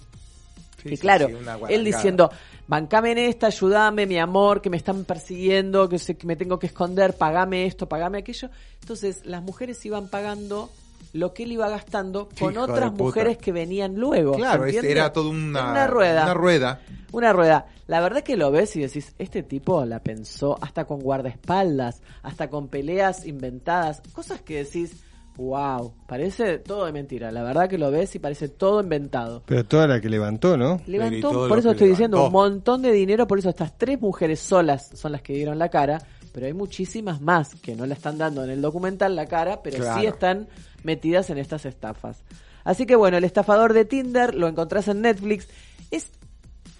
Sí, 0.81 0.91
y 0.95 0.97
claro, 0.99 1.29
sí, 1.29 1.35
él 1.69 1.85
diciendo, 1.85 2.31
bancame 2.67 3.13
en 3.13 3.19
esta, 3.19 3.49
ayúdame, 3.49 4.07
mi 4.07 4.19
amor, 4.19 4.61
que 4.61 4.71
me 4.71 4.77
están 4.77 5.05
persiguiendo, 5.05 5.89
que, 5.89 5.99
sé 5.99 6.17
que 6.17 6.27
me 6.27 6.37
tengo 6.37 6.59
que 6.59 6.67
esconder, 6.67 7.17
pagame 7.17 7.67
esto, 7.67 7.89
pagame 7.89 8.19
aquello. 8.19 8.51
Entonces, 8.81 9.25
las 9.25 9.43
mujeres 9.43 9.85
iban 9.85 10.09
pagando 10.09 10.71
lo 11.13 11.35
que 11.35 11.43
él 11.43 11.53
iba 11.53 11.69
gastando 11.69 12.29
con 12.39 12.55
Hijo 12.55 12.63
otras 12.63 12.93
mujeres 12.93 13.37
que 13.37 13.53
venían 13.53 13.97
luego. 13.97 14.35
Claro, 14.35 14.65
¿se 14.65 14.71
este 14.71 14.91
era 14.91 15.13
toda 15.13 15.31
una, 15.31 15.71
una 15.71 15.87
rueda. 15.87 16.25
Una 16.25 16.35
rueda. 16.35 16.81
Una 17.13 17.33
rueda. 17.33 17.67
La 17.87 18.01
verdad 18.01 18.23
que 18.23 18.37
lo 18.37 18.51
ves 18.51 18.75
y 18.77 18.81
decís, 18.81 19.15
este 19.19 19.43
tipo 19.43 19.85
la 19.85 19.99
pensó 19.99 20.57
hasta 20.63 20.87
con 20.87 21.01
guardaespaldas, 21.01 22.01
hasta 22.23 22.49
con 22.49 22.69
peleas 22.69 23.27
inventadas, 23.27 24.01
cosas 24.15 24.41
que 24.41 24.65
decís, 24.65 25.03
wow, 25.37 25.95
parece 26.07 26.59
todo 26.59 26.87
de 26.87 26.93
mentira. 26.93 27.31
La 27.31 27.43
verdad 27.43 27.69
que 27.69 27.79
lo 27.79 27.91
ves 27.91 28.15
y 28.15 28.19
parece 28.19 28.49
todo 28.49 28.81
inventado. 28.83 29.43
Pero 29.47 29.65
toda 29.65 29.87
la 29.87 30.01
que 30.01 30.09
levantó, 30.09 30.57
¿no? 30.57 30.81
Levantó, 30.87 31.49
por 31.49 31.59
eso 31.59 31.71
estoy 31.73 31.89
diciendo, 31.89 32.27
un 32.27 32.33
montón 32.33 32.83
de 32.83 32.93
dinero, 32.93 33.27
por 33.27 33.39
eso 33.39 33.49
estas 33.49 33.77
tres 33.79 34.01
mujeres 34.01 34.41
solas 34.41 34.91
son 34.95 35.13
las 35.13 35.23
que 35.23 35.33
dieron 35.35 35.59
la 35.59 35.69
cara, 35.69 36.03
pero 36.33 36.47
hay 36.47 36.53
muchísimas 36.53 37.21
más 37.21 37.55
que 37.57 37.75
no 37.75 37.87
la 37.87 37.95
están 37.95 38.19
dando 38.19 38.45
en 38.45 38.51
el 38.51 38.63
documental 38.63 39.17
la 39.17 39.27
cara, 39.27 39.63
pero 39.63 39.79
Claro. 39.79 40.01
sí 40.01 40.07
están 40.07 40.49
metidas 40.83 41.31
en 41.31 41.39
estas 41.39 41.65
estafas. 41.67 42.23
Así 42.65 42.87
que 42.87 42.95
bueno, 42.97 43.17
el 43.17 43.25
estafador 43.25 43.73
de 43.73 43.85
Tinder 43.85 44.35
lo 44.35 44.49
encontrás 44.49 44.89
en 44.89 45.01
Netflix. 45.03 45.49
Es 45.91 46.11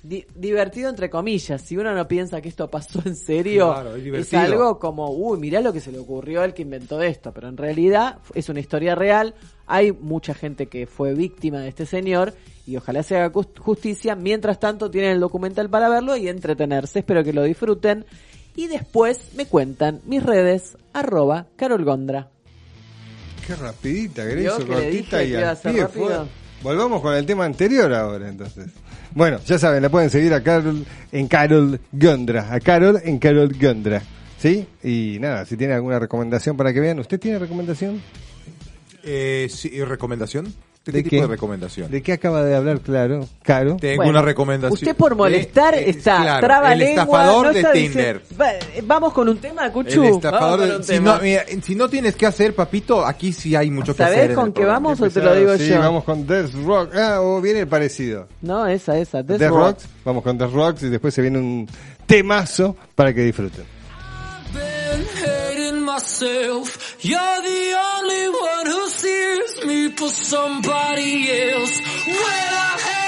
di- 0.03 0.27
divertido 0.35 0.89
entre 0.91 1.09
comillas. 1.11 1.63
Si 1.63 1.77
uno 1.77 1.95
no 1.95 2.07
piensa 2.09 2.41
que 2.41 2.49
esto 2.49 2.69
pasó 2.71 3.01
en 3.05 3.17
serio, 3.17 3.73
Claro, 3.73 3.97
es 3.97 4.35
algo 4.35 4.79
como, 4.79 5.11
uy, 5.11 5.39
mirá 5.39 5.61
lo 5.61 5.73
que 5.73 5.81
se 5.81 5.93
le 5.93 5.99
ocurrió 5.99 6.43
al 6.43 6.55
que 6.55 6.63
inventó 6.63 7.01
esto. 7.03 7.33
Pero 7.33 7.49
en 7.49 7.57
realidad 7.57 8.19
es 8.35 8.49
una 8.49 8.61
historia 8.61 8.95
real. 8.95 9.35
Hay 9.67 9.93
mucha 9.93 10.35
gente 10.35 10.67
que 10.67 10.87
fue 10.87 11.15
víctima 11.15 11.61
de 11.61 11.69
este 11.69 11.87
señor 11.87 12.35
y 12.67 12.77
ojalá 12.77 13.03
se 13.03 13.17
haga 13.17 13.33
justicia. 13.59 14.15
Mientras 14.15 14.61
tanto, 14.61 14.91
tienen 14.91 15.13
el 15.13 15.21
documental 15.21 15.71
para 15.71 15.89
verlo 15.89 16.17
y 16.17 16.29
entretenerse. 16.29 17.01
Espero 17.01 17.25
que 17.25 17.33
lo 17.33 17.43
disfruten. 17.45 18.05
Y 18.55 18.67
después 18.67 19.19
me 19.35 19.47
cuentan 19.47 20.01
mis 20.05 20.23
redes, 20.23 20.77
arroba 20.93 21.47
Carol 21.57 21.85
Gondra. 21.85 22.29
Qué 23.47 23.57
rapidita, 23.57 24.25
le 24.25 24.45
cortita 24.47 25.25
y 25.25 25.35
al 25.35 25.57
pie 25.57 25.73
rápido. 25.83 25.89
fue. 25.89 26.15
Volvamos 26.63 27.01
con 27.01 27.15
el 27.15 27.27
tema 27.27 27.45
anterior 27.45 27.93
ahora, 27.93 28.29
entonces. 28.29 28.67
Bueno, 29.15 29.41
ya 29.45 29.59
saben, 29.59 29.83
la 29.83 29.91
pueden 29.91 30.11
seguir 30.11 30.33
a 30.33 30.43
Carol 30.43 30.85
en 31.11 31.29
Carol 31.29 31.79
Gondra. 31.93 32.53
A 32.53 32.61
Carol 32.61 33.01
en 33.05 33.19
Carol 33.19 33.53
Gondra. 33.61 34.03
¿Sí? 34.39 34.67
Y 34.83 35.19
nada, 35.21 35.45
si 35.45 35.57
tiene 35.57 35.75
alguna 35.75 35.99
recomendación 35.99 36.57
para 36.57 36.73
que 36.73 36.81
vean. 36.81 36.99
¿Usted 36.99 37.21
tiene 37.21 37.39
recomendación? 37.39 38.01
Eh, 39.05 39.49
sí, 39.51 39.71
¿y 39.73 39.85
¿Recomendación? 39.85 40.53
¿De, 40.85 40.91
¿De 40.91 40.99
qué, 40.99 41.05
qué? 41.05 41.17
tipo 41.17 41.23
de 41.29 41.35
recomendación? 41.37 41.91
¿De 41.93 42.03
qué 42.03 42.13
acaba 42.15 42.43
de 42.43 42.57
hablar, 42.57 42.81
claro? 42.81 43.29
Caro. 43.45 43.77
Tengo 43.81 43.99
Bueno, 43.99 44.11
una 44.11 44.23
recomendación. 44.23 44.73
Usted 44.73 44.97
por 44.97 45.15
molestar 45.15 45.75
Eh, 45.77 45.91
está 45.91 46.17
claro, 46.23 46.45
traba 46.47 46.73
el 46.73 46.79
lengua, 46.81 47.03
estafador 47.05 47.47
no 47.47 47.53
de 47.53 47.65
Tinder. 47.73 48.23
Va- 48.41 48.53
Vamos 48.83 49.13
con 49.13 49.29
un 49.29 49.37
tema, 49.39 49.71
Cuchu. 49.71 50.03
El 50.03 50.15
estafador 50.15 50.61
de- 50.79 50.83
si, 50.83 50.93
tema. 50.95 51.15
no, 51.17 51.23
mira, 51.23 51.45
si 51.63 51.75
no 51.77 51.89
tienes 51.89 52.17
que 52.17 52.27
hacer, 52.27 52.55
papito, 52.57 53.07
aquí 53.07 53.33
sí 53.33 53.55
hay 53.55 53.71
mucho 53.71 53.95
que 53.95 54.03
hacer. 54.03 54.19
¿Sabés 54.23 54.35
con 54.35 54.53
qué 54.53 54.65
vamos 54.65 55.01
o 55.01 55.09
te 55.09 55.21
lo 55.23 55.35
digo 55.37 55.57
sí, 55.57 55.69
yo? 55.69 55.79
vamos 55.79 56.03
con 56.03 56.27
Death 56.27 56.53
Rock. 56.67 56.95
Ah, 56.97 57.21
o 57.21 57.41
viene 57.41 57.61
el 57.61 57.69
parecido. 57.69 58.27
No, 58.41 58.67
esa, 58.67 58.99
esa. 58.99 59.23
Death 59.23 59.39
Death 59.39 59.51
Rock. 59.51 59.59
Rocks. 59.61 59.87
Vamos 60.05 60.23
con 60.25 60.37
Death 60.37 60.53
Rocks 60.53 60.83
y 60.83 60.89
después 60.89 61.15
se 61.15 61.23
viene 61.23 61.39
un 61.39 61.69
temazo 62.07 62.75
para 62.97 63.15
que 63.15 63.21
disfruten. 63.23 63.65
been 64.53 65.07
hating 65.25 65.81
myself. 65.85 66.92
You're 67.05 67.19
the 67.19 67.75
only 67.95 68.29
one 68.29 68.67
who 68.67 68.89
sees 68.91 69.65
me 69.65 69.89
for 69.91 70.09
somebody 70.09 71.51
else. 71.51 71.81
When 72.07 72.17
I'm 72.17 73.02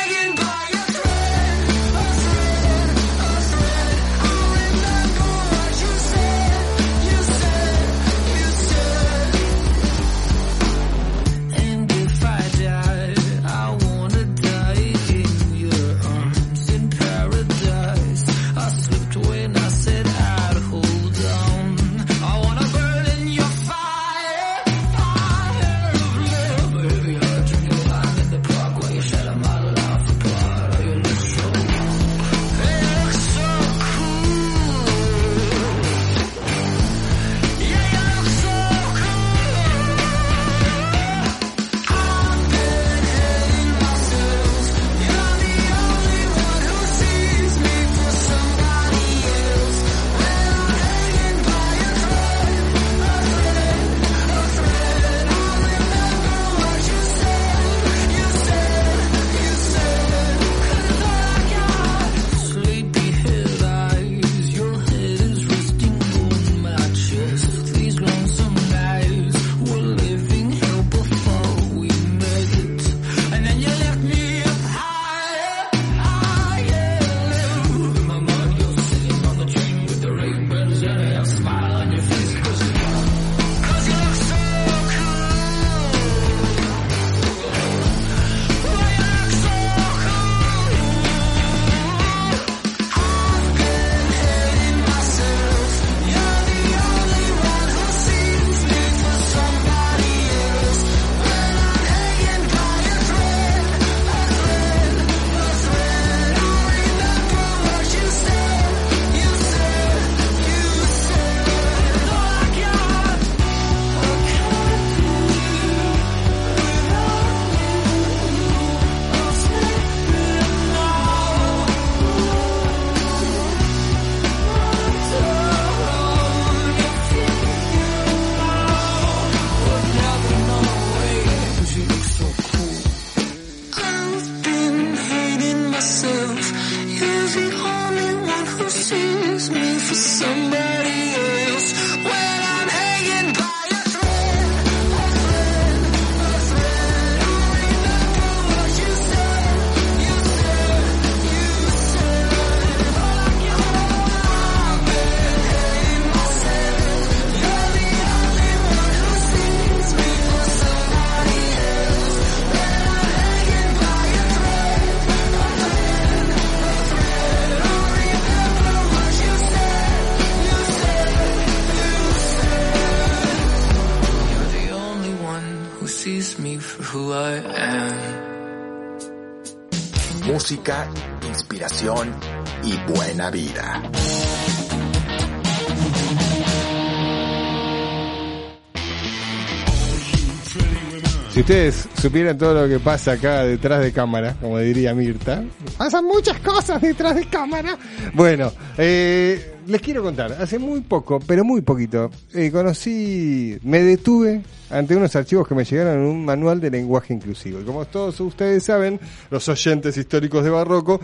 ustedes 191.44 191.86
supieran 192.00 192.38
todo 192.38 192.62
lo 192.62 192.66
que 192.66 192.82
pasa 192.82 193.12
acá 193.12 193.44
detrás 193.44 193.82
de 193.82 193.92
cámara, 193.92 194.34
como 194.40 194.58
diría 194.60 194.94
Mirta, 194.94 195.44
pasan 195.76 196.06
muchas 196.06 196.40
cosas 196.40 196.80
detrás 196.80 197.14
de 197.16 197.26
cámara. 197.26 197.76
Bueno, 198.14 198.50
eh, 198.78 199.52
les 199.66 199.82
quiero 199.82 200.02
contar, 200.02 200.32
hace 200.40 200.58
muy 200.58 200.80
poco, 200.80 201.20
pero 201.20 201.44
muy 201.44 201.60
poquito, 201.60 202.10
eh, 202.32 202.50
conocí, 202.50 203.58
me 203.62 203.82
detuve 203.82 204.40
ante 204.70 204.96
unos 204.96 205.14
archivos 205.16 205.46
que 205.46 205.54
me 205.54 205.66
llegaron 205.66 205.96
en 205.96 206.06
un 206.06 206.24
manual 206.24 206.62
de 206.62 206.70
lenguaje 206.70 207.12
inclusivo. 207.12 207.60
Y 207.60 207.64
como 207.64 207.84
todos 207.84 208.18
ustedes 208.20 208.64
saben, 208.64 208.98
los 209.30 209.46
oyentes 209.46 209.98
históricos 209.98 210.44
de 210.44 210.48
Barroco, 210.48 210.98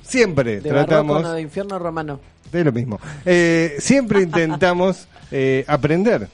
siempre 0.00 0.62
De 0.62 0.70
tratamos... 0.70 1.16
barroco, 1.16 1.28
no, 1.28 1.34
de 1.34 1.42
infierno 1.42 1.78
romano. 1.78 2.18
Es 2.50 2.64
lo 2.64 2.72
mismo. 2.72 2.98
Eh, 3.26 3.76
siempre 3.78 4.22
intentamos 4.22 5.06
eh, 5.30 5.66
aprender. 5.68 6.28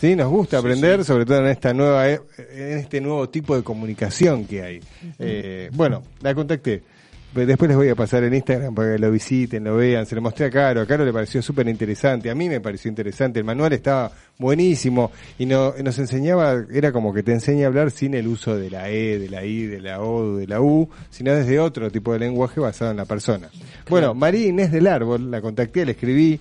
¿Sí? 0.00 0.16
Nos 0.16 0.28
gusta 0.30 0.58
aprender, 0.58 1.04
sobre 1.04 1.24
todo 1.24 1.38
en 1.38 1.46
esta 1.46 1.72
nueva 1.74 2.08
e- 2.08 2.20
en 2.52 2.78
este 2.78 3.00
nuevo 3.00 3.28
tipo 3.28 3.56
de 3.56 3.62
comunicación 3.62 4.44
que 4.46 4.62
hay. 4.62 4.80
Eh, 5.18 5.70
bueno, 5.72 6.02
la 6.20 6.34
contacté. 6.34 6.82
Después 7.32 7.68
les 7.68 7.76
voy 7.76 7.88
a 7.88 7.94
pasar 7.94 8.24
en 8.24 8.34
Instagram 8.34 8.74
para 8.74 8.94
que 8.94 8.98
lo 8.98 9.08
visiten, 9.12 9.62
lo 9.62 9.76
vean. 9.76 10.04
Se 10.04 10.16
lo 10.16 10.20
mostré 10.20 10.46
a 10.46 10.50
Caro. 10.50 10.80
A 10.80 10.86
Caro 10.86 11.04
le 11.04 11.12
pareció 11.12 11.40
súper 11.40 11.68
interesante. 11.68 12.28
A 12.28 12.34
mí 12.34 12.48
me 12.48 12.60
pareció 12.60 12.88
interesante. 12.88 13.38
El 13.38 13.44
manual 13.44 13.72
estaba 13.72 14.10
buenísimo. 14.36 15.12
Y 15.38 15.46
no, 15.46 15.72
nos 15.80 15.96
enseñaba, 16.00 16.64
era 16.72 16.90
como 16.90 17.14
que 17.14 17.22
te 17.22 17.30
enseña 17.30 17.66
a 17.66 17.68
hablar 17.68 17.92
sin 17.92 18.14
el 18.14 18.26
uso 18.26 18.56
de 18.56 18.68
la 18.68 18.90
E, 18.90 19.20
de 19.20 19.28
la 19.28 19.44
I, 19.44 19.66
de 19.66 19.80
la 19.80 20.00
O, 20.00 20.38
de 20.38 20.48
la 20.48 20.60
U, 20.60 20.90
sino 21.08 21.32
desde 21.32 21.60
otro 21.60 21.88
tipo 21.88 22.12
de 22.14 22.18
lenguaje 22.18 22.58
basado 22.58 22.90
en 22.90 22.96
la 22.96 23.04
persona. 23.04 23.48
Bueno, 23.88 24.12
María 24.12 24.48
Inés 24.48 24.72
del 24.72 24.88
Árbol, 24.88 25.30
la 25.30 25.40
contacté, 25.40 25.86
le 25.86 25.92
escribí, 25.92 26.40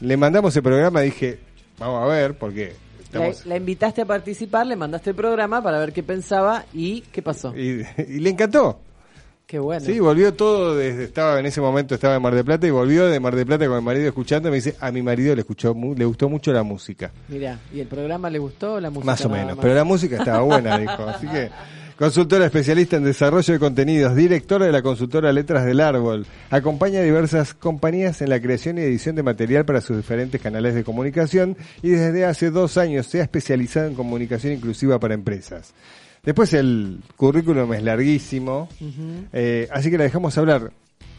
le 0.00 0.16
mandamos 0.16 0.56
el 0.56 0.62
programa, 0.64 1.02
dije, 1.02 1.38
vamos 1.78 2.02
a 2.02 2.06
ver, 2.12 2.36
porque 2.36 2.72
La, 3.18 3.32
la 3.44 3.56
invitaste 3.56 4.02
a 4.02 4.06
participar, 4.06 4.66
le 4.66 4.76
mandaste 4.76 5.10
el 5.10 5.16
programa 5.16 5.62
para 5.62 5.78
ver 5.78 5.92
qué 5.92 6.02
pensaba 6.02 6.64
y 6.72 7.00
qué 7.12 7.22
pasó. 7.22 7.56
Y, 7.56 7.82
y 8.08 8.20
le 8.20 8.30
encantó. 8.30 8.80
Qué 9.46 9.60
bueno. 9.60 9.86
Sí, 9.86 10.00
volvió 10.00 10.34
todo 10.34 10.74
desde, 10.74 11.04
estaba 11.04 11.38
en 11.38 11.46
ese 11.46 11.60
momento 11.60 11.94
estaba 11.94 12.16
en 12.16 12.22
Mar 12.22 12.34
del 12.34 12.44
Plata 12.44 12.66
y 12.66 12.70
volvió 12.70 13.06
de 13.06 13.20
Mar 13.20 13.36
del 13.36 13.46
Plata 13.46 13.64
con 13.68 13.76
mi 13.76 13.84
marido 13.84 14.08
escuchando 14.08 14.48
y 14.48 14.50
me 14.50 14.56
dice, 14.56 14.74
a 14.80 14.90
mi 14.90 15.02
marido 15.02 15.36
le 15.36 15.42
escuchó 15.42 15.72
le 15.96 16.04
gustó 16.04 16.28
mucho 16.28 16.52
la 16.52 16.64
música. 16.64 17.12
Mira, 17.28 17.60
¿y 17.72 17.78
el 17.78 17.86
programa 17.86 18.28
le 18.28 18.40
gustó 18.40 18.80
la 18.80 18.90
música? 18.90 19.06
Más 19.06 19.24
o 19.24 19.28
menos, 19.28 19.54
más? 19.54 19.62
pero 19.62 19.74
la 19.76 19.84
música 19.84 20.16
estaba 20.16 20.40
buena, 20.40 20.76
dijo. 20.80 21.04
Así 21.04 21.28
que, 21.28 21.50
consultora 21.96 22.44
especialista 22.44 22.96
en 22.96 23.04
desarrollo 23.04 23.54
de 23.54 23.58
contenidos, 23.58 24.14
directora 24.14 24.66
de 24.66 24.72
la 24.72 24.82
consultora 24.82 25.32
Letras 25.32 25.64
del 25.64 25.80
Árbol, 25.80 26.26
acompaña 26.50 27.00
a 27.00 27.02
diversas 27.02 27.54
compañías 27.54 28.20
en 28.20 28.28
la 28.28 28.40
creación 28.40 28.76
y 28.76 28.82
edición 28.82 29.16
de 29.16 29.22
material 29.22 29.64
para 29.64 29.80
sus 29.80 29.96
diferentes 29.96 30.40
canales 30.40 30.74
de 30.74 30.84
comunicación 30.84 31.56
y 31.82 31.90
desde 31.90 32.26
hace 32.26 32.50
dos 32.50 32.76
años 32.76 33.06
se 33.06 33.20
ha 33.20 33.22
especializado 33.22 33.86
en 33.86 33.94
comunicación 33.94 34.52
inclusiva 34.52 35.00
para 35.00 35.14
empresas. 35.14 35.72
Después 36.22 36.52
el 36.52 37.00
currículum 37.16 37.72
es 37.72 37.82
larguísimo, 37.82 38.68
eh, 39.32 39.68
así 39.72 39.90
que 39.90 39.96
la 39.96 40.04
dejamos 40.04 40.36
hablar. 40.36 40.72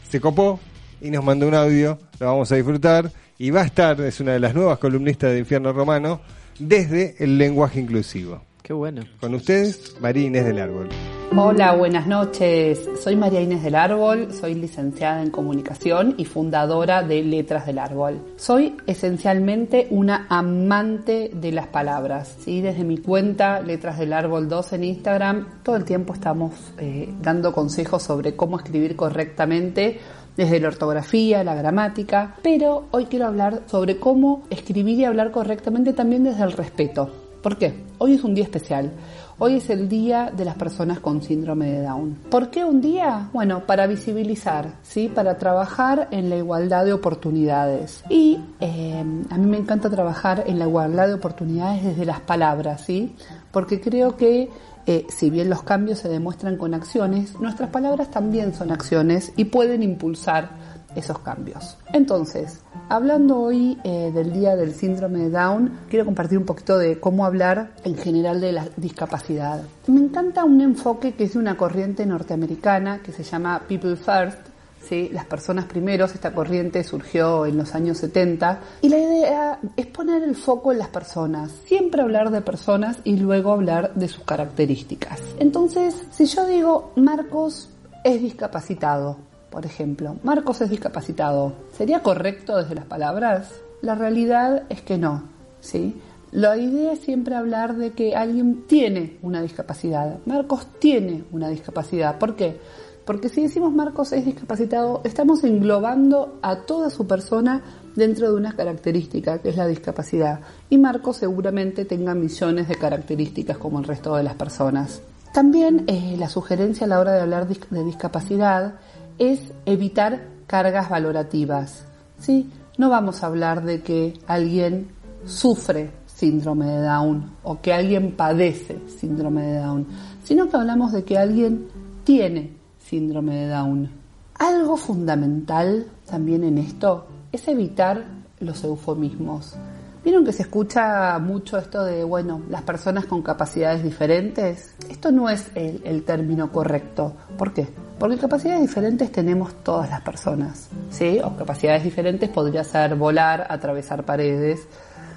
Se 0.08 0.20
copó 0.20 0.60
y 1.00 1.10
nos 1.10 1.24
mandó 1.24 1.48
un 1.48 1.54
audio, 1.54 1.98
lo 2.20 2.26
vamos 2.26 2.52
a 2.52 2.56
disfrutar 2.56 3.10
y 3.36 3.50
va 3.50 3.62
a 3.62 3.66
estar, 3.66 4.00
es 4.00 4.20
una 4.20 4.32
de 4.32 4.40
las 4.40 4.54
nuevas 4.54 4.78
columnistas 4.78 5.32
de 5.32 5.38
Infierno 5.40 5.72
Romano, 5.72 6.20
desde 6.58 7.16
el 7.18 7.38
lenguaje 7.38 7.80
inclusivo. 7.80 8.47
Qué 8.68 8.74
bueno. 8.74 9.00
Con 9.18 9.34
ustedes, 9.34 9.96
María 9.98 10.26
Inés 10.26 10.44
del 10.44 10.58
Árbol. 10.58 10.90
Hola, 11.34 11.74
buenas 11.74 12.06
noches. 12.06 12.86
Soy 13.02 13.16
María 13.16 13.40
Inés 13.40 13.62
del 13.62 13.74
Árbol, 13.74 14.30
soy 14.30 14.52
licenciada 14.52 15.22
en 15.22 15.30
comunicación 15.30 16.14
y 16.18 16.26
fundadora 16.26 17.02
de 17.02 17.22
Letras 17.22 17.64
del 17.64 17.78
Árbol. 17.78 18.20
Soy 18.36 18.76
esencialmente 18.86 19.86
una 19.88 20.26
amante 20.28 21.30
de 21.32 21.50
las 21.50 21.68
palabras. 21.68 22.36
¿sí? 22.40 22.60
Desde 22.60 22.84
mi 22.84 22.98
cuenta 22.98 23.62
Letras 23.62 23.98
del 23.98 24.12
Árbol 24.12 24.50
2 24.50 24.74
en 24.74 24.84
Instagram, 24.84 25.46
todo 25.62 25.76
el 25.76 25.86
tiempo 25.86 26.12
estamos 26.12 26.52
eh, 26.76 27.08
dando 27.22 27.54
consejos 27.54 28.02
sobre 28.02 28.36
cómo 28.36 28.58
escribir 28.58 28.96
correctamente 28.96 29.98
desde 30.36 30.60
la 30.60 30.68
ortografía, 30.68 31.42
la 31.42 31.54
gramática, 31.54 32.36
pero 32.42 32.84
hoy 32.90 33.06
quiero 33.06 33.28
hablar 33.28 33.62
sobre 33.64 33.96
cómo 33.96 34.42
escribir 34.50 34.98
y 34.98 35.06
hablar 35.06 35.30
correctamente 35.30 35.94
también 35.94 36.22
desde 36.22 36.42
el 36.42 36.52
respeto. 36.52 37.27
¿Por 37.48 37.56
qué? 37.56 37.72
Hoy 37.96 38.12
es 38.12 38.24
un 38.24 38.34
día 38.34 38.44
especial. 38.44 38.92
Hoy 39.38 39.56
es 39.56 39.70
el 39.70 39.88
día 39.88 40.30
de 40.36 40.44
las 40.44 40.56
personas 40.56 41.00
con 41.00 41.22
síndrome 41.22 41.70
de 41.70 41.80
Down. 41.80 42.18
¿Por 42.30 42.50
qué 42.50 42.62
un 42.62 42.82
día? 42.82 43.30
Bueno, 43.32 43.64
para 43.64 43.86
visibilizar, 43.86 44.74
¿sí? 44.82 45.08
Para 45.08 45.38
trabajar 45.38 46.08
en 46.10 46.28
la 46.28 46.36
igualdad 46.36 46.84
de 46.84 46.92
oportunidades. 46.92 48.04
Y 48.10 48.38
eh, 48.60 49.02
a 49.30 49.38
mí 49.38 49.46
me 49.46 49.56
encanta 49.56 49.88
trabajar 49.88 50.44
en 50.46 50.58
la 50.58 50.66
igualdad 50.66 51.06
de 51.06 51.14
oportunidades 51.14 51.82
desde 51.84 52.04
las 52.04 52.20
palabras, 52.20 52.82
¿sí? 52.82 53.16
Porque 53.50 53.80
creo 53.80 54.14
que 54.14 54.50
eh, 54.84 55.06
si 55.08 55.30
bien 55.30 55.48
los 55.48 55.62
cambios 55.62 56.00
se 56.00 56.10
demuestran 56.10 56.58
con 56.58 56.74
acciones, 56.74 57.40
nuestras 57.40 57.70
palabras 57.70 58.10
también 58.10 58.52
son 58.52 58.72
acciones 58.72 59.32
y 59.36 59.46
pueden 59.46 59.82
impulsar 59.82 60.50
esos 60.94 61.20
cambios. 61.20 61.78
Entonces, 61.94 62.60
hablando 62.88 63.38
hoy 63.38 63.78
eh, 63.84 64.10
del 64.12 64.32
Día 64.32 64.56
del 64.56 64.74
Síndrome 64.74 65.20
de 65.20 65.30
Down, 65.30 65.80
quiero 65.88 66.04
compartir 66.04 66.38
un 66.38 66.44
poquito 66.44 66.78
de 66.78 66.98
cómo 66.98 67.24
hablar 67.24 67.72
en 67.84 67.96
general 67.96 68.40
de 68.40 68.52
la 68.52 68.68
discapacidad. 68.76 69.62
Me 69.86 70.00
encanta 70.00 70.44
un 70.44 70.60
enfoque 70.60 71.14
que 71.14 71.24
es 71.24 71.34
de 71.34 71.38
una 71.38 71.56
corriente 71.56 72.06
norteamericana 72.06 73.00
que 73.02 73.12
se 73.12 73.22
llama 73.22 73.62
People 73.68 73.96
First, 73.96 74.38
¿sí? 74.82 75.10
las 75.12 75.26
personas 75.26 75.66
primeros, 75.66 76.14
esta 76.14 76.32
corriente 76.32 76.82
surgió 76.84 77.46
en 77.46 77.56
los 77.56 77.74
años 77.74 77.98
70 77.98 78.60
y 78.82 78.88
la 78.88 78.98
idea 78.98 79.60
es 79.76 79.86
poner 79.86 80.22
el 80.22 80.34
foco 80.34 80.72
en 80.72 80.78
las 80.78 80.88
personas, 80.88 81.52
siempre 81.66 82.02
hablar 82.02 82.30
de 82.30 82.40
personas 82.40 82.98
y 83.04 83.16
luego 83.16 83.52
hablar 83.52 83.94
de 83.94 84.08
sus 84.08 84.24
características. 84.24 85.20
Entonces, 85.38 85.94
si 86.10 86.24
yo 86.26 86.46
digo 86.46 86.92
Marcos 86.96 87.70
es 88.04 88.22
discapacitado, 88.22 89.27
por 89.58 89.66
ejemplo, 89.66 90.14
Marcos 90.22 90.60
es 90.60 90.70
discapacitado, 90.70 91.52
¿sería 91.76 92.00
correcto 92.00 92.56
desde 92.56 92.76
las 92.76 92.84
palabras? 92.84 93.50
La 93.82 93.96
realidad 93.96 94.62
es 94.68 94.82
que 94.82 94.98
no, 94.98 95.24
¿sí? 95.60 96.00
La 96.30 96.56
idea 96.56 96.92
es 96.92 97.00
siempre 97.00 97.34
hablar 97.34 97.74
de 97.74 97.90
que 97.90 98.14
alguien 98.14 98.68
tiene 98.68 99.16
una 99.20 99.42
discapacidad. 99.42 100.18
Marcos 100.26 100.68
tiene 100.78 101.24
una 101.32 101.48
discapacidad. 101.48 102.18
¿Por 102.20 102.36
qué? 102.36 102.60
Porque 103.04 103.28
si 103.28 103.42
decimos 103.42 103.72
Marcos 103.72 104.12
es 104.12 104.26
discapacitado, 104.26 105.00
estamos 105.02 105.42
englobando 105.42 106.38
a 106.40 106.60
toda 106.60 106.88
su 106.88 107.08
persona 107.08 107.60
dentro 107.96 108.30
de 108.30 108.36
una 108.36 108.54
característica, 108.54 109.38
que 109.38 109.48
es 109.48 109.56
la 109.56 109.66
discapacidad. 109.66 110.38
Y 110.70 110.78
Marcos 110.78 111.16
seguramente 111.16 111.84
tenga 111.84 112.14
millones 112.14 112.68
de 112.68 112.76
características 112.76 113.58
como 113.58 113.80
el 113.80 113.86
resto 113.86 114.14
de 114.14 114.22
las 114.22 114.34
personas. 114.34 115.02
También 115.32 115.82
eh, 115.88 116.14
la 116.16 116.28
sugerencia 116.28 116.84
a 116.84 116.88
la 116.88 117.00
hora 117.00 117.12
de 117.12 117.22
hablar 117.22 117.48
de 117.48 117.84
discapacidad 117.84 118.74
es 119.18 119.40
evitar 119.66 120.26
cargas 120.46 120.88
valorativas. 120.88 121.84
¿sí? 122.18 122.50
No 122.76 122.90
vamos 122.90 123.22
a 123.22 123.26
hablar 123.26 123.64
de 123.64 123.82
que 123.82 124.14
alguien 124.26 124.88
sufre 125.24 125.90
síndrome 126.06 126.66
de 126.66 126.82
Down 126.82 127.30
o 127.42 127.60
que 127.60 127.72
alguien 127.72 128.12
padece 128.12 128.78
síndrome 128.88 129.42
de 129.42 129.58
Down, 129.60 129.86
sino 130.24 130.48
que 130.48 130.56
hablamos 130.56 130.92
de 130.92 131.04
que 131.04 131.18
alguien 131.18 131.68
tiene 132.04 132.56
síndrome 132.78 133.36
de 133.36 133.48
Down. 133.48 133.90
Algo 134.34 134.76
fundamental 134.76 135.86
también 136.06 136.44
en 136.44 136.58
esto 136.58 137.06
es 137.32 137.46
evitar 137.48 138.04
los 138.40 138.62
eufemismos. 138.64 139.56
Vieron 140.04 140.24
que 140.24 140.32
se 140.32 140.42
escucha 140.42 141.18
mucho 141.18 141.58
esto 141.58 141.84
de, 141.84 142.04
bueno, 142.04 142.42
las 142.48 142.62
personas 142.62 143.06
con 143.06 143.22
capacidades 143.22 143.82
diferentes. 143.82 144.74
Esto 144.88 145.10
no 145.10 145.28
es 145.28 145.50
el, 145.54 145.82
el 145.84 146.04
término 146.04 146.50
correcto. 146.50 147.14
¿Por 147.36 147.52
qué? 147.52 147.68
Porque 147.98 148.16
capacidades 148.16 148.60
diferentes 148.60 149.10
tenemos 149.10 149.62
todas 149.64 149.90
las 149.90 150.00
personas, 150.02 150.68
¿sí? 150.90 151.20
O 151.22 151.36
capacidades 151.36 151.82
diferentes 151.82 152.28
podría 152.28 152.62
ser 152.62 152.94
volar, 152.94 153.46
atravesar 153.50 154.04
paredes, 154.04 154.68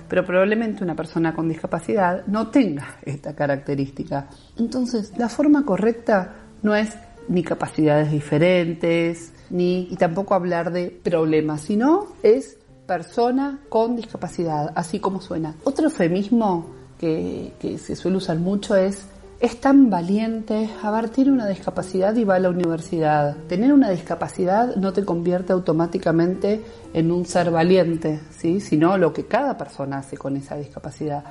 pero 0.10 0.26
probablemente 0.26 0.84
una 0.84 0.96
persona 0.96 1.34
con 1.34 1.48
discapacidad 1.48 2.26
no 2.26 2.50
tenga 2.50 2.98
esta 3.04 3.34
característica. 3.34 4.28
Entonces, 4.58 5.14
la 5.18 5.30
forma 5.30 5.64
correcta 5.64 6.34
no 6.64 6.76
es 6.76 6.90
ni 7.28 7.44
capacidades 7.44 8.12
diferentes, 8.12 9.32
ni 9.52 9.88
y 9.90 9.96
tampoco 9.96 10.34
hablar 10.34 10.72
de 10.72 10.90
problemas, 10.90 11.62
sino 11.62 12.08
es 12.24 12.58
persona 12.86 13.60
con 13.70 13.96
discapacidad, 13.96 14.72
así 14.76 15.00
como 15.00 15.22
suena. 15.22 15.56
Otro 15.64 15.86
eufemismo 15.86 16.68
que, 17.00 17.54
que 17.60 17.78
se 17.78 17.96
suele 17.96 18.18
usar 18.18 18.38
mucho 18.38 18.76
es 18.76 19.06
es 19.42 19.60
tan 19.60 19.90
valiente, 19.90 20.70
a 20.84 20.92
ver, 20.92 21.10
tiene 21.10 21.32
una 21.32 21.48
discapacidad 21.48 22.16
y 22.16 22.24
va 22.24 22.36
a 22.36 22.40
la 22.40 22.52
universidad. 22.52 23.36
Tener 23.50 23.74
una 23.74 23.90
discapacidad 23.90 24.76
no 24.76 24.94
te 24.94 25.04
convierte 25.04 25.52
automáticamente 25.52 26.62
en 26.94 27.12
un 27.12 27.26
ser 27.26 27.50
valiente, 27.50 28.20
¿sí? 28.30 28.60
sino 28.60 29.00
lo 29.00 29.12
que 29.12 29.26
cada 29.26 29.58
persona 29.58 29.98
hace 29.98 30.16
con 30.16 30.38
esa 30.38 30.58
discapacidad. 30.58 31.24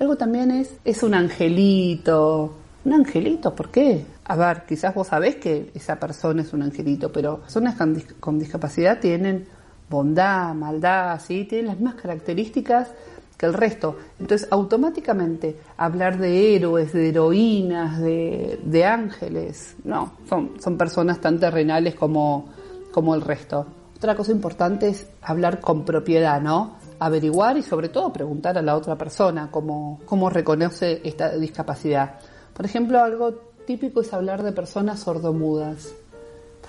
Algo 0.00 0.16
también 0.16 0.50
es, 0.50 0.72
es 0.86 1.02
un 1.02 1.12
angelito, 1.12 2.54
Un 2.86 2.94
angelito, 2.94 3.54
¿por 3.54 3.70
qué? 3.70 4.06
A 4.24 4.36
ver, 4.36 4.64
quizás 4.66 4.94
vos 4.94 5.08
sabés 5.08 5.36
que 5.36 5.70
esa 5.74 5.96
persona 5.96 6.40
es 6.40 6.52
un 6.54 6.62
angelito, 6.62 7.12
pero 7.12 7.40
personas 7.40 7.76
con 8.20 8.38
discapacidad 8.38 9.00
tienen 9.00 9.46
bondad, 9.88 10.54
maldad, 10.54 11.20
¿sí? 11.20 11.44
Tienen 11.44 11.66
las 11.68 11.76
mismas 11.76 11.94
características 11.96 12.88
que 13.36 13.46
el 13.46 13.54
resto. 13.54 13.96
Entonces, 14.18 14.48
automáticamente, 14.50 15.58
hablar 15.76 16.18
de 16.18 16.54
héroes, 16.54 16.92
de 16.92 17.08
heroínas, 17.08 18.00
de, 18.00 18.60
de 18.64 18.84
ángeles, 18.84 19.76
no, 19.84 20.12
son, 20.28 20.60
son 20.60 20.76
personas 20.76 21.20
tan 21.20 21.38
terrenales 21.38 21.94
como, 21.94 22.46
como 22.92 23.14
el 23.14 23.20
resto. 23.20 23.66
Otra 23.96 24.14
cosa 24.14 24.32
importante 24.32 24.88
es 24.88 25.06
hablar 25.22 25.60
con 25.60 25.84
propiedad, 25.84 26.40
¿no? 26.40 26.76
Averiguar 26.98 27.56
y 27.56 27.62
sobre 27.62 27.88
todo 27.88 28.12
preguntar 28.12 28.56
a 28.58 28.62
la 28.62 28.76
otra 28.76 28.96
persona 28.96 29.48
cómo, 29.50 30.00
cómo 30.04 30.30
reconoce 30.30 31.00
esta 31.04 31.36
discapacidad. 31.36 32.20
Por 32.52 32.66
ejemplo, 32.66 33.00
algo 33.00 33.32
típico 33.66 34.00
es 34.02 34.12
hablar 34.12 34.42
de 34.42 34.52
personas 34.52 35.00
sordomudas. 35.00 35.94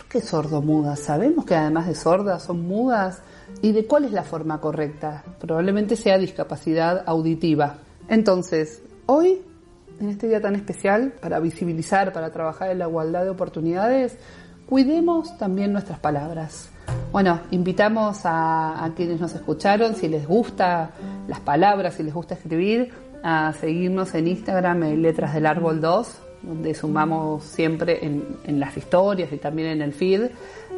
¿Por 0.06 0.22
qué 0.22 0.27
sordomudas? 0.27 0.99
Sabemos 0.99 1.45
que 1.45 1.56
además 1.56 1.88
de 1.88 1.95
sordas 1.95 2.44
son 2.44 2.68
mudas. 2.68 3.23
¿Y 3.64 3.72
de 3.72 3.88
cuál 3.88 4.06
es 4.06 4.11
la 4.11 4.23
forma 4.23 4.61
correcta? 4.61 5.23
Probablemente 5.40 5.95
sea 5.95 6.19
discapacidad 6.19 7.03
auditiva. 7.07 7.77
Entonces, 8.07 8.84
hoy, 9.07 9.41
en 9.99 10.10
este 10.10 10.27
día 10.27 10.40
tan 10.40 10.56
especial, 10.56 11.14
para 11.19 11.40
visibilizar, 11.40 12.14
para 12.14 12.32
trabajar 12.32 12.69
en 12.69 12.80
la 12.80 12.88
igualdad 12.88 13.23
de 13.23 13.32
oportunidades, 13.32 14.19
cuidemos 14.68 15.36
también 15.40 15.73
nuestras 15.73 15.98
palabras. 15.98 16.69
Bueno, 17.11 17.41
invitamos 17.49 18.27
a, 18.27 18.86
a 18.86 18.94
quienes 18.94 19.19
nos 19.19 19.34
escucharon, 19.34 19.95
si 19.95 20.07
les 20.07 20.27
gusta 20.27 20.91
las 21.27 21.40
palabras, 21.40 21.95
si 21.95 22.03
les 22.03 22.14
gusta 22.14 22.36
escribir, 22.36 22.94
a 23.23 23.53
seguirnos 23.53 24.14
en 24.14 24.27
Instagram 24.27 24.84
en 24.84 25.02
Letras 25.02 25.34
del 25.34 25.48
Árbol 25.48 25.82
2, 25.82 26.07
donde 26.46 26.74
sumamos 26.74 27.44
siempre 27.44 28.06
en, 28.06 28.24
en 28.44 28.60
las 28.60 28.78
historias 28.78 29.32
y 29.32 29.38
también 29.38 29.70
en 29.70 29.82
el 29.82 29.94
feed 29.94 30.30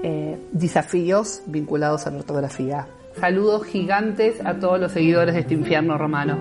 eh, 0.03 0.37
desafíos 0.51 1.41
vinculados 1.47 2.07
a 2.07 2.11
la 2.11 2.17
ortografía. 2.17 2.87
Saludos 3.19 3.65
gigantes 3.65 4.35
a 4.45 4.53
todos 4.53 4.79
los 4.79 4.91
seguidores 4.91 5.33
de 5.33 5.41
este 5.41 5.55
infierno 5.55 5.97
romano. 5.97 6.37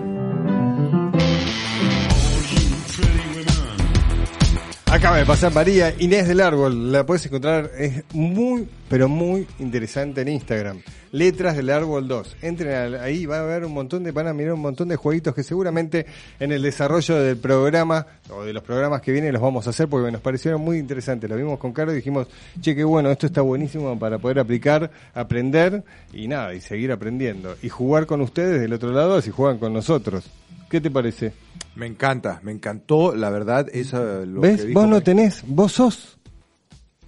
Acaba 4.85 5.17
de 5.17 5.25
pasar 5.25 5.53
María 5.53 5.93
Inés 5.99 6.27
del 6.27 6.39
Árbol, 6.39 6.91
la 6.91 7.05
puedes 7.05 7.25
encontrar, 7.25 7.69
es 7.77 8.03
muy, 8.13 8.67
pero 8.89 9.09
muy 9.09 9.45
interesante 9.59 10.21
en 10.21 10.29
Instagram. 10.29 10.81
Letras 11.11 11.55
del 11.55 11.69
Árbol 11.69 12.07
2. 12.07 12.37
Entren 12.41 12.95
ahí, 12.95 13.25
va 13.25 13.37
a 13.37 13.41
haber 13.43 13.65
un 13.65 13.73
montón 13.73 14.03
de, 14.03 14.11
van 14.11 14.27
a 14.27 14.33
mirar 14.33 14.53
un 14.53 14.61
montón 14.61 14.87
de 14.89 14.95
jueguitos 14.95 15.33
que 15.33 15.43
seguramente 15.43 16.05
en 16.39 16.51
el 16.51 16.61
desarrollo 16.61 17.15
del 17.15 17.37
programa 17.37 18.05
o 18.29 18.43
de 18.43 18.53
los 18.53 18.63
programas 18.63 19.01
que 19.01 19.11
vienen 19.11 19.33
los 19.33 19.41
vamos 19.41 19.67
a 19.67 19.69
hacer 19.69 19.87
porque 19.87 20.11
nos 20.11 20.21
parecieron 20.21 20.61
muy 20.61 20.77
interesantes. 20.77 21.29
Lo 21.29 21.35
vimos 21.35 21.59
con 21.59 21.71
Caro 21.73 21.91
y 21.93 21.95
dijimos, 21.95 22.27
che, 22.61 22.75
qué 22.75 22.83
bueno, 22.83 23.09
esto 23.11 23.25
está 23.27 23.41
buenísimo 23.41 23.97
para 23.97 24.17
poder 24.19 24.39
aplicar, 24.39 24.91
aprender 25.13 25.83
y 26.13 26.27
nada, 26.27 26.53
y 26.53 26.61
seguir 26.61 26.91
aprendiendo. 26.91 27.55
Y 27.61 27.69
jugar 27.69 28.05
con 28.05 28.21
ustedes 28.21 28.59
del 28.61 28.73
otro 28.73 28.91
lado 28.91 29.21
si 29.21 29.31
juegan 29.31 29.57
con 29.59 29.73
nosotros. 29.73 30.25
¿Qué 30.69 30.81
te 30.81 30.91
parece? 30.91 31.31
Me 31.75 31.85
encanta, 31.85 32.39
me 32.43 32.51
encantó, 32.51 33.15
la 33.15 33.29
verdad, 33.29 33.67
eso 33.71 34.25
lo 34.25 34.41
¿Ves? 34.41 34.61
que 34.61 34.67
dijo 34.67 34.79
Vos 34.81 34.89
no 34.89 35.01
tenés, 35.01 35.43
vos 35.47 35.71
sos. 35.71 36.17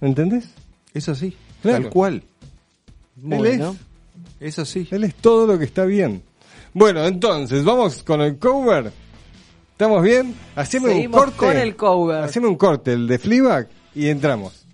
¿Entendés? 0.00 0.48
Es 0.94 1.08
así, 1.08 1.36
Claro. 1.60 1.82
tal 1.82 1.90
cual. 1.92 2.22
Él 3.30 3.46
es. 3.46 3.60
Es 4.40 4.58
así. 4.58 4.88
Él 4.90 5.04
es 5.04 5.14
todo 5.14 5.46
lo 5.46 5.58
que 5.58 5.66
está 5.66 5.84
bien. 5.84 6.22
Bueno, 6.72 7.04
entonces, 7.04 7.62
vamos 7.64 8.02
con 8.02 8.22
el 8.22 8.38
cover. 8.38 8.90
¿Estamos 9.72 10.02
bien? 10.02 10.34
Haceme 10.56 10.90
un 10.90 11.10
corte. 11.10 11.36
con 11.36 11.56
el 11.56 11.76
cover. 11.76 12.24
Haceme 12.24 12.48
un 12.48 12.56
corte, 12.56 12.92
el 12.94 13.06
de 13.06 13.18
Fleabag, 13.18 13.68
y 13.94 14.08
entramos. 14.08 14.66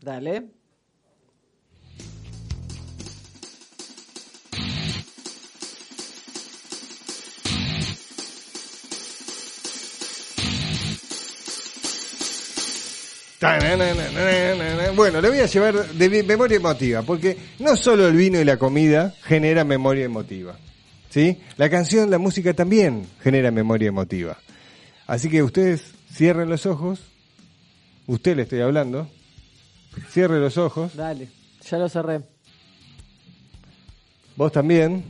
Dale. 0.00 0.53
Bueno, 14.94 15.20
le 15.20 15.28
voy 15.28 15.38
a 15.40 15.46
llevar 15.46 15.86
de 15.88 16.22
memoria 16.22 16.56
emotiva, 16.56 17.02
porque 17.02 17.36
no 17.58 17.76
solo 17.76 18.06
el 18.08 18.16
vino 18.16 18.40
y 18.40 18.44
la 18.44 18.56
comida 18.56 19.14
genera 19.22 19.64
memoria 19.64 20.04
emotiva. 20.04 20.56
¿Sí? 21.10 21.40
La 21.56 21.70
canción, 21.70 22.10
la 22.10 22.18
música 22.18 22.54
también 22.54 23.06
genera 23.22 23.50
memoria 23.50 23.88
emotiva. 23.88 24.36
Así 25.06 25.28
que 25.28 25.42
ustedes 25.42 25.94
cierren 26.12 26.48
los 26.48 26.66
ojos. 26.66 27.00
Usted 28.06 28.36
le 28.36 28.42
estoy 28.42 28.60
hablando. 28.60 29.08
Cierre 30.10 30.40
los 30.40 30.58
ojos. 30.58 30.96
Dale, 30.96 31.28
ya 31.68 31.78
lo 31.78 31.88
cerré. 31.88 32.20
Vos 34.36 34.50
también. 34.50 35.04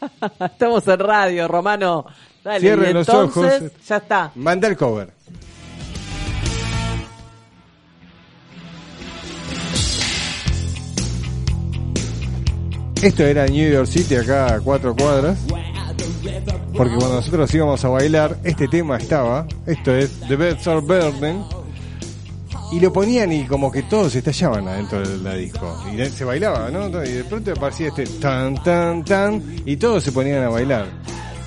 Estamos 0.40 0.86
en 0.88 0.98
radio, 0.98 1.46
Romano. 1.46 2.06
Dale, 2.42 2.60
Cierren 2.60 2.94
los 2.94 3.08
entonces, 3.08 3.62
ojos. 3.62 3.86
Ya 3.86 3.96
está. 3.98 4.32
Manda 4.34 4.66
el 4.68 4.76
cover. 4.76 5.12
Esto 13.06 13.22
era 13.22 13.46
New 13.46 13.70
York 13.70 13.86
City, 13.86 14.16
acá 14.16 14.52
a 14.52 14.60
cuatro 14.60 14.92
cuadras. 14.92 15.38
Porque 16.76 16.96
cuando 16.96 17.14
nosotros 17.14 17.54
íbamos 17.54 17.84
a 17.84 17.88
bailar, 17.88 18.36
este 18.42 18.66
tema 18.66 18.96
estaba. 18.96 19.46
Esto 19.64 19.94
es 19.94 20.10
The 20.26 20.34
Beds 20.34 20.66
Are 20.66 20.80
Burning. 20.80 21.40
Y 22.72 22.80
lo 22.80 22.92
ponían 22.92 23.30
y 23.30 23.44
como 23.44 23.70
que 23.70 23.84
todos 23.84 24.12
estallaban 24.16 24.66
adentro 24.66 25.08
de 25.08 25.18
la 25.18 25.34
disco. 25.34 25.72
Y 25.94 26.04
se 26.06 26.24
bailaba, 26.24 26.68
¿no? 26.68 26.88
Y 27.04 27.12
de 27.12 27.22
pronto 27.22 27.52
aparecía 27.52 27.88
este 27.88 28.06
tan, 28.06 28.60
tan, 28.64 29.04
tan. 29.04 29.40
Y 29.64 29.76
todos 29.76 30.02
se 30.02 30.10
ponían 30.10 30.42
a 30.42 30.48
bailar. 30.48 30.86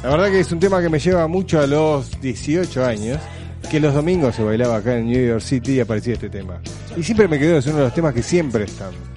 La 0.01 0.11
verdad 0.11 0.31
que 0.31 0.39
es 0.39 0.49
un 0.53 0.61
tema 0.61 0.81
que 0.81 0.87
me 0.87 0.99
lleva 0.99 1.27
mucho 1.27 1.59
a 1.59 1.67
los 1.67 2.21
18 2.21 2.85
años. 2.85 3.19
Que 3.69 3.81
los 3.81 3.93
domingos 3.93 4.33
se 4.33 4.43
bailaba 4.43 4.77
acá 4.77 4.97
en 4.97 5.07
New 5.07 5.27
York 5.27 5.41
City 5.41 5.73
y 5.73 5.79
aparecía 5.81 6.13
este 6.13 6.29
tema. 6.29 6.61
Y 6.95 7.03
siempre 7.03 7.27
me 7.27 7.37
quedó, 7.37 7.57
es 7.57 7.65
uno 7.65 7.79
de 7.79 7.83
los 7.83 7.93
temas 7.93 8.13
que 8.13 8.23
siempre 8.23 8.63
están. 8.63 9.08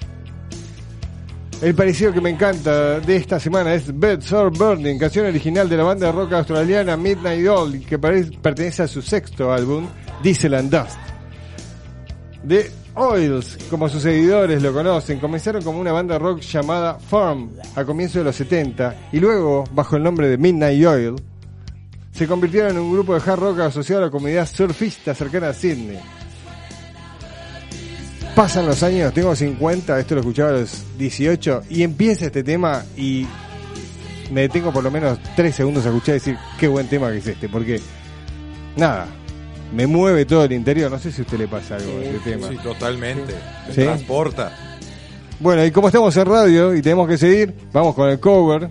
El 1.63 1.75
parecido 1.75 2.11
que 2.11 2.19
me 2.19 2.29
encanta 2.29 2.99
de 2.99 3.15
esta 3.15 3.39
semana 3.39 3.73
es 3.73 3.97
Beds 3.97 4.33
Are 4.33 4.49
Burning, 4.49 4.99
canción 4.99 5.27
original 5.27 5.69
de 5.69 5.77
la 5.77 5.83
banda 5.83 6.07
de 6.07 6.11
rock 6.11 6.33
australiana 6.33 6.97
Midnight 6.97 7.47
Oil, 7.47 7.85
que 7.85 7.97
pertenece 7.97 8.83
a 8.83 8.87
su 8.89 9.01
sexto 9.01 9.49
álbum, 9.49 9.87
Diesel 10.21 10.55
and 10.55 10.69
Dust. 10.69 10.97
The 12.45 12.69
Oils, 12.95 13.57
como 13.69 13.87
sus 13.87 14.01
seguidores 14.03 14.61
lo 14.61 14.73
conocen, 14.73 15.21
comenzaron 15.21 15.63
como 15.63 15.79
una 15.79 15.93
banda 15.93 16.19
rock 16.19 16.41
llamada 16.41 16.99
Farm 16.99 17.51
a 17.77 17.85
comienzos 17.85 18.15
de 18.15 18.23
los 18.25 18.35
70 18.35 19.07
y 19.13 19.21
luego, 19.21 19.63
bajo 19.71 19.95
el 19.95 20.03
nombre 20.03 20.27
de 20.27 20.37
Midnight 20.37 20.85
Oil, 20.85 21.15
se 22.11 22.27
convirtieron 22.27 22.71
en 22.71 22.79
un 22.79 22.91
grupo 22.91 23.13
de 23.13 23.21
hard 23.21 23.39
rock 23.39 23.59
asociado 23.61 24.01
a 24.01 24.05
la 24.07 24.11
comunidad 24.11 24.47
surfista 24.47 25.15
cercana 25.15 25.47
a 25.47 25.53
Sydney. 25.53 25.97
Pasan 28.35 28.65
los 28.65 28.81
años, 28.81 29.13
tengo 29.13 29.35
50, 29.35 29.99
esto 29.99 30.15
lo 30.15 30.21
escuchaba 30.21 30.49
a 30.49 30.53
los 30.53 30.83
18 30.97 31.63
y 31.69 31.83
empieza 31.83 32.25
este 32.25 32.43
tema 32.43 32.83
y 32.97 33.27
me 34.31 34.41
detengo 34.41 34.73
por 34.73 34.83
lo 34.83 34.89
menos 34.89 35.19
3 35.35 35.53
segundos 35.53 35.85
a 35.85 35.89
escuchar 35.89 36.15
y 36.15 36.19
decir 36.19 36.37
qué 36.59 36.67
buen 36.67 36.87
tema 36.87 37.11
que 37.11 37.19
es 37.19 37.27
este, 37.27 37.47
porque 37.47 37.79
nada, 38.75 39.05
me 39.71 39.85
mueve 39.85 40.25
todo 40.25 40.45
el 40.45 40.51
interior, 40.51 40.89
no 40.89 40.97
sé 40.97 41.11
si 41.11 41.21
a 41.21 41.25
usted 41.25 41.37
le 41.37 41.47
pasa 41.47 41.75
algo 41.75 41.91
con 41.93 42.01
este 42.03 42.31
tema. 42.31 42.47
Sí, 42.49 42.57
totalmente. 42.63 43.35
Me 43.67 43.73
¿Sí? 43.75 43.81
transporta. 43.81 44.79
Bueno, 45.39 45.63
y 45.63 45.69
como 45.69 45.87
estamos 45.87 46.15
en 46.17 46.25
radio 46.25 46.73
y 46.73 46.81
tenemos 46.81 47.07
que 47.07 47.17
seguir, 47.19 47.53
vamos 47.71 47.93
con 47.93 48.09
el 48.09 48.19
cover. 48.19 48.67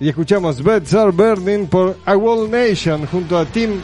Y 0.00 0.08
escuchamos 0.08 0.62
Beds 0.62 0.94
Are 0.94 1.12
Burning 1.12 1.66
por 1.66 1.94
A 2.06 2.16
World 2.16 2.50
Nation 2.50 3.06
junto 3.06 3.36
a 3.36 3.44
Team 3.44 3.82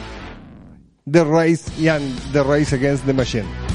The 1.09 1.23
Race 1.23 1.71
y 1.77 1.85
The 2.33 2.41
Race 2.41 2.75
Against 2.75 3.05
the 3.05 3.13
Machine. 3.13 3.66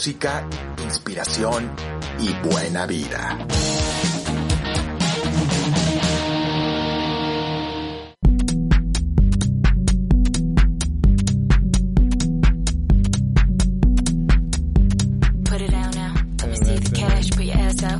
Música, 0.00 0.48
inspiración 0.82 1.70
y 2.20 2.32
buena 2.48 2.86
vida. 2.86 3.36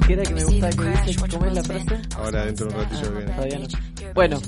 Queda 0.06 0.22
que 0.24 0.34
me 0.34 0.44
gusta 0.44 0.70
que 0.70 0.84
dice, 0.84 1.28
¿cómo 1.30 1.46
es 1.46 1.54
la 1.54 1.62
frase? 1.62 2.02
Ahora 2.16 2.46
dentro 2.46 2.66
de 2.66 2.74
un 2.74 2.80
ratito 2.80 3.12
viene. 3.12 3.32
Todavía 3.32 3.58
no. 3.58 3.68
Bueno, 4.14 4.40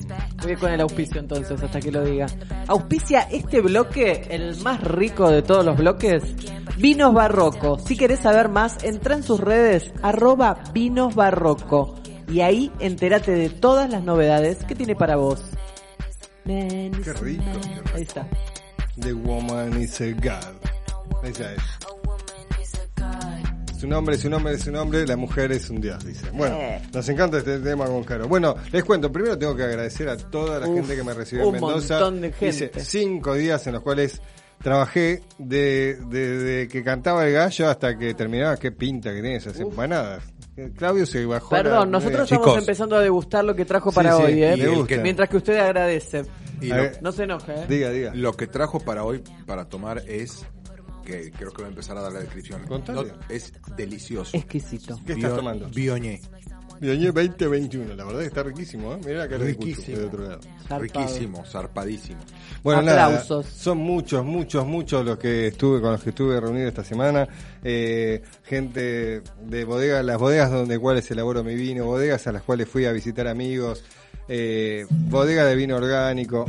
voy 0.42 0.56
con 0.56 0.72
el 0.72 0.80
auspicio 0.80 1.20
entonces, 1.20 1.62
hasta 1.62 1.80
que 1.80 1.92
lo 1.92 2.04
diga. 2.04 2.26
Auspicia 2.66 3.28
este 3.30 3.60
bloque, 3.60 4.26
el 4.30 4.56
más 4.62 4.80
rico 4.82 5.30
de 5.30 5.42
todos 5.42 5.64
los 5.64 5.76
bloques, 5.76 6.24
Vinos 6.82 7.14
Barroco. 7.14 7.78
Si 7.78 7.96
querés 7.96 8.18
saber 8.20 8.48
más, 8.48 8.82
entra 8.82 9.14
en 9.14 9.22
sus 9.22 9.38
redes, 9.40 9.92
arroba 10.02 10.64
Vinos 10.74 11.14
Barroco. 11.14 11.94
Y 12.28 12.40
ahí 12.40 12.72
entérate 12.80 13.30
de 13.32 13.50
todas 13.50 13.88
las 13.88 14.02
novedades 14.02 14.58
que 14.64 14.74
tiene 14.74 14.96
para 14.96 15.14
vos. 15.14 15.40
Qué 16.44 16.90
rico. 17.20 17.44
Ahí 17.94 18.02
está. 18.02 18.26
The 19.00 19.12
woman 19.12 19.80
is 19.80 20.00
a 20.00 20.06
god. 20.10 20.56
Esa 21.22 21.52
es. 21.52 21.62
Su 23.78 23.86
nombre, 23.88 24.16
su 24.16 24.28
nombre, 24.30 24.58
su 24.58 24.70
nombre, 24.70 25.06
la 25.06 25.16
mujer 25.16 25.50
es 25.52 25.68
un 25.70 25.80
dios, 25.80 26.04
dice. 26.04 26.30
Bueno, 26.32 26.56
Eh. 26.56 26.82
nos 26.92 27.08
encanta 27.08 27.38
este 27.38 27.58
tema 27.58 27.86
con 27.86 28.02
Caro. 28.04 28.28
Bueno, 28.28 28.54
les 28.70 28.84
cuento, 28.84 29.10
primero 29.10 29.36
tengo 29.38 29.56
que 29.56 29.64
agradecer 29.64 30.08
a 30.08 30.16
toda 30.16 30.60
la 30.60 30.68
Uf, 30.68 30.76
gente 30.76 30.96
que 30.96 31.02
me 31.02 31.14
recibió 31.14 31.42
en 31.42 31.48
un 31.48 31.54
Mendoza. 31.54 31.94
montón 31.94 32.20
de 32.20 32.32
gente. 32.32 32.46
Hice 32.70 32.70
cinco 32.84 33.34
días 33.34 33.66
en 33.66 33.72
los 33.74 33.82
cuales 33.82 34.20
trabajé 34.62 35.22
de, 35.38 35.96
de- 36.08 36.38
de 36.38 36.68
que 36.68 36.82
cantaba 36.84 37.26
el 37.26 37.32
gallo 37.32 37.68
hasta 37.68 37.96
que 37.98 38.14
terminaba. 38.14 38.56
Qué 38.56 38.72
pinta 38.72 39.10
que 39.10 39.20
tiene 39.20 39.36
esas 39.36 39.58
empanadas. 39.60 40.22
Eh, 40.56 40.70
Claudio 40.76 41.06
se 41.06 41.24
bajó. 41.24 41.54
la- 41.56 41.62
Perdón, 41.62 41.90
nosotros 41.90 42.22
estamos 42.24 42.46
Chicos, 42.46 42.58
empezando 42.58 42.96
a 42.96 43.00
degustar 43.00 43.44
lo 43.44 43.54
que 43.56 43.64
trajo 43.64 43.90
para 43.92 44.16
sí, 44.16 44.22
hoy, 44.22 44.42
¿eh? 44.44 44.98
Mientras 45.02 45.28
que 45.28 45.36
usted 45.38 45.58
agradece. 45.58 46.24
Y 46.60 46.68
lo- 46.68 46.84
No 47.00 47.10
se 47.12 47.24
enoje, 47.24 47.52
¿eh? 47.54 47.66
Diga, 47.68 47.90
diga. 47.90 48.14
Lo 48.14 48.34
que 48.34 48.46
trajo 48.46 48.78
para 48.80 49.02
hoy, 49.04 49.22
para 49.46 49.64
tomar, 49.68 50.02
es 50.06 50.44
que 51.04 51.32
creo 51.32 51.50
que 51.50 51.62
voy 51.62 51.64
a 51.66 51.68
empezar 51.70 51.96
a 51.96 52.02
dar 52.02 52.12
la 52.12 52.20
descripción. 52.20 52.62
No, 52.68 53.04
es 53.28 53.52
delicioso. 53.76 54.36
Exquisito. 54.36 54.96
¿Qué 55.06 55.14
estás 55.14 55.30
Bio- 55.30 55.36
tomando? 55.36 55.68
Biogné. 56.82 57.10
Biogné 57.12 57.34
2021, 57.38 57.94
la 57.94 58.04
verdad 58.04 58.20
que 58.20 58.26
está 58.26 58.42
riquísimo, 58.42 58.92
¿eh? 58.94 58.98
Mirá 59.06 59.18
la 59.20 59.28
cara 59.28 59.44
de 59.44 59.50
Riquísimo. 59.52 59.96
del 59.98 60.06
otro 60.06 60.22
lado. 60.28 60.40
Zarpado. 60.66 60.80
Riquísimo, 60.82 61.44
zarpadísimo. 61.46 62.20
Bueno, 62.62 62.82
nada, 62.82 63.06
Aplausos. 63.06 63.46
son 63.46 63.78
muchos, 63.78 64.24
muchos, 64.24 64.66
muchos 64.66 65.04
los 65.04 65.16
que 65.18 65.46
estuve 65.46 65.80
con 65.80 65.92
los 65.92 66.02
que 66.02 66.10
estuve 66.10 66.40
reunido 66.40 66.68
esta 66.68 66.84
semana. 66.84 67.26
Eh, 67.62 68.20
gente 68.44 69.22
de 69.44 69.64
bodegas, 69.64 70.04
las 70.04 70.18
bodegas 70.18 70.50
donde 70.50 70.78
cuales 70.78 71.08
elaboro 71.10 71.44
mi 71.44 71.54
vino, 71.54 71.84
bodegas 71.86 72.26
a 72.26 72.32
las 72.32 72.42
cuales 72.42 72.68
fui 72.68 72.84
a 72.84 72.92
visitar 72.92 73.28
amigos, 73.28 73.84
eh, 74.28 74.84
bodega 74.90 75.44
de 75.44 75.54
vino 75.54 75.76
orgánico, 75.76 76.44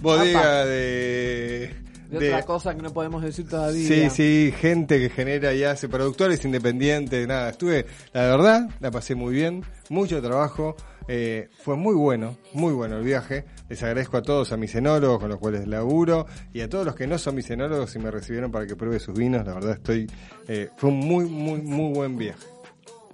bodega 0.00 0.60
Apa. 0.60 0.64
de, 0.66 1.74
De, 2.14 2.20
de- 2.26 2.32
otra 2.34 2.46
cosa 2.46 2.74
que 2.74 2.82
no 2.82 2.92
podemos 2.92 3.22
decir 3.22 3.48
todavía. 3.48 3.86
Sí, 3.86 4.10
sí, 4.10 4.54
gente 4.58 4.98
que 4.98 5.10
genera 5.10 5.52
y 5.54 5.64
hace 5.64 5.88
productores 5.88 6.44
independientes, 6.44 7.26
nada, 7.28 7.50
estuve, 7.50 7.86
la 8.12 8.22
verdad, 8.22 8.68
la 8.80 8.90
pasé 8.90 9.14
muy 9.14 9.34
bien, 9.34 9.62
mucho 9.90 10.20
trabajo, 10.22 10.76
eh, 11.08 11.48
fue 11.62 11.76
muy 11.76 11.94
bueno, 11.94 12.36
muy 12.54 12.72
bueno 12.72 12.96
el 12.96 13.04
viaje, 13.04 13.44
les 13.68 13.82
agradezco 13.82 14.16
a 14.16 14.22
todos, 14.22 14.52
a 14.52 14.56
mis 14.56 14.74
enólogos 14.74 15.18
con 15.20 15.28
los 15.28 15.38
cuales 15.38 15.66
laburo 15.68 16.26
y 16.52 16.60
a 16.62 16.68
todos 16.68 16.86
los 16.86 16.94
que 16.94 17.06
no 17.06 17.18
son 17.18 17.34
mis 17.34 17.50
enólogos 17.50 17.94
y 17.94 17.98
me 17.98 18.10
recibieron 18.10 18.50
para 18.50 18.66
que 18.66 18.74
pruebe 18.76 18.98
sus 18.98 19.14
vinos, 19.16 19.46
la 19.46 19.54
verdad 19.54 19.72
estoy, 19.74 20.10
eh, 20.48 20.70
fue 20.76 20.90
un 20.90 20.98
muy, 21.00 21.26
muy, 21.26 21.60
muy 21.60 21.92
buen 21.94 22.16
viaje. 22.16 22.46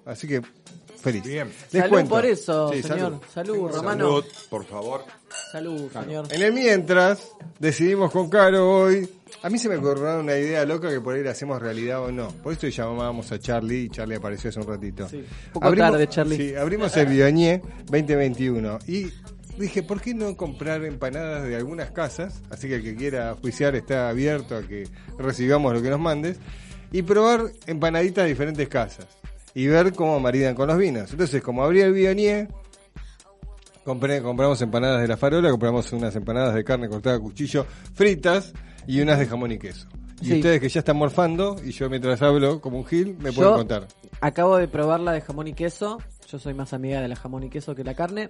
Así 0.06 0.26
que, 0.26 0.40
feliz. 1.00 1.22
Bien. 1.24 1.48
Les 1.72 1.82
salud 1.82 1.88
cuento. 1.90 2.10
por 2.10 2.26
eso, 2.26 2.72
Sí, 2.72 2.82
señor. 2.82 3.20
Salud, 3.32 3.70
Romano. 3.70 4.06
Salud, 4.06 4.24
por 4.48 4.64
favor. 4.64 5.04
Salud, 5.52 5.90
señor. 5.92 6.26
En 6.30 6.42
el 6.42 6.52
mientras, 6.52 7.32
decidimos 7.58 8.10
con 8.10 8.28
Caro 8.28 8.70
hoy. 8.70 9.08
A 9.42 9.48
mí 9.48 9.58
se 9.58 9.68
me 9.68 9.76
ocurrió 9.76 10.20
una 10.20 10.36
idea 10.36 10.64
loca 10.66 10.90
que 10.90 11.00
por 11.00 11.14
ahí 11.14 11.22
la 11.22 11.30
hacemos 11.30 11.60
realidad 11.60 12.02
o 12.04 12.12
no. 12.12 12.28
Por 12.28 12.52
esto 12.52 12.68
llamábamos 12.68 13.32
a 13.32 13.38
Charlie 13.38 13.84
y 13.84 13.88
Charlie 13.88 14.16
apareció 14.16 14.50
hace 14.50 14.60
un 14.60 14.66
ratito. 14.66 15.08
Sí, 15.08 15.24
poco 15.52 15.74
tarde, 15.74 16.06
Charlie. 16.08 16.36
Sí, 16.36 16.54
abrimos 16.54 16.94
el 16.96 17.06
Biogné 17.06 17.62
2021 17.86 18.78
y 18.86 19.06
dije, 19.56 19.82
¿por 19.82 20.00
qué 20.00 20.12
no 20.14 20.36
comprar 20.36 20.84
empanadas 20.84 21.44
de 21.44 21.56
algunas 21.56 21.90
casas? 21.90 22.42
Así 22.50 22.68
que 22.68 22.76
el 22.76 22.82
que 22.82 22.96
quiera 22.96 23.34
juiciar 23.40 23.74
está 23.76 24.10
abierto 24.10 24.56
a 24.56 24.62
que 24.62 24.86
recibamos 25.18 25.72
lo 25.72 25.80
que 25.80 25.90
nos 25.90 26.00
mandes 26.00 26.38
y 26.92 27.02
probar 27.02 27.50
empanaditas 27.66 28.24
de 28.24 28.30
diferentes 28.30 28.68
casas 28.68 29.19
y 29.54 29.66
ver 29.66 29.92
cómo 29.94 30.18
maridan 30.20 30.54
con 30.54 30.68
los 30.68 30.78
vinos. 30.78 31.10
Entonces, 31.12 31.42
como 31.42 31.62
abrí 31.64 31.80
el 31.80 31.92
Biogné, 31.92 32.48
Compré, 33.84 34.22
compramos 34.22 34.60
empanadas 34.60 35.00
de 35.00 35.08
la 35.08 35.16
farola, 35.16 35.50
compramos 35.50 35.90
unas 35.92 36.14
empanadas 36.14 36.54
de 36.54 36.62
carne 36.62 36.88
cortada 36.88 37.16
a 37.16 37.18
cuchillo 37.18 37.64
fritas 37.94 38.52
y 38.86 39.00
unas 39.00 39.18
de 39.18 39.26
jamón 39.26 39.52
y 39.52 39.58
queso. 39.58 39.88
Y 40.20 40.26
Sí. 40.26 40.34
ustedes 40.34 40.60
que 40.60 40.68
ya 40.68 40.80
están 40.80 40.98
morfando 40.98 41.56
y 41.64 41.72
yo 41.72 41.88
mientras 41.88 42.20
hablo 42.20 42.60
como 42.60 42.76
un 42.78 42.84
gil, 42.84 43.16
me 43.18 43.30
Yo 43.32 43.36
pueden 43.36 43.54
contar. 43.54 43.88
Acabo 44.20 44.58
de 44.58 44.68
probar 44.68 45.00
la 45.00 45.12
de 45.12 45.22
jamón 45.22 45.48
y 45.48 45.54
queso. 45.54 45.98
Yo 46.28 46.38
soy 46.38 46.52
más 46.52 46.74
amiga 46.74 47.00
de 47.00 47.08
la 47.08 47.16
jamón 47.16 47.42
y 47.44 47.48
queso 47.48 47.74
que 47.74 47.82
la 47.82 47.94
carne. 47.94 48.28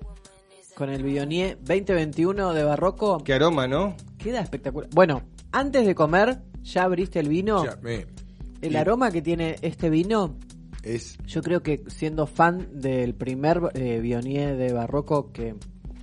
Con 0.76 0.88
el 0.88 1.02
Bionier 1.02 1.58
2021 1.60 2.54
de 2.54 2.62
Barroco. 2.62 3.18
Qué 3.24 3.34
aroma, 3.34 3.66
¿no? 3.66 3.96
Queda 4.18 4.40
espectacular. 4.40 4.88
Bueno, 4.94 5.22
antes 5.50 5.84
de 5.84 5.96
comer, 5.96 6.38
¿ya 6.62 6.84
abriste 6.84 7.18
el 7.18 7.28
vino? 7.28 7.64
Ya, 7.64 7.76
me- 7.82 8.06
El 8.62 8.72
y 8.72 8.76
aroma 8.76 9.10
que 9.10 9.20
tiene 9.20 9.56
este 9.62 9.90
vino, 9.90 10.36
es 10.82 11.18
yo 11.26 11.42
creo 11.42 11.62
que 11.62 11.84
siendo 11.88 12.26
fan 12.26 12.68
del 12.80 13.14
primer 13.14 13.60
eh, 13.74 14.00
Bionier 14.00 14.56
de 14.56 14.72
Barroco 14.72 15.32
que, 15.32 15.54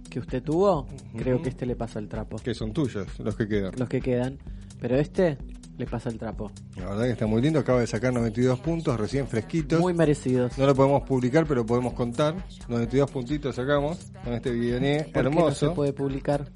que 0.09 0.19
usted 0.19 0.43
tuvo, 0.43 0.87
creo 1.15 1.41
que 1.41 1.49
este 1.49 1.65
le 1.65 1.75
pasa 1.75 1.99
el 1.99 2.07
trapo. 2.07 2.37
Que 2.37 2.53
son 2.53 2.73
tuyos 2.73 3.19
los 3.19 3.35
que 3.35 3.47
quedan. 3.47 3.73
Los 3.77 3.89
que 3.89 4.01
quedan. 4.01 4.37
Pero 4.79 4.97
este 4.97 5.37
le 5.77 5.85
pasa 5.85 6.09
el 6.09 6.17
trapo. 6.17 6.51
La 6.75 6.89
verdad 6.89 7.03
que 7.03 7.11
está 7.11 7.27
muy 7.27 7.41
lindo, 7.41 7.59
acaba 7.59 7.79
de 7.79 7.87
sacar 7.87 8.13
92 8.13 8.59
puntos, 8.59 8.99
recién 8.99 9.27
fresquitos. 9.27 9.79
Muy 9.79 9.93
merecidos. 9.93 10.57
No 10.57 10.65
lo 10.65 10.75
podemos 10.75 11.03
publicar, 11.03 11.45
pero 11.47 11.65
podemos 11.65 11.93
contar. 11.93 12.35
92 12.67 13.11
puntitos 13.11 13.55
sacamos 13.55 14.11
con 14.23 14.33
este 14.33 14.49
¿Por 14.49 14.59
qué 14.59 15.11
no 15.13 15.19
hermoso. 15.19 15.69
se 15.69 15.75
puede 15.75 15.93
publicar? 15.93 16.51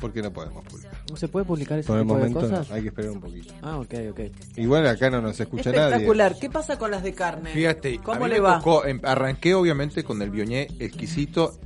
¿Por 0.00 0.12
qué 0.12 0.22
no 0.22 0.32
podemos 0.32 0.64
publicar? 0.64 0.92
¿No 1.10 1.16
se 1.16 1.28
puede 1.28 1.44
publicar 1.46 1.78
ese 1.78 1.86
Por 1.86 1.98
el 1.98 2.02
tipo 2.04 2.14
momento 2.14 2.40
de 2.48 2.52
no, 2.52 2.64
hay 2.70 2.82
que 2.82 2.88
esperar 2.88 3.10
un 3.12 3.20
poquito. 3.20 3.54
Ah, 3.62 3.78
ok, 3.78 3.94
ok. 4.10 4.20
Igual 4.56 4.86
acá 4.86 5.10
no 5.10 5.20
nos 5.20 5.38
escucha 5.38 5.70
nadie. 5.70 5.84
Espectacular. 5.86 6.36
¿Qué 6.38 6.50
pasa 6.50 6.78
con 6.78 6.90
las 6.90 7.02
de 7.02 7.12
carne? 7.14 7.50
Fíjate, 7.50 7.98
¿Cómo 7.98 8.16
a 8.16 8.20
mí 8.20 8.28
le 8.28 8.34
me 8.34 8.40
va? 8.40 8.58
tocó, 8.58 8.84
em, 8.84 9.00
arranqué 9.04 9.54
obviamente 9.54 10.02
con 10.04 10.20
el 10.22 10.30
biogné 10.30 10.68
exquisito 10.78 11.58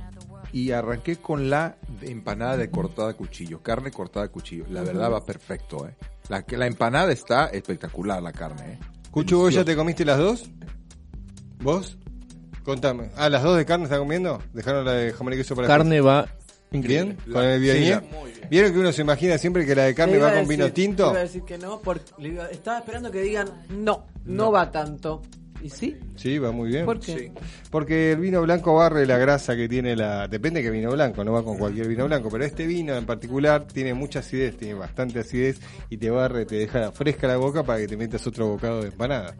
y 0.53 0.71
arranqué 0.71 1.17
con 1.17 1.49
la 1.49 1.77
empanada 2.01 2.57
de 2.57 2.69
cortada 2.71 3.09
a 3.11 3.13
cuchillo, 3.13 3.61
carne 3.61 3.91
cortada 3.91 4.25
a 4.25 4.29
cuchillo. 4.29 4.65
La 4.69 4.81
verdad 4.83 5.11
va 5.11 5.23
perfecto, 5.25 5.87
eh. 5.87 5.95
La, 6.29 6.43
que- 6.43 6.57
la 6.57 6.67
empanada 6.67 7.11
está 7.11 7.47
espectacular, 7.47 8.21
la 8.21 8.31
carne, 8.31 8.73
eh. 8.73 8.79
Cucho, 9.11 9.39
¿vos 9.39 9.53
ya 9.53 9.65
te 9.65 9.75
comiste 9.75 10.05
las 10.05 10.17
dos? 10.19 10.49
¿Vos? 11.61 11.97
Contame. 12.63 13.09
Ah, 13.17 13.29
¿las 13.29 13.41
dos 13.43 13.57
de 13.57 13.65
carne 13.65 13.85
están 13.85 13.99
comiendo? 13.99 14.41
¿Dejaron 14.53 14.85
la 14.85 14.93
de 14.93 15.11
jamón 15.13 15.33
y 15.33 15.37
queso 15.37 15.55
para 15.55 15.67
Carne 15.67 15.95
después? 15.95 16.25
¿Bien? 16.71 17.17
¿Con 17.31 17.43
el 17.43 17.59
Sí, 17.59 17.63
biogné? 17.63 17.89
la- 17.89 18.03
¿Vieron 18.49 18.73
que 18.73 18.79
uno 18.79 18.91
se 18.91 19.01
imagina 19.01 19.37
siempre 19.37 19.65
que 19.65 19.75
la 19.75 19.83
de 19.85 19.95
carne 19.95 20.17
va 20.17 20.33
con 20.33 20.47
vino 20.47 20.71
tinto? 20.71 21.09
Iba 21.11 21.19
a 21.19 21.23
decir 21.23 21.43
que 21.43 21.57
no, 21.57 21.81
porque 21.81 22.11
le 22.19 22.29
iba- 22.29 22.47
estaba 22.49 22.79
esperando 22.79 23.11
que 23.11 23.21
digan 23.21 23.47
no, 23.69 24.05
no, 24.25 24.51
va 24.51 24.71
tanto. 24.71 25.21
¿Y 25.61 25.69
sí? 25.69 25.97
Sí, 26.15 26.37
va 26.39 26.51
muy 26.53 26.69
bien. 26.69 26.85
¿Por 26.85 26.99
qué? 27.01 27.17
Sí. 27.17 27.31
Porque 27.69 28.13
el 28.13 28.19
vino 28.19 28.41
blanco 28.41 28.75
barre 28.75 29.05
la 29.05 29.17
grasa 29.17 29.57
que 29.57 29.67
tiene 29.67 29.93
la... 29.93 30.27
Depende 30.29 30.61
de 30.61 30.65
qué 30.67 30.71
vino 30.71 30.89
blanco, 30.91 31.21
no 31.25 31.33
va 31.33 31.43
con 31.43 31.57
cualquier 31.57 31.85
vino 31.89 32.05
blanco, 32.05 32.29
pero 32.29 32.45
este 32.45 32.65
vino 32.65 32.95
en 32.95 33.05
particular 33.05 33.67
tiene 33.67 33.93
mucha 33.93 34.19
acidez, 34.19 34.55
tiene 34.55 34.75
bastante 34.75 35.19
acidez 35.19 35.59
y 35.89 35.97
te 35.97 36.09
barre, 36.09 36.45
te 36.45 36.55
deja 36.55 36.93
fresca 36.93 37.27
la 37.27 37.35
boca 37.35 37.63
para 37.63 37.79
que 37.79 37.87
te 37.89 37.97
metas 37.97 38.25
otro 38.25 38.47
bocado 38.47 38.81
de 38.83 38.87
empanada. 38.87 39.35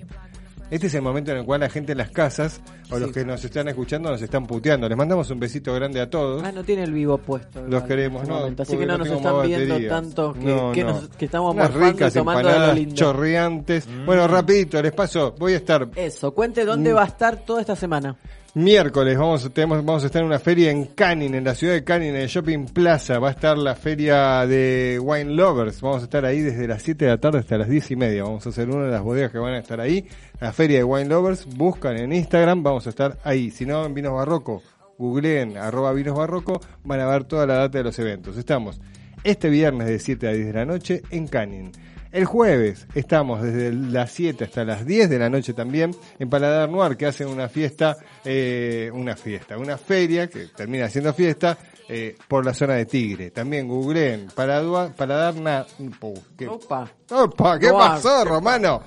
Este 0.71 0.85
es 0.85 0.93
el 0.93 1.01
momento 1.01 1.31
en 1.31 1.37
el 1.37 1.45
cual 1.45 1.61
la 1.61 1.69
gente 1.69 1.93
en 1.93 1.97
las 1.97 2.11
casas 2.11 2.61
o 2.91 2.99
los 2.99 3.11
que 3.11 3.25
nos 3.25 3.43
están 3.43 3.67
escuchando 3.69 4.11
nos 4.11 4.21
están 4.21 4.45
puteando. 4.45 4.87
Les 4.87 4.95
mandamos 4.97 5.29
un 5.31 5.39
besito 5.39 5.73
grande 5.73 5.99
a 5.99 6.07
todos. 6.09 6.43
Ah, 6.43 6.51
no 6.51 6.63
tiene 6.63 6.83
el 6.83 6.93
vivo 6.93 7.17
puesto. 7.17 7.61
Los 7.67 7.83
queremos, 7.83 8.21
este 8.21 8.33
¿no? 8.33 8.61
Así 8.61 8.77
que 8.77 8.85
no, 8.85 8.97
nos 8.99 9.07
están 9.09 9.41
viendo 9.41 9.87
tanto 9.89 10.33
que, 10.33 10.45
No, 10.45 10.71
que 10.71 10.83
no. 10.83 10.89
nos- 10.93 11.09
que 11.09 11.25
estamos 11.25 11.55
Unas 11.55 11.73
ricas 11.73 12.13
de 12.13 12.19
empanadas 12.19 12.77
chorreantes. 12.93 13.87
Bueno, 14.05 14.27
rapidito, 14.27 14.79
les 14.81 14.91
paso. 14.91 15.33
Voy 15.39 15.53
a 15.53 15.57
estar 15.57 15.87
Eso, 15.95 16.33
cuente 16.35 16.63
dónde 16.65 16.93
Mm. 16.93 16.95
va 16.97 17.03
a 17.03 17.07
estar 17.07 17.37
toda 17.37 17.61
esta 17.61 17.75
semana. 17.75 18.15
Miércoles 18.55 19.15
vamos, 19.15 19.47
tenemos, 19.53 19.85
vamos 19.85 20.01
a 20.01 20.07
estar 20.07 20.23
en 20.23 20.27
una 20.27 20.39
feria 20.39 20.71
en 20.71 20.85
Canning, 20.85 21.35
en 21.35 21.43
la 21.43 21.53
ciudad 21.53 21.75
de 21.75 21.83
Canning, 21.83 22.09
en 22.09 22.15
el 22.15 22.27
Shopping 22.27 22.65
Plaza. 22.65 23.19
Va 23.19 23.27
a 23.27 23.31
estar 23.31 23.55
la 23.59 23.75
feria 23.75 24.47
de 24.47 24.99
Wine 24.99 25.35
Lovers. 25.35 25.81
Vamos 25.81 26.01
a 26.01 26.05
estar 26.05 26.25
ahí 26.25 26.41
desde 26.41 26.67
las 26.67 26.81
7 26.81 27.05
de 27.05 27.11
la 27.11 27.19
tarde 27.19 27.37
hasta 27.39 27.59
las 27.59 27.69
10 27.69 27.91
y 27.91 27.95
media. 27.95 28.23
Vamos 28.23 28.47
a 28.47 28.49
hacer 28.49 28.67
una 28.67 28.85
de 28.85 28.91
las 28.91 29.03
bodegas 29.03 29.31
que 29.31 29.37
van 29.37 29.53
a 29.53 29.59
estar 29.59 29.79
ahí. 29.79 30.03
La 30.41 30.51
feria 30.51 30.79
de 30.79 30.83
Wine 30.83 31.09
Lovers. 31.09 31.45
Buscan 31.45 31.95
en 31.97 32.11
Instagram, 32.11 32.63
vamos 32.63 32.87
a 32.87 32.89
estar 32.89 33.19
ahí. 33.23 33.51
Si 33.51 33.67
no, 33.67 33.85
en 33.85 33.93
Vinos 33.93 34.13
Barroco, 34.13 34.63
googleen 34.97 35.55
arroba 35.55 35.93
Vinos 35.93 36.17
Barroco, 36.17 36.59
van 36.83 37.01
a 37.01 37.05
ver 37.05 37.25
toda 37.25 37.45
la 37.45 37.53
data 37.53 37.77
de 37.77 37.83
los 37.83 37.99
eventos. 37.99 38.35
Estamos 38.35 38.81
este 39.23 39.49
viernes 39.49 39.87
de 39.87 39.99
7 39.99 40.27
a 40.27 40.31
10 40.31 40.47
de 40.47 40.53
la 40.53 40.65
noche 40.65 41.03
en 41.11 41.27
Canning. 41.27 41.71
El 42.11 42.25
jueves 42.25 42.87
estamos 42.95 43.43
desde 43.43 43.71
las 43.71 44.11
7 44.11 44.43
hasta 44.45 44.63
las 44.65 44.83
10 44.83 45.09
de 45.11 45.19
la 45.19 45.29
noche 45.29 45.53
también 45.53 45.95
en 46.17 46.27
Paladar 46.27 46.67
Noir, 46.67 46.97
que 46.97 47.05
hacen 47.05 47.27
una 47.27 47.47
fiesta, 47.49 47.97
eh, 48.25 48.89
una 48.93 49.15
fiesta, 49.15 49.59
una 49.59 49.77
feria 49.77 50.27
que 50.27 50.47
termina 50.47 50.89
siendo 50.89 51.13
fiesta 51.13 51.55
eh, 51.87 52.15
por 52.27 52.43
la 52.45 52.55
zona 52.55 52.73
de 52.73 52.85
Tigre. 52.87 53.29
También 53.29 53.67
googleen 53.67 54.27
Paladua- 54.35 54.91
Paladar 54.95 55.35
Na- 55.35 55.67
Pu, 55.99 56.15
¿qué? 56.35 56.47
Opa. 56.47 56.89
Opa, 57.11 57.59
¿qué 57.59 57.67
Noir. 57.67 57.77
pasó, 57.77 58.25
Romano? 58.25 58.81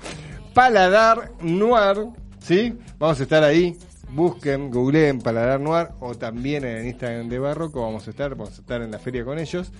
Paladar 0.53 1.31
Noir, 1.41 2.07
¿sí? 2.39 2.77
Vamos 2.99 3.19
a 3.21 3.23
estar 3.23 3.43
ahí. 3.43 3.77
Busquen, 4.11 4.69
googleen 4.69 5.19
Paladar 5.21 5.61
Noir 5.61 5.87
o 6.01 6.13
también 6.15 6.65
en 6.65 6.77
el 6.79 6.85
Instagram 6.87 7.29
de 7.29 7.39
Barroco. 7.39 7.81
Vamos 7.83 8.05
a 8.05 8.09
estar, 8.11 8.31
vamos 8.35 8.57
a 8.57 8.61
estar 8.61 8.81
en 8.81 8.91
la 8.91 8.99
feria 8.99 9.23
con 9.23 9.39
ellos. 9.39 9.71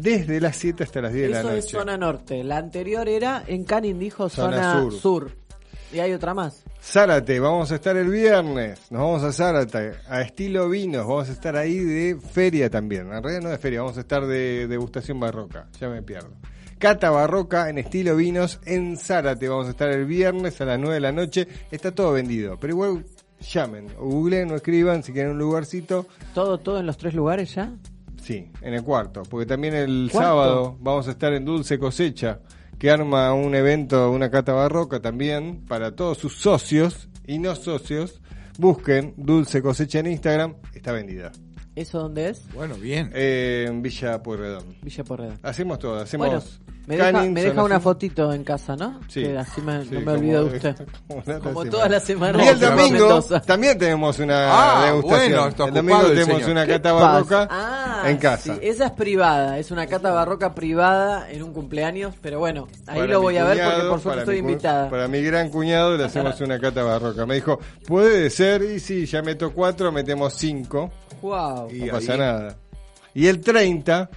Desde 0.00 0.40
las 0.40 0.56
7 0.56 0.84
hasta 0.84 1.00
las 1.00 1.12
10 1.12 1.22
de 1.26 1.32
la 1.32 1.38
Eso 1.40 1.48
noche. 1.48 1.58
es 1.58 1.68
zona 1.68 1.96
norte. 1.96 2.44
La 2.44 2.58
anterior 2.58 3.08
era, 3.08 3.42
en 3.46 3.64
Canin 3.64 3.98
dijo 3.98 4.28
Zona 4.28 4.72
zona, 4.74 4.90
sur. 4.90 4.92
sur. 4.92 5.30
Y 5.92 6.00
hay 6.00 6.12
otra 6.12 6.34
más. 6.34 6.64
Zárate, 6.82 7.40
vamos 7.40 7.72
a 7.72 7.76
estar 7.76 7.96
el 7.96 8.08
viernes, 8.10 8.78
nos 8.90 9.00
vamos 9.02 9.22
a 9.24 9.32
Zárate, 9.32 9.92
a 10.08 10.20
estilo 10.20 10.68
vinos, 10.68 11.06
vamos 11.06 11.28
a 11.28 11.32
estar 11.32 11.56
ahí 11.56 11.78
de 11.78 12.16
feria 12.20 12.70
también, 12.70 13.12
en 13.12 13.22
realidad 13.22 13.40
no 13.42 13.48
de 13.48 13.58
feria, 13.58 13.80
vamos 13.80 13.96
a 13.96 14.00
estar 14.00 14.24
de 14.24 14.68
degustación 14.68 15.18
barroca, 15.18 15.68
ya 15.80 15.88
me 15.88 16.02
pierdo. 16.02 16.30
Cata 16.78 17.10
barroca 17.10 17.70
en 17.70 17.78
estilo 17.78 18.14
vinos 18.14 18.60
en 18.66 18.96
Zárate, 18.96 19.48
vamos 19.48 19.66
a 19.66 19.70
estar 19.70 19.88
el 19.90 20.04
viernes 20.04 20.60
a 20.60 20.64
las 20.64 20.78
9 20.78 20.94
de 20.94 21.00
la 21.00 21.10
noche, 21.12 21.48
está 21.72 21.92
todo 21.92 22.12
vendido, 22.12 22.56
pero 22.60 22.72
igual 22.74 23.04
llamen, 23.40 23.88
o 23.98 24.04
googleen 24.06 24.52
o 24.52 24.54
escriban 24.54 25.02
si 25.02 25.12
quieren 25.12 25.32
un 25.32 25.38
lugarcito, 25.38 26.06
¿Todo, 26.34 26.58
todo 26.58 26.78
en 26.78 26.86
los 26.86 26.98
tres 26.98 27.14
lugares 27.14 27.52
ya? 27.54 27.72
Sí, 28.26 28.50
en 28.60 28.74
el 28.74 28.82
cuarto, 28.82 29.22
porque 29.30 29.46
también 29.46 29.74
el 29.74 30.08
¿Cuarto? 30.10 30.28
sábado 30.28 30.76
vamos 30.80 31.06
a 31.06 31.12
estar 31.12 31.32
en 31.32 31.44
Dulce 31.44 31.78
Cosecha, 31.78 32.40
que 32.76 32.90
arma 32.90 33.32
un 33.32 33.54
evento, 33.54 34.10
una 34.10 34.30
cata 34.30 34.52
barroca 34.52 35.00
también, 35.00 35.64
para 35.66 35.94
todos 35.94 36.18
sus 36.18 36.34
socios 36.34 37.08
y 37.26 37.38
no 37.38 37.54
socios. 37.54 38.20
Busquen 38.58 39.14
Dulce 39.16 39.62
Cosecha 39.62 40.00
en 40.00 40.08
Instagram, 40.08 40.56
está 40.74 40.90
vendida. 40.90 41.30
¿Eso 41.76 42.00
dónde 42.00 42.30
es? 42.30 42.42
Bueno, 42.54 42.74
bien. 42.76 43.10
Eh, 43.14 43.66
en 43.68 43.82
Villa 43.82 44.22
Pueyrredón. 44.22 44.76
Villa 44.82 45.04
Porreda. 45.04 45.38
Hacemos 45.42 45.78
todo, 45.78 45.96
hacemos... 46.00 46.26
Bueno, 46.26 46.42
me 46.86 46.96
deja, 46.96 47.22
me 47.22 47.62
una 47.62 47.80
fotito 47.80 48.32
en 48.32 48.44
casa, 48.44 48.76
¿no? 48.76 49.00
Sí. 49.08 49.22
Que 49.22 49.36
así 49.38 49.60
me- 49.60 49.82
Sí, 49.84 49.88
no 49.92 50.00
me 50.02 50.12
olvido 50.12 50.44
de 50.44 50.56
usted. 50.56 50.76
como 51.42 51.64
todas 51.64 51.90
las 51.90 52.04
semanas. 52.04 52.44
Y 52.44 52.48
el 52.48 52.60
domingo 52.60 53.22
también 53.46 53.76
tenemos 53.78 54.18
una 54.18 54.46
Ah, 54.82 54.86
degustación. 54.86 55.30
bueno, 55.32 55.48
está 55.48 55.64
el 55.66 55.74
domingo 55.74 56.00
el 56.02 56.08
tenemos 56.12 56.34
señor. 56.36 56.50
una 56.50 56.66
¿Qué 56.66 56.72
cata 56.72 56.92
barroca 56.92 57.48
Ah, 57.50 58.02
en 58.06 58.16
casa. 58.18 58.54
sí, 58.54 58.60
esa 58.62 58.86
es 58.86 58.92
privada, 58.92 59.58
es 59.58 59.70
una 59.70 59.86
cata 59.86 60.10
barroca 60.12 60.54
privada 60.54 61.30
en 61.30 61.42
un 61.42 61.52
cumpleaños, 61.52 62.14
pero 62.20 62.38
bueno, 62.38 62.68
ahí 62.86 63.00
Para 63.00 63.12
lo 63.12 63.18
mi 63.18 63.24
voy 63.24 63.36
a 63.38 63.44
ver 63.44 63.56
porque 63.58 63.70
cuñado, 63.72 63.90
por 63.90 64.00
suerte 64.00 64.08
para 64.20 64.22
estoy 64.22 64.42
mi 64.42 64.52
invitada. 64.52 64.90
Para 64.90 65.08
mi 65.08 65.22
gran 65.22 65.48
cuñado 65.50 65.96
le 65.96 66.04
hacemos 66.04 66.40
una 66.40 66.58
cata 66.60 66.82
barroca. 66.82 67.26
Me 67.26 67.34
dijo, 67.36 67.58
puede 67.86 68.30
ser, 68.30 68.62
y 68.62 68.78
sí, 68.80 69.06
ya 69.06 69.22
meto 69.22 69.52
cuatro, 69.52 69.90
metemos 69.90 70.34
cinco. 70.34 70.90
Wow. 71.22 71.68
no 71.72 71.92
pasa 71.92 72.16
nada. 72.16 72.56
Y 73.14 73.26
el 73.28 73.40
30, 73.40 74.10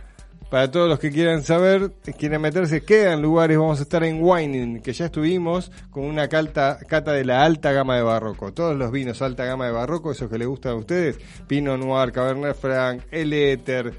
para 0.49 0.71
todos 0.71 0.89
los 0.89 0.99
que 0.99 1.11
quieran 1.11 1.43
saber, 1.43 1.91
quieren 2.17 2.41
meterse, 2.41 2.81
quedan 2.81 3.21
lugares, 3.21 3.57
vamos 3.57 3.79
a 3.79 3.83
estar 3.83 4.03
en 4.03 4.21
Wining, 4.21 4.81
que 4.81 4.93
ya 4.93 5.05
estuvimos 5.05 5.71
con 5.91 6.05
una 6.05 6.27
cata 6.27 6.77
de 7.13 7.25
la 7.25 7.43
alta 7.43 7.71
gama 7.71 7.95
de 7.95 8.01
barroco. 8.01 8.51
Todos 8.51 8.75
los 8.75 8.91
vinos 8.91 9.21
alta 9.21 9.45
gama 9.45 9.67
de 9.67 9.71
barroco, 9.71 10.11
esos 10.11 10.29
que 10.29 10.37
les 10.37 10.47
gustan 10.47 10.71
a 10.71 10.75
ustedes, 10.75 11.19
Pinot 11.47 11.79
Noir, 11.79 12.11
Cabernet 12.11 12.55
Franc, 12.55 13.03
El 13.11 13.31
Éter, 13.33 13.93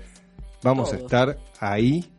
vamos 0.63 0.93
a 0.93 0.97
estar 0.97 1.39
ahí 1.61 2.11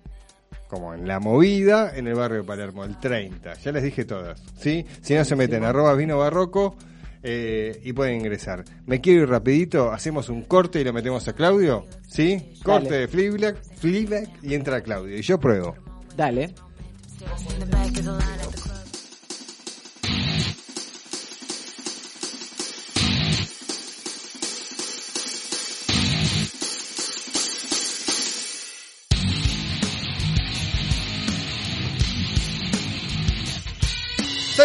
como 0.69 0.93
en 0.93 1.05
la 1.05 1.19
movida 1.19 1.91
en 1.93 2.07
el 2.07 2.15
barrio 2.15 2.37
de 2.37 2.43
Palermo, 2.45 2.85
el 2.85 2.97
30. 2.97 3.55
Ya 3.55 3.71
les 3.73 3.83
dije 3.83 4.05
todas, 4.05 4.41
¿sí? 4.57 4.85
Si 5.01 5.13
no 5.13 5.25
se 5.25 5.35
meten, 5.35 5.65
arroba 5.65 5.93
vino 5.95 6.17
barroco 6.17 6.77
eh, 7.23 7.79
y 7.83 7.93
pueden 7.93 8.17
ingresar. 8.17 8.63
Me 8.85 9.01
quiero 9.01 9.23
ir 9.23 9.29
rapidito, 9.29 9.91
hacemos 9.91 10.29
un 10.29 10.43
corte 10.43 10.81
y 10.81 10.83
lo 10.83 10.93
metemos 10.93 11.27
a 11.27 11.33
Claudio, 11.33 11.85
¿sí? 12.07 12.53
Corte 12.63 12.85
Dale. 12.89 12.99
de 12.99 13.07
Fleabag, 13.07 13.57
Fleabag 13.77 14.29
y 14.41 14.53
entra 14.53 14.81
Claudio. 14.81 15.17
Y 15.17 15.21
yo 15.21 15.39
pruebo. 15.39 15.75
Dale. 16.15 16.53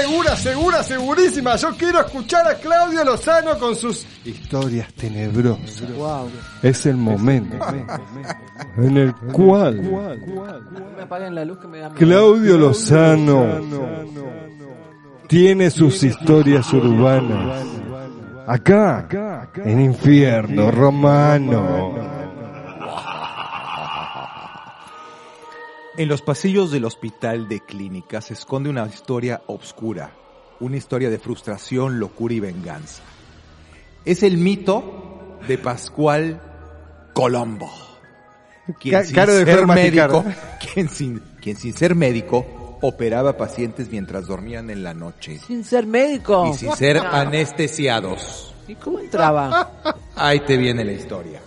Segura, 0.00 0.36
segura, 0.36 0.82
segurísima. 0.82 1.56
Yo 1.56 1.70
quiero 1.76 2.00
escuchar 2.00 2.46
a 2.46 2.54
Claudio 2.56 3.04
Lozano 3.04 3.58
con 3.58 3.74
sus 3.74 4.06
historias 4.24 4.92
tenebrosas. 4.94 5.90
Wow. 5.96 6.30
Es 6.62 6.84
el 6.86 6.96
momento 6.96 7.56
en 8.76 8.96
el 8.96 9.14
cual. 9.32 9.80
Claudio 11.94 12.58
Lozano 12.58 13.60
tiene 15.28 15.70
sus 15.70 16.02
historias 16.02 16.72
urbanas. 16.72 17.64
Acá, 18.46 19.48
en 19.64 19.80
Infierno 19.80 20.70
Romano. 20.70 22.15
En 25.98 26.08
los 26.08 26.20
pasillos 26.22 26.70
del 26.70 26.84
hospital 26.84 27.48
de 27.48 27.60
clínica 27.60 28.20
se 28.20 28.34
esconde 28.34 28.68
una 28.68 28.86
historia 28.86 29.42
obscura, 29.46 30.10
una 30.60 30.76
historia 30.76 31.08
de 31.10 31.18
frustración, 31.18 31.98
locura 31.98 32.34
y 32.34 32.40
venganza. 32.40 33.02
Es 34.04 34.22
el 34.22 34.36
mito 34.36 35.38
de 35.48 35.56
Pascual 35.58 36.40
Colombo. 37.14 37.70
Quien 38.78 38.94
Ca- 38.94 39.04
sin 39.04 39.14
caro 39.14 39.34
de 39.34 39.44
ser 39.44 39.66
médico, 39.66 40.24
quien 40.74 40.88
sin, 40.88 41.20
quien 41.40 41.56
sin 41.56 41.72
ser 41.72 41.94
médico 41.94 42.78
operaba 42.82 43.36
pacientes 43.38 43.90
mientras 43.90 44.26
dormían 44.26 44.68
en 44.68 44.82
la 44.82 44.92
noche 44.92 45.38
Sin 45.46 45.64
ser 45.64 45.86
médico. 45.86 46.50
y 46.52 46.58
sin 46.58 46.72
ser 46.72 46.98
anestesiados. 46.98 48.54
¿Y 48.68 48.74
cómo 48.74 48.98
entraba? 48.98 49.94
Ahí 50.14 50.40
te 50.40 50.56
viene 50.58 50.84
la 50.84 50.92
historia. 50.92 51.40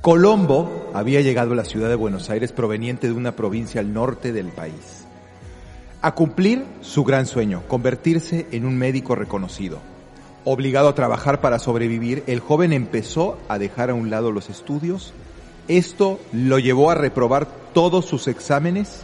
Colombo 0.00 0.90
había 0.94 1.20
llegado 1.20 1.52
a 1.52 1.56
la 1.56 1.66
ciudad 1.66 1.90
de 1.90 1.94
Buenos 1.94 2.30
Aires 2.30 2.52
proveniente 2.52 3.06
de 3.06 3.12
una 3.12 3.36
provincia 3.36 3.82
al 3.82 3.92
norte 3.92 4.32
del 4.32 4.48
país. 4.48 5.04
A 6.00 6.14
cumplir 6.14 6.64
su 6.80 7.04
gran 7.04 7.26
sueño, 7.26 7.64
convertirse 7.68 8.46
en 8.50 8.64
un 8.64 8.78
médico 8.78 9.14
reconocido. 9.14 9.78
Obligado 10.46 10.88
a 10.88 10.94
trabajar 10.94 11.42
para 11.42 11.58
sobrevivir, 11.58 12.24
el 12.26 12.40
joven 12.40 12.72
empezó 12.72 13.38
a 13.50 13.58
dejar 13.58 13.90
a 13.90 13.94
un 13.94 14.08
lado 14.08 14.32
los 14.32 14.48
estudios. 14.48 15.12
Esto 15.68 16.18
lo 16.32 16.58
llevó 16.58 16.90
a 16.90 16.94
reprobar 16.94 17.46
todos 17.74 18.06
sus 18.06 18.26
exámenes 18.26 19.02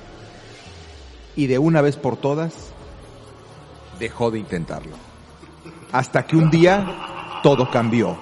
y 1.37 1.47
de 1.47 1.59
una 1.59 1.83
vez 1.83 1.99
por 1.99 2.17
todas 2.17 2.71
dejó 4.01 4.31
de 4.31 4.39
intentarlo. 4.39 4.97
Hasta 5.93 6.27
que 6.27 6.37
un 6.37 6.51
día 6.51 7.41
todo 7.43 7.71
cambió. 7.71 8.17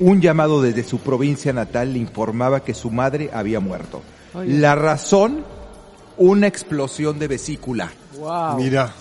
Un 0.00 0.20
llamado 0.20 0.60
desde 0.60 0.82
su 0.84 0.98
provincia 0.98 1.52
natal 1.52 1.92
le 1.92 1.98
informaba 2.00 2.60
que 2.64 2.74
su 2.74 2.90
madre 2.90 3.30
había 3.32 3.60
muerto. 3.60 4.02
Oye. 4.34 4.58
La 4.58 4.74
razón, 4.74 5.44
una 6.16 6.46
explosión 6.46 7.18
de 7.18 7.28
vesícula. 7.28 7.92
Wow. 8.18 8.56
Mira, 8.56 8.92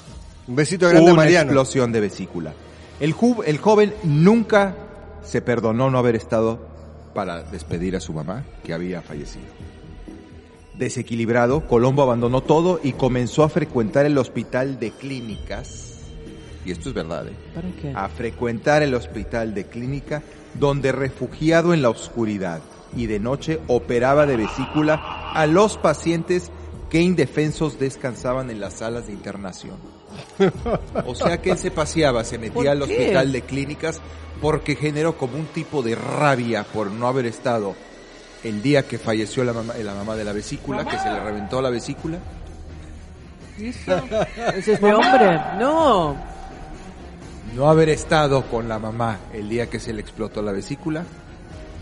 un 0.47 0.55
besito 0.55 0.87
grande 0.87 1.09
a 1.09 1.13
Una 1.13 1.23
Mariano. 1.23 1.45
explosión 1.51 1.91
de 1.91 1.99
vesícula. 1.99 2.53
El, 2.99 3.15
ju- 3.15 3.43
el 3.45 3.57
joven 3.57 3.93
nunca 4.03 4.75
se 5.23 5.41
perdonó 5.41 5.89
no 5.89 5.97
haber 5.97 6.15
estado 6.15 6.59
para 7.15 7.41
despedir 7.43 7.95
a 7.95 7.99
su 7.99 8.13
mamá, 8.13 8.43
que 8.63 8.73
había 8.73 9.01
fallecido. 9.01 9.45
Desequilibrado, 10.77 11.67
Colombo 11.67 12.01
abandonó 12.01 12.41
todo 12.41 12.79
y 12.83 12.93
comenzó 12.93 13.43
a 13.43 13.49
frecuentar 13.49 14.05
el 14.05 14.17
hospital 14.17 14.79
de 14.79 14.91
clínicas. 14.91 15.99
Y 16.65 16.71
esto 16.71 16.89
es 16.89 16.95
verdad, 16.95 17.27
¿eh? 17.27 17.33
¿Para 17.53 17.67
qué? 17.81 17.91
a 17.95 18.07
frecuentar 18.09 18.81
el 18.83 18.95
hospital 18.95 19.53
de 19.53 19.65
clínica 19.65 20.23
donde 20.55 20.91
refugiado 20.91 21.73
en 21.73 21.81
la 21.81 21.89
oscuridad 21.89 22.61
y 22.95 23.07
de 23.07 23.19
noche 23.19 23.59
operaba 23.67 24.25
de 24.25 24.37
vesícula 24.37 25.31
a 25.33 25.45
los 25.47 25.77
pacientes 25.77 26.51
que 26.89 27.01
indefensos 27.01 27.79
descansaban 27.79 28.49
en 28.49 28.59
las 28.59 28.75
salas 28.75 29.07
de 29.07 29.13
internación. 29.13 29.77
O 31.05 31.15
sea 31.15 31.41
que 31.41 31.51
él 31.51 31.57
se 31.57 31.71
paseaba, 31.71 32.23
se 32.23 32.37
metía 32.37 32.71
al 32.71 32.83
hospital 32.83 33.31
de 33.31 33.41
clínicas 33.41 33.99
porque 34.41 34.75
generó 34.75 35.17
como 35.17 35.37
un 35.37 35.45
tipo 35.47 35.81
de 35.81 35.95
rabia 35.95 36.63
por 36.63 36.91
no 36.91 37.07
haber 37.07 37.25
estado 37.25 37.75
el 38.43 38.61
día 38.61 38.83
que 38.83 38.99
falleció 38.99 39.43
la 39.43 39.53
mamá, 39.53 39.73
la 39.75 39.95
mamá 39.95 40.15
de 40.15 40.23
la 40.25 40.33
vesícula, 40.33 40.85
que 40.85 40.99
se 40.99 41.09
le 41.09 41.19
reventó 41.19 41.61
la 41.61 41.69
vesícula. 41.69 42.19
¿Ese 43.57 44.73
es 44.73 44.81
mi 44.81 44.91
hombre? 44.91 45.39
No. 45.59 46.32
No 47.55 47.69
haber 47.69 47.89
estado 47.89 48.43
con 48.43 48.67
la 48.67 48.79
mamá 48.79 49.19
el 49.33 49.49
día 49.49 49.69
que 49.69 49.79
se 49.79 49.93
le 49.93 50.01
explotó 50.01 50.41
la 50.41 50.51
vesícula 50.51 51.03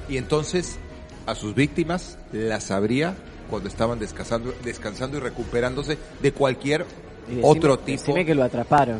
y 0.09 0.17
entonces 0.17 0.77
a 1.25 1.35
sus 1.35 1.53
víctimas 1.55 2.17
las 2.31 2.71
habría 2.71 3.15
cuando 3.49 3.69
estaban 3.69 3.99
descansando, 3.99 4.53
descansando 4.63 5.17
y 5.17 5.19
recuperándose 5.19 5.97
de 6.21 6.31
cualquier 6.31 6.85
Y 7.29 7.35
decime- 7.35 7.41
otro 7.43 7.79
tipo. 7.79 7.99
decime 8.01 8.25
que 8.25 8.35
lo 8.35 8.43
atraparon. 8.43 8.99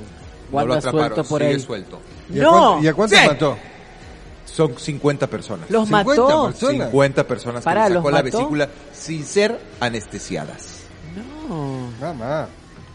No 0.52 0.66
lo 0.66 0.74
atraparon, 0.74 1.08
suelto 1.08 1.24
por 1.30 1.42
sigue 1.42 1.54
ahí. 1.54 1.60
suelto. 1.60 2.00
¿Y 2.30 2.40
a 2.40 2.44
¡No! 2.44 2.52
cuánto- 2.52 2.84
¿Y 2.84 2.88
a 2.88 2.94
cuántos 2.94 3.20
Sí. 3.20 3.28
mató? 3.28 3.58
Son 4.46 4.78
50 4.78 5.28
personas. 5.28 5.70
¿Los 5.70 5.88
50 5.88 6.10
mató? 6.22 6.46
personas. 6.48 6.74
50 6.90 7.28
personas 7.28 7.64
Pará, 7.64 7.84
que 7.84 7.90
le 7.90 7.94
¿los 7.96 8.04
sacó 8.04 8.12
la 8.16 8.22
vesícula 8.22 8.70
sin 8.94 9.24
ser 9.26 9.58
anestesiadas. 9.80 10.80
No. 11.48 11.90
Mamá. 12.02 12.48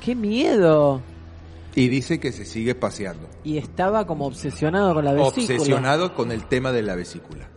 ¡Qué 0.04 0.14
miedo! 0.14 1.00
Y 1.76 1.88
dice 1.88 2.18
que 2.18 2.32
se 2.32 2.44
sigue 2.44 2.74
paseando. 2.74 3.28
Y 3.44 3.58
estaba 3.58 4.06
como 4.06 4.26
obsesionado 4.26 4.94
con 4.94 5.04
la 5.04 5.12
vesícula. 5.12 5.28
Obsesionado 5.58 6.14
con 6.14 6.32
el 6.32 6.44
tema 6.46 6.72
de 6.72 6.82
la 6.82 6.96
vesícula. 6.96 7.48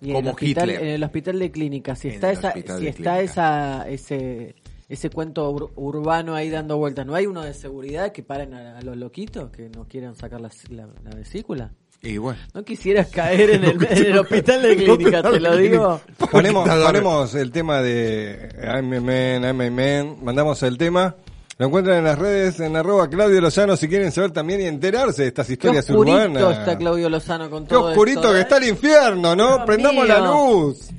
Y 0.00 0.12
como 0.12 0.30
hospital, 0.32 0.68
Hitler. 0.70 0.84
En 0.86 0.94
el 0.94 1.02
hospital 1.04 1.38
de 1.38 1.50
clínica, 1.50 1.96
si 1.96 2.08
En 2.08 2.14
está 2.14 2.30
esa, 2.30 2.52
si 2.52 2.58
está 2.60 2.76
clínica. 2.76 3.20
esa, 3.22 3.88
ese, 3.88 4.54
ese 4.90 5.08
cuento 5.10 5.50
ur- 5.50 5.70
urbano 5.74 6.34
ahí 6.34 6.50
dando 6.50 6.76
vueltas, 6.76 7.06
¿no 7.06 7.14
hay 7.14 7.26
uno 7.26 7.42
de 7.42 7.54
seguridad 7.54 8.12
que 8.12 8.22
paren 8.22 8.52
a, 8.52 8.76
a 8.78 8.82
los 8.82 8.94
loquitos 8.96 9.50
que 9.50 9.70
no 9.70 9.88
quieran 9.88 10.14
sacar 10.14 10.40
la, 10.42 10.50
la- 10.68 10.88
la 11.02 11.16
vesícula? 11.16 11.72
Y 12.02 12.18
bueno. 12.18 12.38
No 12.52 12.62
quisieras 12.62 13.08
caer 13.08 13.48
en 13.50 13.64
el, 13.64 13.82
en 13.86 14.06
el 14.06 14.18
hospital 14.18 14.62
de 14.62 14.76
clínica, 14.76 15.22
te 15.22 15.40
lo 15.40 15.56
digo. 15.56 15.98
Ponemos, 16.30 16.68
ponemos 16.68 17.34
el 17.34 17.50
tema 17.50 17.80
de 17.80 18.50
I'm 18.62 18.92
a 18.92 19.00
man, 19.00 19.44
I'm 19.44 19.60
a 19.62 19.70
man. 19.70 20.16
Mandamos 20.22 20.62
el 20.62 20.76
tema. 20.76 21.16
Lo 21.58 21.66
encuentran 21.66 21.98
en 21.98 22.04
las 22.04 22.18
redes 22.18 22.60
en 22.60 22.76
arroba 22.76 23.08
Claudio 23.08 23.40
Lozano 23.40 23.76
si 23.76 23.88
quieren 23.88 24.12
saber 24.12 24.30
también 24.30 24.60
y 24.60 24.64
enterarse 24.64 25.22
de 25.22 25.28
estas 25.28 25.46
Qué 25.46 25.54
historias 25.54 25.88
oscurito 25.88 26.16
urbanas. 26.16 26.58
está 26.58 26.76
Claudio 26.76 27.08
Lozano 27.08 27.48
con 27.48 27.64
Qué 27.64 27.70
todo 27.70 27.88
oscurito 27.88 28.20
esto, 28.20 28.32
que 28.32 28.38
¿eh? 28.38 28.42
está 28.42 28.56
el 28.58 28.64
infierno, 28.64 29.34
¿no? 29.34 29.54
Dios 29.54 29.66
Prendamos 29.66 30.06
la 30.06 30.20
luz. 30.20 30.90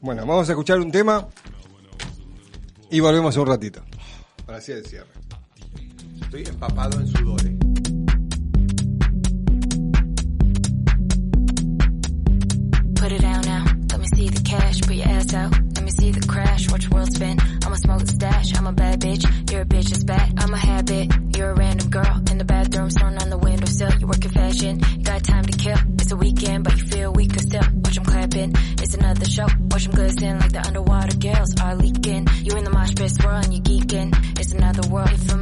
Bueno, 0.00 0.26
vamos 0.26 0.48
a 0.48 0.52
escuchar 0.52 0.80
un 0.80 0.90
tema 0.90 1.26
y 2.90 3.00
volvemos 3.00 3.34
un 3.38 3.46
ratito. 3.46 3.82
Para 4.44 4.58
así 4.58 4.72
el 4.72 4.84
cierre. 4.84 5.08
Estoy 6.20 6.42
empapado 6.44 7.00
en 7.00 7.06
sudores. 7.06 7.51
See 14.22 14.28
the 14.28 14.42
cash. 14.42 14.80
Put 14.82 14.94
your 14.94 15.08
ass 15.08 15.34
out. 15.34 15.50
Let 15.50 15.82
me 15.82 15.90
see 15.90 16.12
the 16.12 16.24
crash. 16.28 16.70
Watch 16.70 16.88
the 16.88 16.94
world 16.94 17.12
spin. 17.12 17.36
I'ma 17.64 17.74
smoke 17.74 18.02
the 18.02 18.12
stash. 18.12 18.56
I'm 18.56 18.68
a 18.68 18.72
bad 18.72 19.00
bitch. 19.00 19.24
You're 19.50 19.62
a 19.62 19.64
bitch 19.64 19.88
that's 19.90 20.04
bad. 20.04 20.34
I'm 20.38 20.54
a 20.54 20.58
habit. 20.58 21.10
You're 21.36 21.50
a 21.50 21.54
random 21.54 21.90
girl 21.90 22.22
in 22.30 22.38
the 22.38 22.44
bathroom, 22.44 22.88
thrown 22.90 23.18
on 23.18 23.30
the 23.30 23.38
windowsill. 23.38 23.90
You 23.98 24.06
work 24.06 24.24
in 24.24 24.30
fashion. 24.30 24.80
You 24.96 25.02
got 25.02 25.24
time 25.24 25.44
to 25.46 25.58
kill. 25.58 25.78
It's 25.98 26.12
a 26.12 26.16
weekend, 26.16 26.62
but 26.62 26.78
you 26.78 26.84
feel 26.84 27.12
weaker 27.12 27.40
still. 27.40 27.66
Watch 27.82 27.98
'em 27.98 28.04
clapping. 28.04 28.52
It's 28.82 28.94
another 28.94 29.24
show. 29.24 29.48
Watch 29.72 29.86
'em 29.88 29.92
glisten 29.92 30.38
like 30.38 30.52
the 30.52 30.64
underwater 30.68 31.16
gals 31.16 31.60
are 31.60 31.74
leaking. 31.74 32.28
You 32.44 32.56
in 32.58 32.62
the 32.62 32.70
mosh 32.70 32.94
pit 32.94 33.10
swirling, 33.10 33.50
you 33.50 33.60
geeking. 33.60 34.10
It's 34.38 34.52
another 34.52 34.88
world. 34.88 35.10
If 35.10 35.32
a 35.32 35.36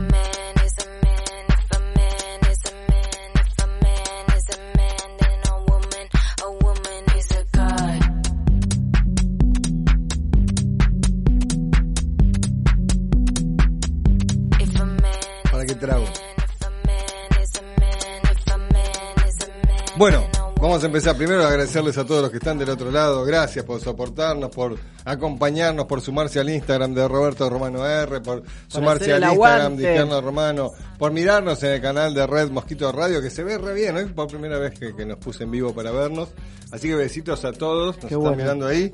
vamos 20.81 20.85
a 20.95 20.97
empezar 20.97 21.17
primero 21.17 21.45
a 21.45 21.49
agradecerles 21.49 21.99
a 21.99 22.07
todos 22.07 22.23
los 22.23 22.31
que 22.31 22.39
están 22.39 22.57
del 22.57 22.71
otro 22.71 22.91
lado. 22.91 23.23
Gracias 23.23 23.67
por 23.67 23.83
soportarnos, 23.83 24.49
por 24.49 24.79
acompañarnos, 25.05 25.85
por 25.85 26.01
sumarse 26.01 26.41
al 26.41 26.49
Instagram 26.49 26.95
de 26.95 27.07
Roberto 27.07 27.51
Romano 27.51 27.87
R, 27.87 28.23
por 28.23 28.43
sumarse 28.67 29.13
al 29.13 29.25
Instagram 29.25 29.77
de 29.77 29.83
Izquierdo 29.83 30.23
Romano, 30.23 30.71
por 30.99 31.13
mirarnos 31.13 31.63
en 31.65 31.73
el 31.73 31.83
canal 31.83 32.15
de 32.15 32.27
Red 32.27 32.51
Mosquito 32.51 32.91
Radio, 32.93 33.21
que 33.21 33.29
se 33.29 33.45
ve 33.45 33.59
re 33.59 33.75
bien. 33.75 33.95
Hoy 33.95 34.07
por 34.07 34.29
primera 34.29 34.59
vez 34.59 34.79
que, 34.79 34.97
que 34.97 35.05
nos 35.05 35.19
puse 35.19 35.45
en 35.45 35.51
vivo 35.51 35.75
para 35.75 35.91
vernos. 35.91 36.31
Así 36.73 36.89
que 36.89 36.95
besitos 36.95 37.45
a 37.45 37.53
todos, 37.53 37.97
nos 37.97 37.99
Qué 37.99 38.07
están 38.07 38.21
bueno. 38.21 38.37
mirando 38.39 38.67
ahí. 38.67 38.91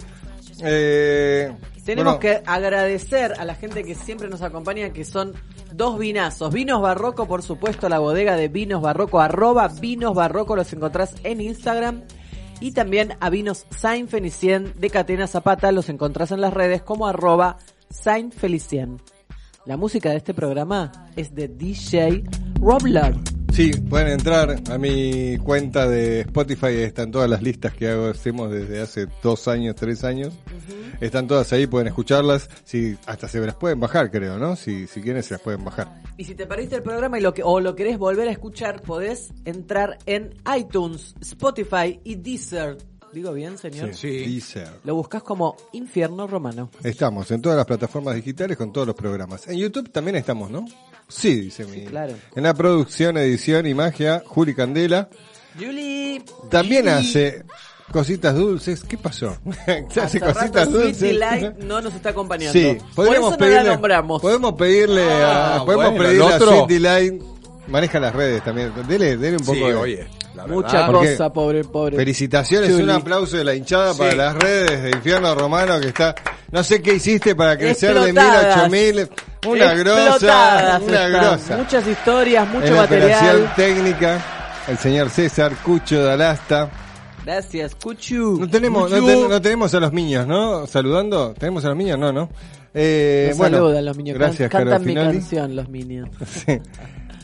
Eh, 0.65 1.55
Tenemos 1.85 2.19
bueno, 2.19 2.19
que 2.19 2.43
agradecer 2.47 3.35
a 3.39 3.45
la 3.45 3.55
gente 3.55 3.85
que 3.85 3.95
siempre 3.95 4.29
nos 4.29 4.43
acompaña, 4.43 4.91
que 4.91 5.05
son 5.05 5.35
dos 5.77 5.98
vinazos. 5.98 6.53
Vinos 6.53 6.81
Barroco, 6.81 7.27
por 7.27 7.43
supuesto, 7.43 7.89
la 7.89 7.98
bodega 7.98 8.36
de 8.36 8.48
Vinos 8.48 8.82
Barroco, 8.82 9.20
arroba 9.20 9.69
Vinos 9.69 10.15
Barroco, 10.15 10.57
los 10.57 10.73
encontrás 10.73 11.15
en 11.23 11.40
Instagram. 11.40 12.03
Y 12.61 12.73
también 12.73 13.15
a 13.20 13.28
Vinos 13.28 13.66
Saint 13.70 14.09
Felicien 14.09 14.73
de 14.78 14.90
Catena 14.90 15.27
Zapata, 15.27 15.73
los 15.73 15.89
encontrás 15.89 16.31
en 16.31 16.40
las 16.40 16.55
redes 16.55 16.82
como 16.82 17.07
arroba 17.07 17.59
Saint 17.90 18.32
Felicien. 18.32 19.01
La 19.66 19.77
música 19.77 20.11
de 20.11 20.16
este 20.16 20.32
programa 20.32 20.93
es 21.16 21.35
de 21.35 21.48
DJ 21.48 22.24
Rob 22.61 22.86
Love. 22.86 23.36
Sí, 23.57 23.70
pueden 23.70 24.09
entrar 24.09 24.55
a 24.70 24.77
mi 24.77 25.39
cuenta 25.39 25.89
de 25.89 26.20
Spotify, 26.20 26.83
están 26.83 27.11
todas 27.11 27.31
las 27.31 27.41
listas 27.41 27.73
que 27.73 27.89
hago, 27.89 28.09
hacemos 28.09 28.51
desde 28.51 28.83
hace 28.83 29.07
dos 29.23 29.49
años, 29.49 29.74
tres 29.74 30.05
años. 30.05 30.35
Están 31.01 31.27
todas 31.27 31.51
ahí, 31.55 31.66
pueden 31.66 31.89
escucharlas, 31.89 32.51
si 32.65 32.99
hasta 33.07 33.28
se 33.28 33.41
las 33.41 33.55
pueden 33.55 33.81
bajar, 33.81 34.11
creo, 34.11 34.39
¿no? 34.39 34.57
Si, 34.57 34.87
si 34.87 35.01
quieren 35.01 35.23
se 35.23 35.33
las 35.33 35.41
pueden 35.41 35.65
bajar. 35.65 36.03
Y 36.19 36.24
si 36.24 36.35
te 36.35 36.47
perdiste 36.47 36.77
el 36.77 36.83
programa 36.83 37.19
y 37.19 37.23
lo 37.23 37.33
que, 37.33 37.43
o 37.43 37.59
lo 37.61 37.74
querés 37.74 37.97
volver 37.97 38.28
a 38.28 38.33
escuchar, 38.33 38.83
podés 38.83 39.33
entrar 39.47 39.97
en 40.05 40.35
iTunes, 40.55 41.15
Spotify 41.23 41.99
y 42.05 42.16
Deezer. 42.16 42.77
¿Digo 43.17 43.33
bien, 43.33 43.57
señor? 43.57 43.99
Deezer. 43.99 44.69
Lo 44.85 44.95
buscas 44.95 45.23
como 45.23 45.57
Infierno 45.73 46.27
Romano. 46.27 46.69
Estamos 46.85 47.31
en 47.31 47.41
todas 47.41 47.57
las 47.57 47.65
plataformas 47.65 48.15
digitales 48.15 48.59
con 48.59 48.71
todos 48.75 48.87
los 48.87 48.95
programas. 48.95 49.49
En 49.49 49.57
YouTube 49.57 49.91
también 49.91 50.17
estamos, 50.17 50.51
¿no? 50.51 50.67
Sí, 51.09 51.41
dice 51.41 51.65
mi. 51.65 51.87
claro. 51.87 52.13
En 52.35 52.43
la 52.43 52.53
producción, 52.53 53.17
edición 53.17 53.65
y 53.65 53.73
magia, 53.73 54.23
Juli 54.27 54.55
Candela. 54.55 55.09
Julie. 55.59 56.23
También 56.51 56.89
hace 56.91 57.47
cositas 57.91 58.35
dulces. 58.35 58.85
¿Qué 58.85 58.99
pasó? 58.99 59.35
hace 59.97 60.19
rato 60.19 60.35
cositas 60.35 60.71
dulces. 60.71 61.01
Delight 61.01 61.57
no 61.61 61.81
nos 61.81 61.95
está 61.95 62.11
acompañando. 62.11 62.53
Sí, 62.53 62.77
Por 62.95 63.09
eso 63.09 63.31
no 63.31 63.37
pedirle, 63.39 63.65
la 63.65 63.73
nombramos. 63.73 64.21
Podemos 64.21 64.53
pedirle 64.57 65.11
a, 65.11 65.57
Ah, 65.57 65.65
podemos 65.65 65.87
bueno, 65.93 66.05
pedirle 66.05 66.23
a 66.23 66.37
otro. 66.37 66.51
Sweet 66.51 66.69
Delight. 66.69 67.36
Maneja 67.69 67.99
las 68.01 68.15
redes 68.15 68.43
también. 68.45 68.73
Dele, 68.87 69.17
dele 69.17 69.37
un 69.39 69.45
poco 69.45 69.55
Sí, 69.59 69.65
de. 69.65 69.75
oye, 69.75 70.07
la 70.35 70.47
Mucha 70.47 70.87
cosa, 70.87 71.33
pobre, 71.33 71.65
pobre. 71.65 71.97
Felicitaciones, 71.97 72.71
un 72.73 72.91
aplauso 72.91 73.37
de 73.37 73.45
la 73.45 73.55
hinchada 73.55 73.95
para 73.95 74.15
las 74.15 74.35
redes 74.37 74.83
de 74.85 74.91
Infierno 74.91 75.35
Romano 75.35 75.81
que 75.81 75.89
está. 75.89 76.15
No 76.53 76.63
sé 76.63 76.81
qué 76.81 76.95
hiciste 76.95 77.35
para 77.35 77.59
crecer 77.59 77.99
de 77.99 78.13
mil 78.13 78.19
a 78.21 78.55
ocho 78.63 78.71
mil. 78.71 79.09
Una 79.47 79.75
grosa, 79.75 80.81
una 80.85 81.09
grosa. 81.09 81.57
Muchas 81.57 81.87
historias, 81.87 82.49
mucho 82.49 82.67
en 82.67 82.75
la 82.75 82.85
operación 82.85 83.43
material. 83.43 83.53
técnica, 83.57 84.25
el 84.69 84.79
señor 84.79 85.11
César 85.11 85.53
Cucho 85.65 86.03
de 86.05 86.13
Alasta. 86.13 86.71
Gracias, 87.25 87.75
Cuchu. 87.75 88.39
No 88.39 88.49
tenemos, 88.49 88.89
no, 88.89 89.05
ten- 89.05 89.29
no 89.29 89.43
tenemos 89.43 89.75
a 89.75 89.81
los 89.81 89.93
niños, 89.93 90.27
¿no? 90.29 90.65
Saludando. 90.69 91.35
¿Tenemos 91.35 91.65
a 91.65 91.69
los 91.71 91.77
niños? 91.77 91.99
No, 91.99 92.13
¿no? 92.13 92.29
Eh, 92.73 93.33
bueno, 93.37 93.57
saludan 93.57 93.85
los 93.85 93.97
niños. 93.97 94.17
Gracias, 94.17 94.49
Can- 94.49 94.61
Caro 94.61 94.71
Cantan 94.71 94.87
mi 94.87 94.93
Finoli. 94.93 95.19
canción, 95.19 95.57
los 95.57 95.69
minions. 95.69 96.11
Sí. 96.47 96.61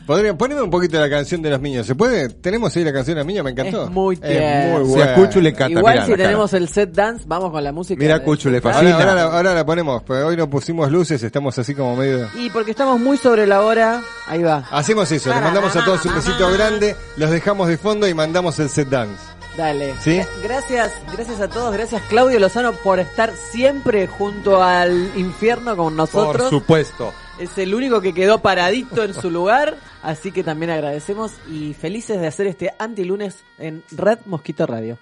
Podrían, 0.06 0.36
poneme 0.36 0.60
un 0.62 0.70
poquito 0.70 0.98
la 0.98 1.08
canción 1.08 1.42
de 1.42 1.50
los 1.50 1.60
niños. 1.60 1.86
¿Se 1.86 1.94
puede? 1.94 2.28
¿Tenemos 2.28 2.74
ahí 2.76 2.84
la 2.84 2.92
canción 2.92 3.14
de 3.14 3.20
los 3.20 3.26
niños? 3.26 3.44
Me 3.44 3.52
encantó. 3.52 3.84
Es 3.84 3.90
muy 3.90 4.14
Es 4.16 4.20
tierno. 4.20 4.78
muy 4.80 4.86
Si 4.88 4.94
buena. 4.96 5.12
a 5.12 5.14
Cuchu 5.14 5.40
le 5.40 5.48
encanta, 5.50 5.78
Igual 5.78 5.94
mirá 5.94 6.04
si 6.06 6.10
cara. 6.12 6.22
tenemos 6.24 6.52
el 6.54 6.68
set 6.68 6.90
dance, 6.92 7.24
vamos 7.26 7.50
con 7.52 7.62
la 7.64 7.72
música. 7.72 7.98
Mira, 8.02 8.22
Cuchu 8.22 8.50
le 8.50 8.58
Ahora, 8.58 8.72
fascina. 8.72 8.94
ahora 8.96 9.14
la, 9.14 9.22
ahora 9.22 9.54
la 9.54 9.64
ponemos, 9.66 10.02
pero 10.06 10.26
hoy 10.26 10.36
no 10.36 10.50
pusimos 10.50 10.90
luces, 10.90 11.22
estamos 11.22 11.56
así 11.58 11.74
como 11.74 11.94
medio... 11.96 12.28
Y 12.34 12.50
porque 12.50 12.72
estamos 12.72 12.98
muy 13.00 13.16
sobre 13.16 13.46
la 13.46 13.62
hora, 13.62 14.02
ahí 14.26 14.42
va. 14.42 14.64
Hacemos 14.70 15.10
eso, 15.12 15.32
le 15.32 15.40
mandamos 15.40 15.74
a 15.76 15.84
todos 15.84 16.04
un 16.04 16.14
besito 16.14 16.50
grande, 16.52 16.96
los 17.16 17.30
dejamos 17.30 17.68
de 17.68 17.76
fondo 17.76 18.08
y 18.08 18.14
mandamos 18.14 18.58
el 18.58 18.68
set 18.68 18.88
dance. 18.88 19.14
Dale. 19.56 19.94
¿Sí? 20.00 20.20
Gracias, 20.42 20.92
gracias 21.12 21.40
a 21.40 21.48
todos, 21.48 21.72
gracias 21.74 22.00
Claudio 22.08 22.38
Lozano 22.38 22.72
por 22.72 22.98
estar 23.00 23.34
siempre 23.36 24.06
junto 24.06 24.62
al 24.62 25.12
infierno 25.16 25.76
con 25.76 25.88
Por 25.88 25.92
nosotros. 25.92 26.48
supuesto. 26.50 27.12
Es 27.38 27.58
el 27.58 27.74
único 27.74 28.00
que 28.00 28.14
quedó 28.14 28.40
paradito 28.40 29.04
en 29.04 29.12
su 29.14 29.30
lugar, 29.38 29.76
así 30.02 30.32
que 30.32 30.42
también 30.42 30.70
agradecemos 30.70 31.32
y 31.50 31.74
felices 31.74 32.18
de 32.20 32.26
hacer 32.28 32.46
este 32.46 32.72
antilunes 32.78 33.36
en 33.58 33.82
Red 33.90 34.20
Mosquito 34.26 34.66
Radio. 34.66 34.96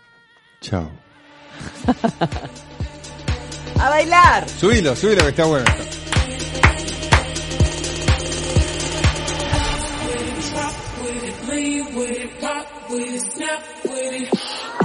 Chao. 0.61 0.91
¡A 3.79 3.89
bailar! 3.89 4.49
Subilo, 4.49 4.95
subilo 4.97 5.23
que 5.23 5.29
está 5.29 5.45
bueno. 5.45 5.65
with 11.61 12.11
it, 12.11 12.41
pop 12.41 12.91
with 12.91 13.03
it, 13.03 13.33
snap 13.33 13.63
with 13.85 14.33
it. 14.33 14.80